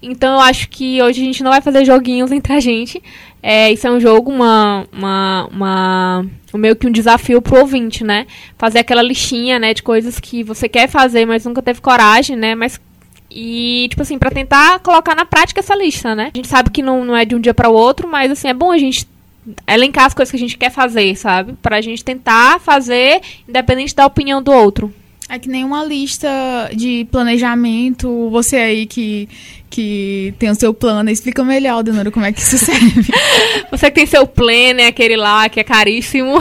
Então 0.02 0.36
eu 0.36 0.40
acho 0.42 0.70
que 0.70 1.02
hoje 1.02 1.22
a 1.22 1.26
gente 1.26 1.44
não 1.44 1.52
vai 1.52 1.62
fazer 1.62 1.84
joguinhos 1.84 2.32
entre 2.32 2.54
a 2.54 2.60
gente. 2.60 3.02
É, 3.42 3.72
isso 3.72 3.88
é 3.88 3.92
um 3.92 4.00
jogo, 4.00 4.32
uma, 4.32 4.86
uma, 4.92 5.50
uma 5.52 6.26
meio 6.54 6.76
que 6.76 6.88
um 6.88 6.92
desafio 6.92 7.42
pro 7.42 7.60
ouvinte, 7.60 8.04
né? 8.04 8.26
Fazer 8.58 8.80
aquela 8.80 9.02
listinha, 9.02 9.60
né, 9.60 9.74
de 9.74 9.84
coisas 9.84 10.20
que 10.20 10.44
você 10.44 10.68
quer 10.68 10.88
fazer, 10.88 11.26
mas 11.26 11.46
nunca 11.46 11.62
teve 11.62 11.82
coragem, 11.82 12.36
né? 12.36 12.56
Mas 12.56 12.80
e, 13.30 13.88
tipo 13.90 14.02
assim, 14.02 14.18
para 14.18 14.32
tentar 14.32 14.80
colocar 14.80 15.14
na 15.14 15.26
prática 15.26 15.60
essa 15.60 15.76
lista, 15.76 16.16
né? 16.16 16.32
A 16.34 16.38
gente 16.38 16.48
sabe 16.48 16.70
que 16.70 16.82
não, 16.82 17.04
não 17.04 17.16
é 17.16 17.26
de 17.26 17.36
um 17.36 17.40
dia 17.40 17.54
para 17.54 17.70
o 17.70 17.74
outro, 17.74 18.08
mas, 18.08 18.32
assim, 18.32 18.48
é 18.48 18.54
bom 18.54 18.72
a 18.72 18.78
gente 18.78 19.08
elencar 19.68 20.06
as 20.06 20.14
coisas 20.14 20.32
que 20.32 20.38
a 20.38 20.40
gente 20.40 20.58
quer 20.58 20.72
fazer, 20.72 21.16
sabe? 21.16 21.54
Pra 21.62 21.82
gente 21.82 22.04
tentar 22.04 22.60
fazer, 22.60 23.22
independente 23.48 23.96
da 23.96 24.06
opinião 24.06 24.42
do 24.42 24.52
outro. 24.52 24.94
É 25.30 25.38
que 25.38 25.50
nem 25.50 25.64
uma 25.66 25.84
lista 25.84 26.28
de 26.74 27.06
planejamento, 27.12 28.30
você 28.30 28.56
aí 28.56 28.86
que, 28.86 29.28
que 29.70 30.34
tem 30.40 30.50
o 30.50 30.56
seu 30.56 30.74
plano, 30.74 31.10
explica 31.10 31.44
melhor, 31.44 31.84
Denora, 31.84 32.10
como 32.10 32.26
é 32.26 32.32
que 32.32 32.40
isso 32.40 32.58
serve. 32.64 33.12
você 33.70 33.88
que 33.88 33.96
tem 33.96 34.06
seu 34.06 34.26
planner, 34.26 34.88
aquele 34.88 35.18
lá 35.18 35.50
que 35.50 35.60
é 35.60 35.64
caríssimo. 35.66 36.38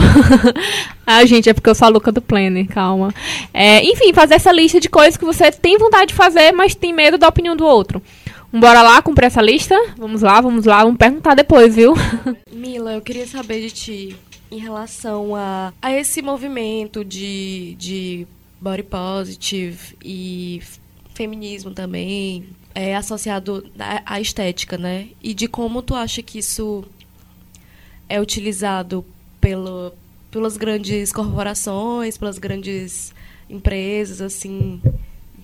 ah, 1.05 1.25
gente, 1.25 1.49
é 1.49 1.53
porque 1.53 1.69
eu 1.69 1.75
sou 1.75 1.85
a 1.85 1.89
louca 1.89 2.13
do 2.13 2.21
planner, 2.21 2.65
calma. 2.67 3.13
É, 3.53 3.83
enfim, 3.83 4.13
fazer 4.13 4.35
essa 4.35 4.53
lista 4.53 4.79
de 4.79 4.87
coisas 4.87 5.17
que 5.17 5.25
você 5.25 5.51
tem 5.51 5.77
vontade 5.77 6.07
de 6.07 6.13
fazer, 6.13 6.53
mas 6.53 6.73
tem 6.73 6.93
medo 6.93 7.17
da 7.17 7.27
opinião 7.27 7.57
do 7.57 7.65
outro. 7.65 8.01
Bora 8.53 8.81
lá 8.81 9.01
cumprir 9.01 9.25
essa 9.25 9.41
lista? 9.41 9.75
Vamos 9.97 10.21
lá, 10.21 10.39
vamos 10.39 10.65
lá, 10.65 10.83
vamos 10.83 10.97
perguntar 10.97 11.35
depois, 11.35 11.75
viu? 11.75 11.93
Mila, 12.49 12.93
eu 12.93 13.01
queria 13.01 13.27
saber 13.27 13.59
de 13.59 13.71
ti 13.71 14.15
em 14.49 14.59
relação 14.59 15.35
a, 15.35 15.73
a 15.81 15.91
esse 15.91 16.21
movimento 16.21 17.03
de, 17.03 17.75
de 17.77 18.25
body 18.59 18.83
positive 18.83 19.95
e 20.03 20.61
feminismo 21.13 21.71
também 21.71 22.49
é 22.75 22.95
associado 22.95 23.65
à 24.05 24.21
estética, 24.21 24.77
né? 24.77 25.09
E 25.21 25.33
de 25.33 25.47
como 25.47 25.81
tu 25.81 25.95
acha 25.95 26.21
que 26.21 26.37
isso 26.37 26.83
é 28.07 28.21
utilizado 28.21 29.03
pelo, 29.41 29.91
pelas 30.29 30.57
grandes 30.57 31.11
corporações, 31.11 32.17
pelas 32.17 32.37
grandes 32.37 33.13
empresas, 33.49 34.21
assim. 34.21 34.81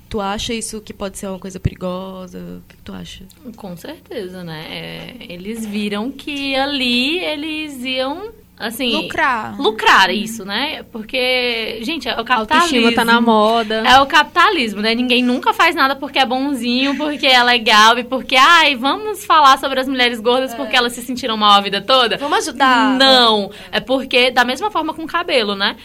Tu 0.07 0.21
acha 0.21 0.53
isso 0.53 0.79
que 0.79 0.93
pode 0.93 1.17
ser 1.17 1.25
uma 1.25 1.39
coisa 1.39 1.59
perigosa? 1.59 2.37
O 2.37 2.61
que 2.69 2.77
tu 2.77 2.93
acha? 2.93 3.25
Com 3.55 3.75
certeza, 3.75 4.43
né? 4.43 4.67
É, 4.69 5.33
eles 5.33 5.65
viram 5.65 6.11
que 6.11 6.55
ali 6.55 7.17
eles 7.17 7.83
iam 7.83 8.31
assim, 8.57 8.95
Lucrar. 8.95 9.59
lucrar 9.59 10.09
isso, 10.09 10.45
né? 10.45 10.83
Porque, 10.91 11.79
gente, 11.81 12.07
é 12.07 12.19
o 12.19 12.23
capitalismo. 12.23 12.77
Autoestima 12.77 12.91
tá 12.93 13.03
na 13.03 13.19
moda. 13.19 13.83
É 13.85 13.99
o 13.99 14.05
capitalismo, 14.05 14.81
né? 14.81 14.93
Ninguém 14.95 15.23
nunca 15.23 15.53
faz 15.53 15.75
nada 15.75 15.95
porque 15.95 16.19
é 16.19 16.25
bonzinho, 16.25 16.95
porque 16.95 17.27
é 17.27 17.43
legal 17.43 17.97
e 17.97 18.03
porque, 18.03 18.35
ai, 18.35 18.75
vamos 18.75 19.25
falar 19.25 19.57
sobre 19.57 19.79
as 19.79 19.87
mulheres 19.87 20.19
gordas 20.19 20.53
porque 20.53 20.75
elas 20.75 20.93
se 20.93 21.01
sentiram 21.01 21.35
mal 21.35 21.51
a 21.51 21.61
vida 21.61 21.81
toda. 21.81 22.17
Vamos 22.17 22.47
ajudar. 22.47 22.97
Não, 22.97 23.51
é 23.71 23.79
porque, 23.79 24.31
da 24.31 24.45
mesma 24.45 24.69
forma 24.71 24.93
com 24.93 25.03
o 25.03 25.07
cabelo, 25.07 25.55
né? 25.55 25.75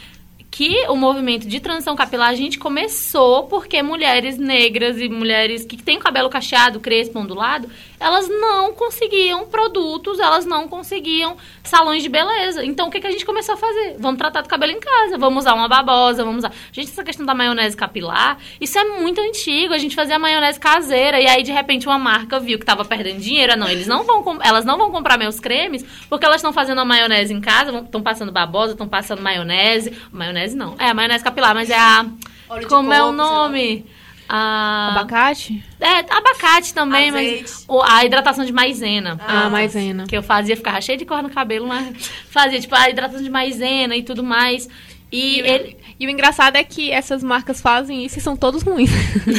Que 0.50 0.86
o 0.88 0.96
movimento 0.96 1.46
de 1.46 1.60
transição 1.60 1.94
capilar 1.94 2.30
a 2.30 2.34
gente 2.34 2.58
começou 2.58 3.44
porque 3.44 3.82
mulheres 3.82 4.38
negras 4.38 4.98
e 4.98 5.08
mulheres 5.08 5.64
que 5.64 5.76
têm 5.76 5.98
o 5.98 6.00
cabelo 6.00 6.30
cacheado, 6.30 6.80
crespo, 6.80 7.18
ondulado, 7.18 7.68
elas 8.00 8.28
não 8.28 8.72
conseguiam 8.72 9.46
produtos, 9.46 10.18
elas 10.18 10.44
não 10.44 10.68
conseguiam 10.68 11.36
salões 11.64 12.02
de 12.02 12.08
beleza. 12.08 12.64
Então 12.64 12.88
o 12.88 12.90
que, 12.90 13.00
que 13.00 13.06
a 13.06 13.10
gente 13.10 13.24
começou 13.24 13.54
a 13.54 13.58
fazer? 13.58 13.96
Vamos 13.98 14.18
tratar 14.18 14.42
do 14.42 14.48
cabelo 14.48 14.72
em 14.72 14.80
casa, 14.80 15.18
vamos 15.18 15.44
usar 15.44 15.54
uma 15.54 15.68
babosa, 15.68 16.24
vamos 16.24 16.38
usar. 16.38 16.52
Gente, 16.72 16.90
essa 16.90 17.02
questão 17.04 17.26
da 17.26 17.34
maionese 17.34 17.76
capilar, 17.76 18.38
isso 18.60 18.78
é 18.78 18.84
muito 18.84 19.20
antigo. 19.20 19.74
A 19.74 19.78
gente 19.78 19.94
fazia 19.96 20.18
maionese 20.18 20.60
caseira 20.60 21.20
e 21.20 21.26
aí 21.26 21.42
de 21.42 21.52
repente 21.52 21.86
uma 21.86 21.98
marca 21.98 22.38
viu 22.38 22.58
que 22.58 22.64
estava 22.64 22.84
perdendo 22.84 23.20
dinheiro. 23.20 23.52
Ah, 23.52 23.56
Não, 23.56 23.68
eles 23.68 23.86
não 23.86 24.04
vão, 24.04 24.38
elas 24.42 24.64
não 24.64 24.78
vão 24.78 24.90
comprar 24.90 25.18
meus 25.18 25.40
cremes 25.40 25.84
porque 26.08 26.24
elas 26.24 26.36
estão 26.36 26.52
fazendo 26.52 26.80
a 26.80 26.84
maionese 26.84 27.32
em 27.32 27.40
casa, 27.40 27.76
estão 27.78 28.02
passando 28.02 28.32
babosa, 28.32 28.72
estão 28.72 28.88
passando 28.88 29.22
maionese. 29.22 29.92
Maionese 30.12 30.56
não, 30.56 30.74
é 30.78 30.88
a 30.88 30.94
maionese 30.94 31.24
capilar, 31.24 31.54
mas 31.54 31.70
é 31.70 31.78
a. 31.78 32.06
Óleo 32.48 32.66
Como 32.66 32.92
é 32.92 33.02
o 33.02 33.12
coco, 33.12 33.16
sei 33.16 33.26
lá. 33.26 33.42
nome? 33.42 33.86
A... 34.28 34.90
Abacate? 34.92 35.64
É, 35.80 36.00
abacate 36.12 36.74
também, 36.74 37.08
Azeite. 37.10 37.42
mas 37.42 37.64
o- 37.66 37.82
a 37.82 38.04
hidratação 38.04 38.44
de 38.44 38.52
maisena. 38.52 39.18
Ah, 39.26 39.48
maisena. 39.48 40.04
Que 40.06 40.16
eu 40.16 40.22
fazia, 40.22 40.56
ficava 40.56 40.80
cheia 40.80 40.98
de 40.98 41.04
cor 41.06 41.22
no 41.22 41.30
cabelo, 41.30 41.66
mas 41.66 41.96
fazia, 42.30 42.60
tipo, 42.60 42.74
a 42.74 42.90
hidratação 42.90 43.22
de 43.22 43.30
maisena 43.30 43.96
e 43.96 44.02
tudo 44.02 44.22
mais. 44.22 44.68
E 45.10 45.40
ele. 45.40 45.76
E 45.98 46.06
o 46.06 46.10
engraçado 46.10 46.56
é 46.56 46.62
que 46.62 46.90
essas 46.92 47.22
marcas 47.24 47.60
fazem 47.60 48.04
isso 48.04 48.18
e 48.18 48.22
são 48.22 48.36
todos 48.36 48.62
ruins. 48.62 48.90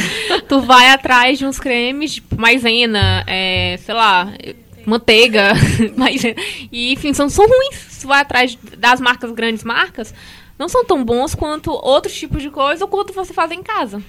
tu 0.50 0.62
vai 0.62 0.90
atrás 0.90 1.38
de 1.38 1.46
uns 1.46 1.60
cremes, 1.60 2.16
tipo 2.16 2.36
maisena, 2.42 3.24
é, 3.28 3.78
sei 3.86 3.94
lá, 3.94 4.34
manteiga, 4.86 5.54
maisena. 5.96 6.36
E, 6.72 6.92
enfim, 6.94 7.14
são, 7.14 7.30
são 7.30 7.48
ruins. 7.48 8.00
Tu 8.02 8.08
vai 8.08 8.22
atrás 8.22 8.58
das 8.78 9.00
marcas, 9.00 9.32
grandes 9.32 9.64
marcas, 9.64 10.14
não 10.58 10.68
são 10.68 10.84
tão 10.84 11.04
bons 11.06 11.36
quanto 11.36 11.72
outros 11.72 12.16
tipos 12.18 12.42
de 12.42 12.50
coisa 12.50 12.84
ou 12.86 12.90
quanto 12.90 13.14
você 13.14 13.32
faz 13.34 13.52
em 13.52 13.62
casa. 13.62 14.02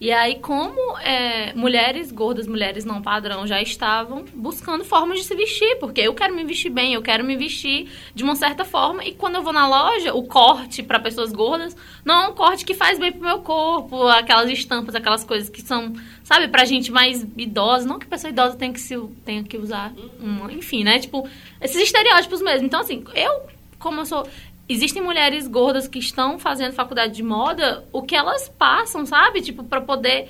E 0.00 0.10
aí, 0.10 0.36
como 0.36 0.96
é, 0.98 1.52
mulheres 1.52 2.10
gordas, 2.10 2.46
mulheres 2.46 2.86
não 2.86 3.02
padrão, 3.02 3.46
já 3.46 3.60
estavam 3.60 4.24
buscando 4.34 4.82
formas 4.82 5.18
de 5.18 5.26
se 5.26 5.34
vestir, 5.34 5.76
porque 5.78 6.00
eu 6.00 6.14
quero 6.14 6.34
me 6.34 6.42
vestir 6.42 6.70
bem, 6.70 6.94
eu 6.94 7.02
quero 7.02 7.22
me 7.22 7.36
vestir 7.36 7.86
de 8.14 8.24
uma 8.24 8.34
certa 8.34 8.64
forma. 8.64 9.04
E 9.04 9.12
quando 9.12 9.34
eu 9.34 9.42
vou 9.42 9.52
na 9.52 9.68
loja, 9.68 10.14
o 10.14 10.22
corte 10.22 10.82
para 10.82 10.98
pessoas 10.98 11.32
gordas 11.32 11.76
não 12.02 12.14
é 12.22 12.28
um 12.28 12.32
corte 12.32 12.64
que 12.64 12.72
faz 12.72 12.98
bem 12.98 13.12
pro 13.12 13.20
meu 13.20 13.40
corpo, 13.40 14.06
aquelas 14.06 14.48
estampas, 14.48 14.94
aquelas 14.94 15.22
coisas 15.22 15.50
que 15.50 15.60
são, 15.60 15.92
sabe, 16.24 16.48
pra 16.48 16.64
gente 16.64 16.90
mais 16.90 17.26
idosa. 17.36 17.86
Não 17.86 17.98
que 17.98 18.06
pessoa 18.06 18.30
idosa 18.30 18.56
tenha 18.56 18.72
que, 18.72 18.80
se, 18.80 18.98
tenha 19.22 19.44
que 19.44 19.58
usar, 19.58 19.92
uma, 20.18 20.50
enfim, 20.50 20.82
né? 20.82 20.98
Tipo, 20.98 21.28
esses 21.60 21.76
estereótipos 21.76 22.40
mesmo. 22.40 22.66
Então, 22.66 22.80
assim, 22.80 23.04
eu, 23.14 23.42
como 23.78 24.00
eu 24.00 24.06
sou. 24.06 24.26
Existem 24.72 25.02
mulheres 25.02 25.48
gordas 25.48 25.88
que 25.88 25.98
estão 25.98 26.38
fazendo 26.38 26.72
faculdade 26.72 27.12
de 27.12 27.24
moda, 27.24 27.84
o 27.92 28.02
que 28.02 28.14
elas 28.14 28.48
passam, 28.48 29.04
sabe? 29.04 29.42
Tipo, 29.42 29.64
pra 29.64 29.80
poder 29.80 30.28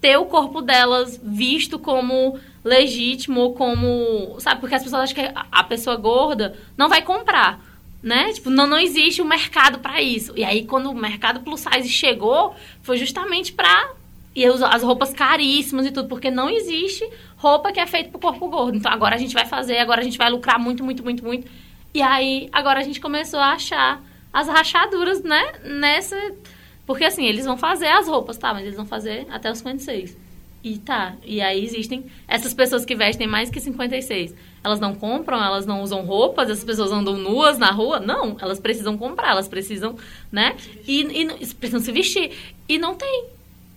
ter 0.00 0.16
o 0.16 0.24
corpo 0.24 0.62
delas 0.62 1.20
visto 1.22 1.78
como 1.78 2.38
legítimo, 2.64 3.52
como. 3.52 4.36
Sabe? 4.40 4.60
Porque 4.60 4.74
as 4.74 4.82
pessoas 4.82 5.02
acham 5.02 5.14
que 5.14 5.32
a- 5.50 5.64
pessoa 5.64 5.94
gorda 5.96 6.56
não 6.76 6.88
vai 6.88 7.02
comprar. 7.02 7.60
Né? 8.02 8.32
Tipo, 8.32 8.48
não, 8.50 8.66
não 8.66 8.78
existe 8.78 9.20
um 9.22 9.26
mercado 9.26 9.78
pra 9.78 10.00
isso. 10.02 10.32
E 10.36 10.42
aí, 10.42 10.64
quando 10.64 10.90
o 10.90 10.94
mercado 10.94 11.40
plus 11.40 11.60
size 11.60 11.88
chegou, 11.88 12.54
foi 12.82 12.96
justamente 12.96 13.52
pra. 13.52 13.90
E 14.34 14.44
as 14.46 14.82
roupas 14.82 15.12
caríssimas 15.12 15.84
e 15.86 15.92
tudo, 15.92 16.08
porque 16.08 16.30
não 16.30 16.48
existe 16.48 17.06
roupa 17.36 17.70
que 17.70 17.78
é 17.78 17.86
feita 17.86 18.08
pro 18.08 18.18
corpo 18.18 18.48
gordo. 18.48 18.76
Então 18.78 18.90
agora 18.90 19.14
a 19.14 19.18
gente 19.18 19.34
vai 19.34 19.44
fazer, 19.44 19.76
agora 19.78 20.00
a 20.00 20.04
gente 20.04 20.16
vai 20.16 20.30
lucrar 20.30 20.58
muito, 20.58 20.82
muito, 20.82 21.04
muito, 21.04 21.22
muito. 21.22 21.46
E 21.94 22.00
aí, 22.00 22.48
agora 22.52 22.80
a 22.80 22.82
gente 22.82 23.00
começou 23.00 23.38
a 23.38 23.52
achar 23.52 24.02
as 24.32 24.48
rachaduras, 24.48 25.22
né? 25.22 25.52
Nessa. 25.64 26.16
Porque 26.86 27.04
assim, 27.04 27.24
eles 27.26 27.44
vão 27.44 27.56
fazer 27.56 27.88
as 27.88 28.08
roupas, 28.08 28.38
tá? 28.38 28.54
Mas 28.54 28.62
eles 28.62 28.76
vão 28.76 28.86
fazer 28.86 29.26
até 29.30 29.50
os 29.50 29.58
56. 29.58 30.16
E 30.64 30.78
tá. 30.78 31.16
E 31.24 31.40
aí 31.40 31.64
existem 31.64 32.06
essas 32.26 32.54
pessoas 32.54 32.84
que 32.84 32.94
vestem 32.94 33.26
mais 33.26 33.50
que 33.50 33.60
56. 33.60 34.34
Elas 34.64 34.80
não 34.80 34.94
compram, 34.94 35.42
elas 35.42 35.66
não 35.66 35.82
usam 35.82 36.04
roupas, 36.04 36.48
essas 36.48 36.64
pessoas 36.64 36.92
andam 36.92 37.16
nuas 37.16 37.58
na 37.58 37.70
rua. 37.70 38.00
Não, 38.00 38.36
elas 38.40 38.60
precisam 38.60 38.96
comprar, 38.96 39.32
elas 39.32 39.48
precisam, 39.48 39.96
né? 40.30 40.56
E, 40.86 41.02
e 41.02 41.54
precisam 41.54 41.80
se 41.80 41.92
vestir. 41.92 42.32
E 42.68 42.78
não 42.78 42.94
tem. 42.94 43.26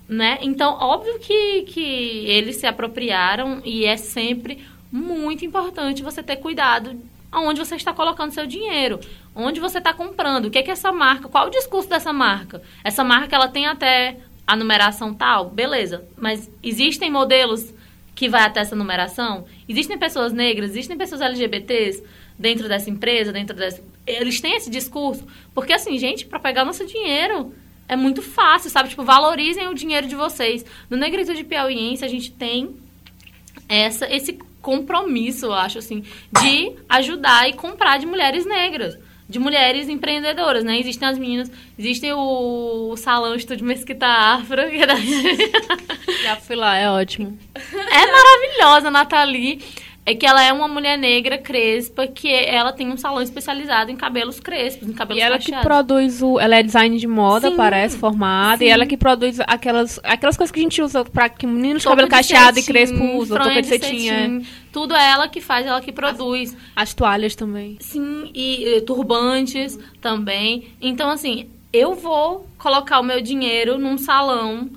Né? 0.07 0.37
Então, 0.41 0.77
óbvio 0.79 1.17
que, 1.19 1.63
que 1.63 1.81
eles 2.27 2.57
se 2.57 2.67
apropriaram 2.67 3.59
e 3.65 3.85
é 3.85 3.97
sempre 3.97 4.63
muito 4.91 5.43
importante 5.43 6.03
você 6.03 6.21
ter 6.21 6.35
cuidado 6.35 6.95
aonde 7.35 7.59
você 7.59 7.75
está 7.75 7.91
colocando 7.91 8.31
seu 8.31 8.47
dinheiro, 8.47 8.97
onde 9.35 9.59
você 9.59 9.79
está 9.79 9.93
comprando, 9.93 10.45
o 10.45 10.49
que 10.49 10.57
é 10.57 10.63
que 10.63 10.71
essa 10.71 10.89
marca, 10.89 11.27
qual 11.27 11.47
o 11.47 11.49
discurso 11.49 11.89
dessa 11.89 12.13
marca? 12.13 12.61
Essa 12.81 13.03
marca 13.03 13.35
ela 13.35 13.49
tem 13.49 13.67
até 13.67 14.19
a 14.47 14.55
numeração 14.55 15.13
tal, 15.13 15.49
beleza, 15.49 16.07
mas 16.15 16.49
existem 16.63 17.11
modelos 17.11 17.73
que 18.15 18.29
vai 18.29 18.43
até 18.43 18.61
essa 18.61 18.73
numeração? 18.73 19.43
Existem 19.67 19.97
pessoas 19.97 20.31
negras, 20.31 20.71
existem 20.71 20.97
pessoas 20.97 21.19
LGBTs 21.19 22.01
dentro 22.39 22.69
dessa 22.69 22.89
empresa, 22.89 23.33
dentro 23.33 23.53
dessa... 23.53 23.83
Eles 24.07 24.39
têm 24.39 24.55
esse 24.55 24.69
discurso? 24.69 25.27
Porque 25.53 25.73
assim, 25.73 25.97
gente, 25.99 26.25
para 26.25 26.39
pegar 26.39 26.63
nosso 26.63 26.85
dinheiro 26.85 27.53
é 27.85 27.97
muito 27.97 28.21
fácil, 28.21 28.69
sabe? 28.69 28.87
Tipo, 28.87 29.03
valorizem 29.03 29.67
o 29.67 29.73
dinheiro 29.73 30.07
de 30.07 30.15
vocês. 30.15 30.65
No 30.89 30.95
Negritude 30.95 31.43
Piauiense 31.43 32.05
a 32.05 32.07
gente 32.07 32.31
tem 32.31 32.77
essa, 33.67 34.09
esse 34.09 34.39
compromisso, 34.65 35.45
eu 35.45 35.53
acho, 35.53 35.77
assim, 35.77 36.03
de 36.41 36.71
ajudar 36.89 37.47
e 37.47 37.53
comprar 37.53 37.99
de 37.99 38.07
mulheres 38.07 38.47
negras, 38.47 38.97
de 39.29 39.37
mulheres 39.37 39.87
empreendedoras, 39.87 40.63
né? 40.63 40.79
Existem 40.79 41.07
as 41.07 41.19
meninas, 41.19 41.51
existe 41.77 42.11
o 42.11 42.95
Salão 42.97 43.35
Estúdio 43.35 43.63
Mesquita 43.65 44.07
Afra, 44.07 44.67
que 44.69 44.77
é 44.81 44.87
da- 44.87 44.95
Já 46.23 46.35
fui 46.37 46.55
lá, 46.55 46.75
é 46.77 46.89
ótimo. 46.89 47.37
é 47.53 48.11
maravilhosa, 48.11 48.89
Nathalie. 48.89 49.61
É 50.07 50.13
que 50.13 50.23
ela 50.23 50.43
é 50.43 50.53
uma 50.53 50.67
mulher 50.67 50.99
negra 50.99 51.35
crespa, 51.35 52.05
que 52.05 52.31
ela 52.31 52.71
tem 52.71 52.89
um 52.89 52.95
salão 52.97 53.23
especializado 53.23 53.89
em 53.89 53.95
cabelos 53.95 54.39
crespos, 54.39 54.87
em 54.87 54.93
cabelos 54.93 55.19
E 55.19 55.25
ela 55.25 55.39
que 55.39 55.45
cacheados. 55.45 55.65
produz 55.65 56.21
o. 56.21 56.39
Ela 56.39 56.57
é 56.57 56.63
design 56.63 56.95
de 56.99 57.07
moda, 57.07 57.49
Sim, 57.49 57.55
parece, 57.57 57.97
formada. 57.97 58.59
sim. 58.59 58.65
E 58.65 58.67
ela 58.69 58.85
que 58.85 58.95
produz 58.95 59.39
aquelas, 59.47 59.99
aquelas 60.03 60.37
coisas 60.37 60.51
que 60.51 60.59
a 60.59 60.63
gente 60.63 60.79
usa 60.79 61.03
pra 61.03 61.27
que 61.27 61.47
meninos 61.47 61.81
de 61.81 61.87
cabelo 61.87 62.07
cacheado 62.07 62.59
e 62.59 62.61
cetim, 62.61 62.71
crespo 62.71 63.03
usam. 63.17 63.39
Touca 63.39 63.59
de 63.61 63.67
cetim, 63.67 64.09
é. 64.09 64.41
Tudo 64.71 64.93
é 64.95 65.09
ela 65.09 65.27
que 65.27 65.41
faz, 65.41 65.65
ela 65.65 65.81
que 65.81 65.91
produz. 65.91 66.55
As 66.75 66.93
toalhas 66.93 67.33
também. 67.33 67.77
Sim, 67.79 68.29
e, 68.35 68.75
eh, 68.75 68.81
turbantes 68.81 69.79
também. 69.99 70.67
Então, 70.79 71.09
assim, 71.09 71.49
eu 71.73 71.95
vou 71.95 72.47
colocar 72.59 72.99
o 72.99 73.03
meu 73.03 73.19
dinheiro 73.21 73.79
num 73.79 73.97
salão 73.97 74.69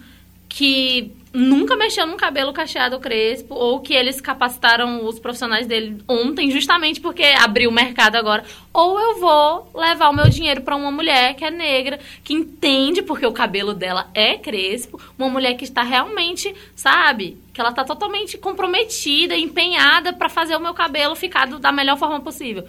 que 0.49 1.13
nunca 1.39 1.77
mexeu 1.77 2.07
num 2.07 2.17
cabelo 2.17 2.53
cacheado 2.53 2.99
crespo, 2.99 3.55
ou 3.55 3.81
que 3.81 3.95
eles 3.95 4.21
capacitaram 4.21 5.05
os 5.07 5.19
profissionais 5.19 5.67
dele 5.67 6.03
ontem, 6.09 6.51
justamente 6.51 7.01
porque 7.01 7.23
abriu 7.23 7.71
o 7.71 7.73
mercado 7.73 8.17
agora. 8.17 8.45
Ou 8.73 8.99
eu 8.99 9.21
vou 9.21 9.71
levar 9.75 10.09
o 10.09 10.13
meu 10.13 10.29
dinheiro 10.29 10.63
para 10.63 10.77
uma 10.77 10.91
mulher 10.91 11.35
que 11.35 11.45
é 11.45 11.51
negra, 11.51 11.99
que 12.25 12.35
entende 12.35 13.03
porque 13.03 13.27
o 13.27 13.33
cabelo 13.33 13.73
dela 13.73 14.09
é 14.15 14.37
crespo, 14.37 15.01
uma 15.19 15.29
mulher 15.29 15.55
que 15.55 15.65
está 15.65 15.83
realmente, 15.83 16.55
sabe, 16.75 17.39
que 17.53 17.61
ela 17.61 17.71
está 17.71 17.85
totalmente 17.85 18.37
comprometida, 18.37 19.37
empenhada 19.37 20.13
para 20.13 20.29
fazer 20.29 20.57
o 20.57 20.61
meu 20.61 20.75
cabelo 20.75 21.15
ficar 21.15 21.47
do- 21.47 21.59
da 21.59 21.71
melhor 21.73 21.97
forma 21.97 22.21
possível. 22.21 22.65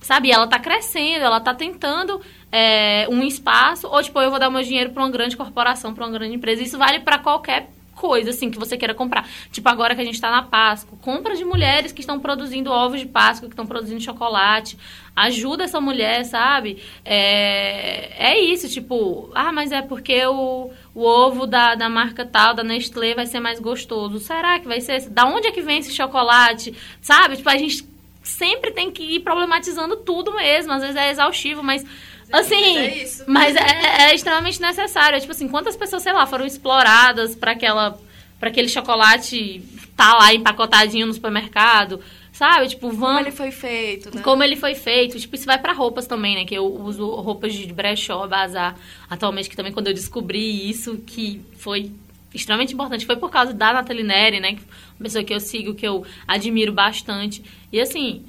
Sabe, 0.00 0.32
ela 0.32 0.48
tá 0.48 0.58
crescendo, 0.58 1.24
ela 1.24 1.40
tá 1.40 1.54
tentando 1.54 2.20
é, 2.50 3.06
um 3.08 3.22
espaço, 3.22 3.86
ou 3.88 4.02
tipo, 4.02 4.20
eu 4.20 4.28
vou 4.30 4.38
dar 4.38 4.50
meu 4.50 4.62
dinheiro 4.62 4.90
para 4.90 5.02
uma 5.02 5.10
grande 5.10 5.36
corporação, 5.36 5.94
para 5.94 6.04
uma 6.04 6.12
grande 6.12 6.34
empresa. 6.34 6.62
Isso 6.62 6.76
vale 6.76 7.00
para 7.00 7.18
qualquer 7.18 7.70
coisa, 8.02 8.30
assim, 8.30 8.50
que 8.50 8.58
você 8.58 8.76
queira 8.76 8.94
comprar. 8.94 9.28
Tipo, 9.52 9.68
agora 9.68 9.94
que 9.94 10.00
a 10.00 10.04
gente 10.04 10.20
tá 10.20 10.28
na 10.28 10.42
Páscoa, 10.42 10.98
compra 11.00 11.36
de 11.36 11.44
mulheres 11.44 11.92
que 11.92 12.00
estão 12.00 12.18
produzindo 12.18 12.68
ovos 12.68 12.98
de 12.98 13.06
Páscoa, 13.06 13.48
que 13.48 13.52
estão 13.52 13.64
produzindo 13.64 14.00
chocolate. 14.00 14.76
Ajuda 15.14 15.62
essa 15.62 15.80
mulher, 15.80 16.24
sabe? 16.24 16.82
É, 17.04 18.32
é 18.32 18.40
isso, 18.40 18.68
tipo, 18.68 19.30
ah, 19.36 19.52
mas 19.52 19.70
é 19.70 19.80
porque 19.82 20.26
o, 20.26 20.72
o 20.92 21.04
ovo 21.04 21.46
da, 21.46 21.76
da 21.76 21.88
marca 21.88 22.26
tal, 22.26 22.54
da 22.54 22.64
Nestlé, 22.64 23.14
vai 23.14 23.26
ser 23.26 23.38
mais 23.38 23.60
gostoso. 23.60 24.18
Será 24.18 24.58
que 24.58 24.66
vai 24.66 24.80
ser? 24.80 25.08
Da 25.08 25.24
onde 25.24 25.46
é 25.46 25.52
que 25.52 25.62
vem 25.62 25.78
esse 25.78 25.94
chocolate? 25.94 26.74
Sabe? 27.00 27.36
Tipo, 27.36 27.50
a 27.50 27.56
gente 27.56 27.88
sempre 28.20 28.72
tem 28.72 28.90
que 28.90 29.02
ir 29.02 29.20
problematizando 29.20 29.94
tudo 29.94 30.34
mesmo. 30.34 30.72
Às 30.72 30.82
vezes 30.82 30.96
é 30.96 31.08
exaustivo, 31.08 31.62
mas. 31.62 31.86
Assim, 32.32 32.76
é 32.78 33.02
isso. 33.02 33.24
mas 33.26 33.54
é, 33.54 34.10
é 34.10 34.14
extremamente 34.14 34.60
necessário. 34.60 35.16
É 35.16 35.20
tipo 35.20 35.32
assim, 35.32 35.48
quantas 35.48 35.76
pessoas, 35.76 36.02
sei 36.02 36.12
lá, 36.12 36.26
foram 36.26 36.46
exploradas 36.46 37.34
para 37.36 37.52
aquela 37.52 37.98
para 38.40 38.48
aquele 38.48 38.68
chocolate 38.68 39.62
tá 39.96 40.14
lá 40.14 40.34
empacotadinho 40.34 41.06
no 41.06 41.14
supermercado? 41.14 42.00
sabe? 42.32 42.66
Tipo, 42.66 42.88
Como 42.88 42.98
vamos. 42.98 43.20
ele 43.20 43.30
foi 43.30 43.50
feito, 43.52 44.12
né? 44.12 44.22
Como 44.22 44.42
ele 44.42 44.56
foi 44.56 44.74
feito. 44.74 45.20
Tipo, 45.20 45.34
isso 45.36 45.44
vai 45.44 45.58
pra 45.58 45.72
roupas 45.74 46.06
também, 46.06 46.34
né? 46.34 46.44
Que 46.46 46.54
eu 46.54 46.64
uso 46.64 47.06
roupas 47.16 47.52
de 47.54 47.70
brechó, 47.72 48.26
bazar. 48.26 48.74
Atualmente, 49.08 49.50
que 49.50 49.54
também 49.54 49.70
quando 49.70 49.88
eu 49.88 49.94
descobri 49.94 50.68
isso, 50.68 50.96
que 51.06 51.42
foi 51.58 51.92
extremamente 52.34 52.72
importante. 52.72 53.04
Foi 53.04 53.16
por 53.16 53.30
causa 53.30 53.52
da 53.52 53.74
Nathalie 53.74 54.02
Neri, 54.02 54.40
né? 54.40 54.54
que- 54.54 54.62
Uma 54.98 55.04
pessoa 55.04 55.22
que 55.22 55.32
eu 55.34 55.38
sigo, 55.38 55.74
que 55.74 55.86
eu 55.86 56.04
admiro 56.26 56.72
bastante. 56.72 57.44
E 57.70 57.78
assim, 57.78 58.24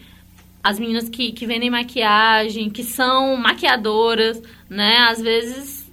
as 0.64 0.80
meninas 0.80 1.10
que, 1.10 1.32
que 1.34 1.46
vendem 1.46 1.70
maquiagem, 1.70 2.70
que 2.70 2.84
são 2.84 3.36
maquiadoras, 3.36 4.42
né? 4.70 4.98
Às 5.10 5.20
vezes 5.22 5.84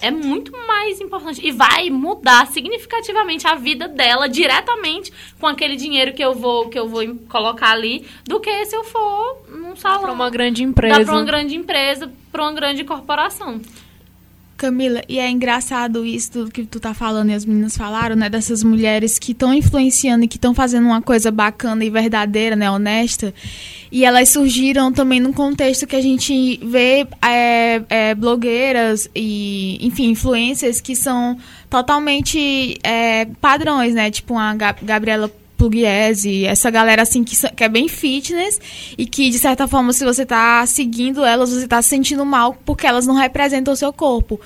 é 0.00 0.10
muito 0.10 0.52
mais 0.66 1.00
importante 1.00 1.40
e 1.44 1.50
vai 1.50 1.90
mudar 1.90 2.46
significativamente 2.48 3.46
a 3.46 3.54
vida 3.54 3.88
dela 3.88 4.28
diretamente 4.28 5.12
com 5.40 5.46
aquele 5.46 5.76
dinheiro 5.76 6.12
que 6.12 6.22
eu 6.24 6.34
vou 6.34 6.68
que 6.68 6.78
eu 6.78 6.88
vou 6.88 7.02
colocar 7.28 7.72
ali 7.72 8.06
do 8.24 8.38
que 8.38 8.64
se 8.66 8.76
eu 8.76 8.84
for 8.84 9.42
num 9.48 9.74
salão 9.76 10.02
Pra 10.02 10.12
uma 10.12 10.30
grande 10.30 10.62
empresa. 10.62 11.04
pra 11.04 11.12
uma 11.14 11.24
grande 11.24 11.56
empresa, 11.56 12.10
pra 12.30 12.42
uma 12.42 12.52
grande 12.52 12.84
corporação. 12.84 13.60
Camila, 14.58 15.02
e 15.08 15.20
é 15.20 15.30
engraçado 15.30 16.04
isso 16.04 16.32
tudo 16.32 16.50
que 16.50 16.64
tu 16.64 16.80
tá 16.80 16.92
falando 16.92 17.30
e 17.30 17.34
as 17.34 17.44
meninas 17.44 17.76
falaram, 17.76 18.16
né? 18.16 18.28
Dessas 18.28 18.64
mulheres 18.64 19.16
que 19.16 19.30
estão 19.30 19.54
influenciando 19.54 20.24
e 20.24 20.28
que 20.28 20.36
estão 20.36 20.52
fazendo 20.52 20.84
uma 20.86 21.00
coisa 21.00 21.30
bacana 21.30 21.84
e 21.84 21.88
verdadeira, 21.90 22.56
né? 22.56 22.68
Honesta. 22.68 23.32
E 23.90 24.04
elas 24.04 24.28
surgiram 24.30 24.92
também 24.92 25.20
num 25.20 25.32
contexto 25.32 25.86
que 25.86 25.94
a 25.94 26.00
gente 26.02 26.58
vê 26.62 27.06
é, 27.24 27.82
é, 27.88 28.14
blogueiras 28.16 29.08
e, 29.14 29.78
enfim, 29.80 30.10
influências 30.10 30.80
que 30.80 30.96
são 30.96 31.38
totalmente 31.70 32.78
é, 32.82 33.26
padrões, 33.40 33.94
né? 33.94 34.10
Tipo 34.10 34.36
a 34.36 34.54
Ga- 34.54 34.76
Gabriela 34.82 35.30
Pugliese, 35.58 36.46
essa 36.46 36.70
galera 36.70 37.02
assim 37.02 37.24
que, 37.24 37.36
que 37.50 37.64
é 37.64 37.68
bem 37.68 37.88
fitness 37.88 38.60
e 38.96 39.04
que 39.04 39.28
de 39.28 39.38
certa 39.38 39.66
forma 39.66 39.92
se 39.92 40.04
você 40.04 40.24
tá 40.24 40.64
seguindo 40.64 41.24
elas, 41.24 41.50
você 41.50 41.66
tá 41.66 41.82
se 41.82 41.88
sentindo 41.88 42.24
mal 42.24 42.56
porque 42.64 42.86
elas 42.86 43.08
não 43.08 43.16
representam 43.16 43.74
o 43.74 43.76
seu 43.76 43.92
corpo. 43.92 44.40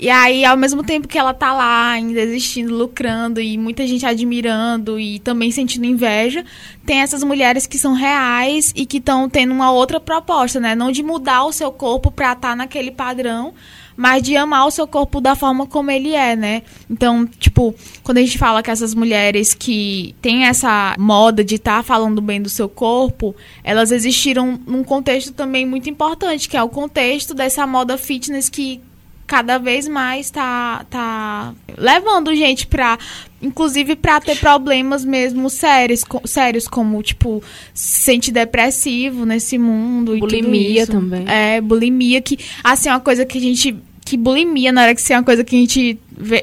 E 0.00 0.10
aí, 0.10 0.44
ao 0.44 0.56
mesmo 0.56 0.84
tempo 0.84 1.08
que 1.08 1.18
ela 1.18 1.34
tá 1.34 1.52
lá 1.52 1.90
ainda 1.90 2.20
existindo, 2.20 2.72
lucrando 2.72 3.40
e 3.40 3.56
muita 3.58 3.84
gente 3.86 4.06
admirando 4.06 5.00
e 5.00 5.18
também 5.18 5.50
sentindo 5.50 5.86
inveja, 5.86 6.44
tem 6.86 7.00
essas 7.00 7.24
mulheres 7.24 7.66
que 7.66 7.78
são 7.78 7.94
reais 7.94 8.72
e 8.76 8.86
que 8.86 8.98
estão 8.98 9.28
tendo 9.28 9.52
uma 9.52 9.72
outra 9.72 9.98
proposta, 9.98 10.60
né? 10.60 10.74
Não 10.74 10.92
de 10.92 11.02
mudar 11.02 11.44
o 11.46 11.52
seu 11.52 11.72
corpo 11.72 12.10
pra 12.10 12.32
estar 12.32 12.54
naquele 12.54 12.92
padrão, 12.92 13.54
mas 14.00 14.22
de 14.22 14.36
amar 14.36 14.64
o 14.64 14.70
seu 14.70 14.86
corpo 14.86 15.20
da 15.20 15.34
forma 15.34 15.66
como 15.66 15.90
ele 15.90 16.14
é, 16.14 16.36
né? 16.36 16.62
Então, 16.88 17.26
tipo, 17.26 17.74
quando 18.04 18.18
a 18.18 18.20
gente 18.20 18.38
fala 18.38 18.62
que 18.62 18.70
essas 18.70 18.94
mulheres 18.94 19.52
que 19.54 20.14
têm 20.22 20.44
essa 20.44 20.94
moda 20.96 21.42
de 21.42 21.56
estar 21.56 21.82
falando 21.82 22.22
bem 22.22 22.40
do 22.40 22.48
seu 22.48 22.68
corpo, 22.68 23.34
elas 23.64 23.90
existiram 23.90 24.56
num 24.64 24.84
contexto 24.84 25.32
também 25.32 25.66
muito 25.66 25.90
importante, 25.90 26.48
que 26.48 26.56
é 26.56 26.62
o 26.62 26.68
contexto 26.68 27.34
dessa 27.34 27.66
moda 27.66 27.98
fitness 27.98 28.48
que 28.48 28.80
cada 29.26 29.58
vez 29.58 29.86
mais 29.88 30.30
tá, 30.30 30.86
tá 30.88 31.52
levando 31.76 32.34
gente 32.34 32.66
pra. 32.68 32.96
Inclusive 33.42 33.94
pra 33.94 34.20
ter 34.20 34.36
problemas 34.38 35.04
mesmo 35.04 35.48
sérios, 35.50 36.02
co- 36.02 36.22
sérios 36.24 36.66
como, 36.66 37.00
tipo, 37.04 37.40
se 37.74 38.00
sente 38.00 38.32
depressivo 38.32 39.24
nesse 39.26 39.58
mundo 39.58 40.16
e 40.16 40.20
tudo 40.20 40.30
Bulimia 40.30 40.86
também. 40.86 41.24
É, 41.28 41.60
bulimia, 41.60 42.20
que, 42.20 42.38
assim, 42.64 42.88
é 42.88 42.92
uma 42.92 43.00
coisa 43.00 43.24
que 43.26 43.38
a 43.38 43.40
gente. 43.40 43.76
Que 44.08 44.16
bulimia, 44.16 44.72
na 44.72 44.82
hora 44.82 44.94
que 44.94 45.00
isso 45.00 45.12
é 45.12 45.16
uma 45.16 45.22
coisa 45.22 45.44
que 45.44 45.54
a 45.54 45.58
gente 45.58 45.98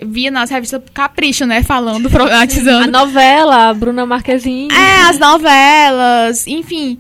via 0.06 0.30
nas 0.30 0.50
revistas 0.50 0.82
Capricho, 0.94 1.46
né? 1.46 1.64
Falando, 1.64 2.08
A 2.08 2.12
problematizando. 2.12 2.92
novela, 2.92 3.70
a 3.70 3.74
Bruna 3.74 4.06
Marquezine. 4.06 4.68
É, 4.72 5.02
as 5.10 5.18
novelas, 5.18 6.46
enfim. 6.48 7.00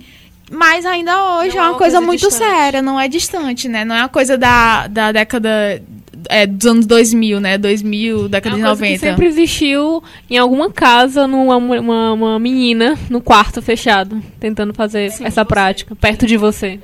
Mas 0.51 0.86
ainda 0.86 1.38
hoje 1.39 1.55
Não 1.55 1.63
é 1.63 1.70
uma, 1.70 1.78
coisa, 1.78 2.01
muito 2.01 2.28
distante. 2.28 2.49
séria, 2.51 2.82
não 2.82 2.99
é 2.99 3.07
distante, 3.07 3.68
né? 3.68 3.84
Não 3.86 3.95
é 3.95 3.99
uma 4.01 4.09
coisa 4.09 4.38
da, 4.38 4.88
da 4.88 5.11
década 5.11 5.82
é, 6.30 6.45
dos 6.47 6.66
anos 6.68 6.86
2000, 6.86 7.39
né? 7.39 7.57
2000, 7.57 8.26
É 8.26 8.30
década 8.30 8.55
uma 8.55 8.61
de 8.74 8.80
coisa 8.80 8.82
90. 8.86 8.93
que 8.99 9.05
sempre 9.05 9.26
existiu 9.28 10.03
em 10.30 10.38
alguma 10.38 10.72
casa, 10.72 11.28
numa 11.28 11.57
uma, 11.57 12.13
uma 12.13 12.39
menina 12.39 12.97
no 13.09 13.22
quarto 13.22 13.61
fechado, 13.61 14.22
tentando 14.39 14.74
fazer 14.74 15.11
essa 15.22 15.43
prática, 15.45 15.95
perto 15.95 16.26
de 16.28 16.38
você. 16.38 16.80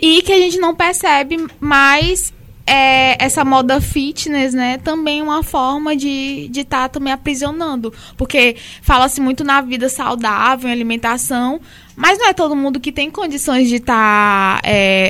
E 0.00 0.22
que 0.22 0.32
a 0.32 0.38
gente 0.38 0.58
não 0.58 0.74
percebe, 0.74 1.46
mas 1.60 2.32
é, 2.68 3.16
essa 3.18 3.44
moda 3.44 3.80
fitness, 3.80 4.52
né, 4.52 4.78
também 4.78 5.20
é 5.20 5.22
uma 5.22 5.42
forma 5.42 5.96
de 5.96 6.50
estar 6.54 6.82
tá 6.82 6.88
também 6.88 7.12
aprisionando. 7.12 7.92
Porque 8.16 8.56
fala-se 8.82 9.20
muito 9.20 9.42
na 9.42 9.60
vida 9.60 9.88
saudável, 9.88 10.68
em 10.68 10.72
alimentação, 10.72 11.60
mas 11.96 12.18
não 12.18 12.28
é 12.28 12.32
todo 12.32 12.54
mundo 12.54 12.78
que 12.78 12.92
tem 12.92 13.10
condições 13.10 13.68
de 13.68 13.76
estar 13.76 14.60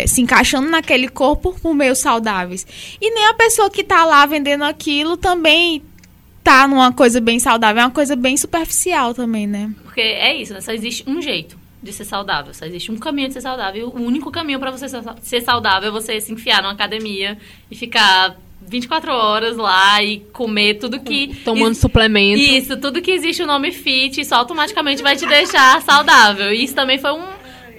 se 0.06 0.22
encaixando 0.22 0.68
naquele 0.70 1.08
corpo 1.08 1.54
por 1.60 1.74
meios 1.74 1.98
saudáveis. 1.98 2.66
E 3.00 3.12
nem 3.12 3.26
a 3.26 3.34
pessoa 3.34 3.68
que 3.68 3.82
está 3.82 4.04
lá 4.04 4.24
vendendo 4.24 4.64
aquilo 4.64 5.16
também 5.16 5.82
tá 6.42 6.66
numa 6.66 6.92
coisa 6.92 7.20
bem 7.20 7.38
saudável, 7.38 7.82
é 7.82 7.84
uma 7.84 7.90
coisa 7.90 8.16
bem 8.16 8.36
superficial 8.36 9.12
também, 9.12 9.46
né? 9.46 9.70
Porque 9.84 10.00
é 10.00 10.34
isso, 10.34 10.54
né? 10.54 10.60
Só 10.60 10.72
existe 10.72 11.04
um 11.06 11.20
jeito 11.20 11.58
de 11.82 11.92
ser 11.92 12.04
saudável. 12.04 12.52
Só 12.54 12.64
existe 12.66 12.90
um 12.90 12.96
caminho 12.98 13.28
de 13.28 13.34
ser 13.34 13.40
saudável. 13.40 13.88
O 13.88 14.00
único 14.02 14.30
caminho 14.30 14.58
pra 14.58 14.70
você 14.70 14.88
ser 14.88 15.02
sa- 15.02 15.16
ser 15.22 15.40
saudável 15.42 15.88
é 15.88 15.92
você 15.92 16.20
se 16.20 16.32
enfiar 16.32 16.62
numa 16.62 16.72
academia 16.72 17.38
e 17.70 17.76
ficar 17.76 18.36
24 18.60 19.12
horas 19.12 19.56
lá 19.56 20.02
e 20.02 20.18
comer 20.32 20.74
tudo 20.74 21.00
que. 21.00 21.34
Tomando 21.44 21.72
Isso- 21.72 21.82
suplemento. 21.82 22.40
Isso, 22.40 22.76
tudo 22.76 23.00
que 23.00 23.10
existe 23.12 23.42
o 23.42 23.46
nome 23.46 23.72
fit, 23.72 24.20
isso 24.20 24.34
automaticamente 24.34 25.02
vai 25.02 25.16
te 25.16 25.26
deixar 25.26 25.80
saudável. 25.82 26.52
E 26.52 26.64
isso 26.64 26.74
também 26.74 26.98
foi 26.98 27.12
um, 27.12 27.24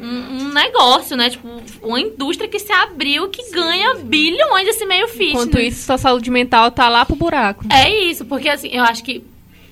um, 0.02 0.44
um 0.46 0.54
negócio, 0.54 1.16
né? 1.18 1.30
Tipo, 1.30 1.48
uma 1.84 2.00
indústria 2.00 2.48
que 2.50 2.58
se 2.58 2.72
abriu 2.72 3.28
que 3.30 3.52
ganha 3.52 3.96
bilhões 3.96 4.66
desse 4.66 4.86
meio 4.86 5.08
fit. 5.10 5.32
Enquanto 5.32 5.60
isso, 5.60 5.86
sua 5.86 5.98
saúde 5.98 6.32
mental 6.32 6.72
tá 6.72 6.88
lá 6.90 7.06
pro 7.06 7.16
buraco. 7.16 7.66
É 7.72 7.90
isso, 8.06 8.24
porque 8.26 8.48
assim, 8.50 8.70
eu 8.72 8.84
acho 8.84 9.04
que 9.04 9.24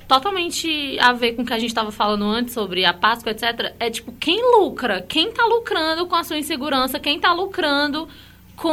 totalmente 0.07 0.97
a 0.99 1.11
ver 1.13 1.33
com 1.33 1.41
o 1.41 1.45
que 1.45 1.53
a 1.53 1.59
gente 1.59 1.69
estava 1.69 1.91
falando 1.91 2.23
antes 2.23 2.53
sobre 2.53 2.85
a 2.85 2.93
Páscoa, 2.93 3.31
etc. 3.31 3.75
É 3.79 3.89
tipo, 3.89 4.11
quem 4.13 4.41
lucra? 4.59 5.01
Quem 5.01 5.31
tá 5.31 5.45
lucrando 5.45 6.07
com 6.07 6.15
a 6.15 6.23
sua 6.23 6.37
insegurança? 6.37 6.99
Quem 6.99 7.19
tá 7.19 7.33
lucrando 7.33 8.07
com 8.55 8.71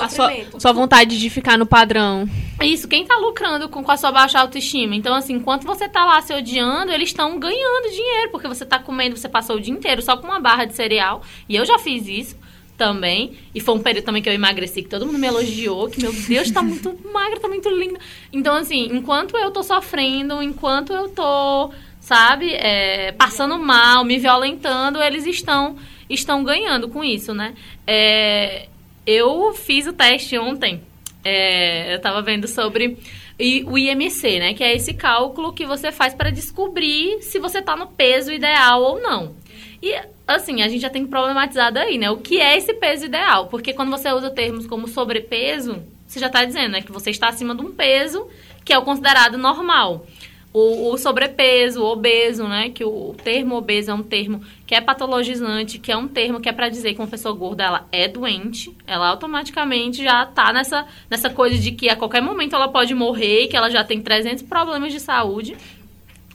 A 0.00 0.08
sua, 0.08 0.30
sua 0.58 0.72
vontade 0.72 1.18
de 1.18 1.28
ficar 1.28 1.58
no 1.58 1.66
padrão. 1.66 2.26
isso? 2.62 2.88
Quem 2.88 3.04
tá 3.04 3.16
lucrando 3.18 3.68
com, 3.68 3.84
com 3.84 3.92
a 3.92 3.96
sua 3.96 4.10
baixa 4.10 4.40
autoestima? 4.40 4.96
Então, 4.96 5.14
assim, 5.14 5.34
enquanto 5.34 5.66
você 5.66 5.88
tá 5.88 6.04
lá 6.04 6.22
se 6.22 6.32
odiando, 6.32 6.90
eles 6.90 7.10
estão 7.10 7.38
ganhando 7.38 7.90
dinheiro, 7.90 8.30
porque 8.30 8.48
você 8.48 8.64
tá 8.64 8.78
comendo, 8.78 9.16
você 9.16 9.28
passou 9.28 9.56
o 9.56 9.60
dia 9.60 9.74
inteiro 9.74 10.00
só 10.00 10.16
com 10.16 10.26
uma 10.26 10.40
barra 10.40 10.64
de 10.64 10.74
cereal. 10.74 11.20
E 11.48 11.54
eu 11.54 11.66
já 11.66 11.78
fiz 11.78 12.08
isso 12.08 12.45
também. 12.76 13.32
E 13.54 13.60
foi 13.60 13.74
um 13.74 13.80
período 13.80 14.04
também 14.04 14.22
que 14.22 14.28
eu 14.28 14.32
emagreci, 14.32 14.82
que 14.82 14.88
todo 14.88 15.06
mundo 15.06 15.18
me 15.18 15.26
elogiou, 15.26 15.88
que 15.88 16.00
meu 16.00 16.12
Deus, 16.12 16.50
tá 16.50 16.62
muito 16.62 16.96
magra, 17.12 17.40
tá 17.40 17.48
muito 17.48 17.68
linda. 17.70 17.98
Então, 18.32 18.54
assim, 18.54 18.88
enquanto 18.92 19.36
eu 19.36 19.50
tô 19.50 19.62
sofrendo, 19.62 20.42
enquanto 20.42 20.92
eu 20.92 21.08
tô, 21.08 21.70
sabe, 22.00 22.52
é, 22.54 23.12
passando 23.12 23.58
mal, 23.58 24.04
me 24.04 24.18
violentando, 24.18 25.02
eles 25.02 25.26
estão, 25.26 25.76
estão 26.08 26.44
ganhando 26.44 26.88
com 26.88 27.02
isso, 27.02 27.32
né? 27.34 27.54
É, 27.86 28.68
eu 29.06 29.52
fiz 29.54 29.86
o 29.86 29.92
teste 29.92 30.36
ontem. 30.38 30.82
É, 31.24 31.94
eu 31.94 32.00
tava 32.00 32.22
vendo 32.22 32.46
sobre 32.46 32.96
i- 33.38 33.64
o 33.66 33.76
IMC, 33.76 34.38
né? 34.38 34.54
Que 34.54 34.62
é 34.62 34.74
esse 34.76 34.94
cálculo 34.94 35.52
que 35.52 35.64
você 35.66 35.90
faz 35.90 36.14
para 36.14 36.30
descobrir 36.30 37.20
se 37.22 37.38
você 37.38 37.60
tá 37.60 37.74
no 37.76 37.86
peso 37.88 38.32
ideal 38.32 38.80
ou 38.82 39.00
não. 39.00 39.34
E, 39.82 39.94
assim, 40.26 40.62
a 40.62 40.68
gente 40.68 40.80
já 40.80 40.90
tem 40.90 41.06
problematizado 41.06 41.78
aí, 41.78 41.98
né? 41.98 42.10
O 42.10 42.18
que 42.18 42.40
é 42.40 42.56
esse 42.56 42.74
peso 42.74 43.06
ideal? 43.06 43.46
Porque 43.48 43.72
quando 43.72 43.90
você 43.90 44.10
usa 44.12 44.30
termos 44.30 44.66
como 44.66 44.88
sobrepeso, 44.88 45.82
você 46.06 46.20
já 46.20 46.28
tá 46.28 46.44
dizendo, 46.44 46.72
né? 46.72 46.82
Que 46.82 46.92
você 46.92 47.10
está 47.10 47.28
acima 47.28 47.54
de 47.54 47.62
um 47.62 47.72
peso 47.72 48.26
que 48.64 48.72
é 48.72 48.78
o 48.78 48.82
considerado 48.82 49.38
normal. 49.38 50.06
O, 50.52 50.92
o 50.92 50.96
sobrepeso, 50.96 51.82
o 51.82 51.86
obeso, 51.86 52.48
né? 52.48 52.70
Que 52.70 52.82
o, 52.82 53.14
termo 53.22 53.56
obeso 53.56 53.90
é 53.90 53.94
um 53.94 54.02
termo 54.02 54.40
que 54.66 54.74
é 54.74 54.80
patologizante, 54.80 55.78
que 55.78 55.92
é 55.92 55.96
um 55.96 56.08
termo 56.08 56.40
que 56.40 56.48
é 56.48 56.52
para 56.52 56.68
dizer 56.68 56.94
que 56.94 57.00
uma 57.00 57.06
pessoa 57.06 57.34
gorda 57.34 57.62
ela 57.62 57.86
é 57.92 58.08
doente, 58.08 58.74
ela 58.86 59.08
automaticamente 59.08 60.02
já 60.02 60.24
tá 60.24 60.52
nessa, 60.52 60.86
nessa 61.10 61.28
coisa 61.28 61.58
de 61.58 61.72
que 61.72 61.88
a 61.90 61.94
qualquer 61.94 62.22
momento 62.22 62.56
ela 62.56 62.68
pode 62.68 62.94
morrer, 62.94 63.48
que 63.48 63.56
ela 63.56 63.68
já 63.68 63.84
tem 63.84 64.00
300 64.00 64.42
problemas 64.44 64.92
de 64.92 64.98
saúde. 64.98 65.56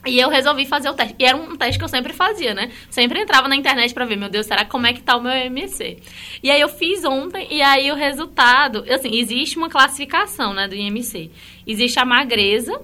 E 0.05 0.19
eu 0.19 0.29
resolvi 0.29 0.65
fazer 0.65 0.89
o 0.89 0.93
teste. 0.93 1.15
E 1.19 1.25
era 1.25 1.37
um 1.37 1.55
teste 1.55 1.77
que 1.77 1.83
eu 1.83 1.89
sempre 1.89 2.11
fazia, 2.11 2.53
né? 2.53 2.71
Sempre 2.89 3.21
entrava 3.21 3.47
na 3.47 3.55
internet 3.55 3.93
pra 3.93 4.05
ver, 4.05 4.15
meu 4.15 4.29
Deus, 4.29 4.47
será 4.47 4.65
como 4.65 4.87
é 4.87 4.93
que 4.93 5.01
tá 5.01 5.15
o 5.15 5.21
meu 5.21 5.31
IMC? 5.31 5.99
E 6.41 6.49
aí 6.49 6.59
eu 6.59 6.69
fiz 6.69 7.05
ontem, 7.05 7.47
e 7.51 7.61
aí 7.61 7.91
o 7.91 7.95
resultado... 7.95 8.83
Assim, 8.89 9.15
existe 9.15 9.57
uma 9.57 9.69
classificação, 9.69 10.53
né, 10.53 10.67
do 10.67 10.75
IMC. 10.75 11.29
Existe 11.67 11.99
a 11.99 12.05
magreza, 12.05 12.81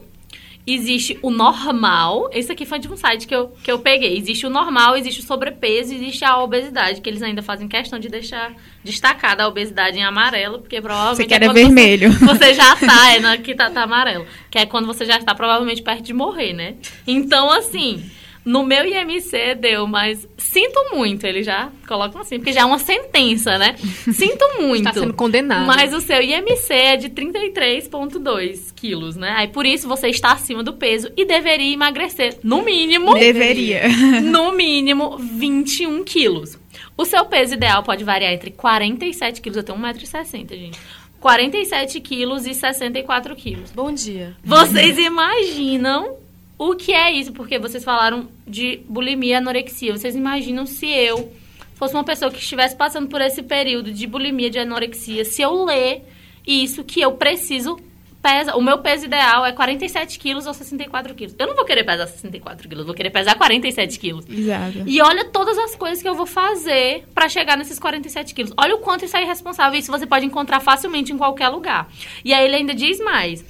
existe 0.67 1.17
o 1.21 1.31
normal. 1.31 2.29
Esse 2.33 2.51
aqui 2.51 2.65
foi 2.65 2.77
de 2.77 2.89
um 2.89 2.97
site 2.97 3.25
que 3.25 3.33
eu, 3.33 3.47
que 3.63 3.71
eu 3.71 3.79
peguei. 3.79 4.17
Existe 4.17 4.45
o 4.45 4.49
normal, 4.49 4.97
existe 4.97 5.21
o 5.21 5.23
sobrepeso, 5.23 5.93
existe 5.93 6.25
a 6.25 6.37
obesidade, 6.39 6.99
que 6.99 7.09
eles 7.09 7.23
ainda 7.23 7.41
fazem 7.41 7.67
questão 7.67 7.97
de 7.97 8.09
deixar 8.09 8.53
destacada 8.83 9.43
a 9.43 9.47
obesidade 9.47 9.97
em 9.97 10.03
amarelo, 10.03 10.59
porque 10.59 10.81
provavelmente... 10.81 11.17
Você 11.17 11.25
quer 11.25 11.41
é 11.41 11.45
é 11.45 11.47
quando 11.47 11.55
vermelho. 11.55 12.11
Você, 12.11 12.25
você 12.35 12.53
já 12.53 12.75
tá, 12.75 13.15
é 13.15 13.19
na 13.19 13.37
que 13.37 13.55
tá, 13.55 13.69
tá 13.69 13.83
amarelo. 13.83 14.25
Que 14.51 14.59
é 14.59 14.65
quando 14.65 14.85
você 14.85 15.05
já 15.05 15.17
está 15.17 15.33
provavelmente 15.33 15.81
perto 15.81 16.01
de 16.03 16.13
morrer, 16.13 16.51
né? 16.53 16.75
Então, 17.07 17.49
assim... 17.49 18.03
No 18.47 18.63
meu 18.63 18.85
IMC 18.85 19.55
deu, 19.55 19.85
mas 19.85 20.25
sinto 20.37 20.95
muito. 20.95 21.27
Ele 21.27 21.43
já 21.43 21.69
coloca 21.85 22.17
assim, 22.21 22.37
porque 22.37 22.53
já 22.53 22.61
é 22.61 22.65
uma 22.65 22.79
sentença, 22.79 23.57
né? 23.57 23.75
Sinto 23.77 24.61
muito. 24.61 24.87
Está 24.87 24.93
sendo 24.93 25.13
condenado. 25.13 25.67
Mas 25.67 25.93
o 25.93 25.99
seu 25.99 26.21
IMC 26.21 26.73
é 26.73 26.95
de 26.95 27.09
33,2 27.09 28.73
quilos, 28.73 29.17
né? 29.17 29.33
Aí 29.35 29.49
por 29.49 29.65
isso 29.65 29.85
você 29.85 30.07
está 30.07 30.31
acima 30.31 30.63
do 30.63 30.71
peso 30.71 31.11
e 31.17 31.25
deveria 31.25 31.73
emagrecer, 31.73 32.37
no 32.41 32.61
mínimo. 32.61 33.15
Deveria. 33.15 33.81
No 34.21 34.53
mínimo 34.53 35.17
21 35.17 36.05
quilos. 36.05 36.57
O 36.95 37.03
seu 37.03 37.25
peso 37.25 37.55
ideal 37.55 37.83
pode 37.83 38.05
variar 38.05 38.31
entre 38.31 38.51
47 38.51 39.41
quilos, 39.41 39.57
eu 39.57 39.63
tenho 39.63 39.77
1,60m, 39.77 40.49
gente. 40.49 40.79
47 41.19 41.99
quilos 41.99 42.45
e 42.45 42.53
64 42.53 43.35
quilos. 43.35 43.71
Bom 43.71 43.91
dia. 43.91 44.37
Vocês 44.43 44.97
imaginam 44.97 46.15
o 46.57 46.75
que 46.75 46.93
é 46.93 47.11
isso? 47.11 47.31
Porque 47.33 47.59
vocês 47.59 47.83
falaram 47.83 48.27
de 48.45 48.81
bulimia 48.87 49.33
e 49.33 49.35
anorexia. 49.35 49.95
Vocês 49.95 50.15
imaginam 50.15 50.65
se 50.65 50.87
eu 50.87 51.31
fosse 51.75 51.93
uma 51.93 52.03
pessoa 52.03 52.31
que 52.31 52.39
estivesse 52.39 52.75
passando 52.75 53.07
por 53.07 53.21
esse 53.21 53.43
período 53.43 53.91
de 53.91 54.07
bulimia, 54.07 54.49
de 54.49 54.57
anorexia, 54.57 55.23
se 55.23 55.41
eu 55.41 55.63
ler 55.63 56.03
isso 56.45 56.83
que 56.83 56.99
eu 56.99 57.11
preciso 57.11 57.77
pesa, 58.21 58.55
o 58.55 58.61
meu 58.61 58.79
peso 58.79 59.05
ideal 59.05 59.45
é 59.45 59.51
47 59.51 60.17
quilos 60.17 60.47
ou 60.47 60.53
64 60.53 61.13
quilos. 61.13 61.35
Eu 61.37 61.47
não 61.47 61.55
vou 61.55 61.63
querer 61.63 61.83
pesar 61.83 62.07
64 62.07 62.67
quilos, 62.67 62.81
eu 62.81 62.85
vou 62.85 62.95
querer 62.95 63.09
pesar 63.09 63.35
47 63.35 63.99
quilos. 63.99 64.25
Exato. 64.27 64.83
E 64.85 65.01
olha 65.01 65.25
todas 65.25 65.57
as 65.57 65.75
coisas 65.75 66.01
que 66.01 66.09
eu 66.09 66.15
vou 66.15 66.25
fazer 66.25 67.05
pra 67.13 67.29
chegar 67.29 67.55
nesses 67.57 67.77
47 67.77 68.33
quilos. 68.33 68.53
Olha 68.57 68.75
o 68.75 68.79
quanto 68.79 69.05
isso 69.05 69.15
é 69.15 69.21
irresponsável. 69.23 69.79
Isso 69.79 69.91
você 69.91 70.05
pode 70.05 70.25
encontrar 70.25 70.59
facilmente 70.59 71.13
em 71.13 71.17
qualquer 71.17 71.49
lugar. 71.49 71.89
E 72.25 72.33
aí 72.33 72.45
ele 72.45 72.55
ainda 72.55 72.73
diz 72.73 72.99
mais. 72.99 73.45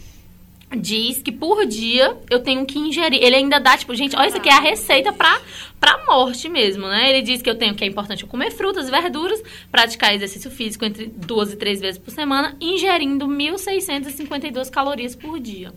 Diz 0.75 1.21
que 1.21 1.31
por 1.31 1.65
dia 1.65 2.17
eu 2.29 2.41
tenho 2.41 2.65
que 2.65 2.77
ingerir. 2.77 3.23
Ele 3.23 3.37
ainda 3.37 3.57
dá, 3.57 3.77
tipo, 3.77 3.95
gente, 3.95 4.17
olha, 4.17 4.27
isso 4.27 4.35
aqui 4.35 4.49
é 4.49 4.53
a 4.53 4.59
receita 4.59 5.13
pra, 5.13 5.39
pra 5.79 6.03
morte 6.05 6.49
mesmo, 6.49 6.85
né? 6.87 7.09
Ele 7.09 7.21
diz 7.21 7.41
que 7.41 7.49
eu 7.49 7.55
tenho 7.55 7.73
que 7.73 7.85
é 7.85 7.87
importante 7.87 8.23
eu 8.23 8.29
comer 8.29 8.51
frutas, 8.51 8.89
verduras, 8.89 9.41
praticar 9.71 10.13
exercício 10.13 10.51
físico 10.51 10.83
entre 10.83 11.07
duas 11.07 11.53
e 11.53 11.55
três 11.55 11.79
vezes 11.79 11.97
por 11.97 12.11
semana, 12.11 12.57
ingerindo 12.59 13.27
1.652 13.27 14.69
calorias 14.69 15.15
por 15.15 15.39
dia. 15.39 15.71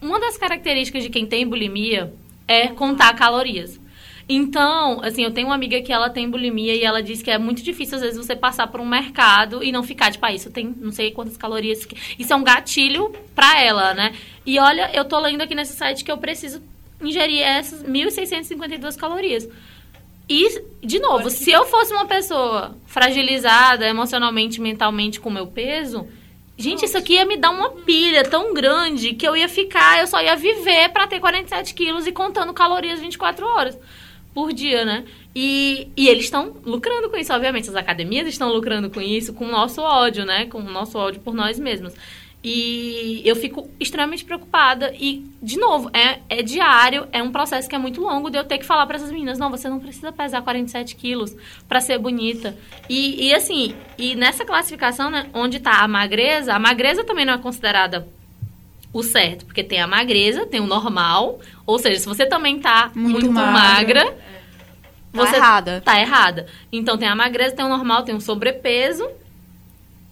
Uma 0.00 0.18
das 0.18 0.38
características 0.38 1.02
de 1.02 1.10
quem 1.10 1.26
tem 1.26 1.46
bulimia 1.46 2.12
é 2.48 2.68
contar 2.68 3.14
calorias. 3.14 3.78
Então, 4.28 5.00
assim, 5.02 5.24
eu 5.24 5.30
tenho 5.30 5.48
uma 5.48 5.54
amiga 5.54 5.80
que 5.82 5.92
ela 5.92 6.08
tem 6.08 6.28
bulimia 6.30 6.74
e 6.74 6.84
ela 6.84 7.02
diz 7.02 7.22
que 7.22 7.30
é 7.30 7.38
muito 7.38 7.62
difícil, 7.62 7.96
às 7.96 8.02
vezes, 8.02 8.16
você 8.16 8.36
passar 8.36 8.66
por 8.68 8.80
um 8.80 8.86
mercado 8.86 9.62
e 9.62 9.72
não 9.72 9.82
ficar, 9.82 10.10
tipo, 10.10 10.24
ah, 10.24 10.32
isso 10.32 10.50
tem 10.50 10.74
não 10.78 10.92
sei 10.92 11.10
quantas 11.10 11.36
calorias. 11.36 11.86
Isso 12.18 12.32
é 12.32 12.36
um 12.36 12.44
gatilho 12.44 13.12
pra 13.34 13.60
ela, 13.60 13.94
né? 13.94 14.14
E 14.46 14.58
olha, 14.58 14.90
eu 14.94 15.04
tô 15.04 15.18
lendo 15.18 15.42
aqui 15.42 15.54
nesse 15.54 15.74
site 15.74 16.04
que 16.04 16.12
eu 16.12 16.18
preciso 16.18 16.62
ingerir 17.00 17.42
essas 17.42 17.82
1.652 17.82 18.96
calorias. 18.96 19.48
E, 20.28 20.62
de 20.80 21.00
novo, 21.00 21.28
se 21.28 21.50
eu 21.50 21.66
fosse 21.66 21.92
uma 21.92 22.06
pessoa 22.06 22.76
fragilizada 22.86 23.86
emocionalmente, 23.86 24.60
mentalmente 24.60 25.20
com 25.20 25.28
o 25.28 25.32
meu 25.32 25.48
peso, 25.48 26.06
gente, 26.56 26.84
isso 26.84 26.96
aqui 26.96 27.14
ia 27.14 27.26
me 27.26 27.36
dar 27.36 27.50
uma 27.50 27.70
pilha 27.70 28.22
tão 28.22 28.54
grande 28.54 29.14
que 29.14 29.26
eu 29.26 29.36
ia 29.36 29.48
ficar, 29.48 29.98
eu 29.98 30.06
só 30.06 30.22
ia 30.22 30.36
viver 30.36 30.90
pra 30.90 31.08
ter 31.08 31.18
47 31.18 31.74
quilos 31.74 32.06
e 32.06 32.12
contando 32.12 32.54
calorias 32.54 33.00
24 33.00 33.44
horas 33.44 33.76
por 34.34 34.52
dia, 34.52 34.84
né? 34.84 35.04
E, 35.34 35.88
e 35.96 36.08
eles 36.08 36.24
estão 36.24 36.56
lucrando 36.64 37.08
com 37.10 37.16
isso, 37.16 37.32
obviamente. 37.32 37.68
As 37.68 37.76
academias 37.76 38.26
estão 38.26 38.52
lucrando 38.52 38.90
com 38.90 39.00
isso, 39.00 39.32
com 39.32 39.46
o 39.46 39.50
nosso 39.50 39.80
ódio, 39.80 40.24
né? 40.24 40.46
Com 40.46 40.58
o 40.58 40.70
nosso 40.70 40.98
ódio 40.98 41.20
por 41.20 41.34
nós 41.34 41.58
mesmos. 41.58 41.94
E 42.44 43.22
eu 43.24 43.36
fico 43.36 43.70
extremamente 43.78 44.24
preocupada. 44.24 44.92
E, 44.98 45.24
de 45.40 45.56
novo, 45.56 45.90
é, 45.94 46.18
é 46.28 46.42
diário, 46.42 47.06
é 47.12 47.22
um 47.22 47.30
processo 47.30 47.68
que 47.68 47.74
é 47.74 47.78
muito 47.78 48.00
longo 48.00 48.30
de 48.30 48.36
eu 48.36 48.44
ter 48.44 48.58
que 48.58 48.64
falar 48.66 48.84
para 48.86 48.96
essas 48.96 49.12
meninas: 49.12 49.38
não, 49.38 49.48
você 49.48 49.68
não 49.68 49.78
precisa 49.78 50.10
pesar 50.10 50.42
47 50.42 50.96
quilos 50.96 51.36
para 51.68 51.80
ser 51.80 51.98
bonita. 51.98 52.56
E, 52.88 53.28
e, 53.28 53.34
assim, 53.34 53.76
e 53.96 54.16
nessa 54.16 54.44
classificação, 54.44 55.08
né, 55.08 55.30
onde 55.32 55.60
tá 55.60 55.82
a 55.82 55.88
magreza, 55.88 56.52
a 56.52 56.58
magreza 56.58 57.04
também 57.04 57.24
não 57.24 57.34
é 57.34 57.38
considerada 57.38 58.08
o 58.92 59.02
certo, 59.02 59.44
porque 59.46 59.62
tem 59.64 59.80
a 59.80 59.86
magreza, 59.86 60.44
tem 60.46 60.60
o 60.60 60.66
normal, 60.66 61.40
ou 61.66 61.78
seja, 61.78 61.98
se 62.00 62.06
você 62.06 62.26
também 62.26 62.58
tá 62.60 62.90
muito, 62.94 63.26
Muito 63.26 63.32
magra, 63.32 64.04
magra. 64.04 64.14
você 65.12 65.36
errada. 65.36 65.80
tá 65.84 65.98
errada. 66.00 66.46
Então 66.70 66.98
tem 66.98 67.08
a 67.08 67.14
magreza, 67.14 67.54
tem 67.56 67.64
o 67.64 67.68
normal, 67.68 68.02
tem 68.02 68.14
o 68.14 68.20
sobrepeso, 68.20 69.08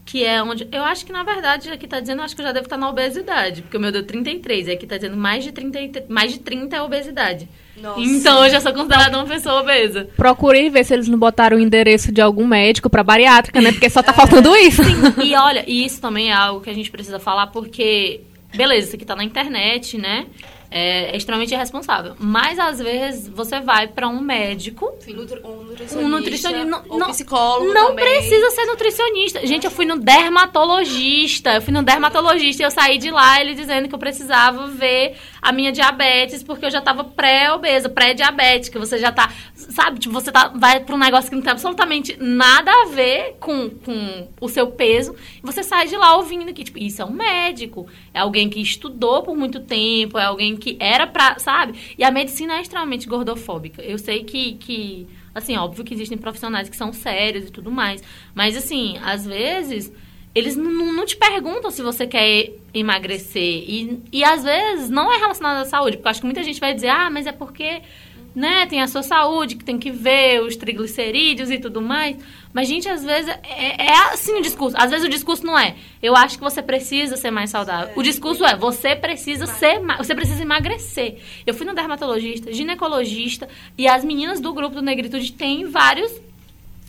que 0.07 0.24
é 0.24 0.43
onde 0.43 0.66
eu 0.73 0.82
acho 0.82 1.05
que 1.07 1.12
na 1.12 1.23
verdade 1.23 1.70
aqui 1.70 1.86
tá 1.86 2.01
dizendo, 2.01 2.19
eu 2.20 2.24
acho 2.24 2.35
que 2.35 2.40
eu 2.43 2.47
já 2.47 2.52
devo 2.52 2.66
estar 2.66 2.77
na 2.77 2.89
obesidade, 2.89 3.62
porque 3.62 3.77
o 3.77 3.81
meu 3.81 3.93
deu 3.93 4.02
33, 4.05 4.66
e 4.69 4.70
aqui 4.73 4.86
tá 4.86 4.97
dizendo 4.97 5.16
mais 5.16 5.44
de 5.44 5.52
30, 5.52 6.05
mais 6.09 6.32
de 6.32 6.39
30 6.40 6.74
é 6.77 6.82
obesidade. 6.82 7.48
Nossa. 7.81 8.01
Então 8.01 8.44
eu 8.44 8.51
já 8.51 8.61
sou 8.61 8.73
considerada 8.74 9.16
uma 9.16 9.27
pessoa 9.27 9.61
obesa. 9.61 10.09
Procurem 10.16 10.69
ver 10.69 10.85
se 10.85 10.93
eles 10.93 11.07
não 11.09 11.19
botaram 11.19 11.57
o 11.57 11.61
endereço 11.61 12.11
de 12.12 12.20
algum 12.20 12.47
médico 12.47 12.90
pra 12.90 13.02
bariátrica, 13.05 13.61
né? 13.61 13.73
Porque 13.73 13.89
só 13.89 14.02
tá 14.02 14.12
faltando 14.12 14.55
isso. 14.57 14.82
E 15.23 15.35
olha, 15.35 15.65
e 15.66 15.85
isso 15.86 16.01
também 16.01 16.31
é 16.31 16.35
algo 16.35 16.61
que 16.61 16.69
a 16.69 16.74
gente 16.74 16.90
precisa 16.90 17.19
falar, 17.19 17.47
porque, 17.47 18.20
beleza, 18.55 18.89
isso 18.89 18.97
aqui 18.97 19.05
tá 19.05 19.14
na 19.16 19.24
internet, 19.24 19.97
né? 19.98 20.27
É, 20.72 21.10
é 21.12 21.16
extremamente 21.16 21.52
irresponsável. 21.52 22.14
Mas 22.16 22.56
às 22.56 22.78
vezes 22.78 23.28
você 23.28 23.59
vai 23.59 23.89
pra 23.89 24.06
um 24.06 24.20
médico. 24.20 24.94
Sim, 25.01 25.14
um 25.14 25.16
nutricionista. 25.16 25.98
Um 25.98 26.09
nutricionista. 26.09 26.64
Não, 26.64 26.85
ou 26.89 26.98
não- 26.98 27.09
psicólogo 27.09 27.72
não 27.74 27.89
também. 27.89 28.05
precisa 28.05 28.51
ser 28.51 28.66
nutricionista. 28.66 29.44
Gente, 29.44 29.64
eu 29.64 29.70
fui 29.70 29.85
no 29.85 29.98
dermatologista. 29.98 31.55
Eu 31.55 31.62
fui 31.62 31.72
no 31.72 31.82
dermatologista 31.82 32.62
e 32.62 32.66
eu 32.66 32.70
saí 32.70 32.98
de 32.98 33.10
lá 33.10 33.40
ele 33.40 33.55
dizendo 33.55 33.89
que 33.89 33.94
eu 33.94 33.98
precisava 33.98 34.68
ver 34.68 35.16
a 35.40 35.52
minha 35.52 35.72
diabetes, 35.72 36.42
porque 36.42 36.66
eu 36.66 36.70
já 36.70 36.80
tava 36.80 37.04
pré-obesa, 37.04 37.88
pré-diabética. 37.88 38.78
Você 38.78 38.98
já 38.98 39.10
tá. 39.10 39.32
Sabe, 39.54 39.98
tipo, 39.98 40.12
você 40.12 40.30
tá, 40.30 40.48
vai 40.48 40.80
pra 40.80 40.94
um 40.94 40.98
negócio 40.98 41.30
que 41.30 41.36
não 41.36 41.42
tem 41.42 41.52
absolutamente 41.52 42.16
nada 42.20 42.70
a 42.70 42.86
ver 42.86 43.36
com, 43.40 43.70
com 43.70 44.28
o 44.40 44.48
seu 44.48 44.68
peso. 44.68 45.14
E 45.38 45.40
você 45.42 45.62
sai 45.62 45.86
de 45.86 45.96
lá 45.96 46.16
ouvindo 46.16 46.52
que, 46.52 46.64
tipo, 46.64 46.78
isso 46.78 47.00
é 47.00 47.04
um 47.04 47.12
médico. 47.12 47.86
É 48.12 48.20
alguém 48.20 48.48
que 48.48 48.60
estudou 48.60 49.22
por 49.22 49.36
muito 49.36 49.60
tempo, 49.60 50.18
é 50.18 50.24
alguém 50.24 50.56
que 50.56 50.76
era 50.78 51.06
pra. 51.06 51.38
Sabe? 51.38 51.78
E 51.96 52.04
a 52.04 52.10
medicina 52.10 52.58
é 52.58 52.60
extremamente 52.60 53.08
gordofóbica. 53.08 53.82
Eu 53.82 53.98
sei 53.98 54.24
que. 54.24 54.54
que 54.54 55.06
Assim, 55.32 55.56
óbvio 55.56 55.84
que 55.84 55.94
existem 55.94 56.18
profissionais 56.18 56.68
que 56.68 56.76
são 56.76 56.92
sérios 56.92 57.44
e 57.44 57.52
tudo 57.52 57.70
mais. 57.70 58.02
Mas, 58.34 58.56
assim, 58.56 58.98
às 59.00 59.24
vezes, 59.24 59.92
eles 60.35 60.57
não, 60.57 61.05
te 61.05 61.16
perguntam 61.16 61.70
se 61.70 61.82
você 61.82 62.07
quer 62.07 62.52
emagrecer. 62.73 63.43
E, 63.43 64.01
e, 64.12 64.24
às 64.24 64.44
vezes, 64.44 64.89
não 64.89 65.12
é 65.12 65.19
relacionado 65.19 65.62
à 65.62 65.65
saúde. 65.65 65.97
Porque 65.97 66.09
acho 66.09 66.20
que 66.20 66.27
muita 66.27 66.44
gente 66.44 66.61
vai 66.61 66.73
dizer, 66.73 66.89
ah, 66.89 67.11
mas 67.11 67.27
é 67.27 67.32
porque, 67.32 67.82
né, 68.32 68.65
tem 68.66 68.81
a 68.81 68.86
sua 68.86 69.02
saúde, 69.02 69.57
que 69.57 69.65
tem 69.65 69.77
que 69.77 69.90
ver 69.90 70.40
os 70.40 70.55
triglicerídeos 70.55 71.51
e 71.51 71.59
tudo 71.59 71.82
mais. 71.82 72.16
Mas, 72.52 72.69
gente, 72.69 72.89
às 72.89 73.05
vezes, 73.05 73.28
é, 73.28 73.86
é 73.86 73.93
assim 74.12 74.39
o 74.39 74.40
discurso. 74.40 74.77
Às 74.78 74.90
vezes 74.90 75.05
o 75.05 75.09
discurso 75.09 75.44
não 75.44 75.59
é, 75.59 75.74
eu 76.01 76.15
acho 76.15 76.39
que 76.39 76.44
você 76.44 76.62
precisa 76.62 77.16
ser 77.16 77.32
mais 77.32 77.51
saudável. 77.51 77.93
O 77.97 78.02
discurso 78.02 78.44
é, 78.44 78.55
você 78.55 78.94
precisa 78.94 79.47
ser, 79.47 79.81
você 79.98 80.15
precisa 80.15 80.43
emagrecer. 80.43 81.19
Eu 81.44 81.55
fui 81.55 81.66
no 81.66 81.74
dermatologista, 81.74 82.52
ginecologista, 82.52 83.48
e 83.77 83.89
as 83.89 84.05
meninas 84.05 84.40
do 84.40 84.52
grupo 84.52 84.77
do 84.77 84.82
Negritude 84.82 85.32
têm 85.32 85.65
vários 85.65 86.12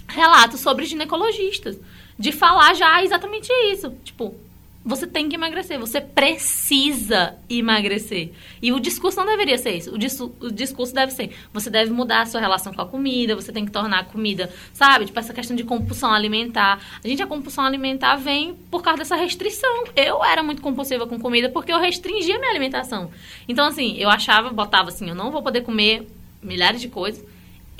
relatos 0.07 0.59
sobre 0.59 0.85
ginecologistas. 0.85 1.80
De 2.22 2.31
falar 2.31 2.73
já 2.76 3.03
exatamente 3.03 3.52
isso. 3.72 3.93
Tipo, 4.03 4.35
você 4.84 5.06
tem 5.06 5.30
que 5.30 5.35
emagrecer, 5.35 5.80
você 5.80 5.99
precisa 6.02 7.35
emagrecer. 7.49 8.31
E 8.61 8.72
o 8.72 8.80
discurso 8.80 9.18
não 9.18 9.26
deveria 9.26 9.57
ser 9.57 9.72
isso. 9.77 9.93
O, 9.93 9.98
discu- 9.98 10.31
o 10.39 10.52
discurso 10.52 10.93
deve 10.93 11.11
ser: 11.11 11.31
você 11.53 11.69
deve 11.69 11.91
mudar 11.91 12.22
a 12.22 12.26
sua 12.26 12.39
relação 12.39 12.73
com 12.73 12.81
a 12.81 12.85
comida, 12.85 13.35
você 13.35 13.52
tem 13.52 13.65
que 13.65 13.72
tornar 13.72 13.99
a 13.99 14.03
comida, 14.03 14.52
sabe? 14.73 15.06
Tipo, 15.06 15.19
essa 15.19 15.34
questão 15.34 15.56
de 15.56 15.64
compulsão 15.64 16.11
alimentar. 16.11 16.80
A 17.03 17.07
gente, 17.07 17.22
a 17.22 17.27
compulsão 17.27 17.64
alimentar 17.65 18.15
vem 18.15 18.56
por 18.69 18.81
causa 18.81 18.99
dessa 18.99 19.15
restrição. 19.15 19.84
Eu 19.95 20.23
era 20.23 20.41
muito 20.43 20.61
compulsiva 20.61 21.06
com 21.07 21.19
comida 21.19 21.49
porque 21.49 21.72
eu 21.72 21.80
restringia 21.80 22.38
minha 22.39 22.52
alimentação. 22.52 23.11
Então, 23.48 23.65
assim, 23.68 23.98
eu 23.98 24.10
achava, 24.10 24.49
botava 24.52 24.89
assim: 24.89 25.10
eu 25.10 25.15
não 25.15 25.31
vou 25.31 25.41
poder 25.41 25.61
comer 25.61 26.07
milhares 26.41 26.81
de 26.81 26.88
coisas. 26.88 27.23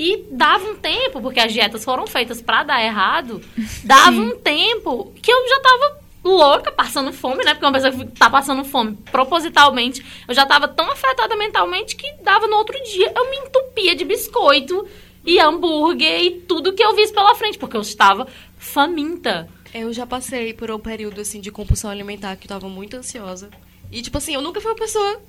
E 0.04 0.26
dava 0.32 0.68
um 0.68 0.76
tempo, 0.76 1.22
porque 1.22 1.40
as 1.40 1.54
dietas 1.54 1.86
foram 1.86 2.08
feitas 2.08 2.42
pra 2.42 2.64
dar 2.64 2.84
errado, 2.84 3.40
dava 3.84 4.20
um 4.20 4.36
tempo 4.36 5.14
que 5.22 5.32
eu 5.32 5.48
já 5.48 5.60
tava 5.60 6.02
louca, 6.24 6.72
passando 6.72 7.14
fome, 7.14 7.44
né? 7.44 7.54
Porque 7.54 7.68
uma 7.68 7.72
pessoa 7.72 7.92
que 7.92 8.18
tá 8.18 8.28
passando 8.28 8.66
fome 8.66 8.98
propositalmente, 9.12 10.04
eu 10.28 10.34
já 10.34 10.44
tava 10.44 10.68
tão 10.68 10.90
afetada 10.90 11.36
mentalmente 11.36 11.96
que 11.96 12.14
dava 12.24 12.48
no 12.48 12.56
outro 12.56 12.76
dia, 12.84 13.14
eu 13.16 13.30
me 13.30 13.38
entupia 13.38 13.96
de 13.96 14.04
biscoito 14.04 14.88
e 15.24 15.40
hambúrguer 15.40 16.20
e 16.20 16.32
tudo 16.32 16.74
que 16.74 16.84
eu 16.84 16.96
visse 16.96 17.14
pela 17.14 17.36
frente, 17.36 17.60
porque 17.60 17.78
eu 17.78 17.82
estava 17.82 18.26
faminta. 18.58 19.48
Eu 19.72 19.94
já 19.94 20.08
passei 20.08 20.52
por 20.52 20.72
um 20.72 20.80
período, 20.80 21.22
assim, 21.22 21.40
de 21.40 21.52
compulsão 21.52 21.92
alimentar 21.92 22.36
que 22.38 22.46
eu 22.46 22.50
tava 22.50 22.68
muito 22.68 22.98
ansiosa. 22.98 23.52
E, 23.92 24.02
tipo 24.02 24.18
assim, 24.18 24.34
eu 24.34 24.42
nunca 24.42 24.60
fui 24.60 24.72
uma 24.72 24.78
pessoa 24.78 25.22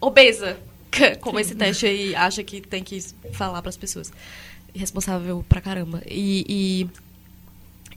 obesa. 0.00 0.58
Como 1.20 1.38
esse 1.40 1.54
teste 1.54 1.86
aí 1.86 2.14
acha 2.14 2.42
que 2.42 2.60
tem 2.60 2.82
que 2.82 3.00
falar 3.32 3.62
pras 3.62 3.76
pessoas. 3.76 4.12
Responsável 4.74 5.44
pra 5.48 5.60
caramba. 5.60 6.02
E, 6.06 6.44
e 6.48 6.88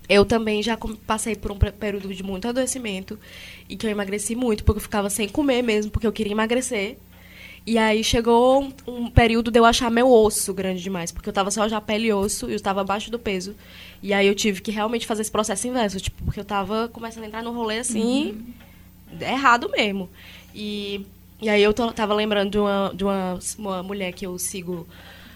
eu 0.08 0.26
também 0.26 0.62
já 0.62 0.78
passei 1.06 1.36
por 1.36 1.52
um 1.52 1.58
período 1.58 2.14
de 2.14 2.24
muito 2.24 2.48
adoecimento. 2.48 3.20
E 3.68 3.76
que 3.76 3.86
eu 3.86 3.90
emagreci 3.90 4.36
muito, 4.36 4.64
porque 4.64 4.78
eu 4.78 4.84
ficava 4.84 5.10
sem 5.10 5.28
comer 5.28 5.62
mesmo, 5.62 5.92
porque 5.92 6.08
eu 6.08 6.12
queria 6.12 6.34
emagrecer. 6.34 6.98
E 7.68 7.80
aí 7.80 8.04
chegou 8.04 8.72
um, 8.86 9.10
período 9.10 9.50
de 9.50 9.58
eu 9.58 9.66
achar 9.66 9.90
meu 9.90 10.12
osso 10.12 10.54
grande 10.54 10.84
demais, 10.84 11.12
porque 11.12 11.28
eu 11.28 11.34
tava 11.34 11.50
só 11.50 11.68
já 11.68 11.82
pele 11.82 12.08
e 12.08 12.14
osso 12.14 12.48
e 12.48 12.54
eu 12.54 12.60
tava 12.60 12.82
abaixo 12.82 13.10
do 13.10 13.18
peso. 13.18 13.56
E 14.04 14.14
aí 14.14 14.28
eu 14.28 14.36
tive 14.36 14.62
que 14.62 14.70
realmente 14.70 15.08
fazer 15.08 15.24
esse 15.24 15.32
processo 15.32 15.68
inverso, 15.68 16.00
tipo, 16.00 16.24
porque 16.24 16.40
eu 16.40 16.46
tava 16.46 16.88
começando 16.90 17.24
a 17.24 17.28
entrar 17.28 17.42
no 17.42 17.52
rolê 17.52 17.80
assim, 17.80 18.38
errado 19.20 19.68
mesmo. 19.72 20.08
E, 20.54 21.08
e 21.42 21.50
aí 21.50 21.62
eu 21.62 21.74
tô- 21.74 21.92
tava 21.92 22.14
lembrando 22.14 22.52
de, 22.52 22.58
uma, 22.60 22.92
de 22.96 23.04
uma, 23.04 23.40
uma 23.58 23.84
mulher 23.84 24.12
que 24.14 24.26
eu 24.26 24.38
sigo 24.40 24.88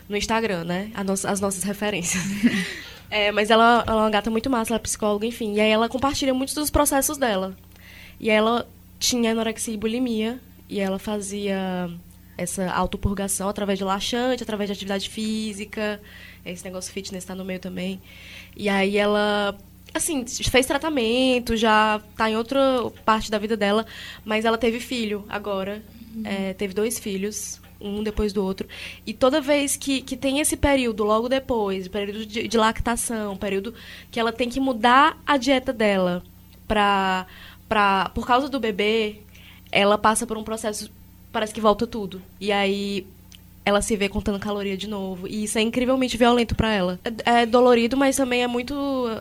no 0.07 0.15
Instagram, 0.17 0.63
né? 0.63 0.91
Nossa- 1.05 1.29
as 1.29 1.39
nossas 1.39 1.63
referências. 1.63 2.23
É, 3.11 3.31
mas 3.31 3.49
ela, 3.49 3.83
ela 3.87 4.01
é 4.01 4.03
uma 4.03 4.09
gata 4.11 4.29
muito 4.29 4.51
massa, 4.51 4.71
ela 4.71 4.75
é 4.79 4.79
psicóloga, 4.83 5.25
enfim. 5.25 5.55
E 5.55 5.59
aí 5.59 5.71
ela 5.71 5.89
compartilha 5.89 6.31
muitos 6.31 6.53
dos 6.53 6.69
processos 6.69 7.17
dela. 7.17 7.55
E 8.19 8.29
ela 8.29 8.67
tinha 8.99 9.31
anorexia 9.31 9.73
e 9.73 9.77
bulimia, 9.77 10.39
e 10.69 10.79
ela 10.79 10.99
fazia 10.99 11.89
essa 12.37 12.71
autopurgação 12.71 13.49
através 13.49 13.79
de 13.79 13.83
laxante, 13.83 14.43
através 14.43 14.67
de 14.69 14.73
atividade 14.73 15.09
física. 15.09 15.99
Esse 16.45 16.63
negócio 16.63 16.93
fitness 16.93 17.25
tá 17.25 17.33
no 17.33 17.43
meio 17.43 17.59
também. 17.59 17.99
E 18.55 18.69
aí 18.69 18.95
ela, 18.95 19.57
assim, 19.93 20.25
fez 20.25 20.65
tratamento, 20.65 21.55
já 21.57 22.01
tá 22.15 22.29
em 22.29 22.37
outra 22.37 22.59
parte 23.05 23.31
da 23.31 23.37
vida 23.37 23.57
dela, 23.57 23.85
mas 24.23 24.45
ela 24.45 24.57
teve 24.57 24.79
filho 24.79 25.25
agora. 25.29 25.83
É, 26.23 26.53
teve 26.53 26.73
dois 26.73 26.99
filhos, 26.99 27.61
um 27.79 28.03
depois 28.03 28.33
do 28.33 28.43
outro. 28.43 28.67
E 29.05 29.13
toda 29.13 29.39
vez 29.39 29.75
que, 29.75 30.01
que 30.01 30.17
tem 30.17 30.39
esse 30.39 30.57
período, 30.57 31.03
logo 31.03 31.29
depois, 31.29 31.87
período 31.87 32.25
de, 32.25 32.47
de 32.47 32.57
lactação, 32.57 33.37
período 33.37 33.73
que 34.11 34.19
ela 34.19 34.33
tem 34.33 34.49
que 34.49 34.59
mudar 34.59 35.17
a 35.25 35.37
dieta 35.37 35.71
dela 35.71 36.23
pra, 36.67 37.25
pra, 37.67 38.09
por 38.13 38.25
causa 38.25 38.49
do 38.49 38.59
bebê, 38.59 39.21
ela 39.71 39.97
passa 39.97 40.25
por 40.25 40.37
um 40.37 40.43
processo, 40.43 40.91
parece 41.31 41.53
que 41.53 41.61
volta 41.61 41.87
tudo. 41.87 42.21
E 42.39 42.51
aí 42.51 43.05
ela 43.69 43.81
se 43.81 43.95
vê 43.95 44.09
contando 44.09 44.39
caloria 44.39 44.75
de 44.75 44.87
novo. 44.87 45.27
E 45.27 45.43
isso 45.45 45.57
é 45.57 45.61
incrivelmente 45.61 46.17
violento 46.17 46.55
pra 46.55 46.73
ela. 46.73 46.99
É, 47.25 47.41
é 47.41 47.45
dolorido, 47.45 47.95
mas 47.95 48.17
também 48.17 48.43
é 48.43 48.47
muito 48.47 48.75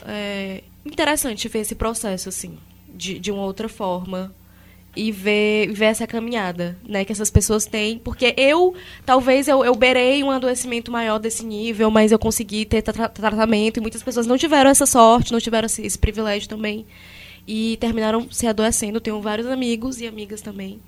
é, 0.06 0.62
interessante 0.84 1.46
ver 1.48 1.60
esse 1.60 1.74
processo, 1.74 2.28
assim, 2.28 2.58
de, 2.92 3.18
de 3.18 3.30
uma 3.30 3.42
outra 3.42 3.68
forma. 3.68 4.34
E 4.96 5.12
ver, 5.12 5.70
ver 5.74 5.84
essa 5.84 6.08
caminhada, 6.08 6.76
né, 6.82 7.04
que 7.04 7.12
essas 7.12 7.30
pessoas 7.30 7.66
têm. 7.66 7.98
Porque 7.98 8.34
eu, 8.36 8.74
talvez, 9.06 9.46
eu, 9.46 9.64
eu 9.64 9.72
berei 9.76 10.24
um 10.24 10.30
adoecimento 10.30 10.90
maior 10.90 11.18
desse 11.20 11.44
nível, 11.46 11.88
mas 11.88 12.10
eu 12.10 12.18
consegui 12.18 12.64
ter 12.64 12.82
tra- 12.82 13.08
tratamento. 13.08 13.76
E 13.76 13.80
muitas 13.80 14.02
pessoas 14.02 14.26
não 14.26 14.36
tiveram 14.36 14.68
essa 14.68 14.86
sorte, 14.86 15.30
não 15.30 15.38
tiveram 15.38 15.66
esse, 15.66 15.82
esse 15.86 15.96
privilégio 15.96 16.48
também. 16.48 16.84
E 17.46 17.76
terminaram 17.76 18.28
se 18.30 18.46
adoecendo. 18.48 19.00
Tenho 19.00 19.20
vários 19.20 19.46
amigos 19.46 20.00
e 20.00 20.06
amigas 20.06 20.40
também. 20.40 20.80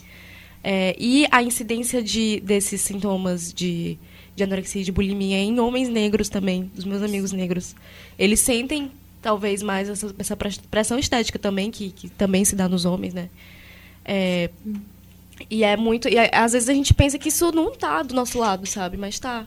É, 0.63 0.95
e 0.99 1.27
a 1.31 1.43
incidência 1.43 2.03
de, 2.03 2.41
desses 2.41 2.83
sintomas 2.83 3.53
de, 3.53 3.99
de 4.37 4.45
anorexia 4.45 4.83
e 4.83 4.85
de 4.85 4.93
bulimia 4.93 5.39
em 5.39 5.59
homens 5.59 5.89
negros 5.89 6.29
também, 6.29 6.71
dos 6.75 6.85
meus 6.85 7.03
amigos 7.03 7.33
negros. 7.33 7.75
Eles 8.19 8.41
sentem, 8.41 8.93
talvez, 9.23 9.63
mais 9.63 9.89
essa, 9.89 10.15
essa 10.19 10.37
pres- 10.37 10.59
pressão 10.59 10.99
estética 10.99 11.39
também, 11.39 11.71
que, 11.71 11.91
que 11.91 12.11
também 12.11 12.45
se 12.45 12.55
dá 12.55 12.69
nos 12.69 12.85
homens, 12.85 13.15
né? 13.15 13.31
É, 14.05 14.51
e 15.49 15.65
é 15.65 15.77
muito. 15.77 16.09
E 16.09 16.19
às 16.19 16.53
vezes 16.53 16.69
a 16.69 16.75
gente 16.75 16.93
pensa 16.93 17.19
que 17.19 17.29
isso 17.29 17.51
não 17.53 17.73
tá 17.73 18.03
do 18.03 18.15
nosso 18.15 18.39
lado, 18.39 18.67
sabe? 18.67 18.99
Mas 18.99 19.19
tá. 19.19 19.47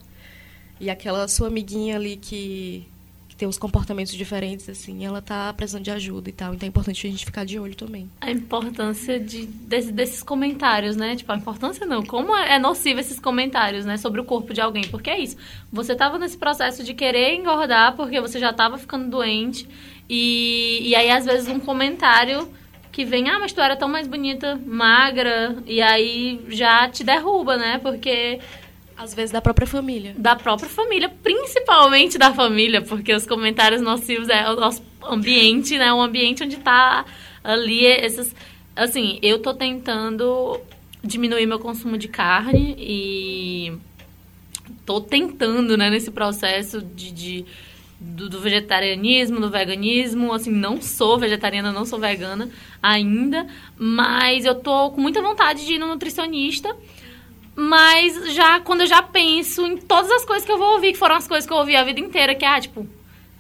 E 0.80 0.90
aquela 0.90 1.27
sua 1.27 1.48
amiguinha 1.48 1.95
ali 1.95 2.18
que, 2.18 2.88
que 3.34 3.38
tem 3.39 3.47
uns 3.47 3.57
comportamentos 3.57 4.14
diferentes, 4.14 4.69
assim, 4.69 5.03
ela 5.03 5.19
tá 5.19 5.51
precisando 5.53 5.84
de 5.84 5.89
ajuda 5.89 6.30
e 6.30 6.31
tal. 6.31 6.53
Então 6.53 6.68
é 6.68 6.69
importante 6.69 7.07
a 7.07 7.10
gente 7.10 7.26
ficar 7.26 7.43
de 7.43 7.57
olho 7.57 7.73
também. 7.76 8.07
A 8.22 8.30
importância 8.30 9.19
de, 9.19 9.47
desse- 9.47 9.91
desses 9.91 10.22
comentários, 10.22 10.95
né? 10.95 11.15
Tipo, 11.15 11.31
a 11.31 11.35
importância 11.35 11.84
não. 11.84 12.03
Como 12.05 12.35
é 12.38 12.60
nocivo 12.60 12.99
esses 12.99 13.19
comentários, 13.19 13.85
né? 13.85 13.97
Sobre 13.97 14.22
o 14.22 14.23
corpo 14.23 14.53
de 14.53 14.61
alguém. 14.61 14.84
Porque 14.88 15.10
é 15.10 15.19
isso. 15.19 15.35
Você 15.72 15.95
tava 15.95 16.19
nesse 16.19 16.38
processo 16.38 16.84
de 16.84 16.93
querer 16.93 17.34
engordar 17.34 17.95
porque 17.95 18.22
você 18.22 18.39
já 18.39 18.53
tava 18.53 18.77
ficando 18.77 19.10
doente. 19.10 19.68
E, 20.07 20.89
e 20.89 20.95
aí, 20.95 21.10
às 21.10 21.26
vezes, 21.26 21.47
um 21.47 21.60
comentário 21.60 22.47
que 22.91 23.03
vem, 23.03 23.27
ah, 23.31 23.39
mas 23.39 23.51
tu 23.51 23.60
era 23.61 23.76
tão 23.76 23.89
mais 23.89 24.07
bonita, 24.07 24.61
magra. 24.64 25.55
E 25.65 25.81
aí 25.81 26.39
já 26.49 26.88
te 26.88 27.03
derruba, 27.03 27.57
né? 27.57 27.80
Porque 27.80 28.39
Às 28.98 29.14
vezes 29.14 29.32
da 29.32 29.41
própria 29.41 29.65
família. 29.68 30.14
da 30.18 30.36
própria 30.36 30.70
família, 30.70 31.10
principalmente 31.10 32.18
da 32.18 32.34
família, 32.34 32.82
porque 32.82 33.14
os 33.14 33.26
comentários 33.26 33.82
nocivos 33.82 34.30
é 34.30 34.49
o 34.52 34.56
nosso 34.56 34.84
ambiente, 35.03 35.78
né? 35.78 35.91
O 35.94 36.02
ambiente 36.02 36.44
onde 36.44 36.57
tá 36.57 37.06
ali 37.44 37.86
esses. 37.86 38.36
Assim, 38.76 39.20
eu 39.22 39.40
tô 39.40 39.53
tentando 39.53 40.60
diminuir 41.03 41.45
meu 41.45 41.60
consumo 41.60 41.98
de 41.98 42.07
carne 42.07 42.76
e 42.78 43.74
tô 44.86 45.02
tentando, 45.02 45.76
né, 45.78 45.90
nesse 45.90 46.11
processo 46.11 46.82
de, 46.82 47.11
de- 47.11 47.45
do, 47.99 48.30
do 48.30 48.40
vegetarianismo, 48.40 49.40
do 49.40 49.49
veganismo. 49.49 50.34
Assim, 50.34 50.52
não 50.52 50.82
sou 50.82 51.18
vegetariana, 51.18 51.72
não 51.72 51.86
sou 51.86 51.99
vegana 51.99 52.49
ainda, 52.82 53.48
mas 53.78 54.45
eu 54.45 54.56
tô 54.56 54.91
com 54.91 55.02
muita 55.02 55.22
vontade 55.22 55.65
de 55.65 55.74
ir 55.74 55.78
no 55.80 55.88
nutricionista. 55.88 56.76
Mas 57.55 58.34
já 58.34 58.59
quando 58.59 58.81
eu 58.81 58.88
já 58.88 59.01
penso 59.01 59.65
em 59.65 59.77
todas 59.77 60.09
as 60.09 60.25
coisas 60.25 60.45
que 60.45 60.51
eu 60.51 60.57
vou 60.57 60.73
ouvir, 60.73 60.93
que 60.93 60.97
foram 60.97 61.15
as 61.15 61.27
coisas 61.27 61.45
que 61.45 61.53
eu 61.53 61.57
ouvi 61.57 61.75
a 61.75 61.84
vida 61.84 61.99
inteira, 61.99 62.34
que 62.34 62.45
ah, 62.45 62.59
tipo, 62.59 62.88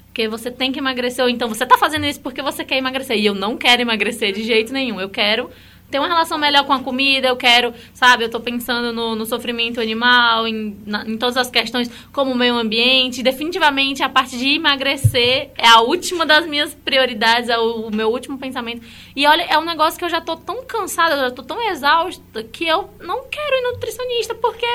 porque 0.05 0.27
você 0.27 0.51
tem 0.51 0.71
que 0.71 0.77
emagrecer, 0.77 1.23
ou 1.23 1.29
então 1.29 1.49
você 1.49 1.65
tá 1.65 1.75
fazendo 1.75 2.05
isso 2.05 2.21
porque 2.21 2.41
você 2.41 2.63
quer 2.63 2.77
emagrecer. 2.77 3.17
E 3.17 3.25
eu 3.25 3.33
não 3.33 3.57
quero 3.57 3.81
emagrecer 3.81 4.31
de 4.31 4.43
jeito 4.43 4.71
nenhum. 4.71 5.01
Eu 5.01 5.09
quero 5.09 5.49
ter 5.93 5.99
uma 5.99 6.07
relação 6.07 6.39
melhor 6.39 6.65
com 6.65 6.73
a 6.73 6.79
comida, 6.79 7.27
eu 7.27 7.35
quero, 7.37 7.71
sabe, 7.93 8.23
eu 8.23 8.29
tô 8.29 8.39
pensando 8.39 8.91
no, 8.91 9.13
no 9.15 9.27
sofrimento 9.27 9.79
animal, 9.79 10.47
em, 10.47 10.75
na- 10.87 11.05
em 11.05 11.15
todas 11.19 11.37
as 11.37 11.51
questões 11.51 11.87
como 12.11 12.31
o 12.31 12.35
meio 12.35 12.55
ambiente. 12.55 13.21
Definitivamente 13.21 14.01
a 14.01 14.09
parte 14.09 14.35
de 14.35 14.55
emagrecer 14.55 15.51
é 15.55 15.67
a 15.67 15.81
última 15.81 16.25
das 16.25 16.47
minhas 16.47 16.73
prioridades, 16.73 17.47
é 17.47 17.59
o, 17.59 17.87
o 17.89 17.95
meu 17.95 18.09
último 18.09 18.39
pensamento. 18.39 18.81
E 19.15 19.27
olha, 19.27 19.43
é 19.43 19.55
um 19.59 19.65
negócio 19.65 19.99
que 19.99 20.03
eu 20.03 20.09
já 20.09 20.19
tô 20.19 20.35
tão 20.35 20.63
cansada, 20.65 21.13
eu 21.13 21.19
já 21.19 21.31
tô 21.31 21.43
tão 21.43 21.61
exausta 21.69 22.43
que 22.51 22.65
eu 22.65 22.89
não 22.99 23.25
quero 23.29 23.55
ir 23.55 23.71
nutricionista 23.73 24.33
porque 24.33 24.65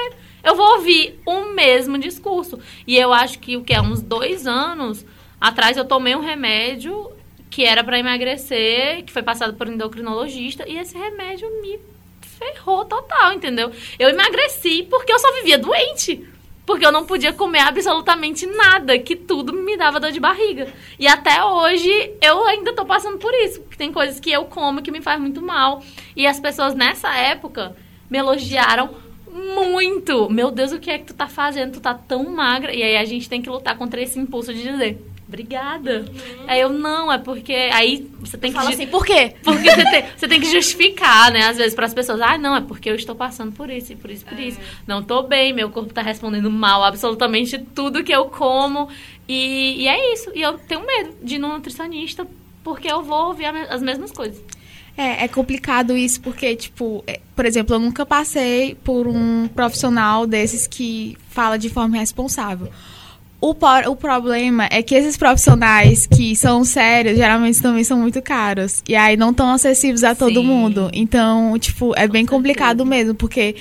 eu 0.44 0.54
vou 0.54 0.76
ouvir 0.76 1.18
o 1.26 1.46
mesmo 1.52 1.98
discurso. 1.98 2.60
E 2.86 2.96
eu 2.96 3.12
acho 3.12 3.40
que 3.40 3.56
o 3.56 3.64
que 3.64 3.74
é 3.74 3.82
uns 3.82 4.00
dois 4.00 4.46
anos 4.46 5.04
atrás 5.40 5.76
eu 5.76 5.84
tomei 5.84 6.14
um 6.14 6.20
remédio 6.20 7.10
que 7.50 7.64
era 7.64 7.82
pra 7.82 7.98
emagrecer, 7.98 9.04
que 9.04 9.12
foi 9.12 9.22
passado 9.22 9.54
por 9.54 9.68
um 9.68 9.72
endocrinologista, 9.72 10.68
e 10.68 10.78
esse 10.78 10.96
remédio 10.96 11.48
me 11.62 11.78
ferrou 12.20 12.84
total, 12.84 13.32
entendeu? 13.32 13.72
Eu 13.98 14.08
emagreci 14.08 14.86
porque 14.88 15.12
eu 15.12 15.18
só 15.18 15.32
vivia 15.34 15.58
doente. 15.58 16.26
Porque 16.64 16.84
eu 16.84 16.92
não 16.92 17.06
podia 17.06 17.32
comer 17.32 17.60
absolutamente 17.60 18.44
nada, 18.44 18.98
que 18.98 19.16
tudo 19.16 19.54
me 19.54 19.74
dava 19.74 19.98
dor 19.98 20.12
de 20.12 20.20
barriga. 20.20 20.68
E 20.98 21.08
até 21.08 21.42
hoje 21.42 21.90
eu 22.20 22.46
ainda 22.46 22.74
tô 22.74 22.84
passando 22.84 23.16
por 23.16 23.32
isso. 23.32 23.62
Porque 23.62 23.78
tem 23.78 23.90
coisas 23.90 24.20
que 24.20 24.30
eu 24.30 24.44
como 24.44 24.82
que 24.82 24.90
me 24.90 25.00
faz 25.00 25.18
muito 25.18 25.40
mal. 25.40 25.82
E 26.14 26.26
as 26.26 26.38
pessoas 26.38 26.74
nessa 26.74 27.16
época 27.16 27.74
me 28.10 28.18
elogiaram 28.18 28.90
muito. 29.32 30.28
Meu 30.28 30.50
Deus, 30.50 30.70
o 30.70 30.78
que 30.78 30.90
é 30.90 30.98
que 30.98 31.06
tu 31.06 31.14
tá 31.14 31.26
fazendo? 31.26 31.72
Tu 31.72 31.80
tá 31.80 31.94
tão 31.94 32.24
magra. 32.24 32.74
E 32.74 32.82
aí 32.82 32.98
a 32.98 33.04
gente 33.06 33.30
tem 33.30 33.40
que 33.40 33.48
lutar 33.48 33.78
contra 33.78 34.02
esse 34.02 34.18
impulso 34.18 34.52
de 34.52 34.62
dizer, 34.62 35.02
obrigada. 35.28 36.06
Aí 36.46 36.60
eu, 36.60 36.70
não, 36.70 37.12
é 37.12 37.18
porque. 37.18 37.52
Aí 37.52 38.10
você 38.18 38.36
tem 38.36 38.50
que. 38.50 38.56
Fala 38.56 38.70
assim, 38.70 38.86
por 38.86 39.04
quê? 39.04 39.34
porque 39.44 39.70
você 39.70 39.84
tem, 39.84 40.04
você 40.16 40.28
tem 40.28 40.40
que 40.40 40.50
justificar, 40.50 41.30
né? 41.30 41.46
Às 41.46 41.58
vezes 41.58 41.74
para 41.74 41.86
as 41.86 41.94
pessoas, 41.94 42.20
ah, 42.20 42.38
não, 42.38 42.56
é 42.56 42.60
porque 42.60 42.90
eu 42.90 42.94
estou 42.94 43.14
passando 43.14 43.52
por 43.52 43.70
isso, 43.70 43.92
e 43.92 43.96
por 43.96 44.10
isso, 44.10 44.24
por 44.24 44.38
isso. 44.38 44.58
Não 44.86 45.02
tô 45.02 45.22
bem, 45.22 45.52
meu 45.52 45.70
corpo 45.70 45.92
tá 45.92 46.02
respondendo 46.02 46.50
mal 46.50 46.82
absolutamente 46.82 47.58
tudo 47.58 48.02
que 48.02 48.12
eu 48.12 48.26
como. 48.26 48.88
E, 49.28 49.82
e 49.82 49.88
é 49.88 50.12
isso. 50.14 50.32
E 50.34 50.42
eu 50.42 50.58
tenho 50.58 50.84
medo 50.84 51.14
de 51.22 51.36
ir 51.36 51.38
no 51.38 51.48
nutricionista, 51.48 52.26
porque 52.64 52.90
eu 52.90 53.02
vou 53.02 53.28
ouvir 53.28 53.46
as 53.46 53.82
mesmas 53.82 54.10
coisas. 54.10 54.42
É, 54.96 55.24
é 55.24 55.28
complicado 55.28 55.96
isso 55.96 56.20
porque, 56.20 56.56
tipo, 56.56 57.04
é, 57.06 57.20
por 57.36 57.46
exemplo, 57.46 57.76
eu 57.76 57.78
nunca 57.78 58.04
passei 58.04 58.74
por 58.74 59.06
um 59.06 59.46
profissional 59.46 60.26
desses 60.26 60.66
que 60.66 61.16
fala 61.30 61.56
de 61.56 61.70
forma 61.70 61.96
responsável. 61.96 62.68
O, 63.40 63.54
por- 63.54 63.86
o 63.86 63.94
problema 63.94 64.66
é 64.70 64.82
que 64.82 64.94
esses 64.96 65.16
profissionais 65.16 66.06
que 66.06 66.34
são 66.34 66.64
sérios, 66.64 67.16
geralmente 67.16 67.62
também 67.62 67.84
são 67.84 67.96
muito 67.98 68.20
caros. 68.20 68.82
E 68.88 68.96
aí 68.96 69.16
não 69.16 69.30
estão 69.30 69.50
acessíveis 69.52 70.02
a 70.02 70.14
todo 70.14 70.40
Sim. 70.40 70.46
mundo. 70.46 70.90
Então, 70.92 71.56
tipo, 71.58 71.94
é 71.96 72.08
bem 72.08 72.26
complicado 72.26 72.84
mesmo, 72.84 73.14
porque 73.14 73.54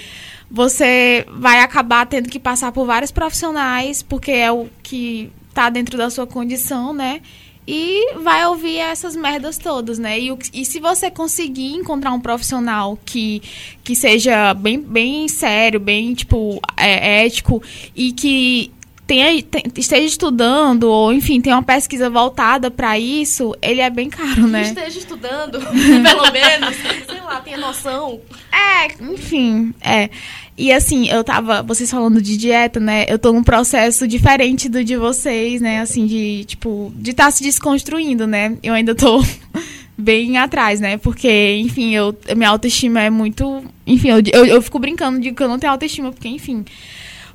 você 0.50 1.26
vai 1.30 1.60
acabar 1.60 2.08
tendo 2.08 2.28
que 2.28 2.40
passar 2.40 2.72
por 2.72 2.86
vários 2.88 3.12
profissionais, 3.12 4.02
porque 4.02 4.32
é 4.32 4.52
o 4.52 4.68
que 4.82 5.30
tá 5.54 5.70
dentro 5.70 5.96
da 5.98 6.10
sua 6.10 6.26
condição, 6.26 6.92
né? 6.92 7.22
E 7.70 8.14
vai 8.24 8.46
ouvir 8.48 8.78
essas 8.78 9.14
merdas 9.14 9.58
todas, 9.58 10.00
né? 10.00 10.18
E, 10.18 10.36
e 10.54 10.64
se 10.66 10.80
você 10.80 11.12
conseguir 11.12 11.74
encontrar 11.74 12.14
um 12.14 12.20
profissional 12.20 12.98
que, 13.06 13.42
que 13.84 13.94
seja 13.94 14.54
bem, 14.54 14.80
bem 14.80 15.28
sério, 15.28 15.78
bem, 15.80 16.14
tipo, 16.14 16.62
é, 16.78 17.26
ético 17.26 17.62
e 17.94 18.14
que 18.14 18.72
tenha, 19.08 19.42
tem- 19.42 19.64
esteja 19.78 20.06
estudando, 20.06 20.84
ou 20.84 21.14
enfim, 21.14 21.40
tem 21.40 21.54
uma 21.54 21.64
pesquisa 21.64 22.10
voltada 22.10 22.70
pra 22.70 23.00
isso, 23.00 23.56
ele 23.62 23.80
é 23.80 23.90
bem 23.90 24.10
caro, 24.10 24.46
né? 24.48 24.64
Esteja 24.64 25.00
estudando, 25.00 25.60
pelo 25.64 26.32
menos. 26.32 26.76
Sei 27.10 27.22
lá, 27.22 27.40
tenha 27.40 27.58
noção. 27.58 28.20
É, 28.52 28.88
enfim, 29.02 29.74
é. 29.82 30.10
E 30.58 30.72
assim, 30.74 31.08
eu 31.08 31.24
tava, 31.24 31.62
vocês 31.62 31.90
falando 31.90 32.22
de 32.22 32.36
dieta, 32.36 32.80
né? 32.80 33.06
Eu 33.08 33.18
tô 33.18 33.32
num 33.32 33.44
processo 33.44 34.08
diferente 34.08 34.68
do 34.68 34.84
de 34.84 34.98
vocês, 34.98 35.62
né? 35.62 35.80
Assim, 35.80 36.06
de, 36.06 36.44
tipo, 36.46 36.92
de 36.96 37.12
estar 37.12 37.32
se 37.32 37.44
desconstruindo, 37.44 38.28
né? 38.28 38.58
Eu 38.62 38.74
ainda 38.74 38.94
tô 38.96 39.24
bem 39.98 40.38
atrás, 40.38 40.80
né? 40.82 40.98
Porque, 40.98 41.58
enfim, 41.58 41.94
eu, 41.94 42.18
minha 42.36 42.50
autoestima 42.50 43.02
é 43.02 43.10
muito. 43.10 43.64
Enfim, 43.86 44.10
eu, 44.10 44.22
eu, 44.34 44.46
eu 44.46 44.62
fico 44.62 44.80
brincando, 44.80 45.20
digo 45.20 45.38
que 45.38 45.44
eu 45.44 45.48
não 45.48 45.60
tenho 45.60 45.72
autoestima, 45.72 46.12
porque, 46.12 46.28
enfim. 46.28 46.66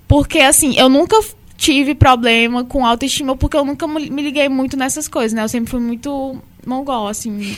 Porque, 0.09 0.41
assim, 0.41 0.77
eu 0.77 0.89
nunca 0.89 1.17
tive 1.63 1.95
problema 1.95 2.65
com 2.65 2.85
autoestima, 2.85 3.37
porque 3.37 3.57
eu 3.57 3.65
nunca 3.65 3.87
me 3.87 4.21
liguei 4.21 4.49
muito 4.49 4.77
nessas 4.77 5.07
coisas, 5.07 5.33
né? 5.33 5.45
Eu 5.45 5.49
sempre 5.49 5.71
fui 5.71 5.79
muito 5.79 6.37
mongol, 6.67 7.07
assim. 7.07 7.57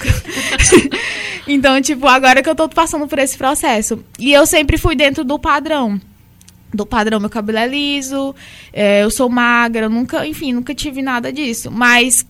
então, 1.48 1.80
tipo, 1.80 2.06
agora 2.06 2.42
que 2.42 2.50
eu 2.50 2.54
tô 2.54 2.68
passando 2.68 3.08
por 3.08 3.18
esse 3.18 3.38
processo. 3.38 4.04
E 4.18 4.30
eu 4.30 4.44
sempre 4.44 4.76
fui 4.76 4.94
dentro 4.94 5.24
do 5.24 5.38
padrão. 5.38 5.98
Do 6.70 6.84
padrão, 6.84 7.18
meu 7.18 7.30
cabelo 7.30 7.56
é 7.56 7.66
liso, 7.66 8.34
é, 8.74 9.04
eu 9.04 9.10
sou 9.10 9.30
magra, 9.30 9.88
nunca, 9.88 10.26
enfim, 10.26 10.52
nunca 10.52 10.74
tive 10.74 11.00
nada 11.00 11.32
disso. 11.32 11.70
Mas 11.70 12.26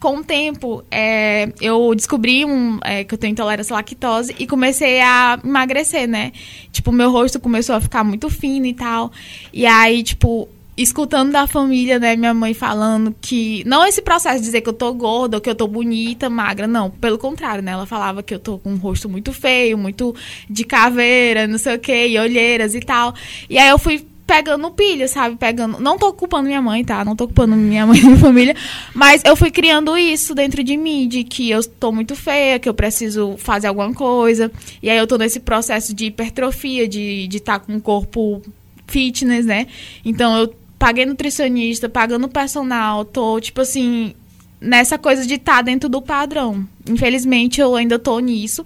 com 0.00 0.18
o 0.18 0.24
tempo, 0.24 0.82
é, 0.90 1.52
eu 1.60 1.94
descobri 1.94 2.42
um, 2.46 2.78
é, 2.82 3.04
que 3.04 3.12
eu 3.12 3.18
tenho 3.18 3.32
intolerância 3.32 3.74
à 3.74 3.76
lactose 3.76 4.34
e 4.38 4.46
comecei 4.46 5.02
a 5.02 5.38
emagrecer, 5.44 6.08
né? 6.08 6.32
Tipo, 6.72 6.90
meu 6.90 7.10
rosto 7.10 7.38
começou 7.38 7.74
a 7.74 7.80
ficar 7.82 8.02
muito 8.02 8.30
fino 8.30 8.64
e 8.64 8.72
tal. 8.72 9.12
E 9.52 9.66
aí, 9.66 10.02
tipo, 10.02 10.48
escutando 10.82 11.32
da 11.32 11.46
família, 11.46 11.98
né, 11.98 12.14
minha 12.14 12.32
mãe 12.32 12.54
falando 12.54 13.14
que 13.20 13.64
não 13.66 13.84
esse 13.84 14.00
processo 14.00 14.38
de 14.38 14.44
dizer 14.44 14.60
que 14.60 14.68
eu 14.68 14.72
tô 14.72 14.92
gorda 14.94 15.36
ou 15.36 15.40
que 15.40 15.50
eu 15.50 15.54
tô 15.54 15.66
bonita, 15.66 16.30
magra, 16.30 16.68
não, 16.68 16.88
pelo 16.88 17.18
contrário, 17.18 17.62
né? 17.62 17.72
Ela 17.72 17.84
falava 17.84 18.22
que 18.22 18.32
eu 18.32 18.38
tô 18.38 18.58
com 18.58 18.70
um 18.70 18.76
rosto 18.76 19.08
muito 19.08 19.32
feio, 19.32 19.76
muito 19.76 20.14
de 20.48 20.64
caveira, 20.64 21.48
não 21.48 21.58
sei 21.58 21.74
o 21.74 21.78
quê, 21.78 22.06
e 22.06 22.18
olheiras 22.18 22.74
e 22.76 22.80
tal. 22.80 23.12
E 23.50 23.58
aí 23.58 23.68
eu 23.68 23.78
fui 23.78 24.06
pegando 24.24 24.70
pilha, 24.70 25.08
sabe? 25.08 25.36
Pegando, 25.36 25.80
não 25.80 25.98
tô 25.98 26.12
culpando 26.12 26.46
minha 26.46 26.62
mãe, 26.62 26.84
tá? 26.84 27.04
Não 27.04 27.16
tô 27.16 27.26
culpando 27.26 27.56
minha 27.56 27.86
mãe 27.86 27.98
e 27.98 28.04
minha 28.04 28.18
família, 28.18 28.54
mas 28.94 29.22
eu 29.24 29.34
fui 29.34 29.50
criando 29.50 29.96
isso 29.98 30.34
dentro 30.34 30.62
de 30.62 30.76
mim, 30.76 31.08
de 31.08 31.24
que 31.24 31.50
eu 31.50 31.64
tô 31.64 31.90
muito 31.90 32.14
feia, 32.14 32.58
que 32.58 32.68
eu 32.68 32.74
preciso 32.74 33.36
fazer 33.38 33.66
alguma 33.66 33.92
coisa. 33.92 34.52
E 34.80 34.88
aí 34.88 34.98
eu 34.98 35.06
tô 35.06 35.18
nesse 35.18 35.40
processo 35.40 35.92
de 35.92 36.06
hipertrofia, 36.06 36.86
de 36.86 37.26
de 37.26 37.36
estar 37.38 37.58
com 37.58 37.72
um 37.72 37.80
corpo 37.80 38.42
fitness, 38.86 39.46
né? 39.46 39.66
Então 40.04 40.36
eu 40.38 40.54
paguei 40.78 41.04
nutricionista, 41.06 41.88
pagando 41.88 42.28
personal, 42.28 43.04
tô 43.04 43.40
tipo 43.40 43.60
assim 43.60 44.14
nessa 44.60 44.98
coisa 44.98 45.26
de 45.26 45.34
estar 45.34 45.62
dentro 45.62 45.88
do 45.88 46.00
padrão. 46.02 46.66
Infelizmente 46.88 47.60
eu 47.60 47.74
ainda 47.76 47.98
tô 47.98 48.18
nisso. 48.18 48.64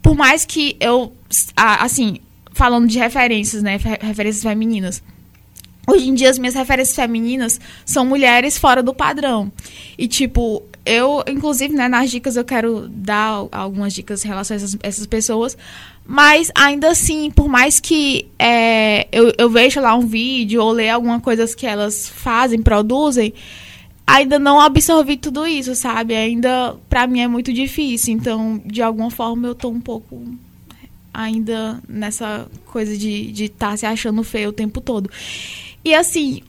Por 0.00 0.14
mais 0.16 0.44
que 0.44 0.76
eu 0.80 1.12
assim, 1.56 2.18
falando 2.52 2.86
de 2.86 2.98
referências, 2.98 3.62
né, 3.62 3.78
fe- 3.78 3.98
referências 4.00 4.42
femininas. 4.42 5.02
Hoje 5.86 6.08
em 6.08 6.14
dia 6.14 6.30
as 6.30 6.38
minhas 6.38 6.54
referências 6.54 6.94
femininas 6.94 7.60
são 7.84 8.06
mulheres 8.06 8.56
fora 8.56 8.82
do 8.82 8.94
padrão. 8.94 9.50
E 9.98 10.06
tipo, 10.06 10.62
eu, 10.86 11.24
inclusive, 11.28 11.74
né, 11.74 11.88
nas 11.88 12.10
dicas 12.10 12.36
eu 12.36 12.44
quero 12.44 12.88
dar 12.88 13.46
algumas 13.50 13.92
dicas 13.92 14.24
em 14.24 14.28
relação 14.28 14.54
a 14.54 14.56
essas, 14.56 14.76
essas 14.82 15.06
pessoas. 15.06 15.56
Mas 16.04 16.50
ainda 16.54 16.90
assim, 16.90 17.30
por 17.30 17.48
mais 17.48 17.78
que 17.78 18.28
é, 18.38 19.06
eu, 19.12 19.32
eu 19.38 19.48
veja 19.48 19.80
lá 19.80 19.94
um 19.94 20.06
vídeo 20.06 20.62
ou 20.62 20.72
ler 20.72 20.90
alguma 20.90 21.20
coisa 21.20 21.46
que 21.54 21.66
elas 21.66 22.08
fazem, 22.08 22.60
produzem, 22.60 23.32
ainda 24.06 24.38
não 24.38 24.60
absorvi 24.60 25.16
tudo 25.16 25.46
isso, 25.46 25.74
sabe? 25.74 26.14
Ainda, 26.14 26.76
pra 26.88 27.06
mim, 27.06 27.20
é 27.20 27.28
muito 27.28 27.52
difícil. 27.52 28.14
Então, 28.14 28.60
de 28.64 28.82
alguma 28.82 29.10
forma, 29.10 29.48
eu 29.48 29.54
tô 29.54 29.68
um 29.68 29.80
pouco 29.80 30.22
ainda 31.14 31.80
nessa 31.88 32.48
coisa 32.66 32.96
de 32.96 33.30
estar 33.30 33.34
de 33.34 33.48
tá 33.48 33.76
se 33.76 33.86
achando 33.86 34.22
feio 34.22 34.50
o 34.50 34.52
tempo 34.52 34.80
todo. 34.80 35.10
E 35.84 35.94
assim, 35.94 36.42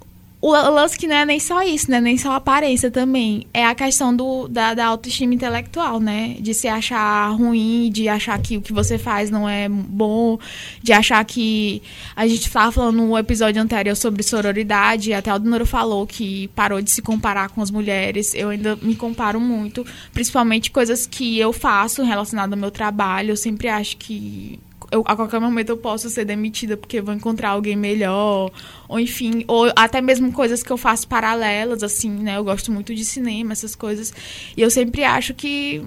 o 0.45 0.89
que 0.99 1.07
não 1.07 1.15
é 1.15 1.25
nem 1.25 1.39
só 1.39 1.63
isso, 1.63 1.89
né? 1.89 2.01
Nem 2.01 2.17
só 2.17 2.33
aparência 2.33 2.91
também. 2.91 3.47
É 3.53 3.65
a 3.65 3.73
questão 3.73 4.13
do, 4.13 4.47
da, 4.49 4.73
da 4.73 4.87
autoestima 4.87 5.33
intelectual, 5.33 6.01
né? 6.01 6.35
De 6.37 6.53
se 6.53 6.67
achar 6.67 7.29
ruim, 7.29 7.89
de 7.89 8.09
achar 8.09 8.37
que 8.41 8.57
o 8.57 8.61
que 8.61 8.73
você 8.73 8.97
faz 8.97 9.29
não 9.29 9.47
é 9.47 9.69
bom, 9.69 10.37
de 10.81 10.91
achar 10.91 11.23
que. 11.23 11.81
A 12.13 12.27
gente 12.27 12.47
estava 12.47 12.71
falando 12.73 12.97
no 12.97 13.17
episódio 13.17 13.61
anterior 13.61 13.95
sobre 13.95 14.21
sororidade, 14.21 15.13
até 15.13 15.33
o 15.33 15.39
Donoro 15.39 15.65
falou 15.65 16.05
que 16.05 16.49
parou 16.49 16.81
de 16.81 16.91
se 16.91 17.01
comparar 17.01 17.49
com 17.49 17.61
as 17.61 17.71
mulheres. 17.71 18.33
Eu 18.35 18.49
ainda 18.49 18.75
me 18.81 18.95
comparo 18.95 19.39
muito, 19.39 19.85
principalmente 20.11 20.71
coisas 20.71 21.07
que 21.07 21.39
eu 21.39 21.53
faço 21.53 22.03
relacionadas 22.03 22.51
ao 22.51 22.59
meu 22.59 22.71
trabalho. 22.71 23.31
Eu 23.31 23.37
sempre 23.37 23.69
acho 23.69 23.95
que 23.95 24.59
eu, 24.93 25.03
a 25.07 25.15
qualquer 25.15 25.39
momento 25.39 25.69
eu 25.69 25.77
posso 25.77 26.07
ser 26.07 26.23
demitida 26.23 26.77
porque 26.77 27.01
vou 27.01 27.15
encontrar 27.15 27.49
alguém 27.49 27.75
melhor, 27.75 28.51
ou 28.87 28.99
enfim, 28.99 29.43
ou 29.47 29.71
até 29.75 29.99
mesmo 30.01 30.31
coisas 30.31 30.61
que 30.61 30.71
eu 30.71 30.77
faço 30.77 31.07
paralelas, 31.07 31.81
assim, 31.81 32.11
né? 32.11 32.37
Eu 32.37 32.43
gosto 32.43 32.71
muito 32.71 32.93
de 32.93 33.03
cinema, 33.03 33.53
essas 33.53 33.73
coisas. 33.73 34.13
E 34.55 34.61
eu 34.61 34.69
sempre 34.69 35.03
acho 35.03 35.33
que, 35.33 35.83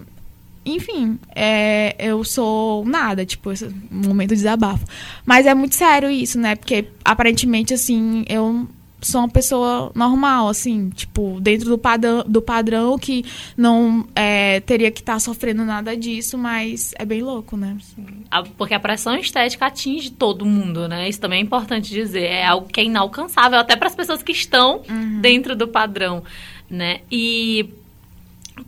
enfim, 0.65 1.21
é, 1.37 1.95
eu 2.01 2.25
sou 2.25 2.85
nada, 2.85 3.25
tipo, 3.25 3.53
esse 3.53 3.71
momento 3.89 4.31
de 4.31 4.37
desabafo. 4.37 4.85
Mas 5.25 5.47
é 5.47 5.55
muito 5.55 5.77
sério 5.77 6.11
isso, 6.11 6.37
né? 6.37 6.57
Porque 6.57 6.89
aparentemente, 7.05 7.73
assim, 7.73 8.25
eu 8.29 8.67
sou 9.01 9.21
uma 9.21 9.29
pessoa 9.29 9.93
normal, 9.95 10.49
assim, 10.49 10.91
tipo, 10.91 11.39
dentro 11.41 11.69
do 11.69 11.79
padrão, 11.79 12.25
do 12.27 12.41
padrão 12.41 12.99
que 12.99 13.25
não 13.57 14.07
é, 14.15 14.61
teria 14.61 14.91
que 14.91 15.01
estar 15.01 15.21
sofrendo 15.21 15.65
nada 15.65 15.97
disso, 15.97 16.39
mas 16.39 16.95
é 16.99 17.05
bem 17.05 17.23
louco, 17.23 17.57
né? 17.57 17.77
Porque 18.57 18.75
a 18.75 18.81
pressão 18.81 19.15
estética 19.17 19.67
atinge 19.67 20.11
todo 20.11 20.47
mundo, 20.47 20.89
né? 20.89 21.09
Isso 21.09 21.21
também 21.21 21.41
é 21.41 21.43
importante 21.43 21.91
dizer. 21.91 22.25
É 22.25 22.47
algo 22.47 22.69
que 22.69 22.81
é 22.81 22.85
inalcançável 22.85 23.59
até 23.59 23.77
para 23.77 23.89
as 23.89 23.95
pessoas 23.95 24.23
que 24.23 24.33
estão 24.33 24.83
dentro 25.21 25.55
do 25.55 25.69
padrão, 25.69 26.23
né? 26.69 27.01
E 27.11 27.69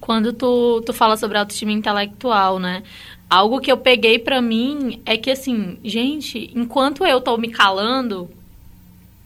quando 0.01 0.33
tu, 0.33 0.83
tu 0.85 0.93
fala 0.93 1.17
sobre 1.17 1.39
autoestima 1.39 1.73
intelectual, 1.73 2.59
né? 2.59 2.83
Algo 3.31 3.61
que 3.61 3.71
eu 3.71 3.77
peguei 3.77 4.19
pra 4.19 4.41
mim 4.41 5.03
é 5.05 5.17
que, 5.17 5.31
assim, 5.31 5.79
gente, 5.85 6.51
enquanto 6.55 7.05
eu 7.05 7.21
tô 7.21 7.37
me 7.37 7.49
calando, 7.51 8.31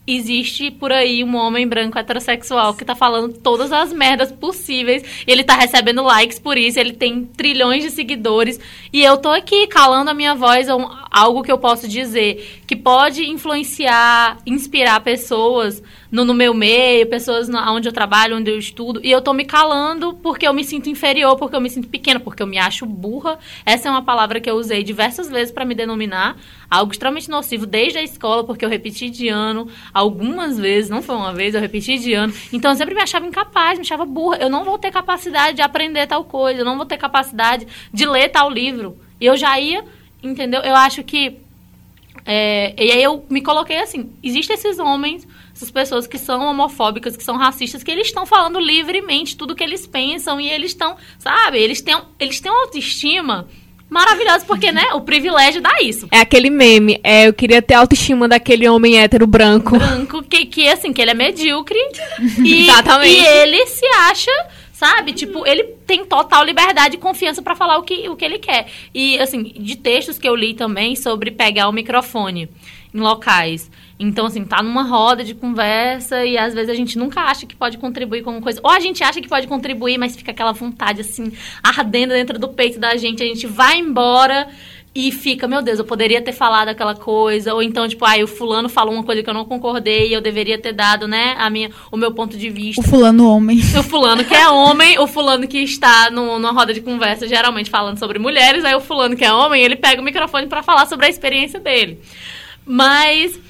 existe 0.06 0.70
por 0.70 0.90
aí 0.90 1.22
um 1.22 1.36
homem 1.36 1.66
branco 1.66 1.98
heterossexual 1.98 2.74
que 2.74 2.84
tá 2.84 2.94
falando 2.94 3.34
todas 3.38 3.70
as 3.70 3.92
merdas 3.92 4.32
possíveis. 4.32 5.02
E 5.26 5.30
ele 5.30 5.44
tá 5.44 5.54
recebendo 5.54 6.02
likes 6.02 6.38
por 6.38 6.58
isso, 6.58 6.78
ele 6.78 6.92
tem 6.92 7.24
trilhões 7.24 7.84
de 7.84 7.90
seguidores. 7.90 8.58
E 8.92 9.02
eu 9.02 9.16
tô 9.16 9.28
aqui 9.28 9.66
calando 9.68 10.10
a 10.10 10.14
minha 10.14 10.34
voz, 10.34 10.68
um- 10.68 10.88
algo 11.10 11.42
que 11.42 11.52
eu 11.52 11.58
posso 11.58 11.86
dizer 11.86 12.60
que 12.66 12.74
pode 12.74 13.24
influenciar, 13.28 14.38
inspirar 14.46 14.98
pessoas 15.00 15.82
no, 16.10 16.24
no 16.24 16.34
meu 16.34 16.52
meio, 16.52 17.06
pessoas 17.06 17.48
na, 17.48 17.72
onde 17.72 17.88
eu 17.88 17.92
trabalho, 17.92 18.36
onde 18.36 18.50
eu 18.50 18.58
estudo. 18.58 19.00
E 19.02 19.10
eu 19.10 19.20
tô 19.22 19.32
me 19.32 19.44
calando 19.44 20.14
porque 20.14 20.46
eu 20.46 20.52
me 20.52 20.64
sinto 20.64 20.88
inferior, 20.90 21.36
porque 21.36 21.54
eu 21.56 21.60
me 21.60 21.70
sinto 21.70 21.88
pequena, 21.88 22.18
porque 22.20 22.42
eu 22.42 22.46
me 22.46 22.58
acho 22.58 22.84
burra. 22.84 23.38
Essa 23.64 23.88
é 23.88 23.90
uma 23.90 24.02
palavra 24.02 24.40
que 24.40 24.50
eu 24.50 24.54
usei 24.56 24.82
diversas 24.82 25.30
vezes 25.30 25.52
para 25.52 25.64
me 25.64 25.74
denominar. 25.74 26.36
Algo 26.70 26.92
extremamente 26.92 27.28
nocivo 27.30 27.66
desde 27.66 27.98
a 27.98 28.02
escola, 28.02 28.44
porque 28.44 28.64
eu 28.64 28.68
repeti 28.68 29.08
de 29.10 29.28
ano 29.28 29.68
algumas 29.92 30.58
vezes, 30.58 30.90
não 30.90 31.02
foi 31.02 31.14
uma 31.14 31.32
vez, 31.32 31.54
eu 31.54 31.60
repeti 31.60 31.98
de 31.98 32.14
ano. 32.14 32.32
Então 32.52 32.70
eu 32.70 32.76
sempre 32.76 32.94
me 32.94 33.00
achava 33.00 33.26
incapaz, 33.26 33.78
me 33.78 33.84
achava 33.84 34.04
burra. 34.04 34.38
Eu 34.38 34.50
não 34.50 34.64
vou 34.64 34.78
ter 34.78 34.90
capacidade 34.90 35.56
de 35.56 35.62
aprender 35.62 36.06
tal 36.06 36.24
coisa, 36.24 36.60
eu 36.60 36.64
não 36.64 36.76
vou 36.76 36.86
ter 36.86 36.96
capacidade 36.96 37.66
de 37.92 38.06
ler 38.06 38.28
tal 38.28 38.50
livro. 38.50 38.98
E 39.20 39.26
eu 39.26 39.36
já 39.36 39.58
ia, 39.58 39.84
entendeu? 40.22 40.60
Eu 40.62 40.74
acho 40.74 41.02
que 41.02 41.40
é, 42.24 42.74
e 42.78 42.92
aí 42.92 43.02
eu 43.02 43.24
me 43.28 43.42
coloquei 43.42 43.78
assim, 43.78 44.12
existem 44.22 44.54
esses 44.54 44.78
homens, 44.78 45.26
essas 45.52 45.70
pessoas 45.70 46.06
que 46.06 46.18
são 46.18 46.44
homofóbicas, 46.46 47.16
que 47.16 47.24
são 47.24 47.36
racistas, 47.36 47.82
que 47.82 47.90
eles 47.90 48.06
estão 48.08 48.24
falando 48.24 48.60
livremente 48.60 49.36
tudo 49.36 49.56
que 49.56 49.64
eles 49.64 49.86
pensam 49.86 50.40
e 50.40 50.48
eles 50.48 50.70
estão, 50.70 50.96
sabe, 51.18 51.58
eles 51.58 51.80
têm, 51.80 51.96
eles 52.20 52.40
têm 52.40 52.52
uma 52.52 52.62
autoestima 52.62 53.48
maravilhosa, 53.92 54.44
porque, 54.46 54.72
né, 54.72 54.86
o 54.94 55.02
privilégio 55.02 55.60
dá 55.60 55.80
isso. 55.82 56.08
É 56.10 56.20
aquele 56.20 56.48
meme. 56.48 56.98
É, 57.04 57.28
eu 57.28 57.34
queria 57.34 57.60
ter 57.60 57.74
a 57.74 57.80
autoestima 57.80 58.26
daquele 58.26 58.66
homem 58.66 58.98
hétero 58.98 59.26
branco. 59.26 59.78
Branco, 59.78 60.22
que, 60.22 60.46
que 60.46 60.66
assim, 60.66 60.92
que 60.92 61.02
ele 61.02 61.10
é 61.10 61.14
medíocre 61.14 61.78
e, 62.42 62.62
Exatamente. 62.68 63.10
e 63.10 63.26
ele 63.26 63.66
se 63.66 63.84
acha, 64.08 64.30
sabe, 64.72 65.12
tipo, 65.12 65.46
ele 65.46 65.64
tem 65.86 66.06
total 66.06 66.42
liberdade 66.42 66.96
e 66.96 66.98
confiança 66.98 67.42
pra 67.42 67.54
falar 67.54 67.76
o 67.76 67.82
que, 67.82 68.08
o 68.08 68.16
que 68.16 68.24
ele 68.24 68.38
quer. 68.38 68.66
E, 68.94 69.18
assim, 69.18 69.42
de 69.42 69.76
textos 69.76 70.18
que 70.18 70.26
eu 70.26 70.34
li 70.34 70.54
também 70.54 70.96
sobre 70.96 71.30
pegar 71.30 71.68
o 71.68 71.72
microfone 71.72 72.48
em 72.94 72.98
locais. 72.98 73.70
Então, 74.02 74.26
assim, 74.26 74.44
tá 74.44 74.62
numa 74.62 74.82
roda 74.82 75.22
de 75.22 75.34
conversa 75.34 76.24
e 76.24 76.36
às 76.36 76.52
vezes 76.54 76.70
a 76.70 76.74
gente 76.74 76.98
nunca 76.98 77.20
acha 77.20 77.46
que 77.46 77.54
pode 77.54 77.78
contribuir 77.78 78.22
com 78.22 78.30
alguma 78.30 78.42
coisa. 78.42 78.60
Ou 78.62 78.70
a 78.70 78.80
gente 78.80 79.04
acha 79.04 79.20
que 79.20 79.28
pode 79.28 79.46
contribuir, 79.46 79.98
mas 79.98 80.16
fica 80.16 80.32
aquela 80.32 80.52
vontade, 80.52 81.00
assim, 81.00 81.32
ardendo 81.62 82.10
dentro 82.10 82.38
do 82.38 82.48
peito 82.48 82.80
da 82.80 82.96
gente. 82.96 83.22
A 83.22 83.26
gente 83.26 83.46
vai 83.46 83.78
embora 83.78 84.48
e 84.94 85.10
fica, 85.10 85.48
meu 85.48 85.62
Deus, 85.62 85.78
eu 85.78 85.84
poderia 85.84 86.20
ter 86.20 86.32
falado 86.32 86.68
aquela 86.68 86.94
coisa, 86.94 87.54
ou 87.54 87.62
então, 87.62 87.88
tipo, 87.88 88.04
ai, 88.04 88.22
o 88.22 88.26
fulano 88.26 88.68
falou 88.68 88.92
uma 88.92 89.02
coisa 89.02 89.22
que 89.22 89.30
eu 89.30 89.32
não 89.32 89.44
concordei 89.44 90.08
e 90.08 90.12
eu 90.12 90.20
deveria 90.20 90.58
ter 90.58 90.72
dado, 90.72 91.08
né, 91.08 91.34
a 91.38 91.48
minha, 91.48 91.70
o 91.90 91.96
meu 91.96 92.12
ponto 92.12 92.36
de 92.36 92.50
vista. 92.50 92.82
O 92.82 92.84
fulano 92.84 93.26
homem. 93.26 93.58
O 93.78 93.82
fulano 93.82 94.22
que 94.24 94.34
é 94.34 94.48
homem, 94.48 94.98
o 94.98 95.06
fulano 95.06 95.48
que 95.48 95.58
está 95.58 96.10
no, 96.10 96.38
numa 96.38 96.52
roda 96.52 96.74
de 96.74 96.80
conversa, 96.80 97.26
geralmente 97.26 97.70
falando 97.70 97.98
sobre 97.98 98.18
mulheres, 98.18 98.64
aí 98.64 98.74
o 98.74 98.80
fulano 98.80 99.16
que 99.16 99.24
é 99.24 99.32
homem, 99.32 99.62
ele 99.62 99.76
pega 99.76 100.00
o 100.00 100.04
microfone 100.04 100.46
para 100.46 100.62
falar 100.62 100.86
sobre 100.86 101.06
a 101.06 101.08
experiência 101.08 101.58
dele. 101.58 102.00
Mas. 102.66 103.40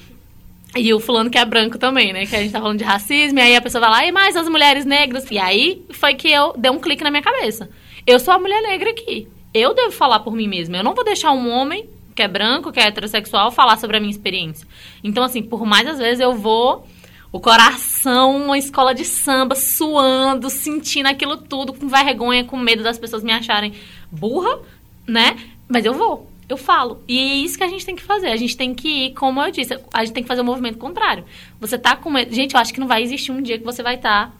E 0.75 0.93
o 0.93 0.99
fulano 0.99 1.29
que 1.29 1.37
é 1.37 1.45
branco 1.45 1.77
também, 1.77 2.11
né? 2.11 2.25
Que 2.25 2.35
a 2.35 2.41
gente 2.41 2.51
tá 2.51 2.59
falando 2.59 2.79
de 2.79 2.83
racismo, 2.83 3.37
e 3.37 3.41
aí 3.41 3.55
a 3.55 3.61
pessoa 3.61 3.81
vai 3.81 3.89
lá, 3.89 4.05
e 4.07 4.11
mais 4.11 4.35
as 4.35 4.49
mulheres 4.49 4.85
negras. 4.85 5.29
E 5.29 5.37
aí 5.37 5.83
foi 5.91 6.15
que 6.15 6.29
eu 6.29 6.53
dei 6.57 6.71
um 6.71 6.79
clique 6.79 7.03
na 7.03 7.11
minha 7.11 7.21
cabeça. 7.21 7.69
Eu 8.05 8.19
sou 8.19 8.33
a 8.33 8.39
mulher 8.39 8.61
negra 8.61 8.89
aqui. 8.89 9.27
Eu 9.53 9.73
devo 9.73 9.91
falar 9.91 10.21
por 10.21 10.33
mim 10.33 10.47
mesma. 10.47 10.77
Eu 10.77 10.83
não 10.83 10.95
vou 10.95 11.05
deixar 11.05 11.31
um 11.31 11.49
homem 11.49 11.87
que 12.15 12.21
é 12.21 12.27
branco, 12.27 12.71
que 12.71 12.79
é 12.79 12.87
heterossexual, 12.87 13.51
falar 13.51 13.77
sobre 13.77 13.97
a 13.97 13.99
minha 13.99 14.11
experiência. 14.11 14.67
Então, 15.03 15.23
assim, 15.23 15.41
por 15.41 15.65
mais 15.65 15.87
às 15.87 15.97
vezes 15.97 16.19
eu 16.19 16.33
vou 16.33 16.87
o 17.31 17.39
coração, 17.39 18.45
uma 18.45 18.57
escola 18.59 18.93
de 18.93 19.03
samba, 19.03 19.55
suando, 19.55 20.51
sentindo 20.51 21.07
aquilo 21.07 21.35
tudo, 21.35 21.73
com 21.73 21.87
vergonha, 21.87 22.43
com 22.43 22.57
medo 22.57 22.83
das 22.83 22.99
pessoas 22.99 23.23
me 23.23 23.31
acharem 23.31 23.73
burra, 24.11 24.59
né? 25.07 25.35
Mas 25.67 25.83
eu 25.83 25.95
vou, 25.95 26.29
eu 26.53 26.57
falo. 26.57 27.03
E 27.07 27.17
é 27.19 27.35
isso 27.35 27.57
que 27.57 27.63
a 27.63 27.67
gente 27.67 27.85
tem 27.85 27.95
que 27.95 28.01
fazer. 28.01 28.27
A 28.27 28.37
gente 28.37 28.55
tem 28.55 28.73
que 28.73 29.07
ir, 29.07 29.13
como 29.13 29.41
eu 29.41 29.51
disse, 29.51 29.77
a 29.93 30.05
gente 30.05 30.13
tem 30.13 30.23
que 30.23 30.27
fazer 30.27 30.41
o 30.41 30.45
movimento 30.45 30.77
contrário. 30.77 31.25
Você 31.59 31.77
tá 31.77 31.95
com 31.95 32.09
medo. 32.09 32.33
Gente, 32.33 32.53
eu 32.53 32.59
acho 32.59 32.73
que 32.73 32.79
não 32.79 32.87
vai 32.87 33.03
existir 33.03 33.31
um 33.31 33.41
dia 33.41 33.57
que 33.57 33.65
você 33.65 33.83
vai 33.83 33.95
estar 33.95 34.27
tá 34.27 34.33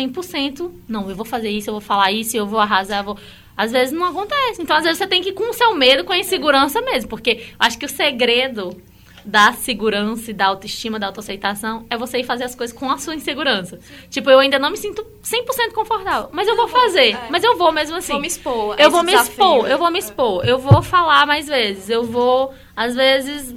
100%. 0.00 0.70
Não, 0.88 1.08
eu 1.08 1.16
vou 1.16 1.24
fazer 1.24 1.48
isso, 1.48 1.70
eu 1.70 1.74
vou 1.74 1.80
falar 1.80 2.12
isso, 2.12 2.36
eu 2.36 2.46
vou 2.46 2.60
arrasar, 2.60 3.00
eu 3.00 3.04
vou. 3.04 3.18
Às 3.56 3.72
vezes 3.72 3.92
não 3.92 4.06
acontece. 4.06 4.60
Então, 4.60 4.76
às 4.76 4.82
vezes 4.82 4.98
você 4.98 5.06
tem 5.06 5.22
que 5.22 5.30
ir 5.30 5.32
com 5.32 5.48
o 5.50 5.54
seu 5.54 5.74
medo, 5.74 6.04
com 6.04 6.12
a 6.12 6.18
insegurança 6.18 6.80
mesmo. 6.80 7.08
Porque 7.08 7.44
acho 7.58 7.78
que 7.78 7.86
o 7.86 7.88
segredo 7.88 8.76
da 9.24 9.52
segurança 9.54 10.30
e 10.30 10.34
da 10.34 10.46
autoestima, 10.46 10.98
da 10.98 11.06
autoaceitação, 11.06 11.86
é 11.88 11.96
você 11.96 12.18
ir 12.18 12.24
fazer 12.24 12.44
as 12.44 12.54
coisas 12.54 12.76
com 12.76 12.90
a 12.90 12.98
sua 12.98 13.14
insegurança. 13.14 13.78
Tipo, 14.10 14.28
eu 14.30 14.38
ainda 14.38 14.58
não 14.58 14.70
me 14.70 14.76
sinto 14.76 15.02
100% 15.22 15.72
confortável, 15.72 16.28
mas 16.32 16.46
eu 16.46 16.54
vou 16.56 16.68
fazer. 16.68 17.12
É. 17.14 17.26
Mas 17.30 17.42
eu 17.42 17.56
vou 17.56 17.72
mesmo 17.72 17.96
assim. 17.96 18.12
Vou 18.12 18.20
me 18.20 18.26
expor. 18.28 18.76
Eu 18.78 18.90
vou 18.90 19.02
me 19.02 19.12
desafio. 19.12 19.32
expor, 19.32 19.70
eu 19.70 19.78
vou 19.78 19.90
me 19.90 19.98
expor. 19.98 20.44
Eu 20.46 20.58
vou 20.58 20.82
falar 20.82 21.26
mais 21.26 21.46
vezes. 21.46 21.88
Eu 21.88 22.04
vou, 22.04 22.52
às 22.76 22.94
vezes. 22.94 23.54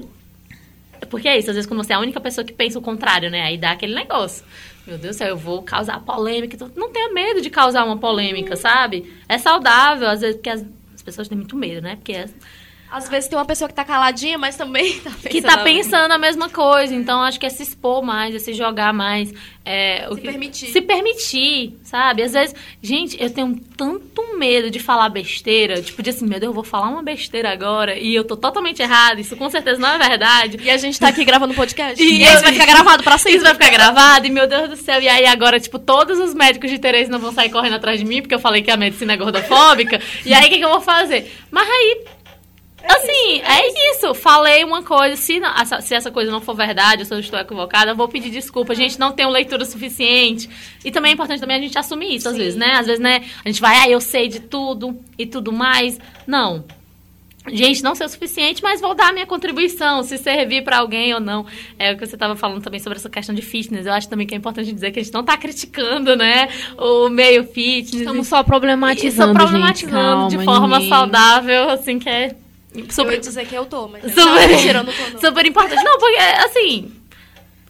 Porque 1.10 1.27
é 1.27 1.38
isso, 1.38 1.49
às 1.49 1.56
vezes 1.56 1.68
quando 1.68 1.84
você 1.84 1.94
é 1.94 1.95
a 1.95 1.99
única 1.99 2.19
pessoa 2.19 2.44
que 2.44 2.53
pensa 2.53 2.80
o 2.80 2.81
contrário, 2.81 3.30
né? 3.30 3.41
Aí 3.44 3.57
dá 3.57 3.72
aquele 3.72 3.94
negócio. 3.94 4.44
Meu 4.85 4.98
Deus 4.98 5.15
do 5.15 5.19
céu, 5.19 5.27
eu 5.27 5.38
vou 5.38 5.61
causar 5.64 5.99
polêmica. 5.99 6.56
Então, 6.56 6.72
Não 6.76 6.89
tenha 6.91 7.11
medo 7.14 7.41
de 7.41 7.49
causar 7.49 7.84
uma 7.85 7.98
polêmica, 7.98 8.56
sabe? 8.56 9.14
É 9.27 9.38
saudável, 9.38 10.07
às 10.07 10.22
vezes, 10.22 10.38
porque 10.38 10.49
as, 10.49 10.65
as 10.95 11.02
pessoas 11.02 11.27
têm 11.27 11.38
muito 11.38 11.56
medo, 11.57 11.81
né? 11.81 11.98
Porque 11.98 12.14
as- 12.14 12.34
Às 12.89 13.09
vezes 13.09 13.27
tem 13.30 13.38
uma 13.38 13.45
pessoa 13.45 13.68
que 13.68 13.73
tá 13.73 13.84
caladinha, 13.84 14.38
mas 14.38 14.55
também 14.55 14.93
tá 14.99 15.09
pensando. 15.11 15.30
que 15.31 15.41
tá 15.41 15.57
pensando 15.59 16.11
a 16.11 16.18
mesma 16.18 16.49
coisa. 16.49 16.93
Então, 16.95 17.22
acho 17.22 17.39
que 17.39 17.45
é 17.45 17.49
se 17.49 17.64
expor 17.64 18.01
mais, 18.03 18.34
é 18.34 18.39
se 18.39 18.53
jogar 18.53 18.93
mais. 18.93 19.34
É, 19.65 20.07
Se 20.09 20.15
que- 20.15 20.22
permitir. 20.22 20.68
Se 20.68 20.81
permitir, 20.81 21.77
sabe? 21.84 22.23
Às 22.23 22.31
vezes, 22.31 22.55
gente, 22.81 23.22
eu 23.22 23.30
tenho 23.30 23.59
tanto 23.76 24.38
medo 24.38 24.72
de 24.72 24.80
falar 24.80 25.09
besteira. 25.09 25.81
Tipo, 25.81 26.01
de 26.01 26.11
assim, 26.11 26.26
meu 26.26 26.39
Deus, 26.39 26.49
eu 26.51 26.53
vou 26.53 26.64
falar 26.64 26.88
uma 26.88 27.03
besteira 27.03 27.51
agora 27.51 27.97
e 27.97 28.15
eu 28.15 28.23
tô 28.23 28.38
totalmente 28.38 28.81
errada. 28.81 29.19
Isso 29.19 29.35
com 29.35 29.49
certeza 29.49 29.80
não 29.81 29.89
é 29.89 29.97
verdade. 29.97 30.57
E 30.64 30.69
a 30.69 30.77
gente 30.77 30.97
tá 30.99 31.09
aqui 31.09 31.26
gravando 31.26 31.53
podcast. 31.53 32.01
E 32.01 32.22
E, 32.22 32.23
isso 32.23 32.41
vai 32.41 32.53
ficar 32.53 32.65
gravado 32.65 33.03
pra 33.03 33.18
sempre. 33.18 33.35
Isso 33.38 33.43
vai 33.45 33.53
ficar 33.53 33.69
gravado 33.69 34.26
e, 34.26 34.30
meu 34.30 34.47
Deus 34.47 34.69
do 34.69 34.76
céu, 34.77 35.01
e 35.01 35.09
aí 35.09 35.26
agora, 35.26 35.59
tipo, 35.59 35.77
todos 35.77 36.18
os 36.19 36.34
médicos 36.34 36.72
de 36.72 36.80
Tereza 36.80 37.11
não 37.11 37.19
vão 37.19 37.34
sair 37.34 37.49
correndo 37.49 37.76
atrás 37.76 37.99
de 37.99 38.05
mim 38.05 38.22
porque 38.22 38.34
eu 38.35 38.39
falei 38.39 38.61
que 38.61 38.72
a 38.72 38.77
medicina 38.77 39.14
é 39.14 39.18
gordofóbica. 39.18 39.99
e 40.26 40.34
aí, 40.34 40.45
o 40.45 40.49
que, 40.49 40.57
que 40.57 40.64
eu 40.65 40.69
vou 40.69 40.81
fazer? 40.81 41.30
Mas 41.51 41.68
aí, 41.69 42.05
assim, 42.89 43.41
é 43.41 43.91
isso. 43.91 44.14
Falei 44.14 44.64
uma 44.64 44.84
coisa, 44.84 45.15
se, 45.15 45.39
não- 45.39 45.53
essa- 45.57 45.81
se 45.81 45.93
essa 45.95 46.11
coisa 46.11 46.31
não 46.31 46.41
for 46.41 46.55
verdade, 46.55 47.01
ou 47.01 47.05
se 47.05 47.14
eu 47.14 47.19
estou 47.19 47.39
equivocada, 47.39 47.91
eu 47.91 47.95
vou 47.95 48.07
pedir 48.07 48.30
desculpa. 48.30 48.73
A 48.73 48.76
gente 48.76 48.99
não 48.99 49.11
tem 49.11 49.26
uma 49.26 49.34
leitura 49.34 49.65
suficiente. 49.65 50.49
E 50.84 50.91
também 50.91 51.11
é 51.11 51.14
importante 51.14 51.39
também 51.39 51.57
a 51.57 51.61
gente 51.61 51.77
assumir 51.77 52.15
isso, 52.15 52.27
às 52.27 52.34
Sim. 52.35 52.39
vezes, 52.41 52.55
né? 52.59 52.73
Às 52.73 52.85
vezes, 52.88 52.99
né, 53.01 53.23
a 53.43 53.49
gente 53.49 53.61
vai, 53.61 53.76
ah, 53.77 53.89
eu 53.89 53.99
sei 54.01 54.27
de 54.27 54.39
tudo 54.39 54.97
e 55.18 55.26
tudo 55.26 55.51
mais. 55.51 55.99
Não. 56.26 56.64
Gente, 57.49 57.81
não 57.81 57.95
sei 57.95 58.05
o 58.05 58.09
suficiente, 58.09 58.61
mas 58.61 58.81
vou 58.81 58.93
dar 58.93 59.07
a 59.07 59.14
minha 59.14 59.26
contribuição, 59.26 60.03
se 60.03 60.18
servir 60.18 60.65
pra 60.65 60.80
alguém 60.80 61.14
ou 61.14 61.19
não. 61.22 61.45
É 61.80 61.93
o 61.93 61.97
que 61.97 62.05
você 62.05 62.15
estava 62.18 62.35
falando 62.35 62.61
também 62.61 62.77
sobre 62.77 62.97
essa 62.99 63.09
questão 63.09 63.34
de 63.34 63.41
fitness. 63.41 63.85
Eu 63.85 63.93
acho 63.93 64.09
também 64.09 64.27
que 64.27 64.34
é 64.34 64.38
importante 64.38 64.69
dizer 64.73 64.91
que 64.91 64.99
a 64.99 65.03
gente 65.03 65.14
não 65.14 65.23
tá 65.23 65.38
criticando, 65.38 66.14
né, 66.18 66.49
o 66.77 67.07
meio 67.07 67.45
fitness. 67.45 68.01
Estamos 68.01 68.27
só 68.27 68.43
problematizando, 68.43 69.31
só 69.31 69.45
problematizando 69.45 70.30
gente. 70.30 70.39
de 70.39 70.45
Calma, 70.45 70.59
forma 70.59 70.76
ninguém- 70.80 70.89
saudável, 70.89 71.69
assim, 71.69 71.99
que 71.99 72.09
é 72.09 72.35
Eu 72.81 72.85
ia 72.85 72.91
super, 72.91 73.19
dizer 73.19 73.45
que 73.47 73.55
eu 73.55 73.65
tô, 73.65 73.87
mas... 73.87 74.03
Super- 74.03 74.25
Não, 74.25 74.47
mentira, 74.47 74.79
eu 74.79 74.83
não 74.83 74.93
tô, 74.93 75.09
não. 75.13 75.19
super 75.19 75.45
importante. 75.45 75.83
Não, 75.83 75.97
porque, 75.97 76.17
assim, 76.45 76.91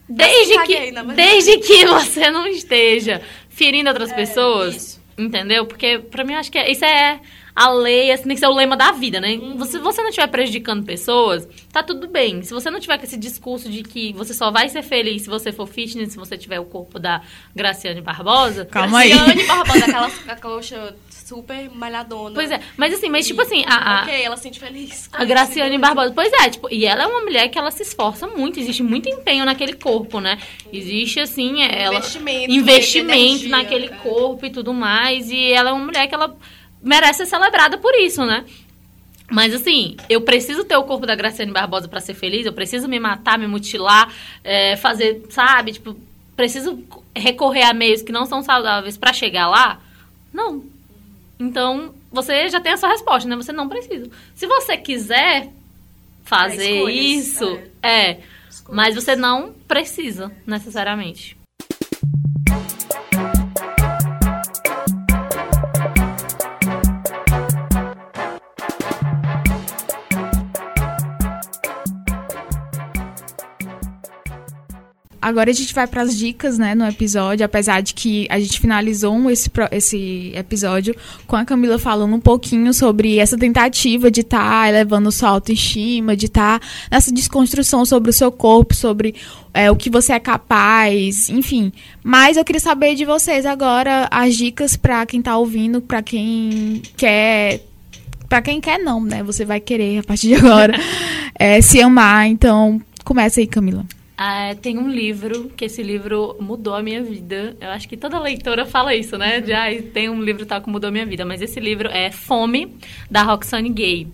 desde 0.07 0.61
que, 0.63 0.75
verdade. 0.79 1.13
desde 1.13 1.57
que 1.59 1.85
você 1.85 2.31
não 2.31 2.47
esteja 2.47 3.21
ferindo 3.49 3.89
outras 3.89 4.11
pessoas, 4.13 4.75
isso. 4.75 5.01
entendeu? 5.17 5.65
Porque, 5.65 5.99
pra 5.99 6.23
mim, 6.23 6.34
acho 6.35 6.51
que 6.51 6.57
é- 6.57 6.71
isso 6.71 6.85
é 6.85 7.19
a 7.55 7.71
lei, 7.71 8.11
assim, 8.11 8.23
tem 8.25 8.34
que 8.35 8.39
ser 8.39 8.45
o 8.45 8.53
lema 8.53 8.77
da 8.77 8.91
vida, 8.91 9.19
né? 9.19 9.34
Uhum. 9.34 9.65
Se 9.65 9.79
você 9.79 9.99
não 10.03 10.09
estiver 10.09 10.27
prejudicando 10.27 10.85
pessoas, 10.85 11.47
tá 11.73 11.81
tudo 11.81 12.07
bem. 12.07 12.43
Se 12.43 12.53
você 12.53 12.69
não 12.69 12.79
tiver 12.79 12.99
com 12.99 13.03
esse 13.03 13.17
discurso 13.17 13.67
de 13.67 13.81
que 13.81 14.13
você 14.13 14.31
só 14.31 14.51
vai 14.51 14.69
ser 14.69 14.84
feliz 14.84 15.23
se 15.23 15.27
você 15.29 15.51
for 15.51 15.65
fitness, 15.67 16.11
se 16.11 16.17
você 16.19 16.38
tiver 16.38 16.59
o 16.59 16.65
corpo 16.65 16.99
da 16.99 17.19
Graciane 17.55 17.99
Barbosa... 17.99 18.63
Calma 18.65 18.99
aí. 18.99 19.09
Graciane 19.09 19.43
Barbosa, 19.45 19.85
aquela 19.85 20.11
a 20.27 20.35
coxa 20.35 20.95
super 21.28 21.70
malhadona. 21.72 22.34
Pois 22.34 22.49
é, 22.49 22.62
mas 22.78 22.94
assim, 22.94 23.10
mas 23.10 23.28
tipo 23.28 23.41
assim, 23.41 23.64
a, 23.68 23.99
a, 23.99 24.04
Ok, 24.04 24.22
ela 24.22 24.38
se 24.38 24.44
sente 24.44 24.60
feliz. 24.60 25.10
A 25.12 25.26
Graciane 25.26 25.78
Barbosa. 25.78 26.14
Pois 26.14 26.32
é, 26.32 26.49
tipo, 26.49 26.70
e 26.72 26.86
ela 26.86 27.04
é 27.04 27.08
uma 27.08 27.22
mulher 27.22 27.49
que 27.49 27.60
ela 27.60 27.70
se 27.70 27.84
esforça 27.84 28.28
muito, 28.28 28.60
existe 28.60 28.82
muito 28.82 29.10
empenho 29.10 29.44
naquele 29.44 29.74
corpo, 29.74 30.22
né? 30.22 30.40
Existe, 30.72 31.20
assim, 31.20 31.62
ela. 31.64 31.98
Investimento, 31.98 32.52
investimento 32.52 33.20
energia, 33.20 33.49
naquele 33.49 33.86
é. 33.88 33.90
corpo 33.90 34.45
e 34.45 34.49
tudo 34.49 34.74
mais. 34.74 35.30
E 35.30 35.52
ela 35.52 35.72
é 35.72 35.74
uma 35.74 35.84
mulher 35.84 36.08
que 36.08 36.16
ela 36.16 36.34
merece 36.82 37.20
ser 37.20 37.26
celebrada 37.26 37.78
por 37.78 37.94
isso, 37.95 38.26
né? 38.26 38.45
Mas 39.30 39.54
assim, 39.54 39.98
eu 40.10 40.22
preciso 40.22 40.64
ter 40.64 40.78
o 40.78 40.84
corpo 40.84 41.06
da 41.06 41.14
Graciane 41.14 41.52
Barbosa 41.52 41.90
pra 41.90 41.99
ser 41.99 42.14
feliz, 42.14 42.45
eu 42.45 42.54
preciso 42.54 42.88
me 42.88 42.98
matar, 42.98 43.38
me 43.38 43.48
mutilar, 43.48 44.14
é, 44.41 44.78
fazer, 44.78 45.24
sabe? 45.30 45.74
Tipo, 45.74 45.98
preciso 46.38 46.82
recorrer 47.14 47.64
a 47.64 47.74
meios 47.74 48.02
que 48.02 48.14
não 48.14 48.26
são 48.26 48.41
saudáveis 48.41 48.95
pra 48.98 49.12
chegar 49.12 49.49
lá? 49.49 49.82
Não. 50.32 50.77
Então, 51.39 51.93
você 52.11 52.49
já 52.49 52.59
tem 52.59 52.73
a 52.73 52.77
sua 52.77 52.89
resposta, 52.89 53.30
né? 53.30 53.35
Você 53.35 53.51
não 53.51 53.69
precisa. 53.69 54.09
Se 54.34 54.47
você 54.47 54.77
quiser 54.77 55.49
fazer 56.23 56.72
escolhas, 56.72 57.05
isso, 57.05 57.59
é. 57.81 58.19
Mas 58.69 58.95
você 58.95 59.15
não 59.15 59.53
precisa, 59.68 60.31
necessariamente. 60.45 61.36
Agora 75.28 75.49
a 75.49 75.54
gente 75.54 75.74
vai 75.74 75.86
para 75.86 76.04
as 76.04 76.18
dicas, 76.18 76.58
né, 76.58 76.74
no 76.74 76.88
episódio, 76.88 77.45
apesar 77.45 77.82
de 77.82 77.94
que 77.94 78.26
a 78.30 78.40
gente 78.40 78.62
finalizou 78.62 79.30
esse, 79.30 79.52
esse 79.74 80.32
episódio 80.34 80.95
com 81.28 81.36
a 81.36 81.44
Camila 81.44 81.78
falando 81.78 82.16
um 82.16 82.20
pouquinho 82.20 82.74
sobre 82.74 83.18
essa 83.18 83.38
tentativa 83.38 84.10
de 84.10 84.22
estar 84.22 84.70
elevando 84.70 85.12
sua 85.12 85.28
autoestima, 85.28 86.16
de 86.16 86.28
estar 86.28 86.62
nessa 86.90 87.12
desconstrução 87.12 87.84
sobre 87.84 88.10
o 88.10 88.14
seu 88.14 88.32
corpo, 88.32 88.74
sobre 88.74 89.16
é, 89.54 89.70
o 89.70 89.76
que 89.76 89.90
você 89.90 90.14
é 90.14 90.20
capaz, 90.20 91.28
enfim. 91.28 91.74
Mas 92.02 92.38
eu 92.38 92.45
queria 92.45 92.62
saber 92.62 92.95
de 92.95 93.04
vocês 93.04 93.45
agora 93.45 94.08
as 94.10 94.34
dicas 94.34 94.78
para 94.78 95.06
quem 95.06 95.22
tá 95.22 95.38
ouvindo, 95.38 95.82
para 95.82 96.02
quem 96.02 96.82
quer 96.95 97.66
Pra 98.30 98.41
quem 98.41 98.60
quer, 98.60 98.78
não, 98.78 99.02
né? 99.02 99.24
Você 99.24 99.45
vai 99.45 99.60
querer 99.60 99.99
a 99.99 100.04
partir 100.04 100.28
de 100.28 100.36
agora 100.36 100.74
é, 101.38 101.62
se 101.62 101.82
amar. 101.82 102.28
Então, 102.28 102.82
começa 103.04 103.40
aí, 103.41 103.48
Camila. 103.48 103.86
Ah, 104.19 104.56
tem 104.60 104.80
um 104.80 104.89
livro, 104.89 105.49
que 105.56 105.65
esse 105.65 105.84
livro 105.84 106.35
mudou 106.39 106.73
a 106.73 106.81
minha 106.81 107.03
vida. 107.03 107.56
Eu 107.61 107.69
acho 107.69 107.88
que 107.88 107.95
toda 107.95 108.19
leitora 108.19 108.65
fala 108.65 108.95
isso, 108.95 109.15
né? 109.15 109.39
De, 109.39 109.53
"Ai, 109.53 109.80
tem 109.81 110.10
um 110.10 110.23
livro 110.23 110.44
tal 110.44 110.60
que 110.60 110.69
mudou 110.69 110.88
a 110.88 110.91
minha 110.91 111.06
vida. 111.06 111.23
Mas 111.23 111.39
esse 111.39 111.60
livro 111.60 111.88
é 111.89 112.10
Fome, 112.11 112.76
da 113.11 113.22
Roxane 113.22 113.69
Gay. 113.69 114.07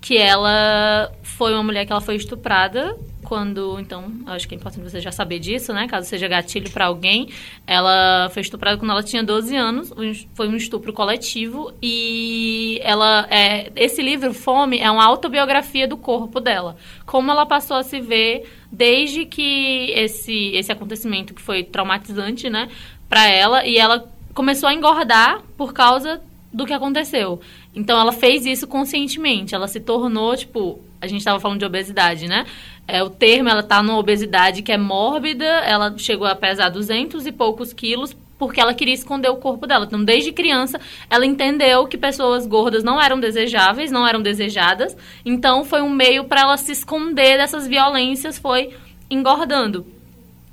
Que 0.00 0.16
ela 0.18 1.12
foi 1.22 1.52
uma 1.52 1.62
mulher 1.62 1.86
que 1.86 1.92
ela 1.92 2.00
foi 2.00 2.16
estuprada 2.16 2.96
quando... 3.24 3.78
Então, 3.80 4.12
acho 4.26 4.46
que 4.46 4.54
é 4.54 4.58
importante 4.58 4.88
você 4.88 5.00
já 5.00 5.10
saber 5.10 5.38
disso, 5.38 5.72
né? 5.72 5.88
Caso 5.88 6.08
seja 6.08 6.28
gatilho 6.28 6.70
pra 6.70 6.86
alguém. 6.86 7.30
Ela 7.66 8.28
foi 8.30 8.42
estuprada 8.42 8.78
quando 8.78 8.90
ela 8.90 9.02
tinha 9.02 9.24
12 9.24 9.56
anos. 9.56 9.92
Foi 10.34 10.46
um 10.46 10.56
estupro 10.56 10.92
coletivo. 10.92 11.72
E 11.82 12.78
ela... 12.82 13.26
É, 13.30 13.72
esse 13.74 14.00
livro, 14.02 14.32
Fome, 14.32 14.78
é 14.78 14.90
uma 14.90 15.04
autobiografia 15.04 15.88
do 15.88 15.96
corpo 15.96 16.38
dela. 16.38 16.76
Como 17.04 17.30
ela 17.30 17.46
passou 17.46 17.76
a 17.76 17.82
se 17.82 18.00
ver 18.00 18.44
desde 18.70 19.24
que 19.24 19.90
esse, 19.92 20.52
esse 20.54 20.70
acontecimento 20.70 21.32
que 21.32 21.40
foi 21.40 21.62
traumatizante, 21.62 22.50
né, 22.50 22.68
pra 23.08 23.26
ela, 23.28 23.64
e 23.64 23.78
ela 23.78 24.10
começou 24.34 24.68
a 24.68 24.74
engordar 24.74 25.40
por 25.56 25.72
causa 25.72 26.20
do 26.52 26.66
que 26.66 26.72
aconteceu. 26.72 27.40
Então 27.74 27.98
ela 27.98 28.12
fez 28.12 28.44
isso 28.46 28.66
conscientemente. 28.66 29.54
Ela 29.54 29.68
se 29.68 29.80
tornou, 29.80 30.36
tipo, 30.36 30.80
a 31.00 31.06
gente 31.06 31.18
estava 31.18 31.40
falando 31.40 31.58
de 31.58 31.64
obesidade, 31.64 32.28
né? 32.28 32.46
É, 32.86 33.02
o 33.02 33.08
termo, 33.08 33.48
ela 33.48 33.62
tá 33.62 33.82
numa 33.82 33.98
obesidade 33.98 34.62
que 34.62 34.70
é 34.70 34.78
mórbida, 34.78 35.44
ela 35.44 35.96
chegou 35.96 36.26
a 36.26 36.34
pesar 36.34 36.68
200 36.68 37.26
e 37.26 37.32
poucos 37.32 37.72
quilos 37.72 38.14
porque 38.38 38.60
ela 38.60 38.74
queria 38.74 38.92
esconder 38.92 39.28
o 39.28 39.36
corpo 39.36 39.66
dela. 39.66 39.86
Então, 39.86 40.04
desde 40.04 40.32
criança, 40.32 40.80
ela 41.08 41.24
entendeu 41.24 41.86
que 41.86 41.96
pessoas 41.96 42.46
gordas 42.46 42.82
não 42.82 43.00
eram 43.00 43.18
desejáveis, 43.18 43.90
não 43.90 44.06
eram 44.06 44.20
desejadas. 44.20 44.96
Então, 45.24 45.64
foi 45.64 45.80
um 45.80 45.88
meio 45.88 46.24
para 46.24 46.42
ela 46.42 46.56
se 46.56 46.72
esconder 46.72 47.38
dessas 47.38 47.66
violências, 47.66 48.38
foi 48.38 48.70
engordando 49.08 49.86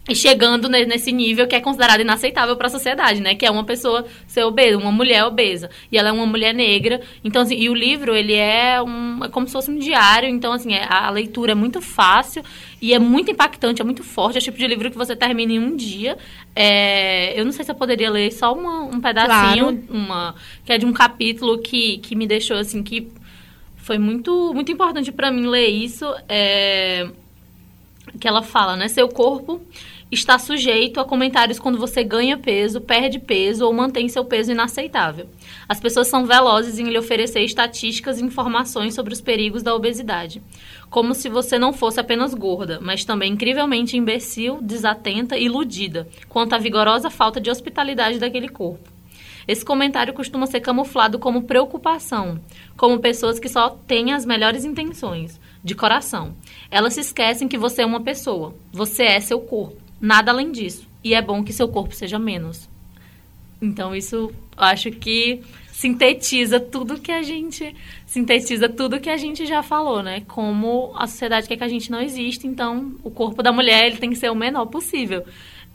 e 0.10 0.16
chegando 0.16 0.68
nesse 0.68 1.12
nível 1.12 1.48
que 1.48 1.56
é 1.56 1.62
considerado 1.62 2.02
inaceitável 2.02 2.56
para 2.56 2.68
a 2.68 2.70
sociedade, 2.72 3.22
né? 3.22 3.36
Que 3.36 3.46
é 3.46 3.52
uma 3.52 3.64
pessoa 3.64 4.04
ser 4.26 4.44
obesa, 4.44 4.76
uma 4.76 4.92
mulher 4.92 5.24
obesa. 5.26 5.70
E 5.92 5.98
ela 5.98 6.10
é 6.10 6.12
uma 6.12 6.26
mulher 6.26 6.56
negra. 6.56 7.02
Então, 7.24 7.44
assim, 7.44 7.56
e 7.56 7.70
o 7.70 7.74
livro, 7.76 8.16
ele 8.16 8.34
é, 8.34 8.82
um, 8.82 9.24
é 9.24 9.30
como 9.30 9.46
se 9.46 9.54
fosse 9.54 9.70
um 9.70 9.78
diário. 9.78 10.28
Então, 10.28 10.54
assim, 10.54 10.74
é, 10.74 10.88
a 10.90 11.10
leitura 11.12 11.52
é 11.52 11.56
muito 11.56 11.82
fácil 11.82 12.44
e 12.82 12.96
é 12.96 13.00
muito 13.00 13.30
impactante, 13.30 13.80
é 13.80 13.86
muito 13.86 14.04
forte. 14.04 14.38
É 14.38 14.40
o 14.40 14.44
tipo 14.44 14.58
de 14.58 14.66
livro 14.66 14.90
que 14.90 14.98
você 14.98 15.16
termina 15.16 15.54
em 15.54 15.60
um 15.60 15.76
dia. 15.76 16.18
É, 16.56 17.40
eu 17.40 17.46
não 17.46 17.52
sei 17.52 17.64
se 17.64 17.70
eu 17.70 17.76
poderia 17.76 18.10
ler 18.10 18.32
só 18.32 18.54
uma, 18.54 18.82
um 18.82 19.00
pedacinho, 19.00 19.66
claro. 19.66 19.86
uma, 19.88 20.36
que 20.66 20.74
é 20.74 20.80
de 20.80 20.86
um 20.86 20.94
capítulo 20.94 21.60
que, 21.60 22.00
que 22.00 22.16
me 22.16 22.26
deixou, 22.26 22.58
assim, 22.58 22.82
que 22.82 23.08
foi 23.78 24.00
muito, 24.00 24.52
muito 24.52 24.72
importante 24.72 25.12
para 25.12 25.30
mim 25.30 25.46
ler 25.46 25.68
isso. 25.68 26.12
É, 26.28 27.08
que 28.20 28.28
ela 28.28 28.42
fala, 28.42 28.76
né? 28.76 28.88
Seu 28.88 29.08
corpo 29.08 29.62
está 30.12 30.38
sujeito 30.38 31.00
a 31.00 31.06
comentários 31.06 31.58
quando 31.58 31.78
você 31.78 32.04
ganha 32.04 32.38
peso, 32.38 32.82
perde 32.82 33.18
peso 33.18 33.66
ou 33.66 33.72
mantém 33.72 34.10
seu 34.10 34.26
peso 34.26 34.52
inaceitável. 34.52 35.30
As 35.70 35.80
pessoas 35.80 36.08
são 36.08 36.26
velozes 36.26 36.78
em 36.80 36.90
lhe 36.90 36.98
oferecer 36.98 37.42
estatísticas 37.42 38.20
e 38.20 38.24
informações 38.24 38.94
sobre 38.94 39.14
os 39.14 39.22
perigos 39.22 39.64
da 39.64 39.74
obesidade, 39.74 40.42
como 40.90 41.16
se 41.16 41.30
você 41.30 41.58
não 41.58 41.72
fosse 41.72 42.00
apenas 42.00 42.34
gorda, 42.34 42.80
mas 42.82 43.06
também 43.06 43.34
incrivelmente 43.34 43.96
imbecil, 43.96 44.60
desatenta 44.62 45.38
e 45.38 45.46
iludida 45.46 46.08
quanto 46.28 46.54
à 46.54 46.58
vigorosa 46.58 47.10
falta 47.10 47.40
de 47.40 47.50
hospitalidade 47.50 48.20
daquele 48.20 48.50
corpo. 48.50 48.92
Esse 49.48 49.66
comentário 49.66 50.14
costuma 50.14 50.46
ser 50.46 50.60
camuflado 50.60 51.18
como 51.18 51.44
preocupação, 51.44 52.40
como 52.78 53.00
pessoas 53.00 53.40
que 53.40 53.50
só 53.50 53.70
têm 53.70 54.14
as 54.14 54.26
melhores 54.26 54.66
intenções, 54.66 55.40
de 55.64 55.76
coração. 55.76 56.34
Elas 56.70 56.94
se 56.94 57.02
esquecem 57.02 57.48
que 57.48 57.58
você 57.58 57.82
é 57.82 57.86
uma 57.86 58.02
pessoa, 58.02 58.56
você 58.72 59.04
é 59.04 59.20
seu 59.20 59.40
corpo 59.40 59.82
Nada 60.02 60.32
além 60.32 60.52
disso. 60.52 60.88
E 61.04 61.14
é 61.14 61.22
bom 61.22 61.44
que 61.44 61.54
seu 61.54 61.68
corpo 61.68 61.94
seja 61.94 62.18
menos. 62.18 62.68
Então, 63.62 63.96
isso 63.96 64.32
acho 64.58 64.90
que 64.90 65.42
sintetiza 65.72 66.60
tudo 66.60 67.00
que 67.00 67.12
a 67.12 67.22
gente 67.22 67.76
sintetiza 68.06 68.68
tudo 68.68 69.00
que 69.00 69.10
a 69.10 69.18
gente 69.18 69.46
já 69.46 69.64
falou, 69.64 70.04
né? 70.04 70.22
Como 70.28 70.92
a 70.96 71.08
sociedade 71.08 71.48
quer 71.48 71.56
que 71.56 71.64
a 71.64 71.68
gente 71.68 71.90
não 71.90 72.02
existe, 72.02 72.46
então 72.46 72.94
o 73.04 73.10
corpo 73.10 73.42
da 73.42 73.52
mulher 73.52 73.86
ele 73.86 73.98
tem 73.98 74.10
que 74.10 74.18
ser 74.18 74.30
o 74.30 74.36
menor 74.36 74.66
possível. 74.66 75.24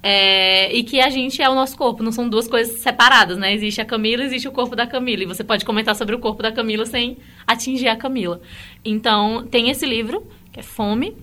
É, 0.03 0.73
e 0.73 0.85
que 0.85 1.01
a 1.01 1.11
gente 1.11 1.43
é 1.43 1.49
o 1.49 1.55
nosso 1.55 1.77
corpo, 1.77 2.03
não 2.03 2.13
são 2.13 2.29
duas 2.29 2.47
coisas 2.47 2.81
separadas, 2.81 3.39
né? 3.39 3.53
Existe 3.53 3.81
a 3.81 3.85
Camila, 3.85 4.23
existe 4.23 4.47
o 4.47 4.53
corpo 4.53 4.77
da 4.77 4.87
Camila. 4.87 5.23
E 5.23 5.27
você 5.27 5.43
pode 5.43 5.65
comentar 5.65 5.97
sobre 5.97 6.15
o 6.15 6.19
corpo 6.19 6.43
da 6.43 6.53
Camila 6.53 6.87
sem 6.87 7.17
atingir 7.47 7.89
a 7.89 7.97
Camila. 7.97 8.41
Então, 8.85 9.47
tem 9.51 9.69
esse 9.69 9.85
livro, 9.85 10.25
que 10.53 10.61
é 10.61 10.63
Fome. 10.63 11.17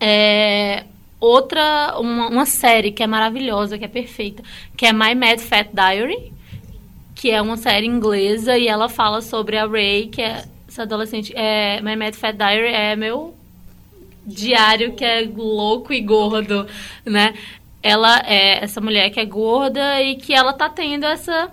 É, 0.00 0.84
outra, 1.20 1.98
uma, 1.98 2.28
uma 2.28 2.46
série 2.46 2.90
que 2.90 3.02
é 3.02 3.06
maravilhosa, 3.06 3.76
que 3.76 3.84
é 3.84 3.88
perfeita, 3.88 4.42
que 4.76 4.86
é 4.86 4.92
My 4.92 5.14
Mad 5.14 5.38
Fat 5.38 5.68
Diary, 5.72 6.32
que 7.14 7.30
é 7.30 7.42
uma 7.42 7.58
série 7.58 7.86
inglesa 7.86 8.56
e 8.56 8.66
ela 8.66 8.88
fala 8.88 9.20
sobre 9.20 9.58
a 9.58 9.66
Ray, 9.66 10.06
que 10.06 10.22
é 10.22 10.44
essa 10.66 10.82
adolescente. 10.82 11.34
É, 11.36 11.82
My 11.82 11.96
Mad 11.96 12.14
Fat 12.14 12.34
Diary 12.34 12.72
é 12.72 12.96
meu 12.96 13.34
diário 14.26 14.94
que 14.94 15.04
é 15.04 15.28
louco 15.36 15.92
e 15.92 16.00
gordo, 16.00 16.66
né? 17.04 17.34
Ela 17.82 18.22
é 18.26 18.62
essa 18.62 18.80
mulher 18.80 19.10
que 19.10 19.20
é 19.20 19.24
gorda 19.24 20.02
e 20.02 20.16
que 20.16 20.34
ela 20.34 20.52
tá 20.52 20.68
tendo 20.68 21.04
essa 21.04 21.50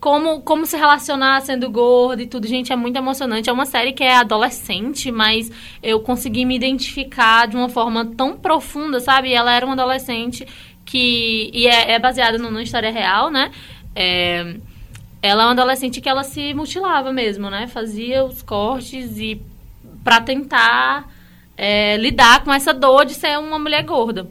como, 0.00 0.40
como 0.40 0.64
se 0.64 0.76
relacionar 0.76 1.42
sendo 1.42 1.70
gorda 1.70 2.22
e 2.22 2.26
tudo, 2.26 2.46
gente, 2.46 2.72
é 2.72 2.76
muito 2.76 2.96
emocionante. 2.96 3.50
É 3.50 3.52
uma 3.52 3.66
série 3.66 3.92
que 3.92 4.02
é 4.02 4.16
adolescente, 4.16 5.12
mas 5.12 5.52
eu 5.82 6.00
consegui 6.00 6.44
me 6.46 6.56
identificar 6.56 7.46
de 7.46 7.56
uma 7.56 7.68
forma 7.68 8.06
tão 8.16 8.36
profunda, 8.36 8.98
sabe? 8.98 9.32
Ela 9.32 9.52
era 9.52 9.66
uma 9.66 9.74
adolescente 9.74 10.46
que. 10.86 11.50
E 11.52 11.66
é, 11.66 11.92
é 11.92 11.98
baseada 11.98 12.38
numa 12.38 12.62
história 12.62 12.90
real, 12.90 13.30
né? 13.30 13.50
É, 13.94 14.56
ela 15.22 15.42
é 15.42 15.46
uma 15.46 15.52
adolescente 15.52 16.00
que 16.00 16.08
ela 16.08 16.24
se 16.24 16.54
mutilava 16.54 17.12
mesmo, 17.12 17.50
né? 17.50 17.66
Fazia 17.66 18.24
os 18.24 18.40
cortes 18.40 19.18
e 19.18 19.40
para 20.02 20.22
tentar 20.22 21.12
é, 21.58 21.98
lidar 21.98 22.42
com 22.42 22.52
essa 22.52 22.72
dor 22.72 23.04
de 23.04 23.12
ser 23.12 23.38
uma 23.38 23.58
mulher 23.58 23.84
gorda. 23.84 24.26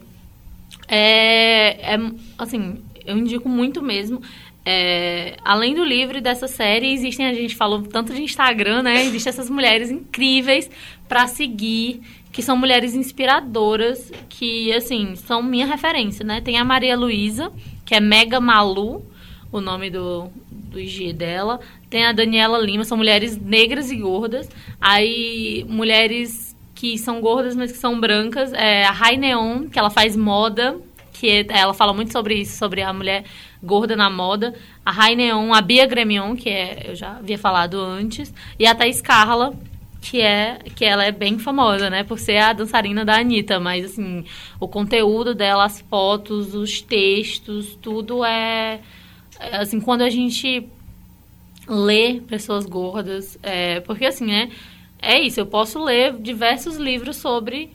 É, 0.92 1.94
é, 1.94 1.98
assim, 2.36 2.82
eu 3.06 3.16
indico 3.16 3.48
muito 3.48 3.80
mesmo. 3.80 4.20
É, 4.66 5.36
além 5.44 5.74
do 5.74 5.84
livro 5.84 6.18
e 6.18 6.20
dessa 6.20 6.48
série, 6.48 6.92
existem, 6.92 7.26
a 7.26 7.32
gente 7.32 7.54
falou 7.54 7.82
tanto 7.82 8.12
de 8.12 8.22
Instagram, 8.22 8.82
né? 8.82 9.02
Existem 9.04 9.30
essas 9.30 9.48
mulheres 9.48 9.88
incríveis 9.88 10.68
para 11.08 11.28
seguir, 11.28 12.00
que 12.32 12.42
são 12.42 12.56
mulheres 12.56 12.94
inspiradoras, 12.94 14.12
que, 14.28 14.72
assim, 14.72 15.14
são 15.14 15.42
minha 15.42 15.66
referência, 15.66 16.24
né? 16.24 16.40
Tem 16.40 16.58
a 16.58 16.64
Maria 16.64 16.96
Luísa, 16.96 17.52
que 17.84 17.94
é 17.94 18.00
Mega 18.00 18.40
Malu, 18.40 19.06
o 19.52 19.60
nome 19.60 19.90
do, 19.90 20.28
do 20.50 20.78
IG 20.78 21.12
dela. 21.12 21.60
Tem 21.88 22.04
a 22.04 22.12
Daniela 22.12 22.58
Lima, 22.58 22.84
são 22.84 22.96
mulheres 22.96 23.36
negras 23.36 23.90
e 23.90 23.96
gordas. 23.96 24.48
Aí, 24.80 25.64
mulheres 25.68 26.49
que 26.80 26.96
são 26.96 27.20
gordas, 27.20 27.54
mas 27.54 27.70
que 27.70 27.76
são 27.76 28.00
brancas. 28.00 28.54
É 28.54 28.84
a 28.84 28.90
Rai 28.90 29.18
Neon, 29.18 29.68
que 29.68 29.78
ela 29.78 29.90
faz 29.90 30.16
moda, 30.16 30.78
que 31.12 31.44
ela 31.50 31.74
fala 31.74 31.92
muito 31.92 32.10
sobre 32.10 32.36
isso, 32.36 32.56
sobre 32.56 32.80
a 32.80 32.90
mulher 32.90 33.24
gorda 33.62 33.94
na 33.94 34.08
moda, 34.08 34.54
a 34.82 34.90
Rai 34.90 35.14
Neon, 35.14 35.52
a 35.52 35.60
Bia 35.60 35.84
Gremion, 35.84 36.34
que 36.34 36.48
é, 36.48 36.86
eu 36.88 36.96
já 36.96 37.18
havia 37.18 37.36
falado 37.36 37.78
antes, 37.78 38.32
e 38.58 38.66
a 38.66 38.74
Thaís 38.74 39.02
Carla, 39.02 39.52
que 40.00 40.22
é 40.22 40.58
que 40.74 40.82
ela 40.82 41.04
é 41.04 41.12
bem 41.12 41.38
famosa, 41.38 41.90
né, 41.90 42.02
por 42.02 42.18
ser 42.18 42.38
a 42.38 42.54
dançarina 42.54 43.04
da 43.04 43.18
Anitta, 43.18 43.60
mas 43.60 43.84
assim, 43.84 44.24
o 44.58 44.66
conteúdo 44.66 45.34
dela, 45.34 45.66
as 45.66 45.82
fotos, 45.82 46.54
os 46.54 46.80
textos, 46.80 47.76
tudo 47.82 48.24
é, 48.24 48.80
é 49.38 49.56
assim, 49.58 49.82
quando 49.82 50.00
a 50.00 50.08
gente 50.08 50.66
lê 51.68 52.22
pessoas 52.26 52.64
gordas, 52.64 53.38
é, 53.42 53.80
porque 53.80 54.06
assim, 54.06 54.24
né, 54.24 54.48
é 55.02 55.20
isso, 55.20 55.40
eu 55.40 55.46
posso 55.46 55.82
ler 55.82 56.16
diversos 56.18 56.76
livros 56.76 57.16
sobre 57.16 57.70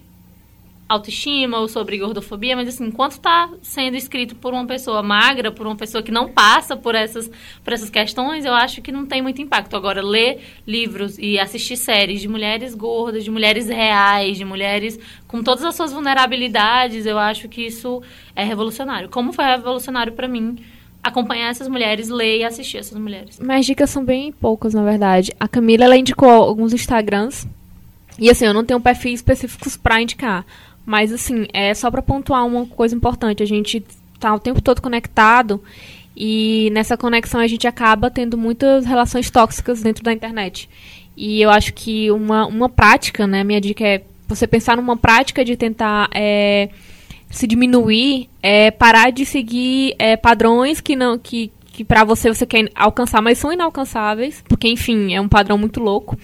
autoestima 0.88 1.60
ou 1.60 1.68
sobre 1.68 1.98
gordofobia, 1.98 2.56
mas 2.56 2.68
assim, 2.68 2.86
enquanto 2.86 3.14
está 3.14 3.50
sendo 3.62 3.98
escrito 3.98 4.36
por 4.36 4.54
uma 4.54 4.68
pessoa 4.68 5.02
magra, 5.02 5.52
por 5.52 5.66
uma 5.66 5.76
pessoa 5.76 6.04
que 6.04 6.12
não 6.12 6.32
passa 6.32 6.78
por 6.78 6.94
essas, 6.94 7.30
por 7.64 7.74
essas 7.74 7.90
questões, 7.90 8.46
eu 8.46 8.54
acho 8.54 8.82
que 8.82 8.92
não 8.92 9.06
tem 9.06 9.22
muito 9.22 9.42
impacto. 9.42 9.76
Agora, 9.76 10.04
ler 10.04 10.42
livros 10.68 11.18
e 11.18 11.40
assistir 11.40 11.76
séries 11.76 12.22
de 12.22 12.28
mulheres 12.28 12.76
gordas, 12.76 13.24
de 13.24 13.32
mulheres 13.32 13.68
reais, 13.68 14.38
de 14.38 14.46
mulheres 14.46 15.00
com 15.28 15.42
todas 15.42 15.64
as 15.64 15.76
suas 15.76 15.92
vulnerabilidades, 15.92 17.08
eu 17.08 17.18
acho 17.18 17.50
que 17.50 17.66
isso 17.66 18.04
é 18.36 18.44
revolucionário. 18.44 19.10
Como 19.10 19.34
foi 19.34 19.46
revolucionário 19.46 20.14
para 20.14 20.28
mim 20.28 20.56
acompanhar 21.06 21.50
essas 21.50 21.68
mulheres, 21.68 22.10
ler 22.10 22.40
e 22.40 22.44
assistir 22.44 22.80
essas 22.80 22.98
mulheres. 22.98 23.40
Mas 23.40 23.66
dicas 23.66 23.92
são 23.92 24.04
bem 24.04 24.32
poucas, 24.32 24.74
na 24.74 24.84
verdade. 24.84 25.32
A 25.40 25.48
Camila, 25.48 25.86
ela 25.86 25.96
indicou 25.96 26.30
alguns 26.30 26.74
Instagrams. 26.74 27.48
E 28.18 28.30
assim, 28.30 28.46
eu 28.46 28.54
não 28.54 28.66
tenho 28.66 28.80
perfis 28.80 29.16
específicos 29.16 29.78
para 29.78 30.02
indicar. 30.02 30.44
Mas, 30.84 31.14
assim, 31.14 31.46
é 31.54 31.74
só 31.74 31.92
para 31.92 32.02
pontuar 32.02 32.46
uma 32.46 32.66
coisa 32.66 32.96
importante. 32.96 33.44
A 33.44 33.46
gente 33.46 33.84
tá 34.20 34.34
o 34.34 34.40
tempo 34.40 34.62
todo 34.62 34.82
conectado 34.82 35.62
e 36.18 36.70
nessa 36.72 36.98
conexão 36.98 37.40
a 37.40 37.48
gente 37.48 37.68
acaba 37.68 38.10
tendo 38.10 38.38
muitas 38.38 38.86
relações 38.86 39.30
tóxicas 39.30 39.82
dentro 39.82 40.04
da 40.04 40.14
internet. 40.14 40.70
E 41.16 41.42
eu 41.42 41.50
acho 41.50 41.74
que 41.74 42.10
uma, 42.10 42.48
uma 42.48 42.70
prática, 42.70 43.28
né? 43.28 43.44
Minha 43.44 43.62
dica 43.62 43.86
é 43.86 44.02
você 44.28 44.48
pensar 44.48 44.78
numa 44.78 44.98
prática 44.98 45.46
de 45.46 45.56
tentar 45.56 46.10
é, 46.14 46.70
se 47.36 47.46
diminuir, 47.46 48.30
é 48.42 48.72
parar 48.72 49.12
de 49.12 49.26
seguir 49.26 49.94
é, 50.00 50.16
padrões 50.16 50.80
que 50.80 50.96
não 50.96 51.18
que, 51.18 51.52
que 51.66 51.84
para 51.84 52.06
você 52.06 52.34
você 52.34 52.46
quer 52.46 52.72
alcançar, 52.74 53.22
mas 53.22 53.38
são 53.38 53.52
inalcançáveis, 53.52 54.42
porque 54.48 54.70
enfim, 54.70 55.14
é 55.14 55.20
um 55.20 55.28
padrão 55.28 55.58
muito 55.58 55.82
louco 55.82 56.18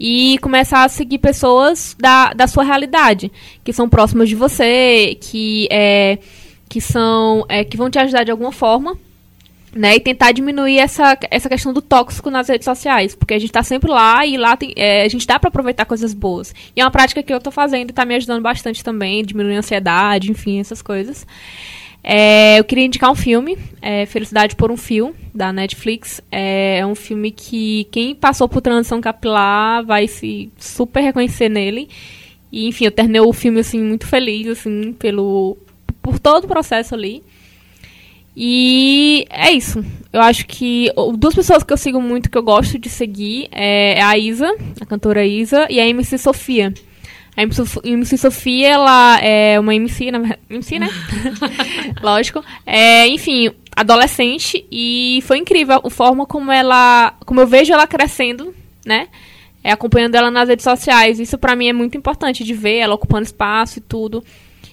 e 0.00 0.38
começar 0.38 0.84
a 0.84 0.88
seguir 0.88 1.18
pessoas 1.18 1.94
da, 1.98 2.32
da 2.32 2.46
sua 2.46 2.64
realidade, 2.64 3.30
que 3.62 3.70
são 3.70 3.86
próximas 3.86 4.30
de 4.30 4.34
você, 4.34 5.18
que, 5.20 5.68
é, 5.70 6.18
que 6.70 6.80
são 6.80 7.44
é, 7.50 7.62
que 7.62 7.76
vão 7.76 7.90
te 7.90 7.98
ajudar 7.98 8.24
de 8.24 8.30
alguma 8.30 8.50
forma, 8.50 8.96
né? 9.76 9.96
E 9.96 10.00
tentar 10.00 10.32
diminuir 10.32 10.78
essa, 10.78 11.16
essa 11.30 11.48
questão 11.48 11.72
do 11.72 11.82
tóxico 11.82 12.30
nas 12.30 12.48
redes 12.48 12.64
sociais, 12.64 13.14
porque 13.14 13.34
a 13.34 13.38
gente 13.38 13.50
está 13.50 13.62
sempre 13.62 13.90
lá 13.90 14.24
e 14.26 14.36
lá 14.36 14.56
tem, 14.56 14.72
é, 14.76 15.04
a 15.04 15.08
gente 15.08 15.26
dá 15.26 15.38
para 15.38 15.48
aproveitar 15.48 15.84
coisas 15.84 16.14
boas. 16.14 16.54
E 16.74 16.80
é 16.80 16.84
uma 16.84 16.90
prática 16.90 17.22
que 17.22 17.32
eu 17.32 17.38
estou 17.38 17.52
fazendo 17.52 17.90
e 17.90 17.92
está 17.92 18.04
me 18.04 18.14
ajudando 18.14 18.42
bastante 18.42 18.82
também, 18.82 19.24
diminuir 19.24 19.56
a 19.56 19.58
ansiedade, 19.58 20.30
enfim, 20.30 20.60
essas 20.60 20.82
coisas. 20.82 21.26
É, 22.08 22.60
eu 22.60 22.62
queria 22.62 22.84
indicar 22.84 23.10
um 23.10 23.16
filme, 23.16 23.58
é, 23.82 24.06
Felicidade 24.06 24.54
por 24.54 24.70
um 24.70 24.76
Fio, 24.76 25.12
da 25.34 25.52
Netflix. 25.52 26.20
É, 26.30 26.78
é 26.78 26.86
um 26.86 26.94
filme 26.94 27.32
que 27.32 27.88
quem 27.90 28.14
passou 28.14 28.48
por 28.48 28.60
transição 28.60 29.00
capilar 29.00 29.84
vai 29.84 30.06
se 30.06 30.50
super 30.56 31.00
reconhecer 31.00 31.48
nele. 31.48 31.88
E, 32.52 32.68
enfim, 32.68 32.84
eu 32.84 32.92
terminei 32.92 33.20
o 33.20 33.32
filme, 33.32 33.58
assim, 33.58 33.82
muito 33.82 34.06
feliz, 34.06 34.46
assim, 34.46 34.92
pelo, 34.92 35.58
por 36.00 36.20
todo 36.20 36.44
o 36.44 36.48
processo 36.48 36.94
ali. 36.94 37.24
E 38.36 39.26
é 39.30 39.50
isso. 39.50 39.82
Eu 40.12 40.20
acho 40.20 40.46
que 40.46 40.92
duas 41.16 41.34
pessoas 41.34 41.62
que 41.62 41.72
eu 41.72 41.76
sigo 41.76 42.02
muito, 42.02 42.30
que 42.30 42.36
eu 42.36 42.42
gosto 42.42 42.78
de 42.78 42.90
seguir, 42.90 43.48
é 43.50 44.02
a 44.02 44.18
Isa, 44.18 44.54
a 44.78 44.84
cantora 44.84 45.24
Isa, 45.24 45.66
e 45.70 45.80
a 45.80 45.88
MC 45.88 46.18
Sofia. 46.18 46.74
A 47.34 47.42
MC 47.42 48.16
Sofia, 48.18 48.68
ela 48.68 49.18
é 49.20 49.58
uma 49.58 49.74
MC, 49.74 50.10
na 50.10 50.36
MC, 50.50 50.78
né? 50.78 50.88
Lógico. 52.02 52.44
É, 52.64 53.06
enfim, 53.08 53.50
adolescente, 53.74 54.66
e 54.70 55.22
foi 55.26 55.38
incrível 55.38 55.80
a 55.82 55.90
forma 55.90 56.26
como 56.26 56.52
ela. 56.52 57.14
Como 57.24 57.40
eu 57.40 57.46
vejo 57.46 57.72
ela 57.72 57.86
crescendo, 57.86 58.54
né? 58.84 59.08
É, 59.62 59.72
acompanhando 59.72 60.14
ela 60.14 60.30
nas 60.30 60.48
redes 60.48 60.64
sociais. 60.64 61.18
Isso 61.20 61.36
para 61.36 61.56
mim 61.56 61.68
é 61.68 61.72
muito 61.72 61.96
importante 61.96 62.44
de 62.44 62.54
ver, 62.54 62.76
ela 62.76 62.94
ocupando 62.94 63.24
espaço 63.24 63.78
e 63.78 63.82
tudo. 63.82 64.22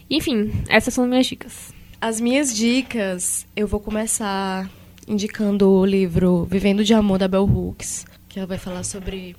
Enfim, 0.10 0.52
essas 0.70 0.94
são 0.94 1.08
minhas 1.08 1.26
dicas. 1.26 1.73
As 2.04 2.20
minhas 2.20 2.54
dicas, 2.54 3.48
eu 3.56 3.66
vou 3.66 3.80
começar 3.80 4.70
indicando 5.08 5.70
o 5.70 5.86
livro 5.86 6.44
Vivendo 6.44 6.84
de 6.84 6.94
Amor 6.94 7.18
da 7.18 7.30
Bell 7.30 7.46
Hooks, 7.46 8.06
que 8.28 8.38
ela 8.38 8.46
vai 8.46 8.58
falar 8.58 8.84
sobre 8.84 9.38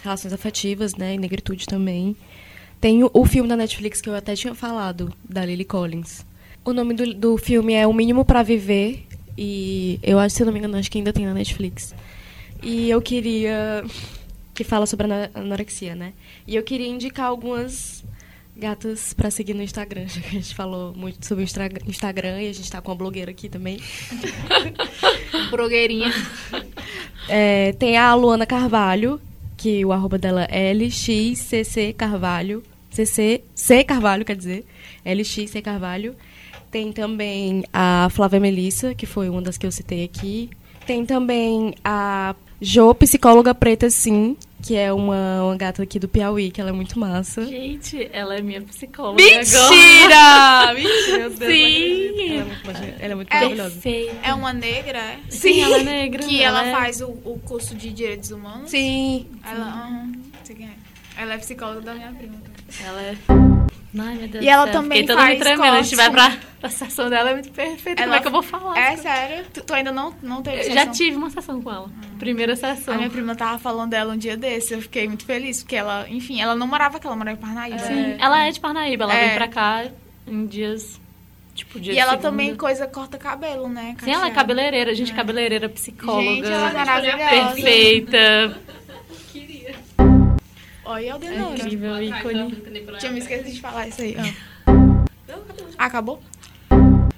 relações 0.00 0.32
afetivas, 0.32 0.94
né, 0.94 1.14
e 1.14 1.18
negritude 1.18 1.66
também. 1.66 2.16
Tem 2.80 3.02
o, 3.02 3.24
filme 3.26 3.48
da 3.48 3.56
Netflix 3.56 4.00
que 4.00 4.08
eu 4.08 4.14
até 4.14 4.36
tinha 4.36 4.54
falado, 4.54 5.12
da 5.28 5.44
Lily 5.44 5.64
Collins. 5.64 6.24
O 6.64 6.72
nome 6.72 6.94
do, 6.94 7.14
do 7.14 7.36
filme 7.36 7.74
é 7.74 7.84
O 7.84 7.92
Mínimo 7.92 8.24
para 8.24 8.44
Viver 8.44 9.04
e 9.36 9.98
eu 10.00 10.20
acho, 10.20 10.36
se 10.36 10.44
não 10.44 10.52
me 10.52 10.60
engano, 10.60 10.78
acho 10.78 10.88
que 10.88 10.98
ainda 10.98 11.12
tem 11.12 11.26
na 11.26 11.34
Netflix. 11.34 11.96
E 12.62 12.88
eu 12.90 13.02
queria 13.02 13.82
que 14.54 14.62
fala 14.62 14.86
sobre 14.86 15.08
anorexia, 15.34 15.96
né? 15.96 16.12
E 16.46 16.54
eu 16.54 16.62
queria 16.62 16.86
indicar 16.86 17.26
algumas 17.26 18.04
gatas 18.56 19.12
para 19.12 19.30
seguir 19.30 19.54
no 19.54 19.62
Instagram, 19.62 20.06
já 20.08 20.20
que 20.20 20.28
a 20.28 20.40
gente 20.40 20.54
falou 20.54 20.94
muito 20.94 21.26
sobre 21.26 21.44
o 21.44 21.90
Instagram 21.90 22.42
e 22.42 22.48
a 22.48 22.52
gente 22.52 22.64
está 22.64 22.80
com 22.80 22.90
uma 22.90 22.96
blogueira 22.96 23.30
aqui 23.30 23.48
também. 23.48 23.80
Blogueirinha. 25.50 26.12
É, 27.28 27.72
tem 27.72 27.96
a 27.96 28.14
Luana 28.14 28.46
Carvalho, 28.46 29.20
que 29.56 29.84
o 29.84 29.92
arroba 29.92 30.18
dela 30.18 30.44
é 30.44 30.72
LXCC 30.72 31.92
Carvalho. 31.92 32.62
CC, 32.90 33.42
C 33.54 33.82
Carvalho, 33.82 34.24
quer 34.24 34.36
dizer. 34.36 34.64
LXC 35.04 35.60
Carvalho. 35.60 36.14
Tem 36.70 36.92
também 36.92 37.64
a 37.72 38.08
Flávia 38.10 38.40
Melissa, 38.40 38.94
que 38.94 39.06
foi 39.06 39.28
uma 39.28 39.42
das 39.42 39.58
que 39.58 39.66
eu 39.66 39.72
citei 39.72 40.04
aqui. 40.04 40.50
Tem 40.86 41.04
também 41.06 41.74
a 41.84 42.34
Jo, 42.60 42.94
psicóloga 42.94 43.54
preta, 43.54 43.88
sim, 43.90 44.36
que 44.62 44.76
é 44.76 44.92
uma, 44.92 45.42
uma 45.44 45.56
gata 45.56 45.82
aqui 45.82 45.98
do 45.98 46.08
Piauí, 46.08 46.50
que 46.50 46.60
ela 46.60 46.70
é 46.70 46.72
muito 46.72 46.98
massa. 46.98 47.44
Gente, 47.44 48.08
ela 48.12 48.36
é 48.36 48.40
minha 48.40 48.62
psicóloga 48.62 49.22
Mentira! 49.22 50.16
agora. 50.16 50.74
Mentira! 50.74 51.18
Meu 51.18 51.30
Deus, 51.30 51.52
Sim! 51.52 52.34
Ela 52.34 52.40
é 52.40 52.44
muito, 52.44 52.68
ela 53.00 53.12
é 53.12 53.14
muito 53.14 53.30
É 53.30 53.34
maravilhosa. 53.34 53.70
Perfeita. 53.80 54.16
É 54.22 54.34
uma 54.34 54.52
negra? 54.52 54.98
é? 54.98 55.18
Sim, 55.28 55.60
ela 55.60 55.78
é 55.78 55.82
negra. 55.82 56.22
Que 56.22 56.42
ela 56.42 56.66
é- 56.66 56.70
faz 56.72 57.00
o, 57.00 57.08
o 57.08 57.40
curso 57.44 57.74
de 57.74 57.90
Direitos 57.92 58.30
Humanos? 58.30 58.70
Sim. 58.70 59.26
Ela, 59.44 60.08
é. 60.60 61.22
Ela 61.22 61.34
é 61.34 61.38
psicóloga 61.38 61.80
da 61.80 61.94
minha 61.94 62.12
prima. 62.12 62.36
Ela 62.82 63.02
é... 63.02 63.63
Ai, 63.98 64.14
meu 64.16 64.28
Deus 64.28 64.44
E 64.44 64.48
ela 64.48 64.64
céu. 64.64 64.72
também 64.72 65.00
Fiquei 65.02 65.14
faz 65.16 65.38
tremendo. 65.38 65.74
A 65.76 65.82
gente 65.82 65.94
vai 65.96 66.10
pra, 66.10 66.36
pra 66.60 66.68
sessão 66.70 67.08
dela, 67.08 67.30
é 67.30 67.32
muito 67.34 67.50
perfeita. 67.52 68.02
Ela- 68.02 68.06
Como 68.06 68.14
é 68.16 68.20
que 68.20 68.26
eu 68.26 68.32
vou 68.32 68.42
falar? 68.42 68.76
É 68.78 68.96
sério? 68.96 69.44
Tu, 69.52 69.62
tu 69.62 69.72
ainda 69.74 69.92
não, 69.92 70.12
não 70.22 70.42
teve 70.42 70.56
Eu 70.58 70.62
sessão? 70.64 70.84
já 70.84 70.86
tive 70.90 71.16
uma 71.16 71.30
sessão 71.30 71.62
com 71.62 71.70
ela. 71.70 71.90
Primeira 72.18 72.56
sessão. 72.56 72.94
A 72.94 72.96
minha 72.96 73.10
prima 73.10 73.34
tava 73.36 73.58
falando 73.58 73.90
dela 73.90 74.12
um 74.14 74.16
dia 74.18 74.36
desse, 74.36 74.74
eu 74.74 74.82
fiquei 74.82 75.06
muito 75.06 75.24
feliz, 75.24 75.62
porque 75.62 75.76
ela, 75.76 76.06
enfim, 76.08 76.40
ela 76.40 76.54
não 76.56 76.66
morava 76.66 76.96
aqui, 76.96 77.06
ela 77.06 77.14
morava 77.16 77.36
em 77.36 77.40
Parnaíba. 77.40 77.78
Sim, 77.78 77.94
né? 77.94 78.16
ela 78.20 78.46
é 78.46 78.50
de 78.50 78.58
Parnaíba. 78.60 79.04
Ela 79.04 79.14
É. 79.14 79.26
vem 79.28 79.36
pra 79.36 79.48
cá 79.48 79.84
em 80.26 80.46
dias... 80.46 81.00
Tipo, 81.54 81.78
dia 81.78 81.92
E 81.92 81.98
ela 82.00 82.10
segunda. 82.14 82.30
também 82.30 82.56
coisa 82.56 82.84
corta 82.88 83.16
cabelo, 83.16 83.68
né? 83.68 83.94
Sim, 84.02 84.10
ela 84.10 84.26
é 84.26 84.30
cabeleireira. 84.32 84.92
Gente, 84.92 85.12
cabeleireira, 85.14 85.68
psicóloga. 85.68 86.24
Gente, 86.34 86.46
ela 86.50 86.68
é 86.68 86.72
maravilhosa. 86.72 87.54
Perfeita. 87.54 88.58
Olha, 90.84 91.06
É 91.06 91.10
Aldenora. 91.10 91.58
incrível, 91.58 92.02
ícone. 92.02 92.62
Tinha 92.98 93.12
me 93.12 93.18
esquecido 93.18 93.50
de 93.50 93.60
falar 93.60 93.88
isso 93.88 94.02
aí. 94.02 94.16
ó. 94.18 95.04
Acabou? 95.78 96.22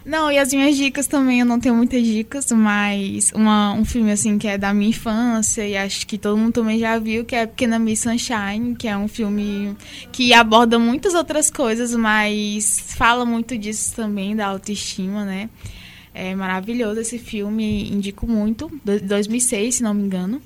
Não, 0.05 0.31
e 0.31 0.39
as 0.39 0.53
minhas 0.53 0.77
dicas 0.77 1.09
também, 1.09 1.41
eu 1.41 1.47
não 1.47 1.59
tenho 1.59 1.75
muitas 1.75 2.01
dicas, 2.05 2.51
mas 2.53 3.33
uma, 3.35 3.73
um 3.73 3.85
filme 3.85 4.13
assim 4.13 4.39
que 4.39 4.47
é 4.47 4.57
da 4.57 4.73
minha 4.73 4.91
infância 4.91 5.67
e 5.67 5.77
acho 5.77 6.07
que 6.07 6.17
todo 6.17 6.37
mundo 6.39 6.53
também 6.53 6.79
já 6.79 6.97
viu, 6.97 7.25
que 7.25 7.35
é 7.35 7.45
Pequena 7.45 7.77
Miss 7.77 8.01
Sunshine, 8.01 8.77
que 8.79 8.87
é 8.87 8.97
um 8.97 9.09
filme 9.09 9.77
que 10.13 10.33
aborda 10.33 10.79
muitas 10.79 11.13
outras 11.15 11.51
coisas, 11.51 11.93
mas 11.97 12.95
fala 12.97 13.25
muito 13.27 13.59
disso 13.59 13.97
também, 13.97 14.37
da 14.37 14.47
autoestima, 14.47 15.25
né? 15.25 15.51
É 16.15 16.37
maravilhoso 16.37 17.01
esse 17.01 17.19
filme, 17.19 17.91
indico 17.93 18.29
muito, 18.29 18.71
do- 18.85 19.01
2006, 19.01 19.75
se 19.75 19.83
não 19.83 19.93
me 19.93 20.05
engano. 20.05 20.41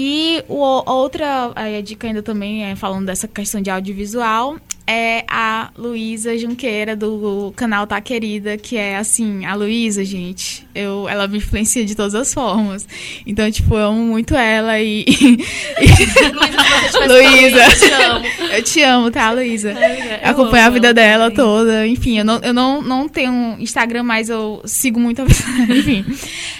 E 0.00 0.44
o, 0.46 0.60
outra 0.88 1.50
a 1.56 1.80
dica 1.80 2.06
ainda 2.06 2.22
também 2.22 2.64
é 2.64 2.76
falando 2.76 3.06
dessa 3.06 3.26
questão 3.26 3.60
de 3.60 3.68
audiovisual 3.68 4.56
é 4.88 5.22
a 5.28 5.68
Luísa 5.76 6.38
Junqueira 6.38 6.96
do 6.96 7.52
canal 7.54 7.86
Tá 7.86 8.00
Querida, 8.00 8.56
que 8.56 8.74
é 8.74 8.96
assim, 8.96 9.44
a 9.44 9.54
Luísa, 9.54 10.02
gente, 10.02 10.66
eu, 10.74 11.06
ela 11.06 11.28
me 11.28 11.36
influencia 11.36 11.84
de 11.84 11.94
todas 11.94 12.14
as 12.14 12.32
formas. 12.32 12.88
Então, 13.26 13.50
tipo, 13.50 13.74
eu 13.74 13.88
amo 13.88 14.02
muito 14.02 14.34
ela 14.34 14.80
e. 14.80 15.04
Luísa, 17.06 18.56
eu 18.56 18.62
te 18.62 18.82
amo, 18.82 19.10
tá, 19.10 19.30
Luísa? 19.30 19.74
Acompanho 20.22 20.66
a 20.66 20.70
vida 20.70 20.94
dela 20.94 21.30
toda. 21.30 21.86
Enfim, 21.86 22.20
eu 22.20 22.24
não, 22.24 22.38
eu 22.38 22.54
não, 22.54 22.80
não 22.80 23.08
tenho 23.10 23.56
Instagram, 23.60 24.04
mas 24.04 24.30
eu 24.30 24.62
sigo 24.64 24.98
muito 24.98 25.20
a 25.20 25.26
vida. 25.26 25.44
Enfim. 25.68 26.02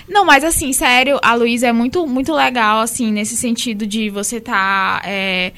Não, 0.07 0.27
mas 0.27 0.45
assim, 0.45 0.71
sério, 0.75 1.19
a 1.23 1.35
Luísa 1.35 1.69
é 1.69 1.73
muito, 1.73 2.07
muito 2.07 2.35
legal, 2.35 2.81
assim, 2.81 3.11
nesse 3.11 3.39
sentido 3.39 3.87
de 3.87 4.11
você 4.11 4.39
tá. 4.39 5.01
é, 5.07 5.53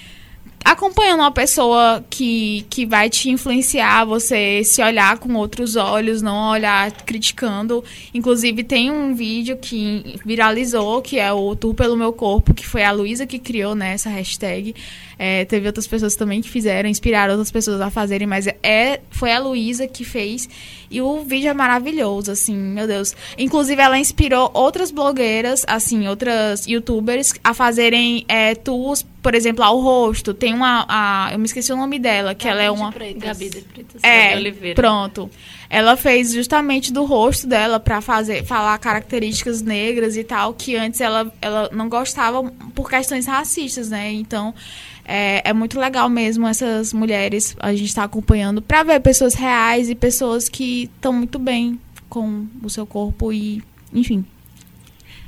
acompanhando 0.64 1.20
uma 1.20 1.30
pessoa 1.30 2.04
que, 2.08 2.66
que 2.70 2.84
vai 2.86 3.08
te 3.08 3.30
influenciar, 3.30 4.04
você 4.04 4.62
se 4.64 4.82
olhar 4.82 5.18
com 5.18 5.34
outros 5.34 5.76
olhos, 5.76 6.22
não 6.22 6.50
olhar 6.50 6.90
criticando. 6.92 7.82
Inclusive, 8.12 8.62
tem 8.62 8.90
um 8.90 9.14
vídeo 9.14 9.56
que 9.56 10.16
viralizou, 10.24 11.00
que 11.02 11.18
é 11.18 11.32
o 11.32 11.56
Tour 11.56 11.74
pelo 11.74 11.96
Meu 11.96 12.12
Corpo, 12.12 12.54
que 12.54 12.66
foi 12.66 12.84
a 12.84 12.92
Luísa 12.92 13.26
que 13.26 13.38
criou 13.38 13.74
né, 13.74 13.94
essa 13.94 14.10
hashtag. 14.10 14.74
É, 15.22 15.44
teve 15.44 15.66
outras 15.66 15.86
pessoas 15.86 16.16
também 16.16 16.40
que 16.40 16.48
fizeram, 16.48 16.88
inspiraram 16.88 17.32
outras 17.34 17.50
pessoas 17.50 17.78
a 17.82 17.90
fazerem, 17.90 18.26
mas 18.26 18.46
é, 18.62 19.00
foi 19.10 19.30
a 19.30 19.38
Luísa 19.38 19.86
que 19.86 20.02
fez. 20.02 20.48
E 20.90 21.02
o 21.02 21.22
vídeo 21.22 21.50
é 21.50 21.52
maravilhoso, 21.52 22.30
assim, 22.32 22.56
meu 22.56 22.86
Deus. 22.86 23.14
Inclusive, 23.36 23.82
ela 23.82 23.98
inspirou 23.98 24.50
outras 24.54 24.90
blogueiras, 24.90 25.62
assim, 25.68 26.08
outras 26.08 26.66
youtubers 26.66 27.34
a 27.44 27.52
fazerem 27.52 28.24
é, 28.28 28.54
tours, 28.54 29.04
por 29.22 29.34
exemplo, 29.34 29.62
ao 29.62 29.78
rosto. 29.78 30.32
Tem 30.32 30.54
uma. 30.54 30.86
A, 30.88 31.28
eu 31.34 31.38
me 31.38 31.44
esqueci 31.44 31.70
o 31.70 31.76
nome 31.76 31.98
dela, 31.98 32.34
que 32.34 32.48
ela 32.48 32.62
é 32.62 32.70
uma. 32.70 32.90
Gabi 32.90 33.50
de 33.50 33.60
Freitas 33.60 34.02
É, 34.02 34.34
Oliveira. 34.36 34.74
pronto. 34.74 35.30
Ela 35.68 35.98
fez 35.98 36.32
justamente 36.32 36.90
do 36.90 37.04
rosto 37.04 37.46
dela 37.46 37.78
pra 37.78 38.00
fazer 38.00 38.42
falar 38.46 38.76
características 38.78 39.60
negras 39.60 40.16
e 40.16 40.24
tal 40.24 40.54
que 40.54 40.76
antes 40.76 40.98
ela, 41.00 41.30
ela 41.42 41.68
não 41.72 41.90
gostava 41.90 42.42
por 42.74 42.88
questões 42.88 43.26
racistas, 43.26 43.90
né? 43.90 44.10
Então 44.12 44.54
é, 45.12 45.42
é 45.50 45.52
muito 45.52 45.78
legal 45.80 46.08
mesmo 46.08 46.46
essas 46.46 46.92
mulheres 46.92 47.56
a 47.58 47.74
gente 47.74 47.92
tá 47.92 48.04
acompanhando 48.04 48.62
pra 48.62 48.84
ver 48.84 49.00
pessoas 49.00 49.34
reais 49.34 49.90
e 49.90 49.94
pessoas 49.96 50.48
que 50.48 50.84
estão 50.84 51.12
muito 51.12 51.36
bem 51.36 51.80
com 52.08 52.46
o 52.62 52.70
seu 52.70 52.86
corpo 52.86 53.32
e 53.32 53.60
enfim. 53.92 54.24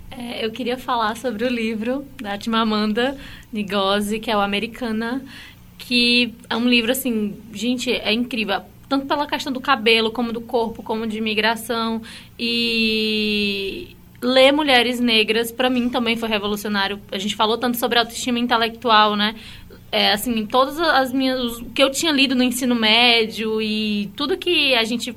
É, 0.09 0.45
eu 0.45 0.53
queria 0.53 0.79
falar 0.79 1.17
sobre 1.17 1.45
o 1.45 1.49
livro 1.49 2.07
da 2.21 2.39
Timamanda 2.39 3.19
Ngozi, 3.53 4.21
que 4.21 4.31
é 4.31 4.37
o 4.37 4.41
Americana, 4.41 5.25
que 5.79 6.33
é 6.49 6.57
um 6.57 6.69
livro, 6.69 6.93
assim, 6.93 7.35
gente, 7.53 7.91
é 7.91 8.13
incrível. 8.13 8.61
Tanto 8.89 9.07
pela 9.07 9.27
questão 9.27 9.53
do 9.53 9.61
cabelo, 9.61 10.13
como 10.13 10.33
do 10.33 10.41
corpo, 10.41 10.83
como 10.83 11.07
de 11.07 11.17
imigração. 11.17 12.03
E 12.39 13.97
ler 14.23 14.53
Mulheres 14.53 15.01
Negras, 15.01 15.51
para 15.51 15.69
mim, 15.69 15.89
também 15.89 16.17
foi 16.17 16.29
revolucionário. 16.29 17.01
A 17.11 17.19
gente 17.19 17.35
falou 17.35 17.59
tanto 17.59 17.77
sobre 17.77 17.99
autoestima 17.99 18.39
intelectual, 18.39 19.17
né? 19.17 19.35
É, 19.93 20.13
assim, 20.13 20.47
todas 20.47 20.81
as 20.81 21.13
minhas... 21.13 21.59
O 21.59 21.67
que 21.67 21.83
eu 21.83 21.91
tinha 21.91 22.11
lido 22.11 22.35
no 22.35 22.43
ensino 22.43 22.75
médio 22.75 23.61
e 23.61 24.11
tudo 24.17 24.39
que 24.39 24.75
a 24.75 24.85
gente 24.85 25.15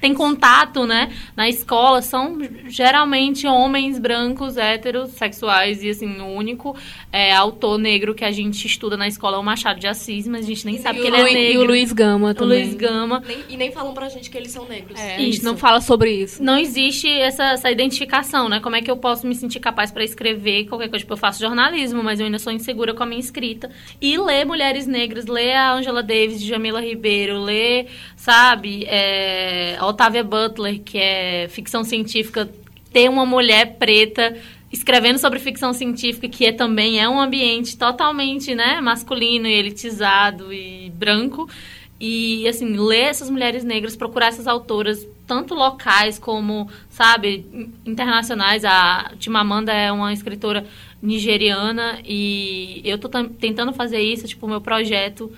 tem 0.00 0.12
contato, 0.14 0.86
né, 0.86 1.10
na 1.36 1.48
escola 1.48 2.02
são 2.02 2.38
geralmente 2.68 3.46
homens 3.46 3.98
brancos, 3.98 4.56
héteros, 4.56 5.10
sexuais 5.12 5.82
e 5.82 5.90
assim, 5.90 6.20
o 6.20 6.26
único 6.26 6.76
é, 7.12 7.34
autor 7.34 7.78
negro 7.78 8.14
que 8.14 8.24
a 8.24 8.30
gente 8.30 8.66
estuda 8.66 8.96
na 8.96 9.08
escola 9.08 9.36
é 9.36 9.40
o 9.40 9.42
Machado 9.42 9.80
de 9.80 9.86
Assis, 9.86 10.26
mas 10.28 10.44
a 10.44 10.48
gente 10.48 10.66
nem 10.66 10.74
E 10.74 10.78
sabe 10.78 10.98
o 10.98 11.02
que 11.02 11.08
ele 11.08 11.16
é 11.16 11.20
Luiz- 11.22 11.34
negro. 11.34 11.52
E 11.52 11.58
o 11.58 11.64
Luiz 11.64 11.92
Gama 11.92 12.30
O 12.30 12.34
também. 12.34 12.62
Luiz 12.64 12.74
Gama. 12.74 13.22
Nem- 13.26 13.38
e 13.48 13.56
nem 13.56 13.72
falam 13.72 13.94
pra 13.94 14.08
gente 14.08 14.28
que 14.28 14.36
eles 14.36 14.52
são 14.52 14.66
negros. 14.68 14.98
É, 15.00 15.16
a 15.16 15.18
gente 15.18 15.42
não 15.42 15.56
fala 15.56 15.80
sobre 15.80 16.10
isso. 16.12 16.42
Não 16.42 16.58
existe 16.58 17.08
essa, 17.10 17.52
essa 17.52 17.70
identificação, 17.70 18.48
né? 18.48 18.60
Como 18.60 18.76
é 18.76 18.82
que 18.82 18.90
eu 18.90 18.96
posso 18.98 19.26
me 19.26 19.34
sentir 19.34 19.60
capaz 19.60 19.90
para 19.90 20.04
escrever 20.04 20.64
qualquer 20.66 20.88
coisa? 20.88 21.02
Tipo, 21.02 21.14
eu 21.14 21.18
faço 21.18 21.40
jornalismo, 21.40 22.02
mas 22.02 22.20
eu 22.20 22.26
ainda 22.26 22.38
sou 22.38 22.52
insegura 22.52 22.92
com 22.92 23.02
a 23.02 23.06
minha 23.06 23.20
escrita. 23.20 23.70
E 24.00 24.18
ler 24.18 24.44
mulheres 24.44 24.86
negras, 24.86 25.26
ler 25.26 25.54
a 25.54 25.72
Angela 25.74 26.02
Davis, 26.02 26.42
Jamila 26.42 26.80
Ribeiro, 26.80 27.38
ler, 27.42 27.86
sabe, 28.16 28.84
é, 28.88 29.76
a 29.96 30.06
Octavia 30.06 30.22
Butler, 30.22 30.80
que 30.82 30.98
é 30.98 31.48
ficção 31.48 31.82
científica, 31.82 32.48
ter 32.92 33.08
uma 33.08 33.24
mulher 33.24 33.76
preta 33.78 34.36
escrevendo 34.70 35.18
sobre 35.18 35.38
ficção 35.38 35.72
científica, 35.72 36.28
que 36.28 36.44
é, 36.44 36.52
também 36.52 37.00
é 37.00 37.08
um 37.08 37.18
ambiente 37.18 37.78
totalmente, 37.78 38.54
né, 38.54 38.80
masculino 38.80 39.46
e 39.46 39.52
elitizado 39.52 40.52
e 40.52 40.90
branco. 40.90 41.48
E, 41.98 42.46
assim, 42.46 42.76
ler 42.76 43.04
essas 43.04 43.30
mulheres 43.30 43.64
negras, 43.64 43.96
procurar 43.96 44.26
essas 44.26 44.46
autoras, 44.46 45.08
tanto 45.26 45.54
locais 45.54 46.18
como, 46.18 46.68
sabe, 46.90 47.46
in- 47.54 47.72
internacionais. 47.86 48.66
A 48.66 49.12
Timamanda 49.18 49.72
é 49.72 49.90
uma 49.90 50.12
escritora 50.12 50.66
nigeriana 51.00 51.98
e 52.04 52.82
eu 52.84 52.98
tô 52.98 53.08
tentando 53.08 53.72
fazer 53.72 54.00
isso. 54.00 54.28
Tipo, 54.28 54.44
o 54.44 54.50
meu 54.50 54.60
projeto 54.60 55.32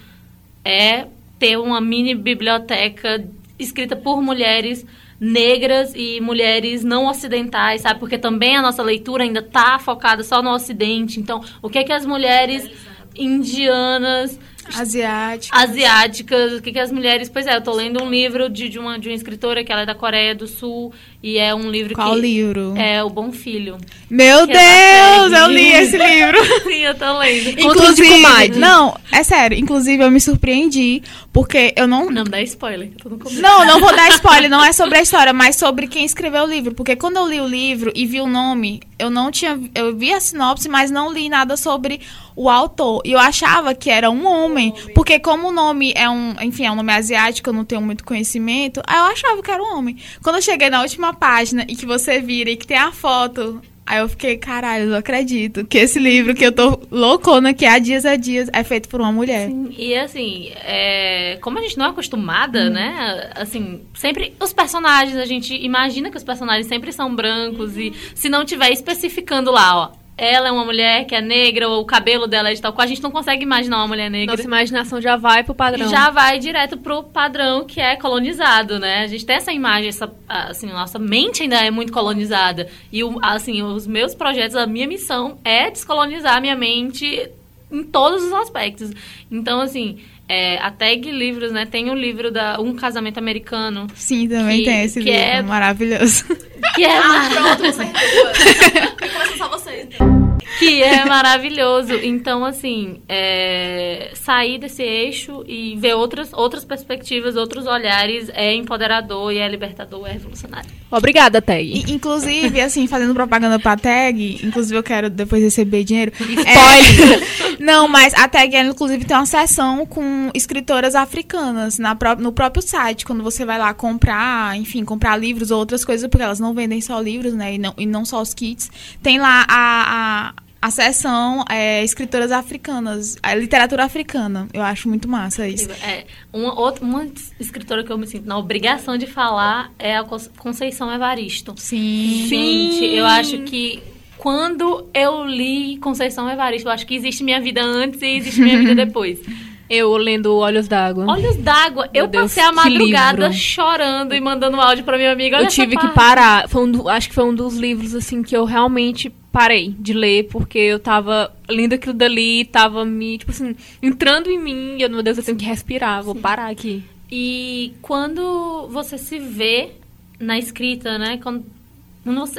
é 0.64 1.06
ter 1.38 1.56
uma 1.56 1.80
mini 1.80 2.12
biblioteca 2.12 3.24
escrita 3.58 3.96
por 3.96 4.22
mulheres 4.22 4.86
negras 5.20 5.92
e 5.96 6.20
mulheres 6.20 6.84
não 6.84 7.06
ocidentais, 7.06 7.82
sabe? 7.82 7.98
Porque 7.98 8.16
também 8.16 8.56
a 8.56 8.62
nossa 8.62 8.82
leitura 8.82 9.24
ainda 9.24 9.42
tá 9.42 9.78
focada 9.78 10.22
só 10.22 10.42
no 10.42 10.50
ocidente. 10.50 11.18
Então, 11.18 11.42
o 11.60 11.68
que 11.68 11.78
é 11.78 11.84
que 11.84 11.92
as 11.92 12.06
mulheres 12.06 12.70
indianas 13.16 14.38
Asiático. 14.76 15.56
asiáticas, 15.56 16.52
o 16.52 16.62
que, 16.62 16.72
que 16.72 16.78
as 16.78 16.92
mulheres. 16.92 17.28
Pois 17.28 17.46
é, 17.46 17.56
eu 17.56 17.62
tô 17.62 17.72
lendo 17.72 18.02
um 18.02 18.08
livro 18.08 18.48
de, 18.48 18.68
de, 18.68 18.78
uma, 18.78 18.98
de 18.98 19.08
uma 19.08 19.14
escritora 19.14 19.64
que 19.64 19.72
ela 19.72 19.82
é 19.82 19.86
da 19.86 19.94
Coreia 19.94 20.34
do 20.34 20.46
Sul 20.46 20.92
e 21.20 21.36
é 21.36 21.52
um 21.52 21.68
livro 21.68 21.94
Qual 21.94 22.14
que. 22.14 22.20
livro? 22.20 22.74
É 22.76 23.02
O 23.02 23.10
Bom 23.10 23.32
Filho. 23.32 23.76
Meu 24.08 24.40
é 24.40 24.46
Deus, 24.46 25.32
série. 25.32 25.34
eu 25.34 25.50
li 25.50 25.72
esse 25.72 25.96
livro. 25.98 26.38
Sim, 26.62 26.78
eu 26.84 26.94
tô 26.94 27.18
lendo. 27.18 27.60
Comadre. 28.08 28.58
não, 28.58 28.96
é 29.10 29.22
sério. 29.24 29.58
Inclusive, 29.58 30.02
eu 30.02 30.10
me 30.12 30.20
surpreendi, 30.20 31.02
porque 31.32 31.74
eu 31.76 31.88
não... 31.88 32.08
Não 32.08 32.22
dá 32.22 32.40
spoiler. 32.42 32.92
Não, 33.40 33.66
não 33.66 33.80
vou 33.80 33.94
dar 33.94 34.08
spoiler, 34.10 34.48
não 34.48 34.64
é 34.64 34.72
sobre 34.72 34.98
a 34.98 35.02
história, 35.02 35.32
mas 35.32 35.56
sobre 35.56 35.88
quem 35.88 36.04
escreveu 36.04 36.44
o 36.44 36.46
livro. 36.46 36.72
Porque 36.72 36.94
quando 36.94 37.16
eu 37.16 37.26
li 37.26 37.40
o 37.40 37.48
livro 37.48 37.90
e 37.96 38.06
vi 38.06 38.20
o 38.20 38.28
nome, 38.28 38.80
eu 38.98 39.10
não 39.10 39.30
tinha. 39.30 39.58
Eu 39.74 39.96
vi 39.96 40.12
a 40.12 40.20
sinopse, 40.20 40.68
mas 40.68 40.90
não 40.90 41.12
li 41.12 41.28
nada 41.28 41.56
sobre 41.56 42.00
o 42.34 42.48
autor. 42.48 43.02
E 43.04 43.12
eu 43.12 43.18
achava 43.18 43.74
que 43.74 43.90
era 43.90 44.10
um 44.10 44.26
homem. 44.26 44.72
Porque 44.94 45.18
como 45.18 45.48
o 45.48 45.52
nome 45.52 45.92
é 45.94 46.08
um. 46.08 46.34
Enfim, 46.40 46.66
é 46.66 46.70
um 46.70 46.74
nome 46.74 46.92
asiático, 46.92 47.50
eu 47.50 47.54
não 47.54 47.64
tenho 47.64 47.80
muito 47.80 48.04
conhecimento. 48.04 48.80
Aí 48.86 48.98
eu 48.98 49.04
achava 49.04 49.42
que 49.42 49.50
era 49.50 49.62
um 49.62 49.76
homem. 49.76 49.96
Quando 50.22 50.36
eu 50.36 50.42
cheguei 50.42 50.70
na 50.70 50.82
última 50.82 51.07
página 51.12 51.64
e 51.68 51.74
que 51.74 51.86
você 51.86 52.20
vira 52.20 52.50
e 52.50 52.56
que 52.56 52.66
tem 52.66 52.76
a 52.76 52.92
foto. 52.92 53.60
Aí 53.88 54.00
eu 54.00 54.08
fiquei, 54.08 54.36
caralho, 54.36 54.84
eu 54.84 54.90
não 54.90 54.98
acredito 54.98 55.64
que 55.64 55.78
esse 55.78 55.98
livro 55.98 56.34
que 56.34 56.44
eu 56.44 56.52
tô 56.52 56.78
loucona 56.90 57.54
que 57.54 57.64
há 57.64 57.78
dias 57.78 58.04
a 58.04 58.16
dias 58.16 58.50
é 58.52 58.62
feito 58.62 58.86
por 58.86 59.00
uma 59.00 59.10
mulher. 59.10 59.48
Sim, 59.48 59.74
E 59.78 59.94
assim, 59.94 60.52
é, 60.56 61.38
como 61.40 61.58
a 61.58 61.62
gente 61.62 61.78
não 61.78 61.86
é 61.86 61.88
acostumada, 61.88 62.68
né? 62.68 63.30
Assim, 63.34 63.80
sempre 63.94 64.34
os 64.38 64.52
personagens, 64.52 65.16
a 65.16 65.24
gente 65.24 65.54
imagina 65.54 66.10
que 66.10 66.18
os 66.18 66.24
personagens 66.24 66.66
sempre 66.66 66.92
são 66.92 67.14
brancos 67.16 67.78
e 67.78 67.94
se 68.14 68.28
não 68.28 68.44
tiver 68.44 68.70
especificando 68.70 69.50
lá, 69.50 69.74
ó, 69.74 69.92
ela 70.18 70.48
é 70.48 70.52
uma 70.52 70.64
mulher 70.64 71.04
que 71.06 71.14
é 71.14 71.20
negra 71.20 71.68
ou 71.68 71.80
o 71.80 71.84
cabelo 71.84 72.26
dela 72.26 72.50
é 72.50 72.54
de 72.54 72.60
tal 72.60 72.72
qual, 72.72 72.84
a 72.84 72.88
gente 72.88 73.00
não 73.00 73.10
consegue 73.12 73.44
imaginar 73.44 73.76
uma 73.78 73.86
mulher 73.86 74.10
negra. 74.10 74.34
Nossa 74.34 74.46
imaginação 74.46 75.00
já 75.00 75.16
vai 75.16 75.44
pro 75.44 75.54
padrão. 75.54 75.88
Já 75.88 76.10
vai 76.10 76.40
direto 76.40 76.76
pro 76.76 77.04
padrão 77.04 77.64
que 77.64 77.80
é 77.80 77.94
colonizado, 77.94 78.80
né? 78.80 79.04
A 79.04 79.06
gente 79.06 79.24
tem 79.24 79.36
essa 79.36 79.52
imagem, 79.52 79.88
essa, 79.88 80.12
assim, 80.28 80.66
nossa 80.66 80.98
mente 80.98 81.44
ainda 81.44 81.64
é 81.64 81.70
muito 81.70 81.92
colonizada. 81.92 82.68
E, 82.92 83.00
assim, 83.22 83.62
os 83.62 83.86
meus 83.86 84.12
projetos, 84.12 84.56
a 84.56 84.66
minha 84.66 84.88
missão 84.88 85.38
é 85.44 85.70
descolonizar 85.70 86.36
a 86.36 86.40
minha 86.40 86.56
mente 86.56 87.30
em 87.70 87.84
todos 87.84 88.24
os 88.24 88.32
aspectos. 88.32 88.90
Então, 89.30 89.60
assim, 89.60 90.00
é, 90.28 90.58
a 90.58 90.70
Tag 90.70 91.10
Livros, 91.10 91.50
né? 91.52 91.64
Tem 91.66 91.90
o 91.90 91.94
livro 91.94 92.30
da 92.30 92.60
Um 92.60 92.74
Casamento 92.74 93.18
Americano, 93.18 93.86
Sim, 93.94 94.28
também 94.28 94.58
Que- 94.58 94.64
tem 94.66 94.84
esse 94.84 95.00
que 95.00 95.06
livro 95.10 95.20
é- 95.20 95.42
maravilhoso. 95.42 96.24
que 96.74 96.84
é, 96.84 96.98
Ah, 96.98 97.28
pronto, 97.32 97.62
você 97.72 97.82
E 97.84 99.08
começa 99.08 99.36
só 99.38 99.48
vocês. 99.48 99.86
então. 99.90 100.27
que 100.58 100.82
é 100.82 101.04
maravilhoso. 101.04 101.94
Então, 101.94 102.44
assim, 102.44 103.00
é, 103.08 104.10
sair 104.14 104.58
desse 104.58 104.82
eixo 104.82 105.44
e 105.46 105.76
ver 105.76 105.94
outras, 105.94 106.32
outras 106.32 106.64
perspectivas, 106.64 107.36
outros 107.36 107.66
olhares 107.66 108.30
é 108.32 108.54
empoderador 108.54 109.32
e 109.32 109.38
é 109.38 109.48
libertador, 109.48 110.06
é 110.06 110.12
revolucionário. 110.12 110.70
Obrigada, 110.90 111.42
Tag. 111.42 111.84
Inclusive, 111.88 112.60
assim, 112.60 112.86
fazendo 112.86 113.12
propaganda 113.12 113.58
pra 113.58 113.76
tag, 113.76 114.40
inclusive 114.42 114.78
eu 114.78 114.82
quero 114.82 115.10
depois 115.10 115.42
receber 115.42 115.84
dinheiro. 115.84 116.12
Spoiler! 116.18 117.22
É, 117.58 117.62
não, 117.62 117.86
mas 117.88 118.14
a 118.14 118.26
tag, 118.26 118.54
ela, 118.56 118.70
inclusive, 118.70 119.04
tem 119.04 119.16
uma 119.16 119.26
seção 119.26 119.84
com 119.84 120.30
escritoras 120.32 120.94
africanas 120.94 121.78
na 121.78 121.94
pró- 121.94 122.16
no 122.16 122.32
próprio 122.32 122.62
site, 122.62 123.04
quando 123.04 123.22
você 123.22 123.44
vai 123.44 123.58
lá 123.58 123.74
comprar, 123.74 124.56
enfim, 124.56 124.84
comprar 124.84 125.16
livros 125.16 125.50
ou 125.50 125.58
outras 125.58 125.84
coisas, 125.84 126.08
porque 126.08 126.22
elas 126.22 126.40
não 126.40 126.54
vendem 126.54 126.80
só 126.80 126.98
livros, 127.00 127.34
né, 127.34 127.54
e 127.54 127.58
não, 127.58 127.74
e 127.76 127.84
não 127.84 128.04
só 128.04 128.22
os 128.22 128.32
kits. 128.32 128.70
Tem 129.02 129.18
lá 129.18 129.44
a, 129.46 130.30
a, 130.30 130.34
a 130.60 130.70
seção 130.70 131.44
é, 131.48 131.84
escritoras 131.84 132.32
africanas, 132.32 133.16
a 133.22 133.34
literatura 133.34 133.84
africana. 133.84 134.48
Eu 134.52 134.62
acho 134.62 134.88
muito 134.88 135.08
massa 135.08 135.46
isso. 135.48 135.70
É, 135.84 136.04
uma, 136.32 136.58
outra, 136.58 136.84
uma 136.84 137.06
escritora 137.38 137.84
que 137.84 137.90
eu 137.90 137.98
me 137.98 138.06
sinto 138.06 138.26
na 138.26 138.36
obrigação 138.36 138.98
de 138.98 139.06
falar 139.06 139.70
é 139.78 139.96
a 139.96 140.04
Con- 140.04 140.18
Conceição 140.36 140.92
Evaristo. 140.92 141.54
Sim. 141.56 142.26
Gente, 142.26 142.84
eu 142.86 143.06
acho 143.06 143.38
que 143.44 143.80
quando 144.16 144.88
eu 144.92 145.24
li 145.24 145.76
Conceição 145.78 146.28
Evaristo, 146.28 146.68
eu 146.68 146.72
acho 146.72 146.84
que 146.86 146.94
existe 146.96 147.22
minha 147.22 147.40
vida 147.40 147.62
antes 147.62 148.02
e 148.02 148.16
existe 148.16 148.40
minha 148.40 148.58
vida 148.58 148.74
depois. 148.84 149.20
Eu 149.68 149.96
lendo 149.96 150.34
Olhos 150.36 150.66
d'Água. 150.66 151.04
Olhos 151.08 151.36
d'água, 151.36 151.88
eu 151.92 152.06
Deus, 152.06 152.22
passei 152.24 152.42
a 152.42 152.52
madrugada 152.52 153.32
chorando 153.32 154.14
e 154.14 154.20
mandando 154.20 154.60
áudio 154.60 154.82
pra 154.84 154.96
minha 154.96 155.12
amiga. 155.12 155.36
Olha 155.36 155.44
Eu 155.44 155.48
tive 155.50 155.76
que 155.76 155.88
parar. 155.88 156.48
Foi 156.48 156.62
um 156.64 156.70
do- 156.72 156.88
acho 156.88 157.08
que 157.08 157.14
foi 157.14 157.24
um 157.24 157.34
dos 157.34 157.56
livros, 157.56 157.94
assim, 157.94 158.22
que 158.22 158.34
eu 158.36 158.44
realmente 158.44 159.10
parei 159.30 159.74
de 159.78 159.92
ler, 159.92 160.24
porque 160.28 160.58
eu 160.58 160.78
tava 160.80 161.30
lendo 161.48 161.74
aquilo 161.74 161.92
dali, 161.92 162.44
tava 162.46 162.84
me, 162.84 163.18
tipo 163.18 163.30
assim, 163.30 163.54
entrando 163.82 164.30
em 164.30 164.38
mim, 164.38 164.76
e 164.78 164.82
eu, 164.82 164.88
meu 164.90 165.02
Deus, 165.02 165.18
eu 165.18 165.24
tenho 165.24 165.36
que 165.36 165.44
respirar, 165.44 166.02
vou 166.02 166.14
parar 166.14 166.48
aqui. 166.50 166.82
E 167.10 167.74
quando 167.82 168.68
você 168.70 168.96
se 168.98 169.18
vê 169.18 169.70
na 170.18 170.38
escrita, 170.38 170.98
né? 170.98 171.18
Quando, 171.22 171.44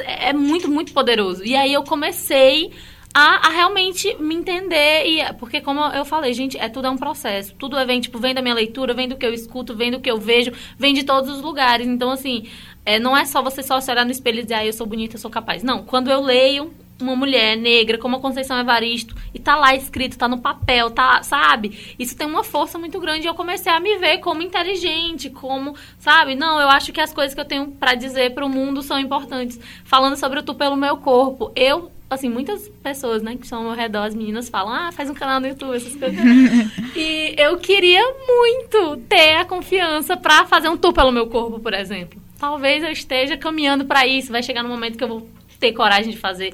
é 0.04 0.32
muito, 0.32 0.68
muito 0.70 0.92
poderoso. 0.92 1.44
E 1.44 1.54
aí 1.54 1.72
eu 1.72 1.82
comecei 1.84 2.70
a, 3.14 3.48
a 3.48 3.50
realmente 3.50 4.16
me 4.20 4.34
entender. 4.34 5.06
E, 5.06 5.32
porque, 5.34 5.60
como 5.60 5.80
eu 5.80 6.04
falei, 6.04 6.32
gente, 6.32 6.56
é 6.58 6.68
tudo 6.68 6.86
é 6.86 6.90
um 6.90 6.96
processo. 6.96 7.54
Tudo 7.54 7.76
é, 7.76 7.84
vem, 7.84 8.00
tipo, 8.00 8.18
vem 8.18 8.34
da 8.34 8.42
minha 8.42 8.54
leitura, 8.54 8.94
vem 8.94 9.08
do 9.08 9.16
que 9.16 9.26
eu 9.26 9.34
escuto, 9.34 9.74
vem 9.74 9.90
do 9.90 10.00
que 10.00 10.10
eu 10.10 10.18
vejo, 10.18 10.52
vem 10.78 10.94
de 10.94 11.04
todos 11.04 11.30
os 11.30 11.42
lugares. 11.42 11.86
Então, 11.86 12.10
assim, 12.10 12.46
é, 12.84 12.98
não 12.98 13.16
é 13.16 13.24
só 13.24 13.42
você 13.42 13.62
só 13.62 13.80
se 13.80 13.90
olhar 13.90 14.04
no 14.04 14.12
espelho 14.12 14.40
e 14.40 14.42
dizer, 14.42 14.54
ah, 14.54 14.66
eu 14.66 14.72
sou 14.72 14.86
bonita, 14.86 15.16
eu 15.16 15.20
sou 15.20 15.30
capaz. 15.30 15.62
Não, 15.62 15.82
quando 15.82 16.10
eu 16.10 16.20
leio 16.20 16.72
uma 17.00 17.16
mulher 17.16 17.56
negra 17.56 17.96
como 17.96 18.16
a 18.16 18.20
Conceição 18.20 18.58
Evaristo 18.58 19.14
e 19.32 19.38
tá 19.38 19.56
lá 19.56 19.74
escrito, 19.74 20.18
tá 20.18 20.28
no 20.28 20.38
papel, 20.38 20.90
tá, 20.90 21.22
sabe? 21.22 21.94
Isso 21.98 22.16
tem 22.16 22.26
uma 22.26 22.44
força 22.44 22.78
muito 22.78 23.00
grande 23.00 23.26
e 23.26 23.28
eu 23.28 23.34
comecei 23.34 23.72
a 23.72 23.80
me 23.80 23.96
ver 23.96 24.18
como 24.18 24.42
inteligente, 24.42 25.30
como, 25.30 25.74
sabe? 25.98 26.34
Não, 26.34 26.60
eu 26.60 26.68
acho 26.68 26.92
que 26.92 27.00
as 27.00 27.12
coisas 27.12 27.34
que 27.34 27.40
eu 27.40 27.44
tenho 27.44 27.68
pra 27.72 27.94
dizer 27.94 28.34
pro 28.34 28.48
mundo 28.48 28.82
são 28.82 28.98
importantes. 28.98 29.58
Falando 29.82 30.16
sobre 30.16 30.40
o 30.40 30.42
tu 30.42 30.54
pelo 30.54 30.76
meu 30.76 30.98
corpo, 30.98 31.50
eu 31.56 31.90
assim, 32.10 32.28
muitas 32.28 32.68
pessoas, 32.82 33.22
né, 33.22 33.36
que 33.36 33.44
estão 33.44 33.58
ao 33.58 33.64
meu 33.64 33.74
redor, 33.74 34.02
as 34.02 34.14
meninas 34.16 34.48
falam, 34.48 34.74
ah, 34.74 34.90
faz 34.90 35.08
um 35.08 35.14
canal 35.14 35.38
no 35.38 35.46
YouTube, 35.46 35.76
essas 35.76 35.94
coisas. 35.94 36.18
e 36.96 37.34
eu 37.38 37.56
queria 37.58 38.02
muito 38.26 38.96
ter 39.08 39.36
a 39.36 39.44
confiança 39.44 40.16
pra 40.16 40.44
fazer 40.44 40.68
um 40.68 40.76
tour 40.76 40.92
pelo 40.92 41.12
meu 41.12 41.28
corpo, 41.28 41.60
por 41.60 41.72
exemplo. 41.72 42.20
Talvez 42.36 42.82
eu 42.82 42.90
esteja 42.90 43.36
caminhando 43.36 43.84
pra 43.84 44.06
isso, 44.06 44.32
vai 44.32 44.42
chegar 44.42 44.64
no 44.64 44.68
momento 44.68 44.98
que 44.98 45.04
eu 45.04 45.08
vou 45.08 45.28
ter 45.60 45.72
coragem 45.72 46.10
de 46.10 46.18
fazer, 46.18 46.52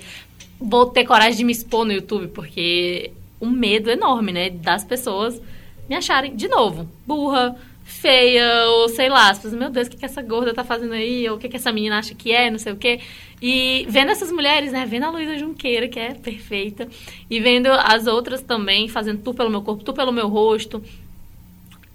vou 0.60 0.86
ter 0.86 1.04
coragem 1.04 1.38
de 1.38 1.44
me 1.44 1.52
expor 1.52 1.86
no 1.86 1.92
YouTube, 1.92 2.28
porque 2.28 3.12
o 3.40 3.46
medo 3.46 3.88
é 3.88 3.94
enorme, 3.94 4.32
né, 4.32 4.50
das 4.50 4.84
pessoas 4.84 5.40
me 5.88 5.96
acharem, 5.96 6.36
de 6.36 6.48
novo, 6.48 6.86
burra, 7.06 7.56
feia, 7.86 8.66
ou 8.66 8.88
sei 8.88 9.08
lá, 9.08 9.30
as 9.30 9.38
pessoas, 9.38 9.54
meu 9.54 9.70
Deus, 9.70 9.86
o 9.86 9.90
que, 9.90 9.96
que 9.96 10.04
essa 10.04 10.20
gorda 10.20 10.52
tá 10.52 10.64
fazendo 10.64 10.92
aí, 10.92 11.28
ou 11.28 11.36
o 11.36 11.38
que, 11.38 11.48
que 11.48 11.56
essa 11.56 11.70
menina 11.70 11.98
acha 11.98 12.16
que 12.16 12.32
é, 12.32 12.50
não 12.50 12.58
sei 12.58 12.72
o 12.72 12.76
quê. 12.76 12.98
E 13.40 13.86
vendo 13.88 14.10
essas 14.10 14.32
mulheres, 14.32 14.72
né, 14.72 14.84
vendo 14.84 15.04
a 15.04 15.10
Luísa 15.10 15.38
Junqueira, 15.38 15.86
que 15.86 15.98
é 15.98 16.12
perfeita, 16.12 16.88
e 17.30 17.40
vendo 17.40 17.68
as 17.68 18.08
outras 18.08 18.42
também 18.42 18.88
fazendo 18.88 19.22
tu 19.22 19.32
pelo 19.32 19.48
meu 19.48 19.62
corpo, 19.62 19.84
tu 19.84 19.92
pelo 19.92 20.12
meu 20.12 20.26
rosto, 20.26 20.82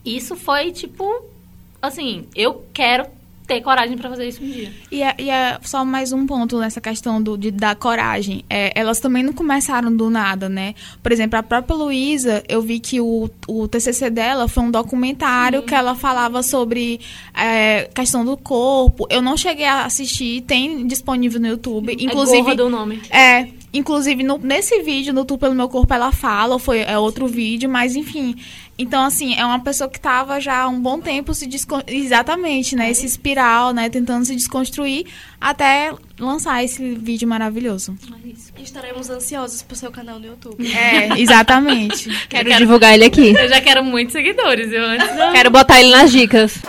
isso 0.06 0.38
foi 0.38 0.72
tipo, 0.72 1.26
assim, 1.82 2.26
eu 2.34 2.66
quero 2.74 3.06
ter 3.52 3.62
coragem 3.62 3.98
para 3.98 4.10
fazer 4.10 4.28
isso 4.28 4.42
um 4.42 4.50
dia. 4.50 4.72
E 4.90 5.04
é, 5.04 5.14
e 5.18 5.30
é 5.30 5.60
só 5.62 5.84
mais 5.84 6.14
um 6.14 6.26
ponto 6.26 6.58
nessa 6.58 6.80
questão 6.80 7.22
do, 7.22 7.38
de, 7.38 7.52
da 7.52 7.76
coragem. 7.76 8.46
É, 8.50 8.72
elas 8.80 9.00
também 9.00 9.24
não 9.24 9.34
começaram 9.34 9.94
do 9.94 10.10
nada, 10.10 10.48
né? 10.48 10.74
Por 11.04 11.12
exemplo, 11.12 11.38
a 11.38 11.44
própria 11.44 11.76
Luísa, 11.76 12.44
eu 12.48 12.62
vi 12.62 12.80
que 12.80 13.02
o, 13.02 13.30
o 13.48 13.68
TCC 13.68 14.10
dela 14.10 14.48
foi 14.48 14.64
um 14.64 14.72
documentário 14.72 15.60
Sim. 15.60 15.66
que 15.66 15.76
ela 15.76 15.96
falava 15.96 16.42
sobre 16.42 17.02
é, 17.34 17.90
questão 17.94 18.24
do 18.24 18.38
corpo. 18.38 19.06
Eu 19.10 19.22
não 19.22 19.36
cheguei 19.36 19.66
a 19.66 19.86
assistir, 19.86 20.42
tem 20.42 20.88
disponível 20.88 21.40
no 21.42 21.48
YouTube. 21.48 21.96
Inclusive, 22.00 22.52
é 22.52 22.56
do 22.56 22.70
nome. 22.70 23.02
É, 23.10 23.48
Inclusive, 23.74 24.22
no, 24.24 24.38
nesse 24.38 24.82
vídeo, 24.82 25.14
no 25.14 25.24
Tu 25.24 25.38
Pelo 25.38 25.56
Meu 25.56 25.70
Corpo, 25.70 25.94
ela 25.94 26.12
fala, 26.12 26.60
foi, 26.60 26.80
é 26.82 26.98
outro 26.98 27.26
vídeo, 27.26 27.70
mas 27.70 27.96
enfim. 27.96 28.36
Então, 28.78 29.04
assim, 29.04 29.36
é 29.36 29.46
uma 29.46 29.60
pessoa 29.60 29.90
que 29.90 29.98
estava 29.98 30.42
já 30.42 30.64
há 30.64 30.68
um 30.68 30.82
bom 30.82 31.00
tempo 31.00 31.34
se 31.34 31.48
Exatamente, 31.88 32.76
né? 32.76 32.90
Esse 32.90 33.06
espiral, 33.06 33.74
né? 33.74 33.90
Tentando 33.90 34.26
se 34.26 34.36
desconstruir 34.36 35.06
até 35.40 35.94
lançar 36.20 36.64
esse 36.64 36.96
vídeo 36.96 37.28
maravilhoso. 37.28 37.96
É 38.58 38.62
estaremos 38.62 39.10
ansiosos 39.10 39.62
pro 39.62 39.76
seu 39.76 39.92
canal 39.92 40.20
no 40.20 40.26
YouTube. 40.26 40.66
É, 40.74 41.20
exatamente. 41.20 42.10
quero, 42.28 42.50
quero, 42.50 42.58
divulgar 42.58 42.94
ele 42.94 43.06
aqui. 43.06 43.34
Eu 43.34 43.48
já 43.48 43.62
quero 43.62 43.84
muitos 43.84 44.14
seguidores, 44.14 44.72
eu 44.72 44.84
antes. 44.84 45.08
Quero 45.32 45.50
botar 45.52 45.80
ele 45.80 45.92
nas 45.92 46.12
dicas. 46.12 46.60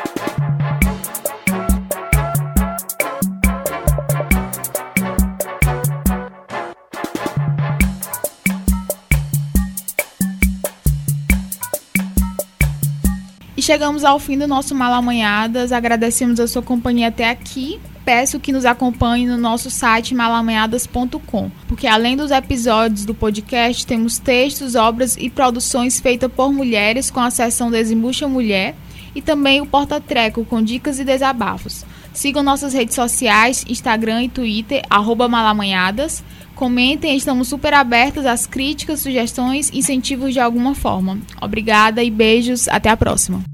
Chegamos 13.62 14.02
ao 14.02 14.18
fim 14.18 14.36
do 14.36 14.48
nosso 14.48 14.74
Malamanhadas. 14.74 15.70
Agradecemos 15.70 16.40
a 16.40 16.48
sua 16.48 16.62
companhia 16.62 17.06
até 17.06 17.30
aqui. 17.30 17.78
Peço 18.05 18.40
que 18.40 18.51
nos 18.51 18.64
acompanhe 18.64 19.24
no 19.24 19.36
nosso 19.36 19.70
site 19.70 20.16
malamanhadas.com, 20.16 21.48
porque 21.68 21.86
além 21.86 22.16
dos 22.16 22.32
episódios 22.32 23.05
do 23.05 23.14
podcast, 23.14 23.86
temos 23.86 24.18
textos, 24.18 24.74
obras 24.74 25.16
e 25.16 25.30
produções 25.30 26.01
feitas 26.01 26.28
por 26.32 26.52
mulheres 26.52 27.09
com 27.09 27.20
a 27.20 27.30
seção 27.30 27.70
Desembucha 27.70 28.26
Mulher 28.26 28.74
e 29.14 29.22
também 29.22 29.60
o 29.60 29.66
Porta 29.66 30.01
Treco 30.01 30.44
com 30.44 30.60
dicas 30.60 30.98
e 30.98 31.05
desabafos. 31.05 31.84
Sigam 32.12 32.43
nossas 32.43 32.74
redes 32.74 32.97
sociais, 32.97 33.64
Instagram 33.68 34.24
e 34.24 34.28
Twitter, 34.28 34.82
malamanhadas. 34.90 36.24
Comentem, 36.56 37.16
estamos 37.16 37.48
super 37.48 37.72
abertas 37.72 38.26
às 38.26 38.44
críticas, 38.44 39.01
sugestões, 39.01 39.70
incentivos 39.72 40.32
de 40.32 40.40
alguma 40.40 40.74
forma. 40.74 41.18
Obrigada 41.40 42.02
e 42.02 42.10
beijos, 42.10 42.68
até 42.68 42.90
a 42.90 42.97
próxima. 42.97 43.51